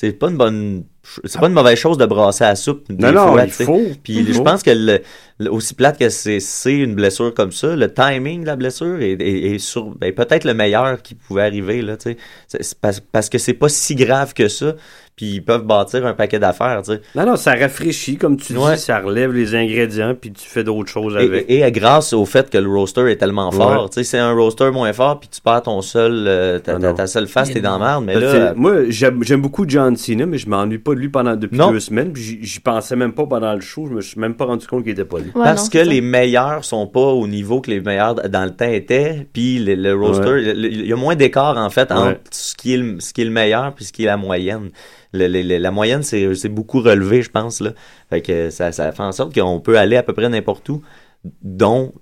c'est 0.00 0.12
pas 0.12 0.28
une 0.28 0.36
bonne... 0.36 0.84
C'est 1.24 1.40
pas 1.40 1.46
une 1.46 1.54
mauvaise 1.54 1.78
chose 1.78 1.96
de 1.96 2.04
brasser 2.04 2.44
à 2.44 2.48
la 2.50 2.54
soupe. 2.56 2.84
des 2.92 3.02
Non, 3.06 3.12
non, 3.12 3.28
fois, 3.32 3.44
il 3.44 3.48
tu 3.48 3.54
sais. 3.54 3.64
faut. 3.64 3.80
Puis 4.02 4.16
Il 4.18 4.34
je 4.34 4.40
pense 4.42 4.62
que 4.62 4.70
le, 4.70 5.00
le- 5.38 5.50
aussi 5.50 5.72
plate 5.72 5.98
que 5.98 6.10
c'est 6.10 6.38
c'est 6.38 6.74
une 6.76 6.94
blessure 6.94 7.32
comme 7.32 7.50
ça, 7.50 7.74
le 7.74 7.90
timing 7.92 8.42
de 8.42 8.46
la 8.46 8.56
blessure 8.56 9.00
est, 9.00 9.12
est- 9.12 9.54
est 9.54 9.58
sur 9.58 9.86
ben, 9.96 10.12
peut-être 10.12 10.44
le 10.44 10.52
meilleur 10.52 11.00
qui 11.00 11.14
pouvait 11.14 11.42
arriver 11.44 11.80
là, 11.80 11.96
tu 11.96 12.14
parce, 12.82 13.00
parce 13.00 13.30
que 13.30 13.38
c'est 13.38 13.54
pas 13.54 13.70
si 13.70 13.94
grave 13.94 14.34
que 14.34 14.48
ça, 14.48 14.74
puis 15.16 15.36
ils 15.36 15.40
peuvent 15.44 15.64
bâtir 15.64 16.04
un 16.04 16.12
paquet 16.12 16.38
d'affaires, 16.38 16.82
tu 16.84 16.92
sais. 16.92 17.00
Non, 17.14 17.24
non, 17.24 17.36
ça 17.36 17.54
rafraîchit, 17.54 18.16
comme 18.18 18.36
tu 18.36 18.54
Ouais. 18.58 18.74
dis, 18.74 18.82
ça 18.82 18.98
relève 19.00 19.32
les 19.32 19.54
ingrédients, 19.54 20.14
puis 20.14 20.30
tu 20.32 20.46
fais 20.46 20.62
d'autres 20.62 20.90
choses 20.90 21.16
avec. 21.16 21.46
Et, 21.48 21.54
et, 21.60 21.62
et 21.62 21.72
grâce 21.72 22.12
au 22.12 22.26
fait 22.26 22.50
que 22.50 22.58
le 22.58 22.68
roster 22.68 23.10
est 23.10 23.16
tellement 23.16 23.50
fort, 23.50 23.84
Ouais. 23.84 23.88
tu 23.88 23.94
sais, 23.94 24.04
c'est 24.04 24.18
un 24.18 24.32
roster 24.34 24.70
moins 24.72 24.92
fort, 24.92 25.20
puis 25.20 25.30
tu 25.32 25.40
perds 25.40 25.62
ton 25.62 25.80
seul, 25.80 26.24
euh, 26.26 26.58
ta, 26.58 26.72
Ah 26.76 26.78
ta- 26.78 26.88
non. 26.88 26.94
ta 26.94 27.06
seule 27.06 27.28
face, 27.28 27.50
t'es 27.50 27.60
dans 27.62 27.78
la 27.78 27.86
merde, 27.86 28.04
mais 28.04 28.14
là, 28.16 28.52
moi, 28.54 28.90
j'aime 28.90 29.22
j'aime 29.24 29.40
beaucoup 29.40 29.64
John 29.66 29.87
Cena, 29.96 30.26
mais 30.26 30.38
je 30.38 30.48
m'ennuie 30.48 30.78
pas 30.78 30.94
de 30.94 31.00
lui 31.00 31.08
pendant 31.08 31.34
depuis 31.36 31.56
Non. 31.58 31.70
deux 31.70 31.80
semaines. 31.80 32.12
puis 32.12 32.38
J'y 32.42 32.60
pensais 32.60 32.96
même 32.96 33.12
pas 33.12 33.26
pendant 33.26 33.54
le 33.54 33.60
show. 33.60 33.86
Je 33.86 33.92
me 33.94 34.00
suis 34.00 34.20
même 34.20 34.34
pas 34.34 34.44
rendu 34.44 34.66
compte 34.66 34.82
qu'il 34.82 34.92
était 34.92 35.04
pas 35.04 35.18
là. 35.18 35.24
Ouais, 35.26 35.32
parce 35.34 35.64
non, 35.64 35.70
que 35.70 35.78
ça. 35.78 35.84
les 35.90 36.00
meilleurs 36.00 36.64
sont 36.64 36.86
pas 36.86 37.00
au 37.00 37.26
niveau 37.26 37.60
que 37.60 37.70
les 37.70 37.80
meilleurs 37.80 38.14
dans 38.16 38.44
le 38.44 38.50
temps 38.50 38.68
étaient, 38.70 39.26
puis 39.32 39.58
le, 39.58 39.74
le 39.74 39.94
roster, 39.94 40.28
Ouais. 40.28 40.54
le- 40.54 40.70
il 40.72 40.86
y 40.86 40.92
a 40.92 40.96
moins 40.96 41.16
d'écart 41.16 41.56
en 41.56 41.70
fait 41.70 41.90
entre 41.92 42.06
Ouais. 42.08 42.20
ce 42.30 42.54
qui 42.54 42.74
est 42.74 42.78
le, 42.78 43.00
ce 43.00 43.12
qui 43.12 43.22
est 43.22 43.24
le 43.26 43.30
meilleur 43.30 43.74
puis 43.74 43.84
ce 43.84 43.92
qui 43.92 44.02
est 44.04 44.06
la 44.06 44.16
moyenne. 44.16 44.70
Le- 45.12 45.26
le- 45.28 45.42
le- 45.42 45.56
la 45.58 45.70
moyenne 45.70 46.02
c'est 46.02 46.34
c'est 46.34 46.48
beaucoup 46.50 46.80
relevé, 46.80 47.22
je 47.22 47.30
pense 47.30 47.60
là. 47.60 47.70
Fait 48.10 48.20
que 48.20 48.50
ça, 48.50 48.72
ça 48.72 48.92
fait 48.92 49.02
en 49.02 49.12
sorte 49.12 49.34
qu'on 49.34 49.60
peut 49.60 49.78
aller 49.78 49.96
à 49.96 50.02
peu 50.02 50.12
près 50.12 50.28
n'importe 50.28 50.68
où, 50.68 50.82
dont 51.42 51.92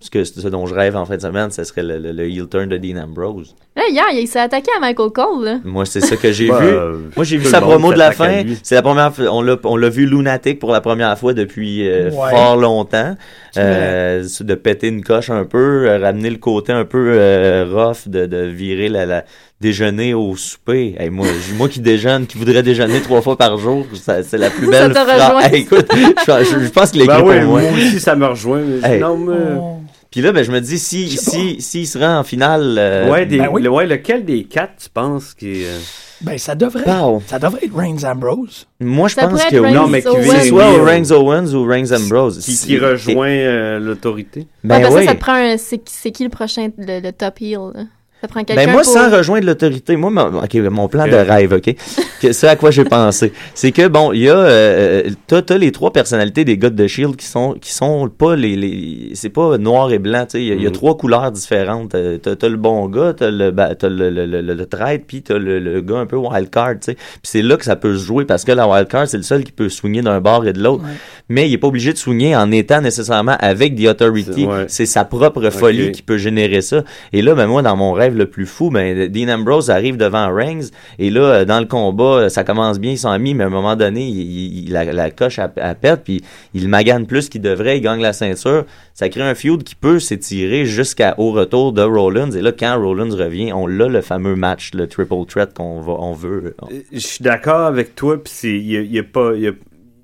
ce 0.00 0.10
que 0.10 0.24
ce 0.24 0.46
dont 0.48 0.66
je 0.66 0.74
rêve 0.74 0.94
en 0.96 1.06
fin 1.06 1.16
de 1.16 1.22
semaine, 1.22 1.50
ce 1.50 1.64
serait 1.64 1.82
le, 1.82 1.98
le, 1.98 2.12
le 2.12 2.24
heel 2.28 2.46
turn 2.48 2.68
de 2.68 2.76
Dean 2.76 2.98
Ambrose. 3.02 3.54
Là, 3.76 3.82
hier, 3.90 4.04
il 4.12 4.26
s'est 4.28 4.40
attaqué 4.40 4.70
à 4.76 4.80
Michael 4.80 5.10
Cole, 5.10 5.44
là. 5.44 5.58
Moi, 5.64 5.86
c'est 5.86 6.00
ça 6.02 6.16
que 6.16 6.30
j'ai 6.32 6.48
Bah, 6.48 6.58
vu. 6.60 6.66
euh, 6.66 6.96
Moi, 7.16 7.24
j'ai 7.24 7.38
vu 7.38 7.46
sa 7.46 7.60
promo 7.62 7.90
de 7.92 7.98
la 7.98 8.12
fin. 8.12 8.42
C'est 8.62 8.74
la 8.74 8.82
première 8.82 9.14
fois, 9.14 9.26
on 9.32 9.40
l'a, 9.40 9.56
on 9.64 9.76
l'a 9.76 9.88
vu 9.88 10.04
lunatique 10.06 10.58
pour 10.58 10.72
la 10.72 10.80
première 10.82 11.18
fois 11.18 11.32
depuis 11.32 11.88
euh, 11.88 12.10
Ouais. 12.10 12.30
fort 12.30 12.56
longtemps. 12.58 13.14
Euh, 13.56 14.22
c'est 14.24 14.44
de 14.44 14.54
péter 14.54 14.88
une 14.88 15.02
coche 15.02 15.30
un 15.30 15.44
peu, 15.44 15.88
euh, 15.88 15.98
ramener 15.98 16.30
le 16.30 16.36
côté 16.36 16.72
un 16.72 16.84
peu 16.84 17.12
euh, 17.14 17.64
rough 17.70 18.06
de, 18.08 18.26
de 18.26 18.44
virer 18.46 18.88
la, 18.88 19.06
la 19.06 19.24
déjeuner 19.60 20.14
au 20.14 20.36
souper. 20.36 20.94
Hey, 20.98 21.10
moi, 21.10 21.26
moi 21.56 21.68
qui 21.68 21.80
déjeune, 21.80 22.26
qui 22.26 22.38
voudrais 22.38 22.62
déjeuner 22.62 23.00
trois 23.00 23.20
fois 23.22 23.36
par 23.36 23.58
jour, 23.58 23.86
ça- 23.94 24.22
c'est 24.22 24.38
la 24.38 24.50
plus 24.50 24.66
Ça 24.72 24.88
belle 24.88 24.98
rejoint. 24.98 25.40
Hey, 25.42 25.60
écoute, 25.62 25.86
je, 25.92 26.44
je- 26.58 26.64
je 26.64 26.68
pense 26.70 26.90
qu'il 26.90 27.02
est 27.02 27.06
Ben 27.06 27.22
oui, 27.22 27.40
moi. 27.40 27.60
moi 27.60 27.70
aussi, 27.72 28.00
ça 28.00 28.16
me 28.16 28.26
rejoint. 28.26 28.62
mais 28.62 28.88
Hey. 28.94 29.00
Non, 29.00 29.16
mais... 29.18 29.36
Oh. 29.58 29.76
Puis 30.10 30.22
là, 30.22 30.32
ben, 30.32 30.42
je 30.42 30.50
me 30.50 30.60
dis, 30.60 30.78
si, 30.80 31.08
si, 31.08 31.60
s'il 31.60 31.86
se 31.86 31.96
rend 31.96 32.18
en 32.18 32.24
finale, 32.24 32.74
euh, 32.78 33.08
ouais, 33.10 33.26
des, 33.26 33.38
ben 33.38 33.48
oui. 33.52 33.62
le- 33.62 33.70
ouais, 33.70 33.86
lequel 33.86 34.24
des 34.24 34.42
quatre, 34.42 34.72
tu 34.82 34.88
penses 34.92 35.34
qui 35.34 35.62
euh, 35.64 35.78
Ben, 36.22 36.36
ça 36.36 36.56
devrait. 36.56 36.82
Ça 37.28 37.38
devrait 37.38 37.60
être 37.64 37.76
Reigns 37.76 38.02
Ambrose. 38.10 38.66
moi, 38.80 39.06
je 39.06 39.14
Ça 39.14 39.28
pense 39.28 39.44
que 39.44 39.56
oui. 39.56 39.72
Non, 39.72 39.86
mais 39.86 40.02
qui 40.02 40.08
Owens. 40.08 40.18
vient- 40.20 40.40
C'est 40.40 40.48
soit 40.48 40.68
oui, 40.72 40.80
Reigns 40.80 41.12
Owens 41.12 41.54
ou 41.54 41.64
Reigns 41.64 41.92
Ambrose. 41.92 42.40
qui, 42.44 42.56
qui 42.56 42.76
rejoint 42.78 43.28
euh, 43.28 43.78
l'autorité. 43.78 44.48
Ben 44.64 44.76
ouais, 44.78 44.82
parce 44.82 44.94
oui. 44.96 45.00
que 45.02 45.06
ça 45.06 45.14
te 45.14 45.20
prend 45.20 45.34
un. 45.34 45.56
C'est 45.58 45.80
c'est 45.88 46.10
qui 46.10 46.24
le 46.24 46.30
prochain, 46.30 46.70
le, 46.76 46.98
le 47.00 47.12
top 47.12 47.34
heel, 47.40 47.58
là? 47.74 47.82
Ça 48.20 48.28
prend 48.28 48.44
quelqu'un. 48.44 48.66
Ben 48.66 48.72
moi, 48.72 48.82
pour... 48.82 48.92
sans 48.92 49.10
rejoindre 49.10 49.46
l'autorité, 49.46 49.96
moi, 49.96 50.10
mon, 50.10 50.42
ok, 50.42 50.54
mon 50.70 50.88
plan 50.88 51.06
de 51.06 51.14
rêve, 51.14 51.54
ok, 51.54 51.74
que 52.20 52.32
c'est 52.32 52.48
à 52.48 52.56
quoi 52.56 52.70
j'ai 52.70 52.84
pensé, 52.84 53.32
c'est 53.54 53.72
que 53.72 53.88
bon, 53.88 54.12
il 54.12 54.20
y 54.20 54.28
a, 54.28 54.36
euh, 54.36 55.02
t'as, 55.26 55.40
t'as 55.40 55.56
les 55.56 55.72
trois 55.72 55.90
personnalités 55.92 56.44
des 56.44 56.58
gars 56.58 56.68
de 56.70 56.86
Shield 56.86 57.16
qui 57.16 57.24
sont, 57.26 57.54
qui 57.60 57.72
sont 57.72 58.08
pas 58.10 58.36
les, 58.36 58.56
les 58.56 59.10
c'est 59.14 59.30
pas 59.30 59.56
noir 59.56 59.90
et 59.92 59.98
blanc, 59.98 60.24
tu 60.24 60.32
sais, 60.32 60.42
il 60.42 60.48
y, 60.48 60.52
a- 60.52 60.54
il 60.54 60.62
y 60.62 60.66
a 60.66 60.68
Mhm. 60.68 60.74
trois 60.74 60.96
couleurs 60.96 61.32
différentes. 61.32 61.94
Euh, 61.94 62.18
T'as, 62.18 62.36
t'as 62.36 62.48
le 62.48 62.56
bon 62.56 62.86
gars, 62.88 63.14
t'as 63.16 63.30
le, 63.30 63.50
bah, 63.50 63.74
t'as 63.74 63.88
le, 63.88 64.10
le, 64.10 64.26
le, 64.26 64.42
le, 64.42 64.52
le 64.54 64.66
traître, 64.66 65.04
puis 65.06 65.22
t'as 65.22 65.38
le, 65.38 65.58
le 65.58 65.80
gars 65.80 65.98
un 65.98 66.06
peu 66.06 66.16
wild 66.16 66.50
card, 66.50 66.72
tu 66.74 66.78
sais. 66.92 66.94
Puis 66.94 67.20
c'est 67.22 67.42
là 67.42 67.56
que 67.56 67.64
ça 67.64 67.76
peut 67.76 67.96
se 67.96 68.04
jouer 68.04 68.26
parce 68.26 68.44
que 68.44 68.52
la 68.52 68.68
wild 68.68 68.88
card, 68.88 69.08
c'est 69.08 69.16
le 69.16 69.22
seul 69.22 69.44
qui 69.44 69.52
peut 69.52 69.68
swinguer 69.70 70.02
d'un 70.02 70.20
bord 70.20 70.46
et 70.46 70.52
de 70.52 70.62
l'autre, 70.62 70.82
Ouais. 70.84 70.90
Mais 71.30 71.48
il 71.48 71.54
est 71.54 71.58
pas 71.58 71.68
obligé 71.68 71.92
de 71.94 71.96
swinguer 71.98 72.36
en 72.36 72.52
étant 72.52 72.82
nécessairement 72.82 73.36
avec 73.40 73.74
The 73.76 73.86
Authority. 73.86 74.46
C'est- 74.68 74.82
ouais. 74.82 74.86
Sa 74.86 75.04
propre 75.06 75.48
folie 75.50 75.92
qui 75.92 76.02
peut 76.02 76.18
générer 76.18 76.60
ça. 76.60 76.84
Et 77.14 77.22
là, 77.22 77.34
ben 77.34 77.46
moi, 77.46 77.62
dans 77.62 77.76
mon 77.76 77.92
rêve 77.92 78.14
le 78.16 78.26
plus 78.26 78.44
fou, 78.44 78.68
ben 78.70 79.08
Dean 79.08 79.28
Ambrose 79.32 79.70
arrive 79.70 79.96
devant 79.96 80.30
Reigns 80.34 80.68
et 80.98 81.08
là, 81.10 81.20
euh, 81.22 81.44
dans 81.46 81.60
le 81.60 81.66
combat, 81.66 82.04
euh, 82.24 82.28
ça 82.28 82.44
commence 82.44 82.78
bien, 82.78 82.90
ils 82.92 82.98
sont 82.98 83.08
amis, 83.08 83.32
mais 83.34 83.44
à 83.44 83.46
un 83.46 83.50
moment 83.50 83.76
donné, 83.76 84.06
il, 84.06 84.70
la, 84.72 84.84
la 84.84 85.10
coche 85.10 85.38
à, 85.38 85.50
à 85.56 85.74
pète, 85.74 86.02
puis 86.04 86.20
il 86.52 86.68
magane 86.68 87.06
plus 87.06 87.28
qu'il 87.28 87.40
devrait, 87.40 87.78
il 87.78 87.80
gagne 87.80 88.02
la 88.02 88.12
ceinture. 88.12 88.64
Ça 88.92 89.08
crée 89.08 89.22
un 89.22 89.34
feud 89.34 89.62
qui 89.62 89.74
peut 89.76 89.98
s'étirer 90.00 90.66
jusqu'au 90.66 91.30
retour 91.30 91.72
de 91.72 91.80
Rollins. 91.82 92.32
Et 92.32 92.42
là, 92.42 92.52
quand 92.52 92.78
Rollins 92.78 93.14
revient, 93.16 93.52
on 93.54 93.66
a 93.80 93.88
le 93.88 94.00
fameux 94.02 94.34
match, 94.36 94.72
le 94.74 94.88
triple 94.88 95.24
threat 95.26 95.54
qu'on 95.54 95.80
on 95.86 96.12
veut. 96.12 96.54
Euh, 96.70 96.80
Je 96.92 96.98
suis 96.98 97.22
d'accord 97.22 97.60
avec 97.60 97.94
toi, 97.94 98.22
puis 98.22 98.32
c'est... 98.34 98.50
Il 98.50 98.66
y 98.70 98.76
a, 98.76 98.80
y 98.82 98.98
a 98.98 99.02
pas... 99.04 99.32
Il 99.36 99.42
y 99.42 99.48
a, 99.48 99.52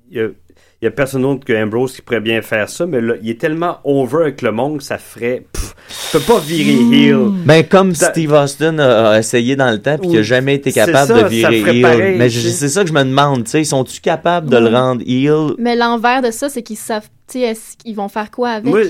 il 0.09 0.17
y 0.17 0.21
a- 0.21 0.29
il 0.81 0.85
y 0.85 0.87
a 0.87 0.91
personne 0.91 1.23
d'autre 1.23 1.43
que 1.43 1.53
Ambrose 1.53 1.93
qui 1.95 2.01
pourrait 2.03 2.19
bien 2.21 2.41
faire 2.41 2.69
ça, 2.69 2.85
mais 2.85 3.01
là, 3.01 3.15
il 3.21 3.29
est 3.31 3.39
tellement 3.41 3.77
over 3.83 4.23
avec 4.23 4.41
le 4.43 4.51
monde 4.51 4.77
que 4.77 4.83
ça 4.83 4.97
ferait... 4.97 5.45
Pff, 5.51 5.73
tu 6.11 6.17
peux 6.17 6.23
pas 6.33 6.39
virer 6.39 6.77
heel. 7.07 7.29
Ben, 7.45 7.63
comme 7.63 7.95
Ça- 7.95 8.11
Steve 8.11 8.31
Austin 8.33 8.77
a, 8.77 9.11
a 9.13 9.19
essayé 9.19 9.55
dans 9.55 9.71
le 9.71 9.79
temps 9.81 9.97
puis 9.97 10.09
qui 10.09 10.15
a 10.17 10.19
Oui. 10.19 10.25
jamais 10.25 10.55
été 10.55 10.71
capable 10.71 11.07
ça, 11.07 11.23
de 11.23 11.27
virer 11.29 11.59
heel. 11.61 11.81
pareil, 11.81 12.17
Mais 12.17 12.29
c'est 12.29 12.69
ça 12.69 12.83
que 12.83 12.89
je 12.89 12.93
me 12.93 13.03
demande, 13.03 13.45
tu 13.45 13.51
sais, 13.51 13.63
sont-tu 13.63 14.01
capables 14.01 14.49
de 14.49 14.57
le 14.57 14.67
rendre 14.67 15.01
heel? 15.07 15.53
Mais 15.57 15.75
l'envers 15.75 16.21
de 16.21 16.29
ça, 16.31 16.49
c'est 16.49 16.61
qu'ils 16.61 16.77
savent 16.77 17.09
Tu 17.29 17.39
sais, 17.39 17.45
est-ce 17.45 17.75
qu'ils 17.75 17.93
vont 17.95 18.07
faire 18.07 18.31
quoi 18.31 18.51
avec? 18.51 18.71
Moi, 18.71 18.81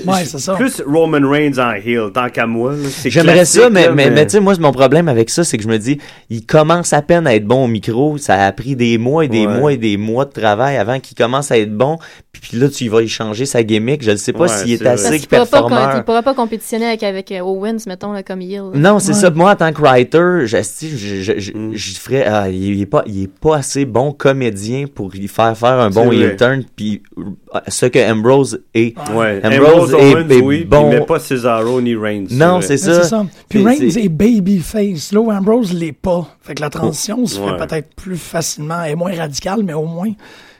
Plus 0.56 0.80
Roman 0.86 1.28
Reigns 1.28 1.58
en 1.58 1.72
heel, 1.72 2.12
tant 2.14 2.28
qu'à 2.28 2.46
moi. 2.46 2.72
c'est 2.88 3.10
J'aimerais 3.10 3.44
ça, 3.44 3.68
mais, 3.68 3.86
là, 3.86 3.92
mais, 3.92 4.10
mais 4.10 4.26
tu 4.26 4.32
sais, 4.32 4.40
moi, 4.40 4.54
mon 4.60 4.70
problème 4.70 5.08
avec 5.08 5.28
ça, 5.28 5.42
c'est 5.42 5.56
que 5.56 5.64
je 5.64 5.68
me 5.68 5.76
dis, 5.76 5.98
il 6.30 6.46
commence 6.46 6.92
à 6.92 7.02
peine 7.02 7.26
à 7.26 7.34
être 7.34 7.46
bon 7.46 7.64
au 7.64 7.66
micro. 7.66 8.16
Ça 8.16 8.44
a 8.46 8.52
pris 8.52 8.76
des 8.76 8.96
mois 8.96 9.24
et 9.24 9.28
des 9.28 9.44
Ouais. 9.44 9.58
mois 9.58 9.72
et 9.72 9.76
des 9.76 9.96
mois 9.96 10.24
de 10.24 10.30
travail 10.30 10.76
avant 10.76 11.00
qu'il 11.00 11.16
commence 11.16 11.50
à 11.50 11.58
être 11.58 11.76
bon. 11.76 11.98
Puis, 12.30 12.40
puis 12.50 12.58
là, 12.60 12.68
tu 12.68 12.88
vas 12.88 13.02
y 13.02 13.08
changer 13.08 13.44
sa 13.44 13.64
gimmick. 13.64 14.04
Je 14.04 14.12
ne 14.12 14.16
sais 14.16 14.32
pas 14.32 14.42
Ouais, 14.44 14.48
s'il 14.48 14.72
est, 14.72 14.76
c'est 14.76 14.84
vrai. 14.84 14.92
Parce 14.94 15.04
assez 15.06 15.26
performeur. 15.26 15.94
il 15.96 16.04
pourra 16.04 16.22
pas 16.22 16.34
compétitionner 16.34 16.86
avec, 16.86 17.02
avec 17.02 17.32
euh, 17.32 17.40
Owens, 17.40 17.78
mettons, 17.88 18.12
là, 18.12 18.22
comme 18.22 18.40
heel. 18.40 18.70
Non, 18.74 19.00
c'est 19.00 19.14
ça. 19.14 19.30
Moi, 19.30 19.50
en 19.50 19.56
tant 19.56 19.72
que 19.72 19.80
writer, 19.82 20.46
je, 20.46 20.58
je, 20.62 21.22
je, 21.22 21.38
je, 21.40 21.52
Mm. 21.52 21.72
je 21.74 21.94
ferais, 21.98 22.24
ah, 22.24 22.48
il, 22.48 22.80
est 22.80 22.86
pas, 22.86 23.02
il 23.06 23.24
est 23.24 23.32
pas 23.40 23.56
assez 23.56 23.84
bon 23.84 24.12
comédien 24.12 24.84
pour 24.92 25.12
y 25.16 25.26
faire 25.26 25.56
faire 25.58 25.80
un 25.80 25.90
C'est 25.90 26.00
bon 26.04 26.12
heel 26.12 26.36
turn. 26.36 26.62
Puis, 26.76 27.02
ce 27.68 27.86
que 27.86 27.98
Ambrose 28.10 28.60
est. 28.74 28.94
Ouais. 29.12 29.40
Ambrose, 29.44 29.94
Ambrose 29.94 29.94
est, 29.94 30.14
Owens, 30.14 30.28
est 30.28 30.40
oui, 30.40 30.64
bon. 30.64 30.90
mais 30.90 31.00
pas 31.00 31.18
Cesaro 31.18 31.80
ni 31.80 31.94
Reigns. 31.94 32.26
Non, 32.30 32.60
c'est 32.60 32.76
ça. 32.76 33.26
Puis 33.48 33.64
Reigns 33.64 33.80
est 33.96 34.08
babyface. 34.08 35.12
Là 35.12 35.20
où 35.20 35.30
Ambrose 35.32 35.72
l'est 35.72 35.92
pas. 35.92 36.26
Fait 36.42 36.54
que 36.54 36.60
la 36.62 36.70
transition 36.70 37.26
se 37.26 37.38
Ouais. 37.40 37.50
fait 37.58 37.66
peut-être 37.66 37.94
plus 37.94 38.16
facilement 38.16 38.84
et 38.84 38.94
moins 38.94 39.14
radicale, 39.16 39.62
mais 39.64 39.74
au 39.74 39.84
moins, 39.86 40.10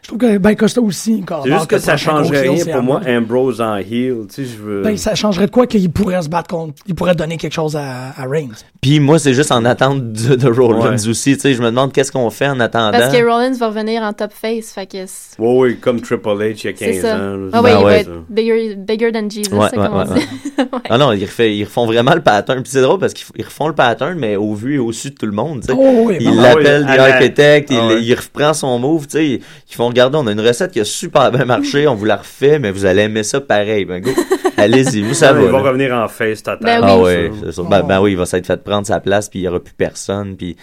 trouve 0.09 0.19
que 0.19 0.39
Ben 0.39 0.55
Costa 0.57 0.81
aussi, 0.81 1.21
encore. 1.23 1.45
C'est 1.45 1.53
juste 1.53 1.67
que 1.67 1.79
ça 1.79 1.97
changerait 1.97 2.49
rien 2.49 2.65
pour 2.65 2.83
moi, 2.83 3.01
Ambrose. 3.07 3.61
En 3.61 3.77
heel. 3.77 4.27
Tu 4.29 4.45
sais, 4.45 4.45
je 4.45 4.57
veux. 4.63 4.83
Ben, 4.83 4.97
ça 4.97 5.15
changerait 5.15 5.47
de 5.47 5.51
quoi 5.51 5.67
qu'il 5.67 5.91
pourrait 5.91 6.23
se 6.23 6.29
battre 6.29 6.49
contre. 6.49 6.75
Il 6.87 6.95
pourrait 6.95 7.15
donner 7.15 7.37
quelque 7.37 7.53
chose 7.53 7.77
à, 7.77 8.11
à 8.17 8.27
Reigns. 8.27 8.49
Puis 8.81 9.01
moi, 9.01 9.19
c'est 9.19 9.35
juste 9.35 9.53
en 9.53 9.65
attente 9.65 10.13
de, 10.13 10.35
de 10.35 10.49
Rollins 10.49 10.79
Ouais. 10.97 11.09
aussi. 11.09 11.35
Tu 11.35 11.41
sais, 11.41 11.55
je 11.55 11.61
me 11.61 11.67
demande 11.67 11.93
qu'est-ce 11.93 12.13
qu'on 12.13 12.31
fait 12.31 12.49
en 12.49 12.59
attendant. 12.61 12.97
Parce 12.99 13.13
que 13.15 13.23
Rollins 13.23 13.53
va 13.59 13.69
revenir 13.69 14.03
en 14.03 14.13
top 14.13 14.33
face, 14.33 14.73
fait 14.73 14.87
que 14.87 14.99
Ouais, 15.39 15.59
ouais, 15.59 15.75
comme 15.75 16.01
Triple 16.01 16.29
H 16.29 16.61
il 16.63 16.65
y 16.65 16.69
a 16.69 16.73
15 16.73 16.79
c'est 16.79 17.01
ça. 17.01 17.17
ans. 17.17 17.37
Ah 17.53 17.63
ouais, 17.63 17.71
Ben 17.73 17.79
il 17.79 17.83
va 17.83 17.89
ouais. 17.89 18.01
être 18.01 18.11
bigger, 18.31 18.75
bigger 18.77 19.13
than 19.13 19.29
Jesus, 19.29 19.53
Ouais, 19.53 19.69
ça, 19.69 19.77
ouais, 19.79 19.87
comme 19.89 19.95
on 19.97 20.15
ouais, 20.15 20.21
dit. 20.21 20.69
Ah 20.91 20.97
non, 20.99 21.13
ils, 21.13 21.25
refait- 21.25 21.55
ils 21.57 21.65
refont 21.65 21.87
vraiment 21.87 22.15
le 22.15 22.23
pattern. 22.23 22.63
Puis 22.63 22.71
c'est 22.73 22.81
drôle 22.81 22.99
parce 22.99 23.13
qu'ils 23.15 23.45
refont 23.45 23.69
le 23.69 23.75
pattern, 23.75 24.19
mais 24.19 24.37
au 24.37 24.55
vu 24.55 24.77
et 24.77 24.79
au 24.79 24.91
su 24.93 25.11
de 25.11 25.15
tout 25.17 25.27
le 25.27 25.33
monde. 25.33 25.61
tu 25.61 25.67
sais. 25.67 25.73
Oh, 25.79 26.05
oui, 26.07 26.17
ils 26.21 26.27
ben, 26.31 26.37
l'appellent 26.41 26.87
oui, 26.89 26.97
The 26.97 27.01
Architect, 27.01 27.69
Ah 27.71 27.75
il, 27.75 27.89
ouais. 27.97 28.03
il 28.03 28.15
reprend 28.15 28.55
son 28.55 28.79
move. 28.79 29.07
tu 29.07 29.13
sais. 29.19 29.27
Ils 29.27 29.41
ils 29.71 29.75
font 29.75 29.91
regarder, 30.01 30.19
on 30.19 30.27
a 30.27 30.33
une 30.33 30.41
recette 30.41 30.73
qui 30.73 30.81
a 30.81 30.85
super 30.85 31.31
bien 31.31 31.45
marché, 31.45 31.87
on 31.89 31.95
vous 31.95 32.05
la 32.05 32.17
refait, 32.17 32.59
mais 32.59 32.71
vous 32.71 32.85
allez 32.87 33.03
aimer 33.03 33.23
ça 33.23 33.41
pareil. 33.41 33.85
Ben 33.85 34.01
go, 34.01 34.11
allez-y, 34.57 35.03
vous 35.03 35.23
Ouais, 35.25 35.33
va. 35.33 35.41
il 35.43 35.49
va 35.51 35.59
revenir 35.61 35.95
en 35.95 36.09
face 36.09 36.43
total. 36.43 36.59
Ben 36.63 36.81
Ah 36.83 36.97
oui. 36.97 37.03
ouais, 37.05 37.31
c'est 37.45 37.53
ça. 37.53 37.63
Ben, 37.63 37.83
ben 37.83 38.01
oui, 38.01 38.13
il 38.13 38.17
va 38.17 38.27
s'être 38.27 38.47
fait 38.47 38.63
prendre 38.63 38.87
sa 38.87 39.01
place, 39.01 39.29
puis 39.29 39.41
il 39.41 39.43
n'y 39.43 39.49
aura 39.49 39.61
plus 39.61 39.75
personne, 39.75 40.37
puis 40.37 40.57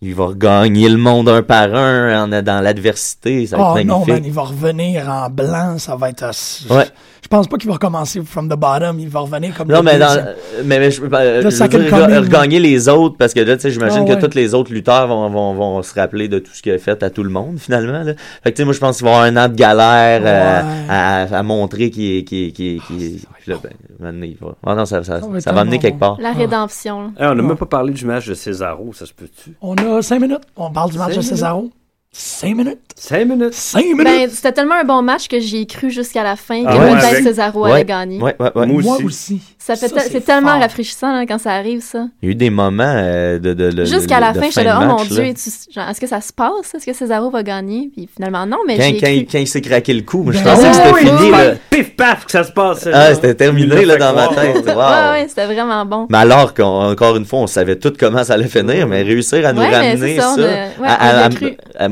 il 0.00 0.14
va 0.14 0.28
gagner 0.34 0.88
le 0.88 0.96
monde 0.96 1.28
un 1.28 1.42
par 1.42 1.74
un 1.74 2.24
en, 2.30 2.42
dans 2.42 2.60
l'adversité. 2.62 3.46
Ça 3.46 3.56
va 3.56 3.72
Oh 3.74 3.78
être 3.78 3.86
non, 3.86 4.04
man, 4.06 4.22
il 4.24 4.32
va 4.32 4.42
revenir 4.42 5.08
en 5.08 5.28
blanc, 5.28 5.76
ça 5.78 5.96
va 5.96 6.10
être... 6.10 6.30
Ouais. 6.70 6.86
Je 7.30 7.36
pense 7.36 7.46
pas 7.46 7.58
qu'il 7.58 7.66
va 7.68 7.74
recommencer 7.74 8.22
from 8.24 8.48
the 8.48 8.56
bottom, 8.56 8.98
il 8.98 9.08
va 9.10 9.20
revenir 9.20 9.54
comme 9.54 9.68
Non, 9.68 9.80
le 9.80 9.82
mais, 9.82 9.98
dans, 9.98 10.24
mais, 10.64 10.78
mais 10.78 10.90
je, 10.90 11.02
euh, 11.02 11.42
je 11.42 11.48
veux 11.48 11.68
dire, 11.68 11.90
coming. 11.90 12.16
regagner 12.20 12.58
les 12.58 12.88
autres, 12.88 13.16
parce 13.18 13.34
que 13.34 13.40
là, 13.40 13.54
tu 13.56 13.60
sais, 13.64 13.70
j'imagine 13.70 14.04
Ah 14.06 14.10
ouais. 14.14 14.18
que 14.18 14.24
tous 14.26 14.34
les 14.34 14.54
autres 14.54 14.72
lutteurs 14.72 15.08
vont, 15.08 15.28
vont, 15.28 15.52
vont 15.52 15.82
se 15.82 15.92
rappeler 15.92 16.28
de 16.28 16.38
tout 16.38 16.50
ce 16.54 16.62
qu'il 16.62 16.72
a 16.72 16.78
fait 16.78 17.02
à 17.02 17.10
tout 17.10 17.22
le 17.22 17.28
monde, 17.28 17.58
finalement. 17.58 18.02
Là. 18.02 18.14
Fait 18.42 18.50
que, 18.50 18.56
tu 18.56 18.62
sais, 18.62 18.64
moi, 18.64 18.72
je 18.72 18.78
pense 18.78 18.96
qu'il 18.96 19.04
va 19.04 19.10
y 19.10 19.14
avoir 19.14 19.26
un 19.26 19.36
an 19.44 19.48
de 19.50 19.54
galère 19.56 20.22
euh, 20.24 20.62
Ouais. 20.62 20.86
à, 20.88 21.22
à, 21.24 21.38
à 21.38 21.42
montrer 21.42 21.90
qu'il 21.90 22.16
est... 22.16 22.24
Qu'il 22.24 22.48
est, 22.48 22.50
qu'il 22.52 22.76
est, 22.76 22.86
qu'il 22.86 23.02
est- 23.02 23.26
puis 23.42 23.52
là, 23.52 23.58
ben, 23.62 23.72
maintenant, 24.00 24.26
il 24.26 24.36
va... 24.40 24.54
Ah 24.66 24.74
non, 24.74 24.86
ça, 24.86 25.04
ça, 25.04 25.20
Ça 25.20 25.26
va 25.26 25.36
être 25.36 25.42
ça 25.44 25.52
va 25.52 25.60
amener 25.60 25.78
quelque 25.78 25.98
part. 25.98 26.16
La 26.22 26.32
rédemption. 26.32 27.12
Hey, 27.18 27.26
on 27.26 27.34
n'a 27.34 27.42
même 27.42 27.56
pas 27.58 27.66
parlé 27.66 27.92
du 27.92 28.06
match 28.06 28.26
de 28.26 28.32
Cesaro, 28.32 28.94
ça 28.94 29.04
se 29.04 29.12
peut-tu? 29.12 29.50
On 29.60 29.74
a 29.74 30.00
cinq 30.00 30.22
minutes. 30.22 30.40
On 30.56 30.70
parle 30.70 30.92
du 30.92 30.96
match 30.98 31.14
de 31.14 31.20
Cesaro. 31.20 31.70
Cinq 32.10 32.56
minutes. 32.56 32.78
5 32.96 33.26
minutes. 33.28 33.52
Cinq 33.54 33.84
minutes. 33.84 34.02
Ben, 34.04 34.28
c'était 34.30 34.50
tellement 34.50 34.74
un 34.74 34.84
bon 34.84 35.02
match 35.02 35.28
que 35.28 35.38
j'y 35.38 35.58
ai 35.58 35.66
cru 35.66 35.88
jusqu'à 35.90 36.24
la 36.24 36.34
fin 36.34 36.64
Ah 36.66 36.72
que 36.72 36.78
ouais, 36.78 36.90
peut-être 36.94 37.04
avec- 37.12 37.22
Cesaro 37.22 37.62
Ouais, 37.64 37.72
allait 37.72 37.84
gagner. 37.84 38.20
ouais, 38.20 38.34
ouais, 38.40 38.50
ouais. 38.56 38.66
Moi 38.66 38.82
Moi 38.82 38.94
aussi. 38.96 39.04
aussi. 39.04 39.40
Ça 39.58 39.76
fait 39.76 39.88
Ça, 39.88 40.00
te- 40.00 40.10
c'est 40.10 40.20
tellement 40.22 40.52
fort. 40.52 40.60
rafraîchissant 40.62 41.24
quand 41.28 41.38
ça 41.38 41.52
arrive, 41.52 41.80
ça. 41.82 42.06
Il 42.22 42.26
y 42.26 42.28
a 42.30 42.32
eu 42.32 42.34
des 42.34 42.50
moments 42.50 42.82
euh, 42.96 43.38
de, 43.38 43.52
de, 43.52 43.70
de 43.70 43.84
Jusqu'à 43.84 44.18
la 44.18 44.32
de 44.32 44.40
fin, 44.40 44.46
j'étais 44.48 44.64
là, 44.64 44.80
oh 44.82 44.86
mon 44.86 45.04
Dieu, 45.04 45.22
là. 45.22 45.32
tu- 45.34 45.72
genre, 45.72 45.88
est-ce 45.90 46.00
que 46.00 46.06
ça 46.08 46.20
se 46.20 46.32
passe? 46.32 46.74
Est-ce 46.74 46.86
que 46.86 46.92
Cesaro 46.92 47.30
va 47.30 47.42
gagner? 47.44 47.90
Puis 47.94 48.08
finalement, 48.16 48.46
non, 48.46 48.56
mais 48.66 48.78
Quand, 48.78 48.82
j'ai 48.84 48.92
quand, 48.96 49.06
cru. 49.06 49.14
il- 49.14 49.26
quand 49.26 49.38
il 49.38 49.46
s'est 49.46 49.60
craqué 49.60 49.92
le 49.92 50.02
coup, 50.02 50.22
moi, 50.24 50.32
je 50.32 50.38
Ben 50.42 50.54
pensais 50.54 50.70
que 50.70 50.74
c'était 50.74 50.92
oui, 50.92 51.00
fini. 51.00 51.30
oui. 51.30 51.38
Pif 51.70 51.94
paf 51.94 52.24
que 52.24 52.32
ça 52.32 52.42
se 52.42 52.52
passe. 52.52 52.88
Ah, 52.92 53.14
c'était 53.14 53.34
terminé 53.34 53.84
là, 53.84 53.96
dans 53.96 54.14
ma 54.14 54.28
tête. 54.28 54.56
Wow. 54.56 54.74
Ouais, 54.74 55.10
ouais, 55.12 55.26
c'était 55.28 55.46
vraiment 55.46 55.84
bon. 55.84 56.06
Mais 56.10 56.18
alors 56.18 56.54
qu'encore 56.54 57.16
une 57.16 57.26
fois, 57.26 57.40
on 57.40 57.46
savait 57.46 57.76
tout 57.76 57.92
comment 57.96 58.24
ça 58.24 58.34
allait 58.34 58.48
finir, 58.48 58.88
mais 58.88 59.02
réussir 59.02 59.46
à 59.46 59.52
nous 59.52 59.60
ramener 59.60 60.18
ça, 60.18 60.34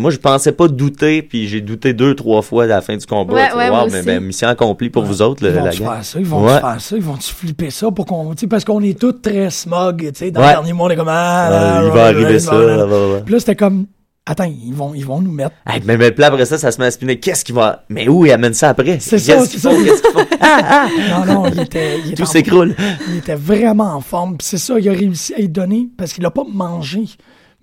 moi, 0.06 0.12
je 0.12 0.18
pensais 0.18 0.52
pas 0.52 0.68
douter, 0.68 1.20
puis 1.20 1.48
j'ai 1.48 1.60
douté 1.60 1.92
deux, 1.92 2.14
trois 2.14 2.40
fois 2.40 2.62
à 2.62 2.66
la 2.68 2.80
fin 2.80 2.96
du 2.96 3.04
combat. 3.06 3.34
Ouais, 3.34 3.52
ouais, 3.56 3.70
wow, 3.70 3.88
mais 3.90 4.02
ben, 4.04 4.20
mission 4.22 4.46
accomplie 4.46 4.88
pour 4.88 5.02
vous 5.02 5.20
autres, 5.20 5.42
le- 5.44 5.50
Ils 5.50 5.56
vont 5.58 5.64
la 5.64 5.72
faire 5.72 6.04
ça, 6.04 6.18
ils 6.20 6.24
vont 6.26 6.46
faire 6.48 6.80
ça, 6.80 6.96
ils 6.96 7.02
vont 7.02 7.16
tu 7.16 7.34
flipper 7.34 7.70
ça 7.70 7.90
pour 7.90 8.06
qu'on, 8.06 8.30
tu 8.34 8.42
sais, 8.42 8.46
parce 8.46 8.64
qu'on 8.64 8.80
est 8.82 8.96
tous 8.96 9.14
très 9.20 9.50
smug, 9.50 10.12
tu 10.12 10.14
sais, 10.14 10.30
dans 10.30 10.40
Ouais. 10.42 10.46
le 10.46 10.52
dernier 10.52 10.72
mois, 10.74 10.86
on 10.86 10.90
est 10.90 10.96
comme, 10.96 11.08
ah, 11.08 11.46
Ah, 11.46 11.50
là, 11.50 11.82
il 11.84 11.90
va 11.90 11.96
là, 11.96 12.04
arriver 12.04 12.32
là, 12.34 12.38
ça. 12.38 12.52
là. 12.54 12.66
là, 12.66 12.76
là, 12.76 12.86
là. 12.86 13.20
Puis 13.24 13.34
là, 13.34 13.40
c'était 13.40 13.56
comme, 13.56 13.86
attends, 14.24 14.44
ils 14.44 14.72
vont, 14.74 14.94
ils 14.94 15.04
vont 15.04 15.20
nous 15.20 15.32
mettre. 15.32 15.56
Hey, 15.66 15.82
mais, 15.84 15.96
mais 15.96 16.14
là, 16.16 16.26
après 16.28 16.44
ça, 16.44 16.56
ça 16.56 16.70
se 16.70 16.80
met 16.80 16.86
à 16.86 16.90
spinner. 16.92 17.18
Qu'est-ce 17.18 17.44
qu'il 17.44 17.56
va. 17.56 17.82
Mais 17.88 18.06
où 18.08 18.24
il 18.24 18.30
amène 18.30 18.54
ça 18.54 18.68
après? 18.68 18.98
C'est 19.00 19.18
ça, 19.18 19.44
c'est. 19.44 19.50
Qu'est-ce 19.60 20.02
qu'ils 20.02 20.10
font? 20.12 20.26
Non, 21.10 21.24
non, 21.42 21.46
il 21.52 21.60
était, 21.60 21.98
il 21.98 22.06
était 22.12 22.22
Tout 22.22 22.26
s'écroule. 22.26 22.74
Il 23.08 23.16
était 23.16 23.34
vraiment 23.34 23.94
en 23.94 24.00
forme. 24.00 24.36
Puis 24.36 24.46
c'est 24.48 24.58
ça, 24.58 24.78
il 24.78 24.88
a 24.88 24.92
réussi 24.92 25.34
à 25.34 25.40
y 25.40 25.48
donner 25.48 25.88
parce 25.98 26.12
qu'il 26.12 26.24
a 26.24 26.30
pas 26.30 26.44
mangé. 26.48 27.04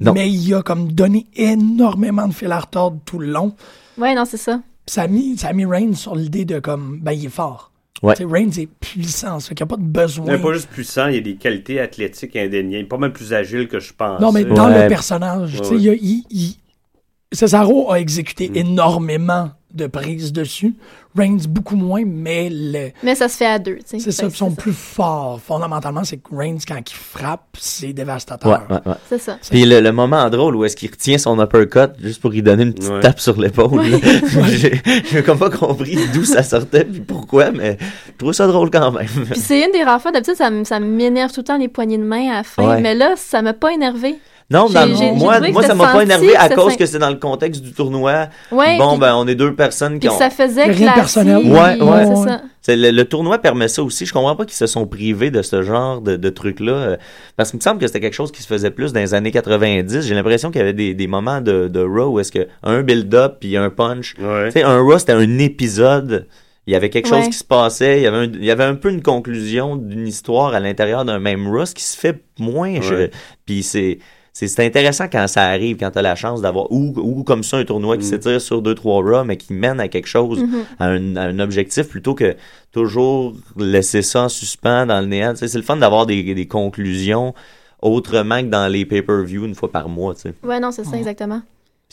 Non. 0.04 0.14
Mais 0.14 0.30
il 0.32 0.54
a 0.54 0.62
comme 0.62 0.92
donné 0.92 1.26
énormément 1.36 2.28
de 2.28 2.34
fil 2.34 2.52
à 2.52 2.60
retordre 2.60 2.98
tout 3.06 3.20
le 3.20 3.28
long. 3.28 3.54
Ouais, 3.98 4.14
non, 4.16 4.26
c'est 4.26 4.38
ça. 4.38 4.62
Ça 4.86 5.04
a 5.04 5.08
mis, 5.08 5.38
ça 5.38 5.48
a 5.50 5.54
mis 5.54 5.66
Reigns 5.66 5.94
sur 5.94 6.16
l'idée 6.16 6.46
de 6.46 6.60
comme, 6.60 7.00
ben, 7.02 7.12
il 7.14 7.26
est 7.26 7.30
fort. 7.30 7.72
Ouais. 8.02 8.16
Tu 8.16 8.24
sais, 8.24 8.30
Reigns 8.30 8.52
est 8.58 8.68
puissant, 8.68 9.40
ça 9.40 9.48
fait 9.50 9.56
qu'il 9.56 9.66
n'y 9.66 9.70
a 9.72 9.76
pas 9.76 9.82
de 9.82 9.86
Il 9.86 9.92
besoin. 9.92 10.26
n'est 10.26 10.38
pas 10.42 10.52
juste 10.54 10.68
puissant, 10.70 11.08
il 11.08 11.16
y 11.16 11.18
a 11.18 11.22
des 11.22 11.36
qualités 11.36 11.80
athlétiques 11.80 12.36
indéniables. 12.36 12.74
Il 12.74 12.80
est 12.80 12.84
pas 12.84 12.98
mal 12.98 13.14
plus 13.14 13.34
agile 13.34 13.70
que 13.70 13.80
je 13.80 13.94
pense. 13.94 14.20
Non, 14.20 14.34
mais 14.34 14.44
dans 14.44 14.68
Ouais. 14.70 14.84
le 14.84 14.90
personnage, 14.90 15.54
Ouais, 15.54 15.60
tu 15.62 15.66
sais, 15.68 15.72
ouais. 15.76 15.80
il, 15.80 15.90
a- 15.90 15.94
il- 15.94 16.24
il- 16.32 16.56
Cesaro 17.32 17.92
a 17.92 18.00
exécuté 18.00 18.50
Mm. 18.50 18.56
énormément 18.58 19.52
de 19.74 19.88
prises 19.88 20.32
dessus. 20.34 20.76
Reigns 21.16 21.46
beaucoup 21.48 21.76
moins, 21.76 22.04
mais 22.06 22.50
le, 22.52 22.90
Mais 23.04 23.14
ça 23.14 23.28
se 23.30 23.38
fait 23.38 23.46
à 23.46 23.60
deux, 23.60 23.76
tu 23.78 23.82
sais. 23.86 24.00
c'est 24.00 24.12
ça, 24.12 24.26
ils 24.26 24.32
sont 24.36 24.50
plus 24.52 24.74
forts. 24.74 25.40
Fondamentalement, 25.46 26.04
c'est 26.04 26.18
que 26.18 26.36
Reigns, 26.36 26.58
quand 26.68 26.80
il 26.80 26.96
frappe, 26.96 27.46
c'est 27.60 27.94
dévastateur. 27.94 28.66
ouais, 28.70 28.76
ouais. 28.86 28.96
C'est 29.10 29.20
ça. 29.20 29.38
Puis 29.52 29.64
le, 29.66 29.80
le 29.80 29.92
moment 29.92 30.28
drôle 30.32 30.56
où 30.56 30.66
est-ce 30.66 30.76
qu'il 30.76 30.90
retient 30.90 31.20
son 31.20 31.40
uppercut 31.40 31.92
juste 32.02 32.20
pour 32.20 32.32
lui 32.32 32.42
donner 32.42 32.64
une 32.64 32.74
petite 32.74 32.92
Ouais. 32.92 33.00
tape 33.00 33.20
sur 33.20 33.40
l'épaule. 33.40 33.84
J'ai 34.50 34.82
j'ai 35.12 35.24
comme 35.24 35.38
pas 35.38 35.50
compris 35.52 35.98
d'où 36.14 36.24
ça 36.26 36.42
sortait 36.44 36.84
puis 36.86 37.02
pourquoi, 37.02 37.52
mais 37.52 37.78
je 38.08 38.12
trouve 38.18 38.34
ça 38.34 38.48
drôle 38.48 38.70
quand 38.72 38.92
même. 38.92 39.08
Puis 39.32 39.40
c'est 39.40 39.64
une 39.66 39.72
des 39.72 39.84
rares 39.84 40.02
fois, 40.02 40.12
d'habitude, 40.12 40.36
ça, 40.36 40.50
ça 40.64 40.80
m'énerve 40.80 41.32
tout 41.32 41.42
le 41.42 41.46
temps 41.46 41.58
les 41.58 41.68
poignées 41.68 41.98
de 41.98 42.04
main 42.04 42.32
à 42.32 42.36
la 42.38 42.44
fin. 42.44 42.68
Ouais. 42.68 42.82
Mais 42.82 42.96
là, 42.96 43.14
ça 43.18 43.42
m'a 43.42 43.54
pas 43.54 43.72
énervé. 43.72 44.16
Non, 44.52 44.68
J'ai- 44.68 44.74
dans- 44.74 44.88
j'ai- 44.88 44.96
j'ai 44.96 45.12
moi, 45.14 45.40
moi 45.52 45.64
ça 45.64 45.74
m'a 45.74 45.92
pas 45.94 46.04
énervé 46.04 46.36
à 46.36 46.50
que 46.50 46.56
cause 46.56 46.76
que 46.76 46.86
c'est 46.86 47.00
dans 47.00 47.10
le 47.10 47.16
contexte 47.16 47.62
du 47.64 47.72
tournoi. 47.74 48.28
Ouais. 48.52 48.78
bon, 48.78 48.92
puis- 48.92 49.00
ben, 49.00 49.16
on 49.16 49.26
est 49.28 49.36
deux 49.36 49.56
personnes 49.56 49.94
qui 50.00 50.08
puis 50.08 50.10
ont. 50.10 50.18
ça 50.18 50.30
faisait 50.30 50.64
rien 50.64 50.72
de 50.72 50.78
classique. 50.78 50.96
personnel. 50.96 51.38
Ouais. 51.48 52.06
C'est 52.06 52.30
ça. 52.30 52.42
C'est 52.62 52.76
le, 52.78 52.92
le 52.92 53.06
tournoi 53.06 53.40
permet 53.40 53.68
ça 53.68 53.84
aussi. 53.84 54.06
Je 54.06 54.14
comprends 54.14 54.36
pas 54.36 54.46
qu'ils 54.46 54.54
se 54.56 54.68
sont 54.68 54.86
privés 54.88 55.32
de 55.32 55.42
ce 55.42 55.64
genre 55.64 56.00
de, 56.02 56.16
de 56.16 56.30
trucs-là. 56.30 56.72
euh, 56.72 56.98
Parce 57.36 57.50
qu'il 57.50 57.58
me 57.58 57.62
semble 57.62 57.80
que 57.80 57.88
c'était 57.88 58.00
quelque 58.00 58.14
chose 58.14 58.32
qui 58.32 58.42
se 58.42 58.48
faisait 58.48 58.72
plus 58.72 58.94
dans 58.94 59.00
les 59.02 59.14
années 59.14 59.32
90. 59.32 60.02
J'ai 60.08 60.16
l'impression 60.16 60.50
qu'il 60.52 60.60
y 60.60 60.62
avait 60.64 60.72
des, 60.74 60.94
des 60.94 61.08
moments 61.08 61.42
de, 61.42 61.68
de 61.68 61.80
Raw 61.82 62.12
où 62.14 62.20
est-ce 62.20 62.32
que 62.32 62.48
un 62.64 62.82
build-up 62.82 63.38
puis 63.42 63.58
un 63.58 63.70
punch. 63.70 64.16
Ouais. 64.20 64.46
Tu 64.48 64.52
sais, 64.60 64.64
un 64.64 64.80
Raw, 64.80 64.98
c'était 65.00 65.12
un 65.14 65.40
épisode. 65.40 66.28
Il 66.66 66.72
y 66.72 66.76
avait 66.78 66.90
quelque 66.90 67.08
chose 67.10 67.24
Ouais. 67.26 67.30
qui 67.30 67.38
se 67.38 67.44
passait. 67.44 67.98
Il 68.00 68.04
y 68.04 68.08
avait 68.08 68.18
un, 68.18 68.24
il 68.24 68.46
y 68.46 68.52
avait 68.52 68.64
un 68.64 68.76
peu 68.76 68.90
une 68.90 69.02
conclusion 69.02 69.76
d'une 69.76 70.08
histoire 70.08 70.54
à 70.54 70.62
l'intérieur 70.62 71.04
d'un 71.04 71.20
même 71.20 71.48
Raw, 71.50 71.66
ce 71.66 71.74
qui 71.76 71.84
se 71.84 71.98
fait 71.98 72.24
moins. 72.40 72.80
je- 72.82 72.94
Ouais. 72.96 73.12
Puis 73.46 73.64
c'est. 73.64 74.00
C'est 74.36 74.66
intéressant 74.66 75.06
quand 75.12 75.28
ça 75.28 75.44
arrive, 75.44 75.78
quand 75.78 75.92
tu 75.92 76.00
as 76.00 76.02
la 76.02 76.16
chance 76.16 76.42
d'avoir, 76.42 76.72
ou, 76.72 76.92
ou 76.98 77.24
comme 77.24 77.44
ça, 77.44 77.58
un 77.58 77.66
tournoi 77.66 77.98
qui 77.98 78.06
Mm. 78.06 78.10
s'étire 78.10 78.42
sur 78.42 78.64
deux, 78.64 78.74
trois 78.74 79.04
Raw, 79.04 79.24
mais 79.24 79.38
qui 79.38 79.54
mène 79.54 79.80
à 79.80 79.88
quelque 79.88 80.08
chose, 80.08 80.40
Mhm. 80.42 80.66
à, 80.80 80.86
un, 80.88 81.16
à 81.18 81.22
un 81.28 81.38
objectif, 81.40 81.88
plutôt 81.88 82.16
que 82.16 82.36
toujours 82.72 83.36
laisser 83.58 84.02
ça 84.02 84.24
en 84.24 84.30
suspens 84.30 84.88
dans 84.88 85.02
le 85.02 85.06
néant. 85.06 85.34
C'est 85.36 85.54
le 85.54 85.62
fun 85.62 85.78
d'avoir 85.78 86.08
des, 86.08 86.34
des 86.34 86.48
conclusions 86.48 87.36
autrement 87.82 88.40
que 88.42 88.48
dans 88.48 88.68
les 88.72 88.86
pay-per-view 88.88 89.46
une 89.46 89.54
fois 89.54 89.72
par 89.72 89.88
mois. 89.88 90.16
tu 90.16 90.22
sais. 90.22 90.34
Ouais, 90.44 90.60
non, 90.60 90.72
c'est 90.72 90.84
ça, 90.86 90.98
exactement. 90.98 91.42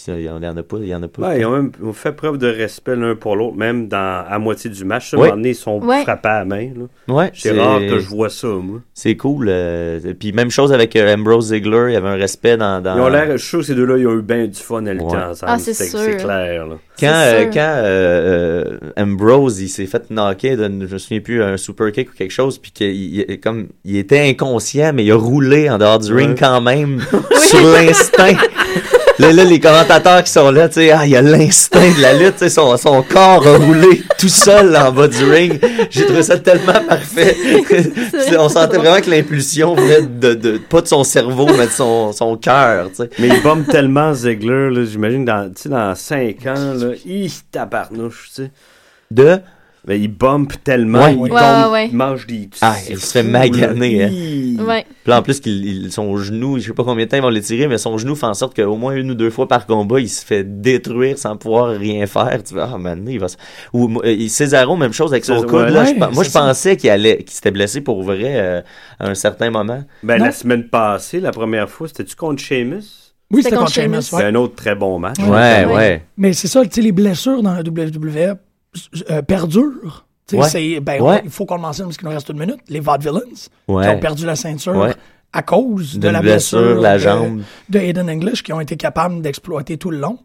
Il 0.08 0.20
y 0.22 0.28
en 0.30 0.42
a 0.42 0.62
pas. 0.62 0.76
Il 0.80 0.86
y 0.88 0.94
en 0.94 1.02
a 1.02 1.08
pas. 1.08 1.28
Ouais, 1.28 1.40
ils 1.40 1.46
ont 1.46 1.50
même 1.52 1.72
ont 1.82 1.92
fait 1.92 2.12
preuve 2.12 2.38
de 2.38 2.46
respect 2.48 2.96
l'un 2.96 3.14
pour 3.14 3.36
l'autre, 3.36 3.56
même 3.56 3.88
dans, 3.88 4.24
à 4.28 4.38
moitié 4.38 4.70
du 4.70 4.84
match. 4.84 5.12
À 5.12 5.16
un 5.16 5.20
Ouais. 5.20 5.26
moment 5.28 5.36
donné, 5.36 5.50
ils 5.50 5.54
sont 5.54 5.80
Ouais. 5.82 6.02
frappés 6.02 6.28
à 6.28 6.38
la 6.40 6.44
main. 6.44 6.68
C'est 7.34 7.58
rare 7.58 7.80
que 7.80 7.98
je 7.98 8.08
vois 8.08 8.30
ça, 8.30 8.48
moi. 8.48 8.80
C'est 8.94 9.16
cool. 9.16 9.46
euh, 9.48 9.98
puis 10.18 10.32
même 10.32 10.50
chose 10.50 10.72
avec 10.72 10.94
euh, 10.96 11.14
Ambrose 11.14 11.48
Ziegler, 11.48 11.86
il 11.88 11.92
y 11.94 11.96
avait 11.96 12.08
un 12.08 12.14
respect 12.16 12.56
dans. 12.56 12.82
dans... 12.82 12.96
Ils 12.96 13.00
ont 13.00 13.08
l'air, 13.08 13.32
je 13.32 13.36
suis 13.38 13.48
sûr 13.48 13.58
que 13.60 13.64
ces 13.66 13.74
deux-là, 13.74 13.96
ils 13.98 14.06
ont 14.06 14.18
eu 14.18 14.22
bien 14.22 14.46
du 14.46 14.60
fun 14.60 14.84
à 14.86 14.92
lutter 14.92 15.04
Ouais. 15.06 15.16
ensemble. 15.16 15.52
Ah, 15.54 15.58
c'est 15.58 15.74
c'est 15.74 15.86
sûr. 15.88 15.98
c'est 16.00 16.16
clair. 16.16 16.66
Là. 16.66 16.76
Quand, 16.98 17.12
euh, 17.14 17.44
quand 17.52 17.60
euh, 17.60 18.78
euh, 18.86 19.02
Ambrose 19.02 19.60
il 19.60 19.68
s'est 19.68 19.86
fait 19.86 20.10
knocker, 20.10 20.56
de, 20.56 20.64
je 20.86 20.92
me 20.92 20.98
souviens 20.98 21.20
plus, 21.20 21.42
un 21.42 21.56
super 21.56 21.90
kick 21.92 22.10
ou 22.10 22.12
quelque 22.14 22.30
chose, 22.30 22.58
puis 22.58 22.70
qu'il 22.72 22.90
il- 23.30 23.40
comme 23.40 23.68
il 23.84 23.96
était 23.96 24.20
inconscient, 24.28 24.92
mais 24.94 25.04
il 25.04 25.12
a 25.12 25.16
roulé 25.16 25.70
en 25.70 25.78
dehors 25.78 25.98
du 25.98 26.12
ring 26.12 26.36
quand 26.38 26.60
même 26.60 27.00
sur 27.36 27.60
l'instinct. 27.72 28.36
là, 29.20 29.32
là, 29.32 29.44
les 29.44 29.60
commentateurs 29.60 30.24
qui 30.24 30.32
sont 30.32 30.50
là, 30.50 30.68
tu 30.68 30.74
sais, 30.74 30.90
ah, 30.90 31.04
il 31.04 31.10
y 31.10 31.16
a 31.16 31.22
l'instinct 31.22 31.94
de 31.96 32.00
la 32.00 32.14
lutte, 32.14 32.34
tu 32.34 32.38
sais, 32.40 32.48
son, 32.48 32.76
son 32.76 33.02
corps 33.02 33.46
a 33.46 33.56
roulé 33.58 34.02
tout 34.18 34.28
seul 34.28 34.74
en 34.76 34.90
bas 34.90 35.08
du 35.08 35.24
ring. 35.24 35.60
J'ai 35.90 36.06
trouvé 36.06 36.22
ça 36.22 36.38
tellement 36.38 36.80
parfait. 36.88 37.36
On 38.38 38.48
sentait 38.48 38.78
vraiment 38.78 39.00
que 39.00 39.10
l'impulsion 39.10 39.74
venait 39.74 40.02
de, 40.02 40.34
de, 40.34 40.58
pas 40.58 40.80
de 40.80 40.88
son 40.88 41.04
cerveau, 41.04 41.46
mais 41.46 41.66
de 41.66 41.72
son, 41.72 42.12
son 42.12 42.36
cœur, 42.36 42.88
tu 42.88 42.96
sais. 42.96 43.10
Mais 43.18 43.28
il 43.28 43.42
bombe 43.42 43.66
tellement 43.66 44.14
Ziegler, 44.14 44.86
j'imagine, 44.86 45.24
dans, 45.24 45.52
tu 45.52 45.62
sais, 45.62 45.68
dans 45.68 45.94
5 45.94 46.46
ans, 46.46 46.74
là, 46.74 46.94
il 47.04 47.30
tabarnouche, 47.50 48.30
tu 48.34 48.42
sais. 48.44 48.50
De? 49.10 49.40
Mais 49.88 49.98
il 49.98 50.08
bombe 50.08 50.48
tellement, 50.62 51.04
Ouais. 51.04 51.14
il, 51.14 51.18
Ouais, 51.18 51.28
tombe, 51.30 51.72
ouais. 51.72 51.88
il 51.88 51.96
mange 51.96 52.26
des... 52.26 52.50
Ah, 52.60 52.74
il 52.88 52.98
se 53.00 53.12
fait 53.12 53.22
maganer, 53.22 54.04
hein. 54.04 54.64
Ouais. 54.64 54.84
Puis 55.04 55.12
en 55.12 55.22
plus, 55.22 55.40
il- 55.46 55.90
son 55.90 56.16
genou, 56.18 56.58
je 56.58 56.66
sais 56.66 56.72
pas 56.74 56.84
combien 56.84 57.06
de 57.06 57.10
temps 57.10 57.16
ils 57.16 57.22
vont 57.22 57.30
l'étirer, 57.30 57.66
mais 57.66 57.78
son 57.78 57.96
genou 57.96 58.14
fait 58.14 58.26
en 58.26 58.34
sorte 58.34 58.54
qu'au 58.54 58.76
moins 58.76 58.94
une 58.94 59.10
ou 59.10 59.14
deux 59.14 59.30
fois 59.30 59.48
par 59.48 59.66
combat, 59.66 59.98
il 60.00 60.08
se 60.10 60.24
fait 60.24 60.44
détruire 60.60 61.16
sans 61.18 61.36
pouvoir 61.38 61.68
rien 61.70 62.06
faire. 62.06 62.42
Tu 62.46 62.54
vas, 62.54 62.70
ah, 62.74 62.78
man, 62.78 63.06
il 63.08 63.18
va 63.18 63.28
se... 63.28 63.36
Ou, 63.72 64.00
euh, 64.04 64.76
même 64.76 64.92
chose 64.92 65.12
avec 65.12 65.24
son 65.24 65.42
coude. 65.42 65.52
ouais. 65.62 65.70
là, 65.70 65.84
je 65.86 65.90
Ouais, 65.92 65.98
pe- 66.08 66.14
moi, 66.14 66.24
je 66.24 66.30
pensais 66.30 66.76
qu'il 66.76 66.90
allait, 66.90 67.18
qu'il 67.22 67.30
s'était 67.30 67.50
blessé 67.50 67.80
pour 67.80 68.02
vrai 68.02 68.34
euh, 68.38 68.60
à 68.98 69.08
un 69.08 69.14
certain 69.14 69.50
moment. 69.50 69.82
Ben, 70.02 70.18
Non. 70.18 70.26
la 70.26 70.32
semaine 70.32 70.68
passée, 70.68 71.20
la 71.20 71.30
première 71.32 71.70
fois, 71.70 71.88
c'était-tu 71.88 72.16
contre 72.16 72.42
Sheamus? 72.42 72.74
Oui, 73.32 73.42
C'était 73.42 73.42
c'était 73.44 73.56
contre 73.56 73.72
Sheamus. 73.72 74.02
C'est 74.02 74.24
un 74.24 74.34
autre 74.34 74.56
très 74.56 74.74
bon 74.74 74.98
match. 74.98 75.18
Ouais, 75.20 75.64
ouais. 75.64 75.66
Ouais. 75.66 76.02
Mais 76.18 76.32
c'est 76.34 76.48
ça, 76.48 76.62
tu 76.64 76.68
sais, 76.72 76.80
les 76.82 76.92
blessures 76.92 77.42
dans 77.42 77.54
la 77.54 77.62
WWE 77.62 78.36
euh, 79.10 79.22
perdurent. 79.22 80.06
Tu 80.26 80.36
sais, 80.36 80.42
Ouais. 80.42 80.48
c'est- 80.48 80.80
ben, 80.80 81.02
Ouais. 81.02 81.20
il 81.24 81.30
faut 81.30 81.44
qu'on 81.44 81.56
le 81.56 81.60
mentionne 81.62 81.86
parce 81.86 81.96
qu'il 81.96 82.06
nous 82.08 82.14
reste 82.14 82.28
une 82.28 82.38
minute. 82.38 82.60
Les 82.68 82.80
Vaudevillains 82.80 83.20
Ouais. 83.68 83.84
qui 83.84 83.90
ont 83.90 83.98
perdu 83.98 84.26
la 84.26 84.36
ceinture 84.36 84.76
Ouais. 84.76 84.94
à 85.32 85.42
cause 85.42 85.98
de 85.98 86.08
la 86.08 86.20
blessure, 86.20 86.60
blessure, 86.60 86.80
la 86.80 86.94
de, 86.94 86.98
jambe. 86.98 87.40
de 87.68 87.78
Aiden 87.80 88.08
English 88.08 88.42
qui 88.42 88.52
ont 88.52 88.60
été 88.60 88.76
capables 88.76 89.20
d'exploiter 89.22 89.76
tout 89.76 89.90
le 89.90 89.98
long. 89.98 90.18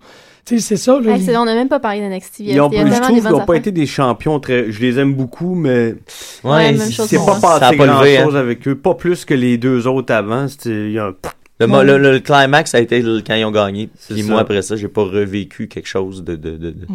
Tu 0.45 0.59
sais, 0.59 0.63
c'est 0.63 0.77
ça. 0.77 0.99
Là, 0.99 1.13
Hey, 1.13 1.21
il- 1.21 1.25
c'est- 1.25 1.35
on 1.37 1.45
n'a 1.45 1.55
même 1.55 1.69
pas 1.69 1.79
parlé 1.79 2.01
d'NXT. 2.01 2.41
Ils 2.41 2.61
ont, 2.61 2.69
il 2.71 2.75
y 2.75 2.77
a 2.77 2.85
je 2.85 2.91
tellement 2.91 2.99
trouve 2.99 3.15
des 3.15 3.21
qu'ils 3.21 3.23
bonnes 3.31 3.39
n'ont 3.39 3.45
pas 3.47 3.55
été 3.55 3.71
des 3.71 3.87
champions 3.87 4.39
très. 4.39 4.71
Je 4.71 4.79
les 4.79 4.99
aime 4.99 5.15
beaucoup, 5.15 5.55
mais 5.55 5.95
Ouais, 6.43 6.75
c'est 6.77 7.17
pas 7.17 7.39
passé 7.39 7.79
hein. 7.81 8.23
chose 8.25 8.35
avec 8.35 8.67
eux. 8.67 8.75
Pas 8.75 8.93
plus 8.93 9.25
que 9.25 9.33
les 9.33 9.57
deux 9.57 9.87
autres 9.87 10.13
avant. 10.13 10.47
C'était. 10.47 10.69
il 10.69 10.91
y 10.91 10.99
a 10.99 11.05
un- 11.07 11.15
Le, 11.58 11.68
mo- 11.68 11.84
le, 11.84 11.97
le 11.97 12.20
climax 12.20 12.76
a 12.76 12.82
été 12.82 13.01
quand 13.26 13.34
ils 13.34 13.45
ont 13.45 13.51
gagné. 13.51 13.88
Puis 14.10 14.24
ça. 14.24 14.30
moi, 14.30 14.41
après 14.41 14.62
ça, 14.62 14.76
j'ai 14.76 14.89
pas 14.89 15.03
revécu 15.03 15.70
quelque 15.70 15.88
chose 15.88 16.22
de... 16.22 16.36
de, 16.36 16.51
de, 16.58 16.72
de- 16.72 16.88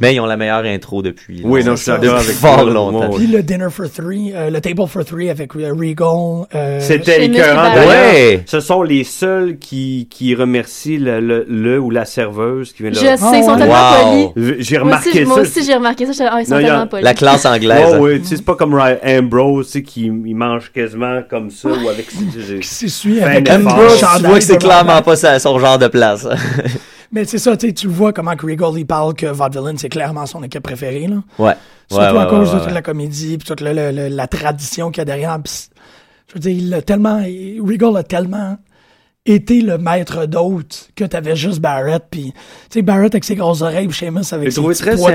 Mais 0.00 0.14
ils 0.14 0.20
ont 0.20 0.24
la 0.26 0.38
meilleure 0.38 0.64
intro 0.64 1.02
depuis. 1.02 1.42
Oui, 1.44 1.60
là. 1.60 1.66
non, 1.66 1.72
je 1.76 1.82
suis 1.82 1.84
ça. 1.92 1.98
d'accord 1.98 2.16
avec 2.20 2.30
fort 2.30 2.56
toi, 2.56 2.64
là, 2.64 2.72
longtemps. 2.72 3.08
moi. 3.08 3.16
Puis 3.18 3.26
le 3.26 3.42
dinner 3.42 3.66
for 3.70 3.90
three, 3.90 4.32
euh, 4.34 4.48
le 4.48 4.58
table 4.62 4.86
for 4.88 5.04
three 5.04 5.28
avec 5.28 5.54
euh, 5.54 5.70
Regal. 5.70 6.46
euh, 6.54 6.80
C'était 6.80 7.26
écœurant. 7.26 7.74
Ouais. 7.74 8.42
ce 8.46 8.60
sont 8.60 8.82
les 8.82 9.04
seuls 9.04 9.58
qui, 9.58 10.08
qui 10.10 10.34
remercient 10.34 10.96
le, 10.96 11.20
le, 11.20 11.44
le 11.46 11.78
ou 11.78 11.90
la 11.90 12.06
serveuse 12.06 12.72
qui 12.72 12.84
vient 12.84 12.92
Je 12.94 13.00
de 13.00 13.04
sais, 13.04 13.12
ils 13.38 13.44
sont 13.44 13.52
ouais. 13.52 13.58
tellement 13.58 13.74
Wow. 13.76 14.28
polis. 14.34 14.54
J'ai 14.60 14.78
Moi 14.78 14.96
aussi, 14.96 15.10
remarqué 15.10 15.24
moi 15.26 15.34
ça. 15.36 15.40
aussi, 15.42 15.62
j'ai 15.66 15.74
remarqué 15.74 16.12
ça. 16.14 16.24
Là, 16.24 16.30
ah, 16.32 16.40
ils 16.40 16.46
sont 16.46 16.54
Non, 16.54 16.60
a- 16.60 16.62
tellement 16.62 16.86
polis. 16.86 17.04
La 17.04 17.12
classe 17.12 17.44
anglaise. 17.44 17.94
Tu 18.22 18.24
sais, 18.24 18.36
c'est 18.36 18.44
pas 18.46 18.54
comme 18.54 18.72
Ryan 18.74 18.96
Ambrose, 19.04 19.72
qui 19.84 20.06
il 20.06 20.34
mange 20.34 20.72
quasiment 20.72 21.20
comme 21.28 21.50
ça 21.50 21.68
ou 21.68 21.88
avec 21.90 22.06
qui 22.08 22.62
s'essuie 22.62 23.20
avec 23.20 23.50
Ambrose, 23.50 24.05
chandail 24.06 24.20
tu 24.22 24.26
vois 24.28 24.38
que 24.38 24.44
c'est 24.44 24.58
clairement 24.58 25.02
pas 25.02 25.16
sa- 25.16 25.38
son 25.38 25.58
genre 25.58 25.78
de 25.78 25.88
place. 25.88 26.26
Mais 27.12 27.24
c'est 27.24 27.38
ça, 27.38 27.56
tu 27.56 27.68
sais, 27.68 27.72
tu 27.72 27.86
vois 27.86 28.12
comment 28.12 28.34
que 28.34 28.44
Regal 28.46 28.70
il 28.76 28.84
parle 28.86 29.14
que 29.14 29.26
Vaudevillain 29.26 29.74
c'est 29.76 29.88
clairement 29.88 30.26
son 30.26 30.42
équipe 30.42 30.62
préférée 30.62 31.06
là. 31.06 31.16
ouais. 31.38 31.54
Surtout 31.88 32.04
Ouais, 32.04 32.10
ouais, 32.12 32.18
à 32.18 32.26
cause 32.26 32.52
ouais, 32.52 32.58
de 32.60 32.64
toute 32.64 32.74
la 32.74 32.82
comédie 32.82 33.38
puis 33.38 33.46
toute 33.46 33.60
le- 33.60 33.72
le- 33.72 33.92
le- 33.92 34.08
la 34.08 34.26
tradition 34.26 34.90
qu'il 34.90 34.98
y 34.98 35.02
a 35.02 35.04
derrière. 35.04 35.38
C'est- 35.44 35.68
je 36.28 36.34
veux 36.34 36.40
dire, 36.40 36.50
il 36.50 36.74
a 36.74 36.82
tellement, 36.82 37.18
Regal 37.64 37.96
a 37.96 38.02
tellement 38.02 38.58
été 39.24 39.60
le 39.60 39.78
maître 39.78 40.26
d'hôte 40.26 40.88
que 40.96 41.04
t'avais 41.04 41.34
juste 41.36 41.60
Barrett 41.60 42.02
puis 42.10 42.32
tu 42.32 42.40
sais 42.78 42.82
Barrett 42.82 43.14
avec 43.14 43.24
ses 43.24 43.34
grosses 43.36 43.62
oreilles 43.62 43.86
puis 43.88 43.96
Sheamus 43.96 44.22
avec 44.32 44.50
ses 44.52 44.60
petits 44.60 44.82